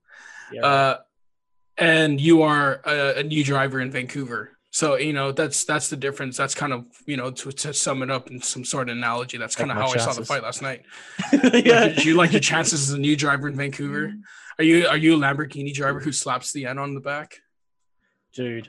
Yeah, 0.53 0.65
uh, 0.67 0.99
and 1.79 2.21
you 2.21 2.43
are 2.43 2.81
a, 2.85 3.21
a 3.21 3.23
new 3.23 3.43
driver 3.43 3.81
in 3.81 3.91
Vancouver. 3.91 4.51
So 4.71 4.97
you 4.97 5.13
know 5.13 5.33
that's 5.33 5.65
that's 5.65 5.89
the 5.89 5.97
difference. 5.97 6.37
That's 6.37 6.55
kind 6.55 6.73
of 6.73 6.85
you 7.07 7.17
know 7.17 7.31
to, 7.31 7.53
to 7.53 7.73
sum 7.73 8.03
it 8.03 8.11
up 8.11 8.31
in 8.31 8.41
some 8.43 8.65
sort 8.65 8.89
of 8.91 8.97
analogy. 8.97 9.39
That's 9.39 9.57
kind 9.57 9.71
of 9.71 9.77
my 9.77 9.83
how 9.85 9.93
I 9.93 9.97
saw 9.99 10.13
the 10.13 10.25
fight 10.25 10.43
last 10.43 10.63
night. 10.63 10.83
yeah. 11.33 11.81
Like, 11.85 11.97
do 11.97 12.09
you 12.09 12.15
like 12.17 12.33
your 12.33 12.41
chances 12.41 12.89
as 12.89 12.95
a 12.95 12.99
new 12.99 13.17
driver 13.17 13.49
in 13.49 13.55
Vancouver? 13.57 14.13
Are 14.59 14.65
you 14.65 14.87
are 14.87 14.97
you 14.97 15.15
a 15.15 15.19
Lamborghini 15.19 15.73
driver 15.73 16.01
who 16.01 16.13
slaps 16.13 16.53
the 16.53 16.67
N 16.67 16.79
on 16.79 16.95
the 16.95 17.01
back? 17.01 17.41
dude. 18.33 18.69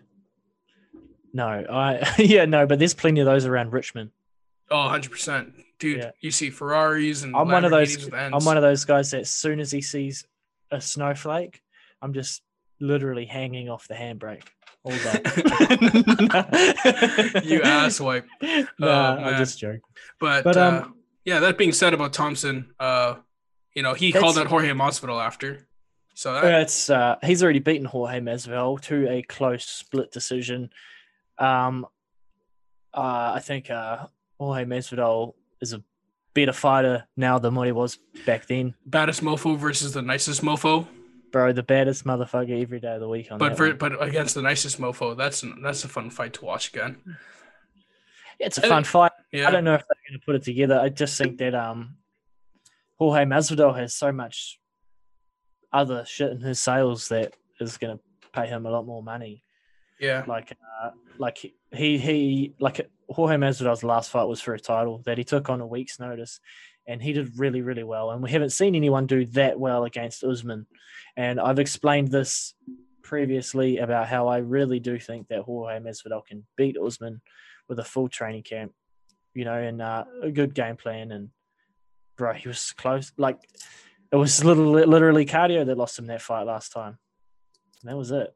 No, 1.35 1.65
I 1.69 2.13
yeah 2.17 2.45
no, 2.45 2.65
but 2.65 2.79
there's 2.79 2.93
plenty 2.93 3.19
of 3.19 3.25
those 3.25 3.45
around 3.45 3.73
Richmond. 3.73 4.11
Oh, 4.71 4.85
100 4.85 5.11
percent, 5.11 5.53
dude. 5.79 5.99
Yeah. 5.99 6.11
You 6.21 6.31
see 6.31 6.49
Ferraris 6.49 7.23
and 7.23 7.35
I'm 7.35 7.49
one 7.49 7.65
of 7.65 7.71
those. 7.71 7.97
Lamborghinis 7.97 8.05
with 8.05 8.13
Ns. 8.13 8.33
I'm 8.33 8.45
one 8.45 8.55
of 8.55 8.63
those 8.63 8.85
guys 8.85 9.11
that 9.11 9.19
as 9.19 9.29
soon 9.29 9.59
as 9.59 9.69
he 9.69 9.81
sees 9.81 10.25
a 10.71 10.79
snowflake, 10.79 11.61
I'm 12.01 12.13
just 12.13 12.41
literally 12.79 13.25
hanging 13.25 13.69
off 13.69 13.85
the 13.89 13.95
handbrake 13.95 14.43
all 14.83 14.91
day. 14.91 15.21
you 17.43 17.59
asswipe. 17.59 18.23
Nah, 18.79 19.15
man. 19.15 19.23
I'm 19.25 19.37
just 19.37 19.59
joking. 19.59 19.81
But, 20.19 20.45
But, 20.45 20.57
uh, 20.57 20.83
um, 20.85 20.95
yeah, 21.25 21.41
that 21.41 21.57
being 21.57 21.73
said 21.73 21.93
about 21.93 22.13
Thompson, 22.13 22.73
uh, 22.79 23.15
you 23.73 23.83
know, 23.83 23.93
he 23.93 24.13
called 24.13 24.37
out 24.37 24.47
Jorge 24.47 24.69
Masvidal 24.69 25.21
after. 25.21 25.67
So 26.13 26.33
that, 26.33 26.43
Yeah, 26.45 26.61
it's 26.61 26.89
uh, 26.89 27.17
he's 27.23 27.43
already 27.43 27.59
beaten 27.59 27.85
Jorge 27.85 28.21
Masvidal 28.21 28.79
to 28.83 29.09
a 29.09 29.21
close 29.21 29.65
split 29.65 30.11
decision. 30.11 30.69
Um, 31.37 31.85
uh, 32.93 33.33
I 33.35 33.39
think 33.43 33.69
uh, 33.69 34.07
Jorge 34.39 34.65
Masvidal 34.65 35.33
is 35.61 35.73
a 35.73 35.83
better 36.33 36.53
fighter 36.53 37.05
now 37.15 37.39
than 37.39 37.55
what 37.55 37.65
he 37.65 37.71
was 37.71 37.97
back 38.25 38.47
then, 38.47 38.73
baddest 38.85 39.21
mofo 39.21 39.57
versus 39.57 39.93
the 39.93 40.01
nicest 40.01 40.41
mofo. 40.41 40.87
bro. 41.31 41.51
The 41.53 41.63
baddest 41.63 42.05
motherfucker 42.05 42.61
every 42.61 42.79
day 42.79 42.93
of 42.95 42.99
the 43.01 43.07
week 43.09 43.31
on 43.31 43.37
But 43.37 43.55
for 43.57 43.73
but 43.73 44.01
against 44.01 44.35
the 44.35 44.41
nicest 44.41 44.79
mofo, 44.79 45.15
that's 45.15 45.43
that's 45.61 45.83
a 45.83 45.87
fun 45.87 46.09
fight 46.09 46.33
to 46.33 46.45
watch 46.45 46.69
again. 46.73 46.97
Yeah, 48.39 48.47
it's 48.47 48.57
a 48.57 48.65
I 48.65 48.69
fun 48.69 48.83
think- 48.83 48.91
fight. 48.91 49.11
Yeah, 49.31 49.47
I 49.47 49.51
don't 49.51 49.63
know 49.63 49.73
if 49.75 49.81
they're 49.81 50.09
going 50.11 50.19
to 50.19 50.25
put 50.25 50.35
it 50.35 50.43
together. 50.43 50.79
I 50.79 50.89
just 50.89 51.17
think 51.17 51.37
that 51.39 51.55
um, 51.55 51.95
Jorge 52.97 53.23
Masvidal 53.25 53.77
has 53.77 53.93
so 53.95 54.11
much 54.11 54.59
other 55.73 56.05
shit 56.05 56.31
in 56.31 56.39
his 56.39 56.59
sales 56.59 57.09
that 57.09 57.33
is 57.59 57.77
going 57.77 57.97
to 57.97 58.03
pay 58.33 58.47
him 58.47 58.65
a 58.65 58.69
lot 58.69 58.85
more 58.85 59.01
money. 59.03 59.43
Yeah, 59.99 60.23
Like, 60.27 60.57
uh, 60.81 60.91
like 61.17 61.37
he- 61.37 61.97
he 61.97 62.53
like 62.59 62.89
Jorge 63.09 63.35
Masvidal's 63.35 63.83
last 63.83 64.09
fight 64.11 64.25
was 64.25 64.41
for 64.41 64.53
a 64.53 64.59
title 64.59 65.01
that 65.05 65.17
he 65.17 65.23
took 65.23 65.49
on 65.49 65.61
a 65.61 65.67
week's 65.67 65.99
notice, 65.99 66.39
and 66.87 67.01
he 67.01 67.13
did 67.13 67.37
really 67.39 67.61
really 67.61 67.83
well. 67.83 68.11
And 68.11 68.21
we 68.23 68.31
haven't 68.31 68.51
seen 68.51 68.75
anyone 68.75 69.05
do 69.07 69.25
that 69.27 69.59
well 69.59 69.83
against 69.85 70.23
Usman. 70.23 70.67
And 71.17 71.39
I've 71.39 71.59
explained 71.59 72.09
this 72.09 72.53
previously 73.03 73.77
about 73.77 74.07
how 74.07 74.27
I 74.27 74.37
really 74.37 74.79
do 74.79 74.97
think 74.99 75.27
that 75.27 75.41
Jorge 75.43 75.79
Masvidal 75.79 76.25
can 76.25 76.45
beat 76.57 76.77
Usman 76.77 77.21
with 77.69 77.79
a 77.79 77.83
full 77.83 78.09
training 78.09 78.43
camp, 78.43 78.73
you 79.33 79.45
know, 79.45 79.53
and 79.57 79.81
uh, 79.81 80.05
a 80.23 80.31
good 80.31 80.53
game 80.53 80.75
plan. 80.75 81.11
And 81.11 81.29
bro, 82.17 82.33
he 82.33 82.47
was 82.47 82.71
close. 82.73 83.11
Like 83.17 83.37
it 84.11 84.15
was 84.15 84.43
literally, 84.43 84.85
literally 84.85 85.25
cardio 85.25 85.65
that 85.65 85.77
lost 85.77 85.99
him 85.99 86.07
that 86.07 86.21
fight 86.21 86.43
last 86.47 86.71
time. 86.71 86.97
And 87.81 87.91
that 87.91 87.97
was 87.97 88.11
it. 88.11 88.35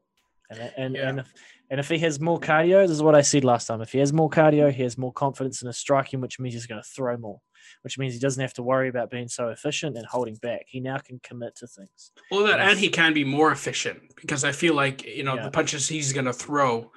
And 0.50 0.72
and 0.76 0.94
Yeah. 0.96 1.08
and 1.08 1.20
if 1.20 1.32
and 1.70 1.78
if 1.80 1.88
he 1.88 1.98
has 2.00 2.18
more 2.20 2.40
cardio, 2.40 2.82
this 2.86 2.90
is 2.96 3.02
what 3.02 3.14
I 3.14 3.22
said 3.22 3.44
last 3.44 3.66
time. 3.66 3.80
If 3.80 3.92
he 3.92 3.98
has 4.00 4.12
more 4.12 4.28
cardio, 4.28 4.72
he 4.72 4.82
has 4.82 4.98
more 4.98 5.12
confidence 5.12 5.62
in 5.62 5.66
his 5.68 5.78
striking, 5.78 6.20
which 6.20 6.40
means 6.40 6.54
he's 6.54 6.66
going 6.66 6.82
to 6.82 6.88
throw 6.88 7.16
more. 7.16 7.40
Which 7.82 7.98
means 7.98 8.12
he 8.14 8.18
doesn't 8.18 8.40
have 8.40 8.54
to 8.54 8.62
worry 8.62 8.88
about 8.88 9.10
being 9.10 9.28
so 9.28 9.48
efficient 9.48 9.96
and 9.96 10.04
holding 10.06 10.34
back. 10.36 10.62
He 10.66 10.80
now 10.80 10.98
can 10.98 11.20
commit 11.22 11.54
to 11.56 11.66
things. 11.68 12.10
well, 12.30 12.42
that 12.44 12.58
Yes. 12.58 12.70
and 12.72 12.78
he 12.80 12.88
can 12.88 13.12
be 13.14 13.22
more 13.24 13.52
efficient 13.52 14.00
because 14.16 14.42
I 14.44 14.50
feel 14.52 14.74
like 14.74 15.04
you 15.04 15.22
know 15.22 15.36
Yeah. 15.36 15.44
the 15.44 15.50
punches 15.52 15.86
he's 15.88 16.12
gonna 16.12 16.32
throw, 16.32 16.90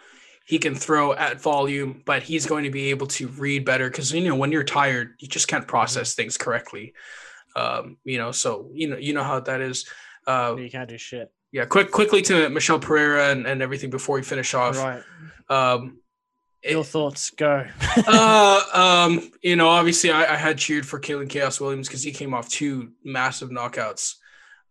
he 0.48 0.58
can 0.58 0.74
throw 0.74 1.14
at 1.14 1.40
volume, 1.40 2.02
but 2.06 2.24
he's 2.24 2.46
going 2.48 2.64
to 2.64 2.72
be 2.72 2.90
able 2.90 3.08
to 3.08 3.28
read 3.28 3.66
better 3.66 3.90
because 3.90 4.12
you 4.12 4.28
know 4.28 4.36
when 4.36 4.52
you're 4.52 4.64
tired, 4.64 5.16
you 5.20 5.28
just 5.28 5.48
can't 5.48 5.68
process 5.68 6.16
things 6.16 6.38
correctly. 6.38 6.94
Um, 7.56 7.98
you 8.04 8.18
know, 8.18 8.32
so 8.32 8.72
you 8.74 8.88
know 8.90 8.98
you 8.98 9.14
know 9.14 9.24
how 9.24 9.40
that 9.42 9.62
is. 9.62 9.88
Uh, 10.26 10.56
You 10.58 10.72
can't 10.72 10.90
do 10.90 10.98
shit. 10.98 11.32
Yeah, 11.54 11.66
quick 11.66 11.92
quickly 11.92 12.24
to 12.24 12.50
Michel 12.50 12.80
Pereira 12.80 13.30
and, 13.30 13.46
and 13.46 13.62
everything 13.62 13.92
before 13.92 14.16
we 14.16 14.24
finish 14.24 14.56
off. 14.56 14.76
Right. 14.76 15.04
Um, 15.50 16.00
Your 16.64 16.84
thoughts 16.84 17.30
go. 17.30 17.68
uh, 18.08 18.62
um, 19.08 19.32
you 19.44 19.56
know, 19.56 19.70
obviously, 19.70 20.10
I, 20.10 20.34
I 20.34 20.36
had 20.36 20.58
cheered 20.58 20.84
for 20.84 21.00
Kalinn 21.00 21.30
Khaos 21.30 21.62
Williams 21.62 21.88
because 21.88 22.02
he 22.02 22.12
came 22.12 22.34
off 22.34 22.50
two 22.50 22.94
massive 23.04 23.52
knockouts. 23.52 24.16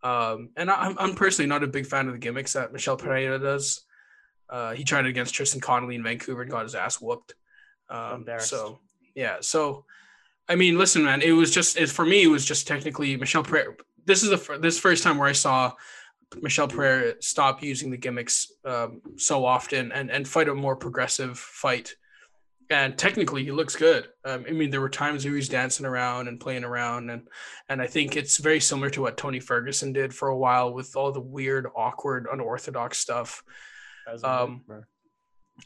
Um, 0.03 0.51
and 0.57 0.69
I, 0.69 0.93
I'm, 0.99 1.15
personally 1.15 1.49
not 1.49 1.63
a 1.63 1.69
big 1.69 1.87
fan 1.87 2.09
of 2.09 2.15
the 2.15 2.19
gimmicks 2.19 2.55
that 2.55 2.73
Michel 2.73 2.97
Pereira 2.97 3.39
does. 3.39 3.83
Uh, 4.51 4.73
he 4.73 4.83
tried 4.83 5.07
it 5.07 5.11
against 5.11 5.33
Tristan 5.33 5.61
Connolly 5.61 5.95
in 5.95 6.03
Vancouver 6.03 6.43
and 6.43 6.51
got 6.51 6.65
his 6.65 6.75
ass 6.75 7.01
whooped. 7.01 7.37
Um, 7.89 8.27
so 8.41 8.81
yeah, 9.15 9.37
so 9.41 9.85
I 10.49 10.57
mean, 10.57 10.77
listen, 10.79 11.05
man, 11.05 11.23
it 11.23 11.31
was 11.31 11.53
just 11.53 11.77
it, 11.77 11.89
for 11.91 12.05
me. 12.05 12.25
It 12.25 12.29
was 12.29 12.45
just 12.45 12.67
technically 12.67 13.17
Michel 13.17 13.45
Pereira. 13.45 13.75
This 14.05 14.25
is 14.25 14.31
the 14.31 14.59
this 14.59 14.81
first 14.81 15.05
time 15.05 15.19
where 15.19 15.29
I 15.29 15.33
saw 15.33 15.75
Michel 16.41 16.69
Pereira 16.69 17.15
stop 17.21 17.63
using 17.63 17.91
the 17.91 17.97
gimmicks 17.97 18.53
um, 18.65 19.03
so 19.17 19.45
often 19.45 19.93
and 19.93 20.11
and 20.11 20.27
fight 20.27 20.49
a 20.49 20.55
more 20.55 20.77
progressive 20.77 21.39
fight. 21.39 21.95
And 22.71 22.97
technically, 22.97 23.45
he 23.45 23.53
looks 23.53 23.77
good. 23.77 24.09
Um, 24.25 24.47
I 24.49 24.53
mean, 24.53 24.71
there 24.71 24.81
were 24.81 24.89
times 24.89 25.23
he 25.23 25.31
was 25.31 25.49
dancing 25.49 25.85
around 25.85 26.29
and 26.29 26.41
playing 26.41 26.65
around, 26.65 27.11
and 27.11 27.29
and 27.69 27.83
I 27.83 27.87
think 27.87 28.17
it's 28.17 28.39
very 28.39 28.61
similar 28.61 28.89
to 28.91 29.03
what 29.03 29.19
Tony 29.19 29.41
Ferguson 29.41 29.93
did 29.93 30.15
for 30.15 30.29
a 30.29 30.39
while 30.39 30.73
with 30.73 30.97
all 30.97 31.13
the 31.13 31.21
weird, 31.21 31.67
awkward, 31.77 32.27
unorthodox 32.33 32.99
stuff. 32.99 33.45
Um, 34.25 34.63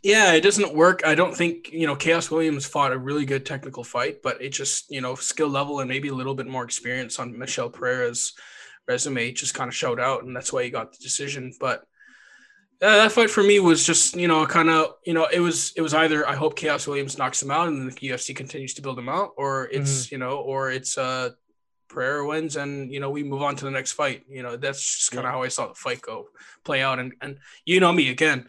Yeah, 0.02 0.32
it 0.32 0.40
doesn't 0.42 0.74
work. 0.74 1.02
I 1.06 1.14
don't 1.14 1.34
think, 1.34 1.70
you 1.72 1.86
know, 1.86 1.96
Khaos 1.96 2.30
Williams 2.30 2.66
fought 2.66 2.92
a 2.92 2.98
really 2.98 3.24
good 3.24 3.46
technical 3.46 3.84
fight, 3.84 4.20
but 4.22 4.42
it 4.42 4.50
just, 4.50 4.90
you 4.90 5.00
know, 5.00 5.14
skill 5.14 5.48
level 5.48 5.80
and 5.80 5.88
maybe 5.88 6.08
a 6.08 6.14
little 6.14 6.34
bit 6.34 6.46
more 6.46 6.64
experience 6.64 7.18
on 7.18 7.38
Michel 7.38 7.70
Pereira's 7.70 8.34
resume 8.88 9.32
just 9.32 9.54
kind 9.54 9.68
of 9.68 9.74
showed 9.74 10.00
out, 10.00 10.24
and 10.24 10.34
that's 10.34 10.52
why 10.52 10.64
he 10.64 10.70
got 10.70 10.92
the 10.92 10.98
decision. 10.98 11.52
But 11.58 11.80
uh, 12.82 12.96
that 12.96 13.12
fight 13.12 13.30
for 13.30 13.42
me 13.42 13.58
was 13.58 13.86
just, 13.86 14.16
you 14.16 14.28
know, 14.28 14.46
kind 14.46 14.68
of, 14.68 14.94
you 15.04 15.14
know, 15.14 15.26
it 15.32 15.40
was 15.40 15.72
it 15.76 15.80
was 15.80 15.94
either 15.94 16.28
I 16.28 16.34
hope 16.34 16.58
Khaos 16.58 16.86
Williams 16.86 17.18
knocks 17.18 17.42
him 17.42 17.50
out 17.50 17.68
and 17.68 17.90
the 17.90 18.08
UFC 18.08 18.34
continues 18.36 18.74
to 18.74 18.82
build 18.82 18.98
him 18.98 19.08
out, 19.08 19.30
or 19.36 19.68
it's, 19.72 20.12
you 20.12 20.18
know, 20.18 20.38
or 20.38 20.70
it's 20.70 20.98
uh 20.98 21.30
Pereira 21.88 22.26
wins 22.26 22.56
and 22.56 22.92
you 22.92 23.00
know 23.00 23.10
we 23.10 23.22
move 23.22 23.42
on 23.42 23.56
to 23.56 23.64
the 23.64 23.70
next 23.70 23.92
fight. 23.92 24.24
You 24.28 24.42
know, 24.42 24.56
that's 24.56 24.96
just 24.96 25.12
kind 25.12 25.26
of 25.26 25.32
how 25.32 25.42
I 25.42 25.48
saw 25.48 25.68
the 25.68 25.74
fight 25.74 26.02
go 26.02 26.28
play 26.64 26.82
out. 26.82 26.98
And 26.98 27.14
and 27.20 27.38
you 27.64 27.80
know 27.80 27.92
me 27.92 28.10
again, 28.10 28.48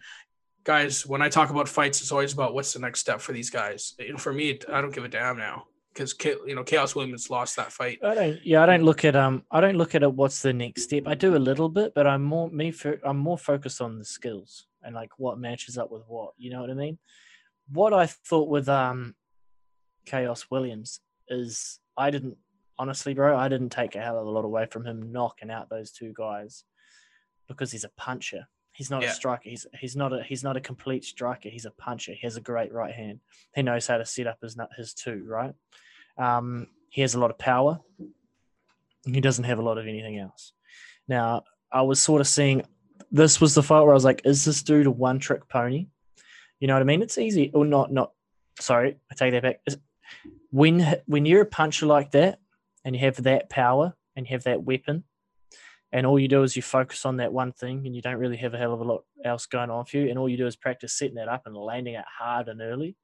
guys, 0.63 1.05
when 1.05 1.21
I 1.21 1.29
talk 1.29 1.49
about 1.49 1.69
fights, 1.69 2.01
it's 2.01 2.11
always 2.11 2.33
about 2.33 2.53
what's 2.53 2.73
the 2.73 2.79
next 2.79 2.99
step 2.99 3.21
for 3.21 3.31
these 3.31 3.49
guys. 3.49 3.93
You 3.99 4.13
know, 4.13 4.17
for 4.17 4.33
me, 4.33 4.59
I 4.71 4.81
don't 4.81 4.93
give 4.93 5.05
a 5.05 5.09
damn 5.09 5.37
now 5.37 5.67
because 5.97 6.15
you 6.45 6.55
know 6.55 6.63
Khaos 6.63 6.95
Williams 6.95 7.29
lost 7.29 7.55
that 7.55 7.71
fight. 7.71 7.99
I 8.03 8.13
don't. 8.13 8.39
Yeah, 8.45 8.63
I 8.63 8.65
don't 8.67 8.83
look 8.83 9.03
at 9.03 9.15
um. 9.15 9.43
I 9.51 9.61
don't 9.61 9.75
look 9.75 9.95
at 9.95 10.03
it. 10.03 10.13
What's 10.13 10.41
the 10.41 10.53
next 10.53 10.83
step? 10.83 11.03
I 11.07 11.15
do 11.15 11.35
a 11.35 11.37
little 11.39 11.69
bit, 11.69 11.93
but 11.95 12.05
I'm 12.05 12.23
more 12.23 12.49
me. 12.49 12.71
For, 12.71 12.99
I'm 13.03 13.17
more 13.17 13.37
focused 13.37 13.81
on 13.81 13.97
the 13.97 14.05
skills 14.05 14.67
and 14.83 14.93
like 14.93 15.09
what 15.17 15.39
matches 15.39 15.77
up 15.77 15.91
with 15.91 16.03
what. 16.07 16.33
You 16.37 16.51
know 16.51 16.61
what 16.61 16.69
I 16.69 16.75
mean? 16.75 16.99
What 17.71 17.93
I 17.93 18.05
thought 18.05 18.49
with 18.49 18.69
um, 18.69 19.15
Khaos 20.05 20.45
Williams 20.51 20.99
is 21.27 21.79
I 21.97 22.11
didn't 22.11 22.37
honestly, 22.79 23.13
bro. 23.13 23.37
I 23.37 23.47
didn't 23.49 23.69
take 23.69 23.95
a 23.95 24.01
hell 24.01 24.19
of 24.19 24.27
a 24.27 24.29
lot 24.29 24.45
away 24.45 24.67
from 24.69 24.85
him 24.85 25.11
knocking 25.11 25.49
out 25.51 25.69
those 25.69 25.91
two 25.91 26.13
guys 26.15 26.63
because 27.47 27.71
he's 27.71 27.83
a 27.83 27.91
puncher. 27.97 28.47
He's 28.73 28.91
not 28.91 29.01
Yeah. 29.01 29.09
a 29.09 29.13
striker. 29.13 29.49
He's 29.49 29.65
he's 29.79 29.95
not 29.95 30.13
a 30.13 30.21
he's 30.23 30.43
not 30.43 30.55
a 30.55 30.61
complete 30.61 31.03
striker. 31.03 31.49
He's 31.49 31.65
a 31.65 31.71
puncher. 31.71 32.11
He 32.13 32.19
has 32.27 32.37
a 32.37 32.41
great 32.41 32.71
right 32.71 32.93
hand. 32.93 33.21
He 33.55 33.63
knows 33.63 33.87
how 33.87 33.97
to 33.97 34.05
set 34.05 34.27
up 34.27 34.37
his 34.41 34.55
nut 34.55 34.69
his 34.77 34.93
two 34.93 35.25
right. 35.27 35.53
Um, 36.17 36.67
he 36.89 37.01
has 37.01 37.15
a 37.15 37.19
lot 37.19 37.31
of 37.31 37.37
power. 37.37 37.79
He 39.05 39.21
doesn't 39.21 39.43
have 39.43 39.59
a 39.59 39.61
lot 39.61 39.77
of 39.77 39.87
anything 39.87 40.17
else. 40.17 40.53
Now, 41.07 41.43
I 41.71 41.81
was 41.83 41.99
sort 42.01 42.21
of 42.21 42.27
seeing 42.27 42.63
this 43.11 43.39
was 43.39 43.53
the 43.53 43.63
fight 43.63 43.81
where 43.81 43.91
I 43.91 43.93
was 43.93 44.05
like, 44.05 44.21
is 44.25 44.43
this 44.45 44.63
dude 44.63 44.87
a 44.87 44.91
one 44.91 45.19
trick 45.19 45.47
pony? 45.47 45.87
You 46.59 46.67
know 46.67 46.73
what 46.73 46.81
I 46.81 46.85
mean? 46.85 47.01
It's 47.01 47.17
easy 47.17 47.51
or 47.53 47.65
not. 47.65 47.91
Not 47.91 48.11
sorry, 48.59 48.97
I 49.11 49.15
take 49.15 49.31
that 49.31 49.43
back. 49.43 49.61
When 50.51 50.95
when 51.05 51.25
you're 51.25 51.41
a 51.41 51.45
puncher 51.45 51.85
like 51.85 52.11
that 52.11 52.39
and 52.83 52.95
you 52.95 53.01
have 53.01 53.21
that 53.23 53.49
power 53.49 53.93
and 54.15 54.25
you 54.25 54.31
have 54.33 54.43
that 54.43 54.63
weapon, 54.63 55.03
and 55.91 56.05
all 56.05 56.19
you 56.19 56.27
do 56.27 56.43
is 56.43 56.55
you 56.55 56.61
focus 56.61 57.05
on 57.05 57.17
that 57.17 57.31
one 57.31 57.51
thing 57.51 57.85
and 57.85 57.95
you 57.95 58.01
don't 58.01 58.17
really 58.17 58.37
have 58.37 58.53
a 58.53 58.57
hell 58.57 58.73
of 58.73 58.81
a 58.81 58.83
lot 58.83 59.03
else 59.23 59.45
going 59.45 59.69
on 59.69 59.85
for 59.85 59.97
you, 59.97 60.09
and 60.09 60.17
all 60.17 60.27
you 60.27 60.37
do 60.37 60.47
is 60.47 60.55
practice 60.55 60.97
setting 60.97 61.15
that 61.15 61.29
up 61.29 61.43
and 61.45 61.55
landing 61.55 61.93
it 61.93 62.05
hard 62.19 62.47
and 62.49 62.61
early. 62.61 62.95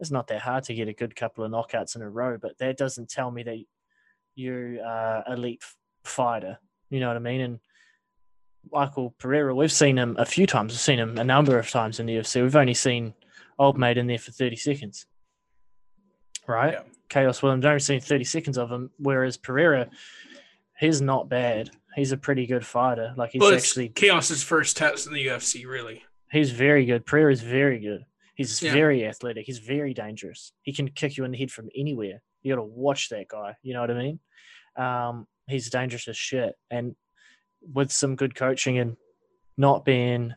It's 0.00 0.10
not 0.10 0.28
that 0.28 0.40
hard 0.40 0.64
to 0.64 0.74
get 0.74 0.88
a 0.88 0.92
good 0.92 1.16
couple 1.16 1.44
of 1.44 1.50
knockouts 1.50 1.96
in 1.96 2.02
a 2.02 2.08
row, 2.08 2.38
but 2.40 2.56
that 2.58 2.76
doesn't 2.76 3.08
tell 3.10 3.30
me 3.30 3.42
that 3.42 3.58
you're 4.36 4.84
uh, 4.84 5.22
elite 5.32 5.62
fighter. 6.04 6.58
You 6.90 7.00
know 7.00 7.08
what 7.08 7.16
I 7.16 7.20
mean? 7.20 7.40
And 7.40 7.58
Michael 8.72 9.14
Pereira, 9.18 9.54
we've 9.54 9.72
seen 9.72 9.96
him 9.98 10.16
a 10.18 10.24
few 10.24 10.46
times. 10.46 10.72
We've 10.72 10.80
seen 10.80 10.98
him 10.98 11.18
a 11.18 11.24
number 11.24 11.58
of 11.58 11.68
times 11.68 11.98
in 12.00 12.06
the 12.06 12.16
UFC. 12.16 12.42
We've 12.42 12.54
only 12.56 12.74
seen 12.74 13.14
old 13.58 13.78
mate 13.78 13.98
in 13.98 14.06
there 14.06 14.18
for 14.18 14.30
30 14.30 14.56
seconds. 14.56 15.06
Right? 16.46 16.74
Yeah. 16.74 16.82
Khaos 17.10 17.42
Williams, 17.42 17.64
I've 17.64 17.70
only 17.70 17.80
seen 17.80 18.00
30 18.00 18.24
seconds 18.24 18.58
of 18.58 18.70
him, 18.70 18.90
whereas 18.98 19.36
Pereira, 19.36 19.88
he's 20.78 21.00
not 21.00 21.28
bad. 21.28 21.70
He's 21.96 22.12
a 22.12 22.16
pretty 22.16 22.46
good 22.46 22.64
fighter. 22.64 23.14
Like 23.16 23.32
he's 23.32 23.40
Well, 23.40 23.54
actually 23.54 23.88
Khaos's 23.88 24.42
first 24.42 24.76
test 24.76 25.06
in 25.06 25.14
the 25.14 25.26
UFC, 25.26 25.66
really. 25.66 26.04
he's 26.30 26.50
very 26.52 26.84
good. 26.84 27.06
Pereira 27.06 27.32
is 27.32 27.40
very 27.42 27.78
good. 27.80 28.04
He's 28.38 28.62
Yeah. 28.62 28.72
very 28.72 29.04
athletic. 29.04 29.44
He's 29.46 29.58
very 29.58 29.92
dangerous. 29.92 30.52
He 30.62 30.72
can 30.72 30.88
kick 30.88 31.16
you 31.18 31.24
in 31.24 31.32
the 31.32 31.38
head 31.38 31.50
from 31.50 31.68
anywhere. 31.76 32.22
You 32.42 32.52
got 32.54 32.60
to 32.60 32.64
watch 32.66 33.08
that 33.10 33.26
guy. 33.28 33.56
You 33.62 33.74
know 33.74 33.80
what 33.82 33.90
I 33.90 33.94
mean? 33.94 34.20
Um, 34.76 35.26
he's 35.48 35.68
dangerous 35.70 36.06
as 36.08 36.16
shit. 36.16 36.54
And 36.70 36.94
with 37.60 37.90
some 37.90 38.14
good 38.14 38.36
coaching 38.36 38.78
and 38.78 38.96
not 39.56 39.84
being 39.84 40.34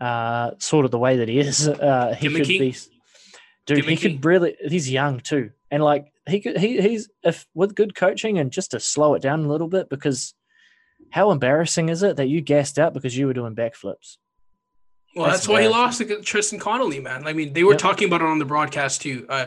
uh, 0.00 0.52
sort 0.58 0.86
of 0.86 0.90
the 0.90 0.98
way 0.98 1.18
that 1.18 1.28
he 1.28 1.38
is, 1.38 1.68
uh, 1.68 2.14
he 2.18 2.28
could 2.30 2.48
be. 2.48 2.74
Dude, 3.66 3.84
he 3.84 3.96
could 3.96 4.24
really. 4.24 4.56
He's 4.66 4.90
young 4.90 5.20
too, 5.20 5.50
and 5.70 5.82
like 5.82 6.06
he 6.28 6.40
could. 6.40 6.56
He 6.56 6.80
he's 6.80 7.10
if 7.22 7.46
with 7.52 7.74
good 7.74 7.94
coaching 7.94 8.38
and 8.38 8.50
just 8.50 8.70
to 8.70 8.80
slow 8.80 9.14
it 9.14 9.20
down 9.22 9.44
a 9.44 9.48
little 9.48 9.68
bit 9.68 9.88
because. 9.90 10.34
How 11.10 11.30
embarrassing 11.30 11.88
is 11.88 12.02
it 12.02 12.16
that 12.16 12.26
you 12.26 12.40
gassed 12.40 12.80
out 12.80 12.92
because 12.92 13.16
you 13.16 13.28
were 13.28 13.32
doing 13.32 13.54
backflips? 13.54 14.16
Well, 15.16 15.24
That's 15.26 15.38
that's, 15.38 15.48
why 15.48 15.62
he 15.62 15.68
lost 15.68 15.98
to 15.98 16.20
Tristan 16.20 16.58
Connolly, 16.58 17.00
man. 17.00 17.26
I 17.26 17.32
mean, 17.32 17.54
they 17.54 17.64
were 17.64 17.72
Yep. 17.72 17.80
talking 17.80 18.06
about 18.08 18.20
it 18.20 18.26
on 18.26 18.38
the 18.38 18.44
broadcast 18.44 19.00
too. 19.00 19.24
Uh, 19.28 19.46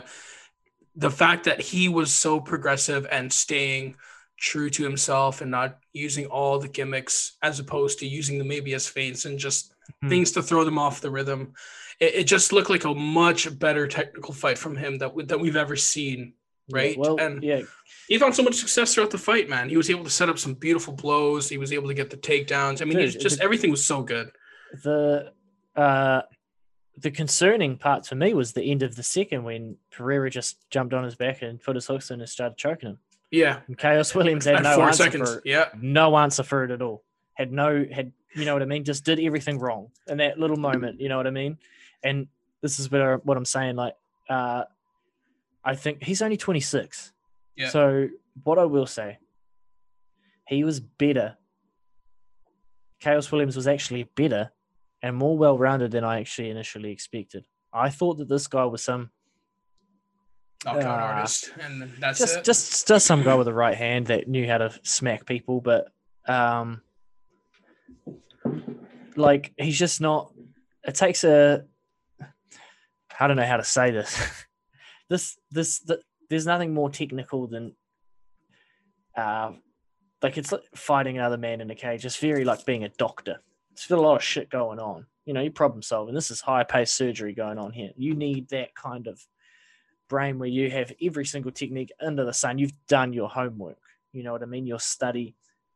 the 0.96 1.10
fact 1.10 1.44
that 1.44 1.60
he 1.60 1.88
was 1.88 2.12
so 2.12 2.40
progressive 2.40 3.06
and 3.10 3.32
staying 3.32 3.94
true 4.36 4.68
to 4.70 4.82
himself 4.82 5.40
and 5.42 5.50
not 5.50 5.78
using 5.92 6.26
all 6.26 6.58
the 6.58 6.66
gimmicks 6.68 7.36
as 7.42 7.60
opposed 7.60 8.00
to 8.00 8.06
using 8.06 8.36
them 8.38 8.48
maybe 8.48 8.74
as 8.74 8.88
feints 8.88 9.24
and 9.26 9.38
just 9.38 9.72
Hmm. 10.02 10.08
things 10.08 10.32
to 10.32 10.42
throw 10.42 10.64
them 10.64 10.78
off 10.78 11.00
the 11.00 11.10
rhythm. 11.10 11.52
It, 12.00 12.14
it 12.14 12.24
just 12.24 12.52
looked 12.52 12.70
like 12.70 12.84
a 12.84 12.94
much 12.94 13.56
better 13.58 13.86
technical 13.86 14.34
fight 14.34 14.58
from 14.58 14.74
him 14.76 14.98
that 14.98 15.14
we, 15.14 15.24
that 15.24 15.38
we've 15.38 15.56
ever 15.56 15.76
seen. 15.76 16.34
Yeah, 16.68 16.76
Right, 16.76 16.98
well, 16.98 17.16
and- 17.20 17.42
yeah, 17.42 17.62
He 18.08 18.18
found 18.18 18.34
so 18.34 18.42
much 18.44 18.54
success 18.56 18.94
throughout 18.94 19.10
the 19.10 19.18
fight, 19.18 19.48
man. 19.48 19.68
He 19.68 19.76
was 19.76 19.90
able 19.90 20.04
to 20.04 20.10
set 20.10 20.28
up 20.28 20.38
some 20.38 20.54
beautiful 20.54 20.94
blows. 20.94 21.48
He 21.48 21.58
was 21.58 21.72
able 21.72 21.88
to 21.88 21.94
get 21.94 22.10
the 22.10 22.16
takedowns. 22.16 22.80
I 22.82 22.84
mean, 22.86 22.98
Dude, 22.98 23.20
just 23.20 23.38
the- 23.38 23.44
everything 23.44 23.70
was 23.70 23.84
so 23.84 24.02
good. 24.02 24.30
the 24.84 25.32
uh 25.80 26.22
the 26.98 27.10
concerning 27.10 27.76
part 27.78 28.06
for 28.06 28.14
me 28.14 28.34
was 28.34 28.52
the 28.52 28.62
end 28.62 28.82
of 28.82 28.94
the 28.94 29.02
second 29.02 29.42
when 29.44 29.76
Pereira 29.90 30.28
just 30.28 30.68
jumped 30.70 30.92
on 30.92 31.02
his 31.04 31.14
back 31.14 31.40
and 31.40 31.62
put 31.62 31.74
his 31.74 31.86
hooks 31.86 32.10
in 32.10 32.20
and 32.20 32.28
started 32.28 32.58
choking 32.58 32.90
him. 32.90 32.98
Yeah, 33.30 33.60
And 33.68 33.78
Khaos 33.78 34.14
Williams 34.14 34.44
had 34.44 34.62
no 34.62 34.82
answer 34.82 35.04
seconds. 35.04 35.30
for 35.30 35.38
it. 35.38 35.44
Yeah, 35.46 35.68
No 35.80 36.18
answer 36.18 36.42
for 36.42 36.64
it 36.64 36.70
at 36.70 36.82
all. 36.82 37.02
Had 37.34 37.52
no 37.52 37.86
had 37.90 38.12
you 38.34 38.44
know 38.44 38.52
what 38.52 38.62
I 38.62 38.66
mean? 38.66 38.84
Just 38.84 39.04
did 39.04 39.18
everything 39.20 39.58
wrong 39.58 39.90
in 40.08 40.18
that 40.18 40.38
little 40.38 40.56
moment. 40.56 41.00
You 41.00 41.08
know 41.08 41.16
what 41.16 41.26
I 41.26 41.30
mean? 41.30 41.58
And 42.02 42.26
this 42.60 42.78
is 42.78 42.90
what, 42.90 43.00
I, 43.00 43.14
what 43.14 43.36
I'm 43.36 43.44
saying. 43.44 43.76
Like, 43.76 43.94
uh, 44.28 44.64
I 45.64 45.74
think 45.74 46.02
he's 46.02 46.22
only 46.22 46.36
26. 46.36 47.12
Yeah. 47.56 47.70
So 47.70 48.08
what 48.44 48.58
I 48.58 48.64
will 48.66 48.86
say, 48.86 49.18
he 50.46 50.62
was 50.64 50.80
better. 50.80 51.36
Khaos 53.02 53.32
Williams 53.32 53.56
was 53.56 53.66
actually 53.66 54.04
better 54.14 54.50
and 55.02 55.16
more 55.16 55.36
well-rounded 55.38 55.90
than 55.92 56.04
I 56.04 56.20
actually 56.20 56.50
initially 56.50 56.90
expected. 56.92 57.44
I 57.72 57.90
thought 57.90 58.18
that 58.18 58.28
this 58.28 58.46
guy 58.46 58.64
was 58.64 58.82
some 58.82 59.10
knockout 60.64 60.84
Ah. 61.00 61.14
artist, 61.14 61.52
and 61.60 61.90
that's 61.98 62.18
just 62.18 62.38
it. 62.38 62.44
just 62.44 62.88
just 62.88 63.06
some 63.06 63.22
guy 63.22 63.34
with 63.34 63.48
a 63.48 63.52
right 63.54 63.76
hand 63.76 64.06
that 64.08 64.28
knew 64.28 64.46
how 64.46 64.58
to 64.58 64.78
smack 64.82 65.24
people, 65.26 65.60
but 65.60 65.90
um, 66.26 66.82
like 69.16 69.52
he's 69.58 69.78
just 69.78 70.00
not. 70.00 70.32
It 70.84 70.94
takes 70.94 71.24
a. 71.24 71.64
I 73.18 73.26
don't 73.26 73.36
know 73.36 73.46
how 73.46 73.58
to 73.58 73.64
say 73.64 73.90
this. 73.90 74.18
this 75.08 75.38
this 75.50 75.80
th 75.80 76.00
there's 76.28 76.46
nothing 76.46 76.74
more 76.74 76.90
technical 76.90 77.46
than. 77.46 77.74
Uh, 79.16 79.52
like 80.22 80.36
it's 80.38 80.52
like 80.52 80.62
fighting 80.74 81.18
another 81.18 81.36
man 81.38 81.60
in 81.60 81.70
a 81.70 81.74
cage. 81.74 82.04
It's 82.04 82.16
very 82.16 82.44
like 82.44 82.64
being 82.66 82.84
a 82.84 82.88
doctor. 82.90 83.40
Got 83.88 83.98
a 83.98 84.02
lot 84.02 84.16
of 84.16 84.22
shit 84.22 84.50
going 84.50 84.78
on. 84.78 85.06
You 85.24 85.34
know, 85.34 85.40
you're 85.40 85.52
problem 85.52 85.82
solving. 85.82 86.14
This 86.14 86.30
is 86.30 86.40
high 86.40 86.64
paced 86.64 86.94
surgery 86.94 87.34
going 87.34 87.58
on 87.58 87.72
here. 87.72 87.90
You 87.96 88.14
need 88.14 88.48
that 88.50 88.74
kind 88.74 89.06
of 89.06 89.20
brain 90.08 90.38
where 90.38 90.48
you 90.48 90.70
have 90.70 90.92
every 91.02 91.24
single 91.24 91.52
technique 91.52 91.92
under 92.00 92.24
the 92.24 92.32
sun. 92.32 92.58
You've 92.58 92.72
done 92.88 93.12
your 93.12 93.28
homework. 93.28 93.78
You 94.12 94.22
know 94.22 94.32
what 94.32 94.42
I 94.42 94.46
mean? 94.46 94.66
Your 94.66 94.80
study. 94.80 95.34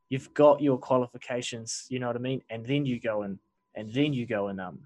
You've 0.09 0.34
got 0.34 0.61
your 0.61 0.78
qualifications. 0.78 1.86
You 1.88 1.99
know 1.99 2.09
what 2.09 2.16
I 2.16 2.20
mean? 2.20 2.42
And 2.51 2.66
then 2.66 2.84
you 2.84 3.01
go 3.01 3.22
and 3.22 3.38
and 3.74 3.92
then 3.92 4.12
you 4.12 4.26
go 4.26 4.49
and 4.49 4.61
um 4.61 4.80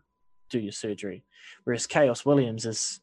do 0.50 0.59
your 0.59 0.72
surgery. 0.72 1.24
Whereas 1.64 1.86
Khaos 1.86 2.24
Williams 2.24 2.66
is 2.66 3.00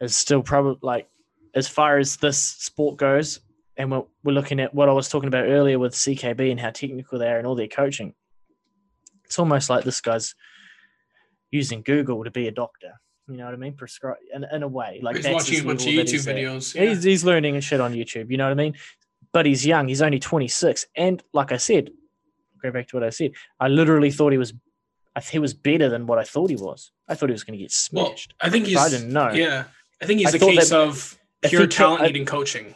is 0.00 0.16
still 0.16 0.42
probably 0.42 0.78
like 0.82 1.08
as 1.54 1.68
far 1.68 1.98
as 1.98 2.16
this 2.16 2.38
sport 2.38 2.96
goes, 2.96 3.40
and 3.76 3.90
we're, 3.90 4.04
we're 4.22 4.32
looking 4.32 4.60
at 4.60 4.74
what 4.74 4.88
I 4.88 4.92
was 4.92 5.08
talking 5.08 5.28
about 5.28 5.46
earlier 5.46 5.78
with 5.78 5.94
CKB 5.94 6.50
and 6.50 6.60
how 6.60 6.70
technical 6.70 7.18
they 7.18 7.28
are 7.28 7.38
and 7.38 7.46
all 7.46 7.54
their 7.54 7.68
coaching. 7.68 8.14
It's 9.30 9.38
almost 9.38 9.70
like 9.70 9.84
this 9.84 10.00
guy's 10.00 10.34
using 11.52 11.82
Google 11.82 12.24
to 12.24 12.32
be 12.32 12.48
a 12.48 12.50
doctor. 12.50 13.00
You 13.28 13.36
know 13.36 13.44
what 13.44 13.54
I 13.54 13.58
mean? 13.58 13.74
Prescribe 13.74 14.16
in, 14.34 14.44
in 14.52 14.64
a 14.64 14.68
way, 14.68 14.98
like 15.04 15.14
he's 15.18 15.28
watching 15.28 15.60
a 15.60 15.64
bunch 15.64 15.82
of 15.82 15.92
YouTube 15.92 16.26
videos. 16.26 16.74
Yeah. 16.74 16.86
He's, 16.86 17.04
he's 17.04 17.24
learning 17.24 17.54
and 17.54 17.62
shit 17.62 17.80
on 17.80 17.92
YouTube. 17.94 18.28
You 18.28 18.38
know 18.38 18.46
what 18.46 18.50
I 18.50 18.54
mean? 18.54 18.74
But 19.32 19.46
he's 19.46 19.64
young. 19.64 19.86
He's 19.86 20.02
only 20.02 20.18
26. 20.18 20.86
And 20.96 21.22
like 21.32 21.52
I 21.52 21.58
said, 21.58 21.90
go 22.60 22.72
back 22.72 22.88
to 22.88 22.96
what 22.96 23.04
I 23.04 23.10
said. 23.10 23.30
I 23.60 23.68
literally 23.68 24.10
thought 24.10 24.32
he 24.32 24.38
was, 24.38 24.52
I 25.14 25.20
th- 25.20 25.30
he 25.30 25.38
was 25.38 25.54
better 25.54 25.88
than 25.88 26.08
what 26.08 26.18
I 26.18 26.24
thought 26.24 26.50
he 26.50 26.56
was. 26.56 26.90
I 27.06 27.14
thought 27.14 27.28
he 27.28 27.34
was 27.34 27.44
going 27.44 27.56
to 27.56 27.62
get 27.62 27.72
Well. 27.92 28.16
I 28.40 28.50
think 28.50 28.66
he's. 28.66 28.76
I 28.78 28.88
didn't 28.88 29.12
know. 29.12 29.30
Yeah, 29.30 29.64
I 30.02 30.06
think 30.06 30.18
he's 30.18 30.34
I 30.34 30.38
a 30.38 30.40
case 30.40 30.70
that- 30.70 30.80
of 30.80 31.16
pure 31.44 31.68
talent 31.68 32.02
needing 32.02 32.26
coaching. 32.26 32.74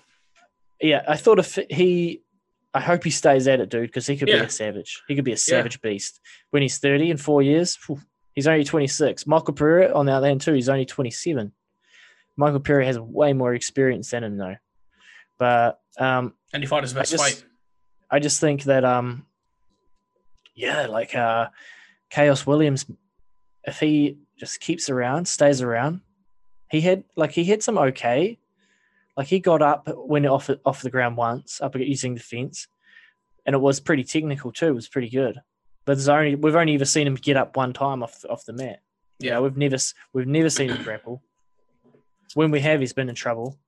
Yeah, 0.80 1.02
I 1.08 1.16
thought 1.16 1.40
if 1.40 1.58
he, 1.68 2.22
I 2.74 2.80
hope 2.80 3.04
he 3.04 3.10
stays 3.10 3.46
at 3.46 3.60
it, 3.60 3.68
dude, 3.68 3.88
because 3.88 4.06
he 4.06 4.16
could 4.16 4.28
Yeah. 4.28 4.40
be 4.40 4.46
a 4.46 4.50
savage. 4.50 5.00
He 5.06 5.14
could 5.14 5.24
be 5.24 5.32
a 5.32 5.36
savage 5.36 5.80
beast 5.80 6.20
when 6.50 6.60
he's 6.62 6.78
30 6.78 7.10
in 7.10 7.16
four 7.16 7.40
years. 7.40 7.76
phew, 7.76 8.00
he's 8.34 8.48
only 8.48 8.64
26. 8.64 9.26
Michael 9.28 9.54
Pereira, 9.54 9.94
on 9.94 10.06
the 10.06 10.12
other 10.12 10.26
hand, 10.26 10.40
too, 10.40 10.52
he's 10.54 10.68
only 10.68 10.84
27. 10.84 11.52
Michael 12.36 12.58
Pereira 12.60 12.84
has 12.86 12.98
way 12.98 13.32
more 13.32 13.54
experience 13.54 14.10
than 14.10 14.24
him, 14.24 14.36
though. 14.38 14.56
But 15.38 15.80
um, 15.98 16.34
And 16.52 16.62
he 16.62 16.66
fought 16.66 16.82
his 16.82 16.92
best 16.94 17.12
just- 17.12 17.22
fight. 17.22 17.44
I 18.10 18.18
just 18.18 18.40
think 18.40 18.64
that 18.64 18.84
um 18.84 19.26
yeah, 20.54 20.86
like 20.86 21.14
uh 21.14 21.48
Khaos 22.10 22.46
Williams, 22.46 22.86
if 23.64 23.80
he 23.80 24.18
just 24.38 24.60
keeps 24.60 24.88
around, 24.90 25.26
stays 25.26 25.62
around, 25.62 26.00
he 26.70 26.80
had 26.80 27.04
like 27.16 27.32
he 27.32 27.44
had 27.44 27.62
some 27.62 27.78
okay. 27.78 28.38
Like 29.16 29.28
he 29.28 29.38
got 29.40 29.62
up 29.62 29.88
when 29.94 30.26
off 30.26 30.50
off 30.64 30.82
the 30.82 30.90
ground 30.90 31.16
once, 31.16 31.60
up 31.60 31.76
using 31.76 32.14
the 32.14 32.20
fence, 32.20 32.66
and 33.46 33.54
it 33.54 33.58
was 33.60 33.78
pretty 33.80 34.04
technical 34.04 34.50
too. 34.52 34.68
It 34.68 34.74
was 34.74 34.88
pretty 34.88 35.08
good. 35.10 35.40
But 35.84 35.94
there's 35.94 36.08
only 36.08 36.34
we've 36.34 36.56
only 36.56 36.74
ever 36.74 36.84
seen 36.84 37.06
him 37.06 37.14
get 37.14 37.36
up 37.36 37.56
one 37.56 37.72
time 37.72 38.02
off 38.02 38.24
off 38.28 38.44
the 38.44 38.52
mat. 38.52 38.80
Yeah, 39.20 39.32
Yeah. 39.34 39.40
we've 39.40 39.56
never 39.56 39.76
we've 40.12 40.26
never 40.26 40.50
seen 40.50 40.70
him 40.70 40.82
grapple. 40.82 41.22
When 42.34 42.50
we 42.50 42.60
have, 42.60 42.80
he's 42.80 42.92
been 42.92 43.08
in 43.08 43.14
trouble. 43.14 43.58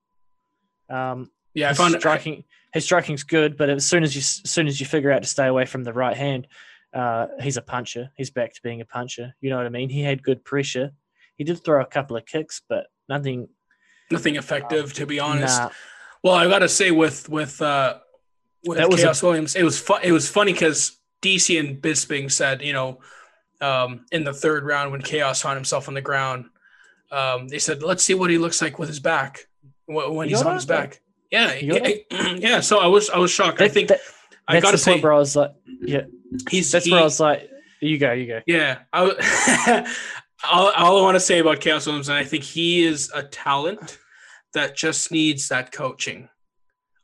Um, 0.89 1.31
Yeah, 1.55 1.67
I 1.67 1.69
his 1.71 1.79
found 1.79 1.95
it. 1.95 2.01
striking 2.01 2.45
his 2.73 2.85
striking's 2.85 3.23
good, 3.23 3.57
but 3.57 3.71
as 3.71 3.87
soon 3.87 4.03
as 4.03 4.15
you 4.15 4.21
as 4.21 4.51
soon 4.51 4.67
as 4.67 4.81
you 4.81 4.87
figure 4.87 5.11
out 5.13 5.23
to 5.23 5.29
stay 5.29 5.47
away 5.47 5.65
from 5.67 5.85
the 5.85 5.93
right 5.93 6.17
hand, 6.17 6.49
uh, 6.93 7.29
he's 7.41 7.57
a 7.57 7.63
puncher. 7.63 8.11
He's 8.17 8.31
back 8.31 8.53
to 8.55 8.63
being 8.63 8.81
a 8.81 8.85
puncher. 8.85 9.35
You 9.41 9.51
know 9.51 9.57
what 9.57 9.67
I 9.67 9.71
mean? 9.71 9.89
He 9.91 10.03
had 10.03 10.23
good 10.23 10.45
pressure. 10.45 10.91
He 11.37 11.45
did 11.45 11.63
throw 11.65 11.81
a 11.83 11.87
couple 11.87 12.17
of 12.17 12.27
kicks, 12.27 12.63
but 12.69 12.87
nothing. 13.09 13.49
Nothing 14.11 14.37
effective, 14.37 14.93
to 14.95 15.07
be 15.07 15.19
honest. 15.21 15.61
Nah, 15.61 15.71
Well, 16.23 16.35
I 16.35 16.47
gotta 16.49 16.69
say 16.69 16.91
with 16.91 17.29
with 17.29 17.61
uh 17.63 17.99
with 18.65 18.79
That 18.79 18.89
was 18.91 19.03
a- 19.03 19.09
Khaos 19.09 19.23
Williams, 19.23 19.55
it 19.57 19.63
was 19.63 19.79
fun. 19.79 20.01
It 20.03 20.13
was 20.13 20.29
funny 20.29 20.53
because 20.53 20.99
DC 21.23 21.59
and 21.59 21.81
Bisping 21.81 22.31
said, 22.31 22.63
you 22.63 22.73
know, 22.73 23.01
um, 23.61 24.05
in 24.13 24.25
the 24.25 24.33
third 24.33 24.65
round 24.65 24.93
when 24.93 25.03
Khaos 25.03 25.43
found 25.43 25.57
himself 25.57 25.89
on 25.89 25.95
the 25.95 26.01
ground, 26.03 26.47
um, 27.11 27.49
they 27.49 27.59
said, 27.59 27.83
"Let's 27.83 28.03
see 28.05 28.15
what 28.15 28.31
he 28.31 28.39
looks 28.39 28.61
like 28.61 28.79
with 28.79 28.89
his 28.89 29.01
back 29.01 29.47
when, 29.87 30.15
when 30.15 30.29
You 30.29 30.37
he's 30.37 30.45
on 30.45 30.55
his 30.55 30.67
back." 30.67 31.01
Yeah, 31.31 31.55
yeah, 31.55 31.89
yeah. 32.37 32.61
So 32.61 32.79
I 32.79 32.87
was 32.87 33.09
I 33.11 33.19
was 33.19 33.31
shocked. 33.31 33.61
I 33.61 33.69
think 33.69 33.89
that- 33.89 34.01
I 34.49 34.61
gotta 34.61 34.73
point 34.77 34.81
say 34.81 35.01
where 35.01 35.13
I 35.13 35.19
was 35.19 35.35
like, 35.35 35.53
yeah, 35.81 36.03
he's 36.51 36.71
that's 36.71 36.85
he- 36.85 36.93
where 36.93 37.01
I 37.01 37.05
was 37.05 37.19
like, 37.19 37.51
you 37.81 37.99
go, 37.99 38.13
you 38.13 38.27
go. 38.27 38.41
Yeah, 38.47 38.79
I, 38.93 39.07
w- 39.07 39.19
all, 40.45 40.71
all 40.73 40.99
I 40.99 41.03
want 41.03 41.17
to 41.17 41.21
say 41.21 41.39
about 41.39 41.61
Khaos 41.61 41.87
Williams, 41.87 42.09
and 42.09 42.19
I 42.19 42.25
think 42.25 42.45
he 42.45 42.85
is 42.85 43.11
a 43.15 43.23
talent 43.23 43.99
that 44.55 44.77
just 44.77 45.11
needs 45.11 45.49
that 45.49 45.73
coaching. 45.73 46.29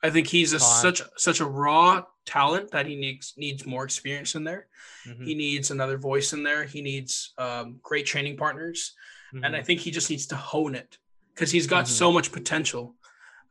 I 0.02 0.10
think 0.10 0.26
he's 0.26 0.52
a 0.52 0.60
such 0.60 1.00
such 1.16 1.40
a 1.40 1.44
raw 1.44 2.02
talent 2.26 2.70
that 2.72 2.86
he 2.86 2.96
needs 2.96 3.34
needs 3.36 3.64
more 3.66 3.84
experience 3.84 4.34
in 4.34 4.44
there. 4.44 4.66
Mhm, 5.06 5.24
He 5.24 5.34
needs 5.34 5.70
another 5.70 5.96
voice 5.96 6.32
in 6.32 6.42
there. 6.42 6.64
He 6.64 6.82
needs 6.82 7.32
um, 7.38 7.78
great 7.82 8.06
training 8.06 8.36
partners, 8.36 8.94
and 9.32 9.54
I 9.56 9.60
mhm. 9.60 9.66
think 9.66 9.80
he 9.80 9.90
just 9.90 10.10
needs 10.10 10.26
to 10.26 10.36
hone 10.36 10.74
it 10.74 10.98
because 11.34 11.50
he's 11.50 11.66
got 11.66 11.84
Mhm. 11.84 11.88
so 11.88 12.12
much 12.12 12.32
potential, 12.32 12.96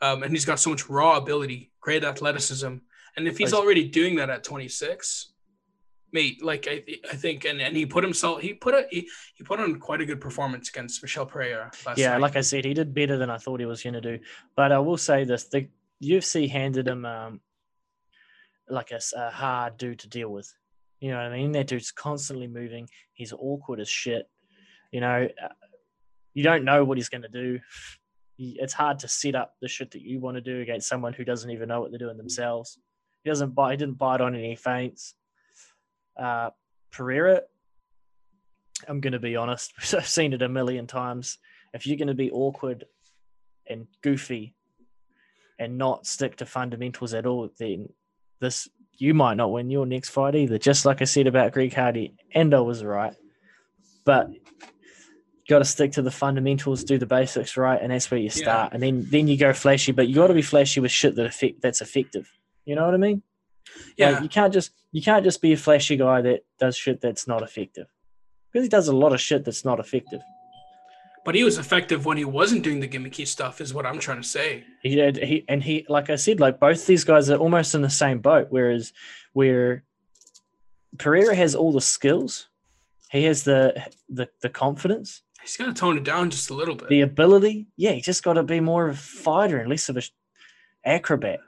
um, 0.01 0.23
and 0.23 0.31
he's 0.31 0.45
got 0.45 0.59
so 0.59 0.69
much 0.69 0.89
raw 0.89 1.17
ability, 1.17 1.71
great 1.79 2.03
athleticism, 2.03 2.75
and 3.15 3.27
if 3.27 3.37
he's 3.37 3.53
already 3.53 3.85
doing 3.87 4.15
that 4.15 4.29
at 4.29 4.43
26, 4.43 5.30
mate, 6.11 6.43
like 6.43 6.67
I, 6.69 6.83
I 7.09 7.15
think, 7.15 7.45
and, 7.45 7.61
and 7.61 7.75
he 7.75 7.85
put 7.85 8.03
himself, 8.03 8.41
he 8.41 8.53
put 8.53 8.73
a, 8.73 8.85
he, 8.89 9.07
he 9.35 9.43
put 9.43 9.59
on 9.59 9.79
quite 9.79 10.01
a 10.01 10.05
good 10.05 10.21
performance 10.21 10.69
against 10.69 11.01
Michel 11.01 11.25
Pereira 11.25 11.71
last 11.85 11.97
yeah, 11.97 12.11
night. 12.11 12.21
like 12.21 12.35
I 12.35 12.41
said, 12.41 12.65
he 12.65 12.73
did 12.73 12.93
better 12.93 13.17
than 13.17 13.29
I 13.29 13.37
thought 13.37 13.59
he 13.59 13.65
was 13.65 13.83
going 13.83 13.93
to 13.93 14.01
do. 14.01 14.19
But 14.55 14.71
I 14.71 14.79
will 14.79 14.97
say 14.97 15.23
this: 15.23 15.45
the 15.45 15.67
UFC 16.03 16.49
handed 16.49 16.87
him 16.87 17.05
um, 17.05 17.41
like 18.69 18.91
a 18.91 19.29
hard 19.29 19.77
dude 19.77 19.99
to 19.99 20.09
deal 20.09 20.29
with. 20.29 20.51
You 20.99 21.11
know 21.11 21.17
what 21.17 21.31
I 21.31 21.37
mean? 21.37 21.51
That 21.53 21.67
dude's 21.67 21.91
constantly 21.91 22.47
moving. 22.47 22.87
He's 23.13 23.33
awkward 23.33 23.79
as 23.79 23.89
shit. 23.89 24.29
You 24.91 25.01
know, 25.01 25.27
uh, 25.43 25.47
you 26.33 26.43
don't 26.43 26.63
know 26.63 26.83
what 26.83 26.97
he's 26.97 27.09
going 27.09 27.23
to 27.23 27.29
do. 27.29 27.59
It's 28.37 28.73
hard 28.73 28.99
to 28.99 29.07
set 29.07 29.35
up 29.35 29.55
the 29.61 29.67
shit 29.67 29.91
that 29.91 30.01
you 30.01 30.19
want 30.19 30.37
to 30.37 30.41
do 30.41 30.61
against 30.61 30.87
someone 30.87 31.13
who 31.13 31.23
doesn't 31.23 31.49
even 31.49 31.69
know 31.69 31.81
what 31.81 31.91
they're 31.91 31.99
doing 31.99 32.17
themselves. 32.17 32.77
He 33.23 33.29
doesn't 33.29 33.53
bite. 33.53 33.71
He 33.71 33.77
didn't 33.77 33.97
bite 33.97 34.21
on 34.21 34.35
any 34.35 34.55
feints. 34.55 35.15
Uh, 36.21 36.51
Pereira, 36.91 37.41
I'm 38.87 38.99
going 38.99 39.13
to 39.13 39.19
be 39.19 39.35
honest. 39.35 39.73
I've 39.93 40.07
seen 40.07 40.33
it 40.33 40.41
a 40.41 40.49
million 40.49 40.85
times. 40.87 41.37
If 41.73 41.87
you're 41.87 41.97
going 41.97 42.09
to 42.09 42.13
be 42.13 42.31
awkward 42.31 42.85
and 43.67 43.87
goofy 44.03 44.55
and 45.57 45.77
not 45.77 46.05
stick 46.05 46.37
to 46.37 46.45
fundamentals 46.45 47.13
at 47.13 47.25
all, 47.25 47.49
then 47.57 47.89
this 48.39 48.67
you 48.97 49.13
might 49.13 49.37
not 49.37 49.51
win 49.51 49.71
your 49.71 49.85
next 49.85 50.09
fight 50.09 50.35
either. 50.35 50.57
Just 50.59 50.85
like 50.85 51.01
I 51.01 51.05
said 51.05 51.25
about 51.27 51.53
Greg 51.53 51.73
Hardy, 51.73 52.13
Endo 52.33 52.61
was 52.63 52.83
right, 52.83 53.15
but 54.05 54.29
got 55.49 55.59
to 55.59 55.65
stick 55.65 55.93
to 55.93 56.01
the 56.01 56.11
fundamentals, 56.11 56.83
do 56.83 56.97
the 56.97 57.05
basics 57.05 57.57
right, 57.57 57.81
and 57.81 57.91
that's 57.91 58.11
where 58.11 58.19
you 58.19 58.25
Yeah. 58.25 58.31
start. 58.31 58.73
And 58.73 58.83
then 58.83 59.07
then 59.09 59.27
you 59.27 59.37
go 59.37 59.53
flashy, 59.53 59.91
but 59.91 60.07
you 60.07 60.15
got 60.15 60.27
to 60.27 60.33
be 60.33 60.41
flashy 60.43 60.79
with 60.81 60.91
shit 60.91 61.15
that 61.15 61.25
effect 61.25 61.61
that's 61.61 61.81
effective. 61.81 62.31
You 62.65 62.75
know 62.75 62.85
what 62.85 62.93
I 62.93 62.97
mean? 62.97 63.23
Yeah, 63.97 64.11
Like, 64.11 64.23
you 64.23 64.29
can't 64.29 64.53
just 64.53 64.71
you 64.91 65.01
can't 65.01 65.23
just 65.23 65.41
be 65.41 65.53
a 65.53 65.57
flashy 65.57 65.95
guy 65.97 66.21
that 66.21 66.45
does 66.59 66.75
shit 66.75 67.01
that's 67.01 67.27
not 67.27 67.41
effective. 67.41 67.87
Because 68.51 68.65
he 68.65 68.69
does 68.69 68.87
a 68.89 68.95
lot 68.95 69.13
of 69.13 69.21
shit 69.21 69.45
that's 69.45 69.63
not 69.63 69.79
effective. 69.79 70.21
but 71.23 71.35
he 71.35 71.43
was 71.43 71.57
effective 71.57 72.05
when 72.05 72.17
he 72.17 72.25
wasn't 72.25 72.63
doing 72.63 72.79
the 72.81 72.87
gimmicky 72.87 73.25
stuff, 73.25 73.61
is 73.61 73.73
what 73.73 73.85
I'm 73.85 73.99
trying 73.99 74.21
to 74.21 74.27
say. 74.27 74.63
He 74.81 74.95
did. 74.95 75.17
he 75.17 75.45
and 75.47 75.63
he 75.63 75.85
like 75.87 76.09
I 76.09 76.15
said, 76.15 76.39
like 76.39 76.59
both 76.59 76.85
these 76.87 77.03
guys 77.03 77.29
are 77.29 77.37
almost 77.37 77.75
in 77.75 77.81
the 77.81 77.89
same 77.89 78.19
boat. 78.19 78.47
Whereas 78.49 78.91
where 79.33 79.83
Pereira 80.97 81.35
has 81.35 81.55
all 81.55 81.71
the 81.71 81.81
skills, 81.81 82.49
he 83.11 83.23
has 83.23 83.43
the 83.43 83.85
the 84.09 84.27
the 84.41 84.49
confidence, 84.49 85.21
He's 85.41 85.57
got 85.57 85.65
to 85.67 85.73
tone 85.73 85.97
it 85.97 86.03
down 86.03 86.29
just 86.29 86.49
a 86.49 86.53
little 86.53 86.75
bit. 86.75 86.89
the 86.89 87.01
ability. 87.01 87.67
Yeah, 87.77 87.91
he 87.91 88.01
just 88.01 88.23
got 88.23 88.33
to 88.33 88.43
be 88.43 88.59
more 88.59 88.87
of 88.89 88.95
a 88.95 88.99
fighter 88.99 89.57
and 89.59 89.69
less 89.69 89.89
of 89.89 89.97
a 89.97 90.01
acrobat. 90.85 91.39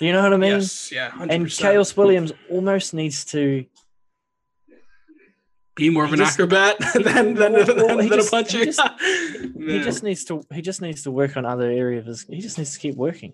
You 0.00 0.12
know 0.12 0.22
what 0.22 0.32
I 0.32 0.36
mean? 0.36 0.50
yes, 0.52 0.92
yeah, 0.92 1.10
100%. 1.10 1.30
and 1.32 1.46
Khaos 1.46 1.96
Williams 1.96 2.32
almost 2.50 2.94
needs 2.94 3.24
to 3.26 3.64
be 5.74 5.90
more 5.90 6.04
of 6.04 6.12
an 6.12 6.18
just- 6.18 6.34
acrobat 6.38 6.76
than 6.94 7.34
than, 7.34 7.52
Well, 7.52 7.64
than, 7.64 7.96
than 7.98 8.08
just- 8.08 8.28
a 8.28 8.30
puncher. 8.30 8.58
he 8.58 8.64
just- 8.66 8.80
he 9.00 9.78
just 9.84 10.02
needs 10.02 10.24
to 10.26 10.42
he 10.52 10.62
just 10.62 10.80
needs 10.82 11.02
to 11.04 11.10
work 11.10 11.36
on 11.36 11.44
other 11.44 11.70
areas. 11.70 12.26
He 12.28 12.40
just 12.40 12.58
needs 12.58 12.74
to 12.74 12.78
keep 12.80 12.96
working. 12.96 13.32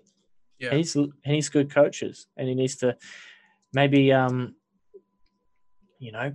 Yeah. 0.59 0.69
And 0.69 0.77
he's 0.77 0.95
and 0.95 1.11
he's 1.23 1.49
good 1.49 1.73
coaches, 1.73 2.27
and 2.37 2.47
he 2.47 2.55
needs 2.55 2.75
to 2.77 2.97
maybe 3.73 4.11
um 4.13 4.55
you 5.99 6.11
know 6.11 6.33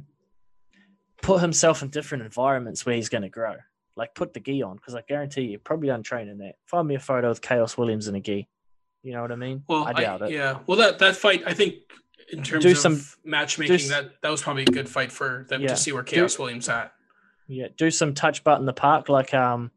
put 1.22 1.40
himself 1.40 1.82
in 1.82 1.88
different 1.90 2.24
environments 2.24 2.84
where 2.86 2.94
he's 2.94 3.08
going 3.08 3.22
to 3.22 3.28
grow. 3.28 3.56
Like 3.96 4.14
put 4.14 4.32
the 4.32 4.40
gi 4.40 4.62
on 4.62 4.76
because 4.76 4.94
I 4.94 5.02
guarantee 5.06 5.42
you 5.42 5.58
probably 5.58 5.88
untrained 5.90 6.30
in 6.30 6.38
that. 6.38 6.54
Find 6.66 6.86
me 6.88 6.94
a 6.94 7.00
photo 7.00 7.30
of 7.30 7.40
Khaos 7.40 7.76
Williams 7.76 8.08
in 8.08 8.14
a 8.14 8.20
gi. 8.20 8.48
You 9.02 9.12
know 9.14 9.22
what 9.22 9.32
I 9.32 9.36
mean? 9.36 9.62
Well, 9.68 9.84
I 9.84 9.92
doubt 9.94 10.22
it. 10.22 10.30
Yeah. 10.32 10.58
Well, 10.66 10.76
that 10.78 10.98
that 10.98 11.16
fight, 11.16 11.42
I 11.46 11.54
think, 11.54 11.74
in 12.32 12.42
terms 12.42 12.64
Do 12.64 12.70
of 12.72 12.78
some- 12.78 13.02
matchmaking, 13.24 13.78
do 13.78 13.88
that 13.88 14.20
that 14.22 14.28
was 14.30 14.42
probably 14.42 14.62
a 14.62 14.66
good 14.66 14.88
fight 14.88 15.10
for 15.10 15.46
them 15.48 15.62
Yeah. 15.62 15.68
to 15.68 15.76
see 15.76 15.92
where 15.92 16.02
Khaos 16.04 16.38
Williams 16.38 16.68
at. 16.68 16.92
Yeah, 17.48 17.68
do 17.76 17.90
some 17.90 18.14
touch 18.14 18.44
butt 18.44 18.60
in 18.60 18.66
the 18.66 18.72
park, 18.72 19.08
like 19.08 19.34
um, 19.34 19.70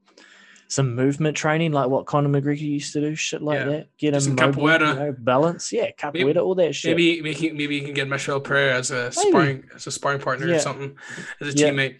some 0.67 0.93
movement 0.95 1.35
training, 1.37 1.71
like 1.71 1.89
what 1.89 2.05
Conor 2.05 2.29
McGregor 2.29 2.59
used 2.59 2.93
to 2.93 3.01
do, 3.01 3.15
shit 3.15 3.41
like 3.41 3.59
Yeah. 3.59 3.65
that. 3.65 3.97
Get 3.97 4.13
him 4.13 4.19
some 4.21 4.35
mobile, 4.35 4.63
capoeira. 4.63 4.87
you 4.89 4.99
know, 4.99 5.15
balance, 5.17 5.71
yeah, 5.71 5.89
capoeira, 5.97 6.13
Maybe- 6.25 6.39
all 6.39 6.55
that 6.55 6.75
shit. 6.75 6.91
Maybe 6.95 7.21
maybe 7.21 7.51
maybe 7.51 7.75
you 7.77 7.81
can 7.83 7.93
get 7.93 8.07
Michel 8.07 8.39
Pereira 8.41 8.75
as 8.75 8.91
a 8.91 9.11
Maybe. 9.15 9.29
sparring 9.29 9.63
as 9.75 9.87
a 9.87 9.91
sparring 9.91 10.19
partner 10.19 10.47
Yeah. 10.47 10.55
or 10.57 10.59
something 10.59 10.95
as 11.41 11.47
a 11.47 11.57
teammate. 11.57 11.95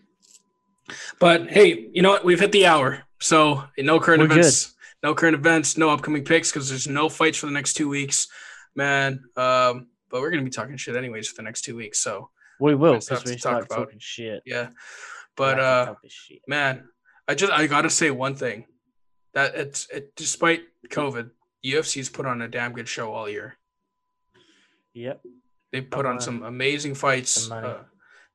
But 1.20 1.50
hey, 1.50 1.88
you 1.94 2.02
know 2.02 2.10
what? 2.10 2.26
We've 2.26 2.40
hit 2.40 2.52
the 2.52 2.66
hour, 2.68 3.04
so 3.20 3.64
no 3.78 4.00
current 4.00 4.20
We're 4.22 4.26
events, 4.32 4.73
no 5.04 5.14
current 5.14 5.36
events, 5.36 5.78
no 5.78 5.90
upcoming 5.90 6.24
picks 6.24 6.52
because 6.52 6.70
there's 6.70 6.88
no 6.88 7.10
fights 7.10 7.38
for 7.38 7.46
the 7.46 7.52
next 7.52 7.74
two 7.74 7.90
weeks, 7.90 8.28
man. 8.76 9.24
Um, 9.36 9.88
but 10.10 10.22
we're 10.22 10.32
gonna 10.32 10.44
be 10.44 10.50
talking 10.50 10.78
shit 10.78 10.96
anyways 10.96 11.28
for 11.28 11.36
the 11.36 11.44
next 11.44 11.62
two 11.62 11.76
weeks, 11.76 12.00
so 12.00 12.30
we 12.60 12.74
will 12.74 13.00
because 13.00 13.26
we 13.26 13.36
talk 13.36 13.66
about. 13.66 13.76
talking 13.86 14.00
shit. 14.00 14.42
yeah. 14.46 14.70
But 15.36 15.60
uh, 15.60 15.96
man, 16.48 16.88
I 17.28 17.36
just 17.36 17.52
I 17.52 17.68
gotta 17.68 17.90
say 17.90 18.12
one 18.12 18.36
thing 18.36 18.66
that 19.34 19.56
it's 19.56 19.90
it 19.90 20.16
despite 20.16 20.62
COVID, 20.90 21.32
UFC's 21.66 22.10
put 22.10 22.26
on 22.26 22.42
a 22.42 22.48
damn 22.48 22.74
good 22.74 22.88
show 22.88 23.14
all 23.14 23.30
year. 23.30 23.58
yep, 24.94 25.22
They 25.72 25.82
put 25.82 26.06
on 26.06 26.22
some 26.22 26.44
amazing 26.44 26.96
fights. 26.96 27.50
Uh, 27.50 27.80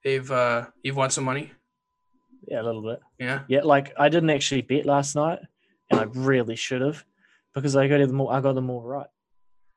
they've 0.04 0.30
uh, 0.30 0.66
you've 0.82 0.96
won 0.96 1.10
some 1.10 1.24
money. 1.24 1.52
Yeah, 2.46 2.60
a 2.60 2.64
little 2.64 2.82
bit. 2.82 3.00
Yeah. 3.18 3.40
Yeah, 3.48 3.60
like 3.62 3.92
I 3.98 4.08
didn't 4.08 4.30
actually 4.30 4.62
bet 4.62 4.86
last 4.86 5.14
night, 5.14 5.40
and 5.90 6.00
I 6.00 6.04
really 6.04 6.56
should 6.56 6.80
have, 6.80 7.04
because 7.54 7.76
I 7.76 7.88
got 7.88 7.98
them 7.98 8.20
all. 8.20 8.28
I 8.28 8.40
got 8.40 8.54
them 8.54 8.70
all 8.70 8.82
right. 8.82 9.06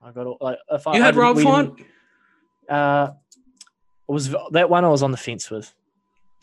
I 0.01 0.12
got 0.12 0.28
all 0.28 0.38
like 0.41 0.57
if 0.70 0.88
I 0.88 0.95
You 0.95 1.03
had 1.03 1.16
Rob 1.16 1.39
Font? 1.39 1.80
Uh, 2.68 3.12
it 4.07 4.12
was 4.12 4.34
that 4.51 4.70
one 4.70 4.86
I 4.86 4.89
was 4.89 5.03
on 5.03 5.12
the 5.12 5.18
fence 5.18 5.49
with. 5.49 5.74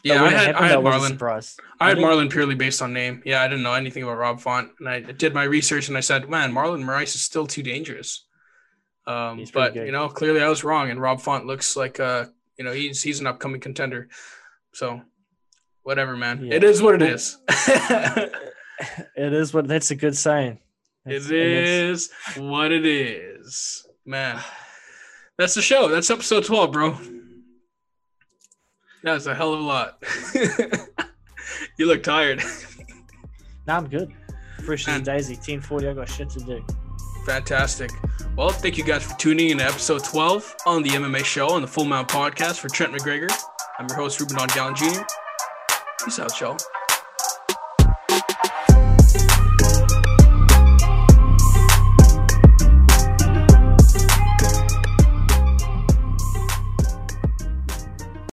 Yeah, 0.04 0.22
I 0.22 0.28
had, 0.28 0.32
happened, 0.32 0.56
I 0.56 0.68
had 0.68 0.78
Marlon. 0.78 1.08
surprise. 1.08 1.56
I 1.80 1.88
had 1.88 1.98
Marlon 1.98 2.30
purely 2.30 2.54
based 2.54 2.80
on 2.82 2.92
name. 2.92 3.20
Yeah, 3.24 3.42
I 3.42 3.48
didn't 3.48 3.64
know 3.64 3.74
anything 3.74 4.04
about 4.04 4.16
Rob 4.18 4.40
Font, 4.40 4.70
and 4.78 4.88
I 4.88 5.00
did 5.00 5.34
my 5.34 5.42
research, 5.42 5.88
and 5.88 5.96
I 5.96 6.00
said, 6.00 6.28
"Man, 6.28 6.52
Marlon 6.52 6.84
Moraes 6.84 7.14
is 7.14 7.24
still 7.24 7.46
too 7.46 7.62
dangerous." 7.62 8.24
Um, 9.06 9.44
but 9.52 9.74
good. 9.74 9.86
you 9.86 9.92
know, 9.92 10.08
clearly 10.08 10.40
I 10.40 10.48
was 10.48 10.62
wrong, 10.62 10.90
and 10.90 11.00
Rob 11.00 11.20
Font 11.20 11.46
looks 11.46 11.76
like 11.76 11.98
uh, 11.98 12.26
you 12.58 12.64
know, 12.64 12.72
he's 12.72 13.02
he's 13.02 13.20
an 13.20 13.26
upcoming 13.26 13.60
contender. 13.60 14.08
So, 14.72 15.00
whatever, 15.82 16.16
man. 16.16 16.44
Yeah. 16.44 16.54
It 16.54 16.64
is 16.64 16.82
what 16.82 16.94
it 16.94 17.02
is. 17.02 17.38
It 19.16 19.32
is 19.32 19.52
what 19.52 19.66
that's 19.68 19.90
a 19.90 19.94
good 19.96 20.16
sign. 20.16 20.58
That's- 21.04 21.26
it 21.26 21.32
is 21.32 22.10
what 22.36 22.70
it 22.72 22.86
is, 22.86 23.86
man. 24.06 24.40
That's 25.36 25.54
the 25.54 25.62
show. 25.62 25.88
That's 25.88 26.10
episode 26.10 26.44
twelve, 26.44 26.72
bro. 26.72 26.96
That's 29.02 29.26
a 29.26 29.34
hell 29.34 29.54
of 29.54 29.60
a 29.60 29.62
lot. 29.62 30.02
you 31.78 31.86
look 31.86 32.02
tired. 32.02 32.42
Nah, 33.66 33.76
I'm 33.78 33.88
good. 33.88 34.12
Fresh 34.64 34.88
as 34.88 35.02
daisy. 35.02 35.36
Ten 35.36 35.60
forty. 35.60 35.88
I 35.88 35.94
got 35.94 36.08
shit 36.08 36.30
to 36.30 36.40
do. 36.40 36.64
Fantastic. 37.26 37.90
Well, 38.36 38.50
thank 38.50 38.78
you 38.78 38.84
guys 38.84 39.04
for 39.04 39.18
tuning 39.18 39.50
in 39.50 39.58
to 39.58 39.64
episode 39.64 40.02
12 40.04 40.56
on 40.64 40.82
the 40.82 40.90
MMA 40.90 41.24
show 41.24 41.50
on 41.50 41.60
the 41.60 41.68
Full 41.68 41.84
Mount 41.84 42.08
podcast 42.08 42.58
for 42.60 42.68
Trent 42.68 42.92
McGregor. 42.92 43.30
I'm 43.78 43.86
your 43.88 43.96
host, 43.96 44.20
Reuben 44.20 44.36
Don 44.54 44.74
Jr. 44.74 45.02
Peace 46.04 46.18
out, 46.18 46.40
y'all. 46.40 46.56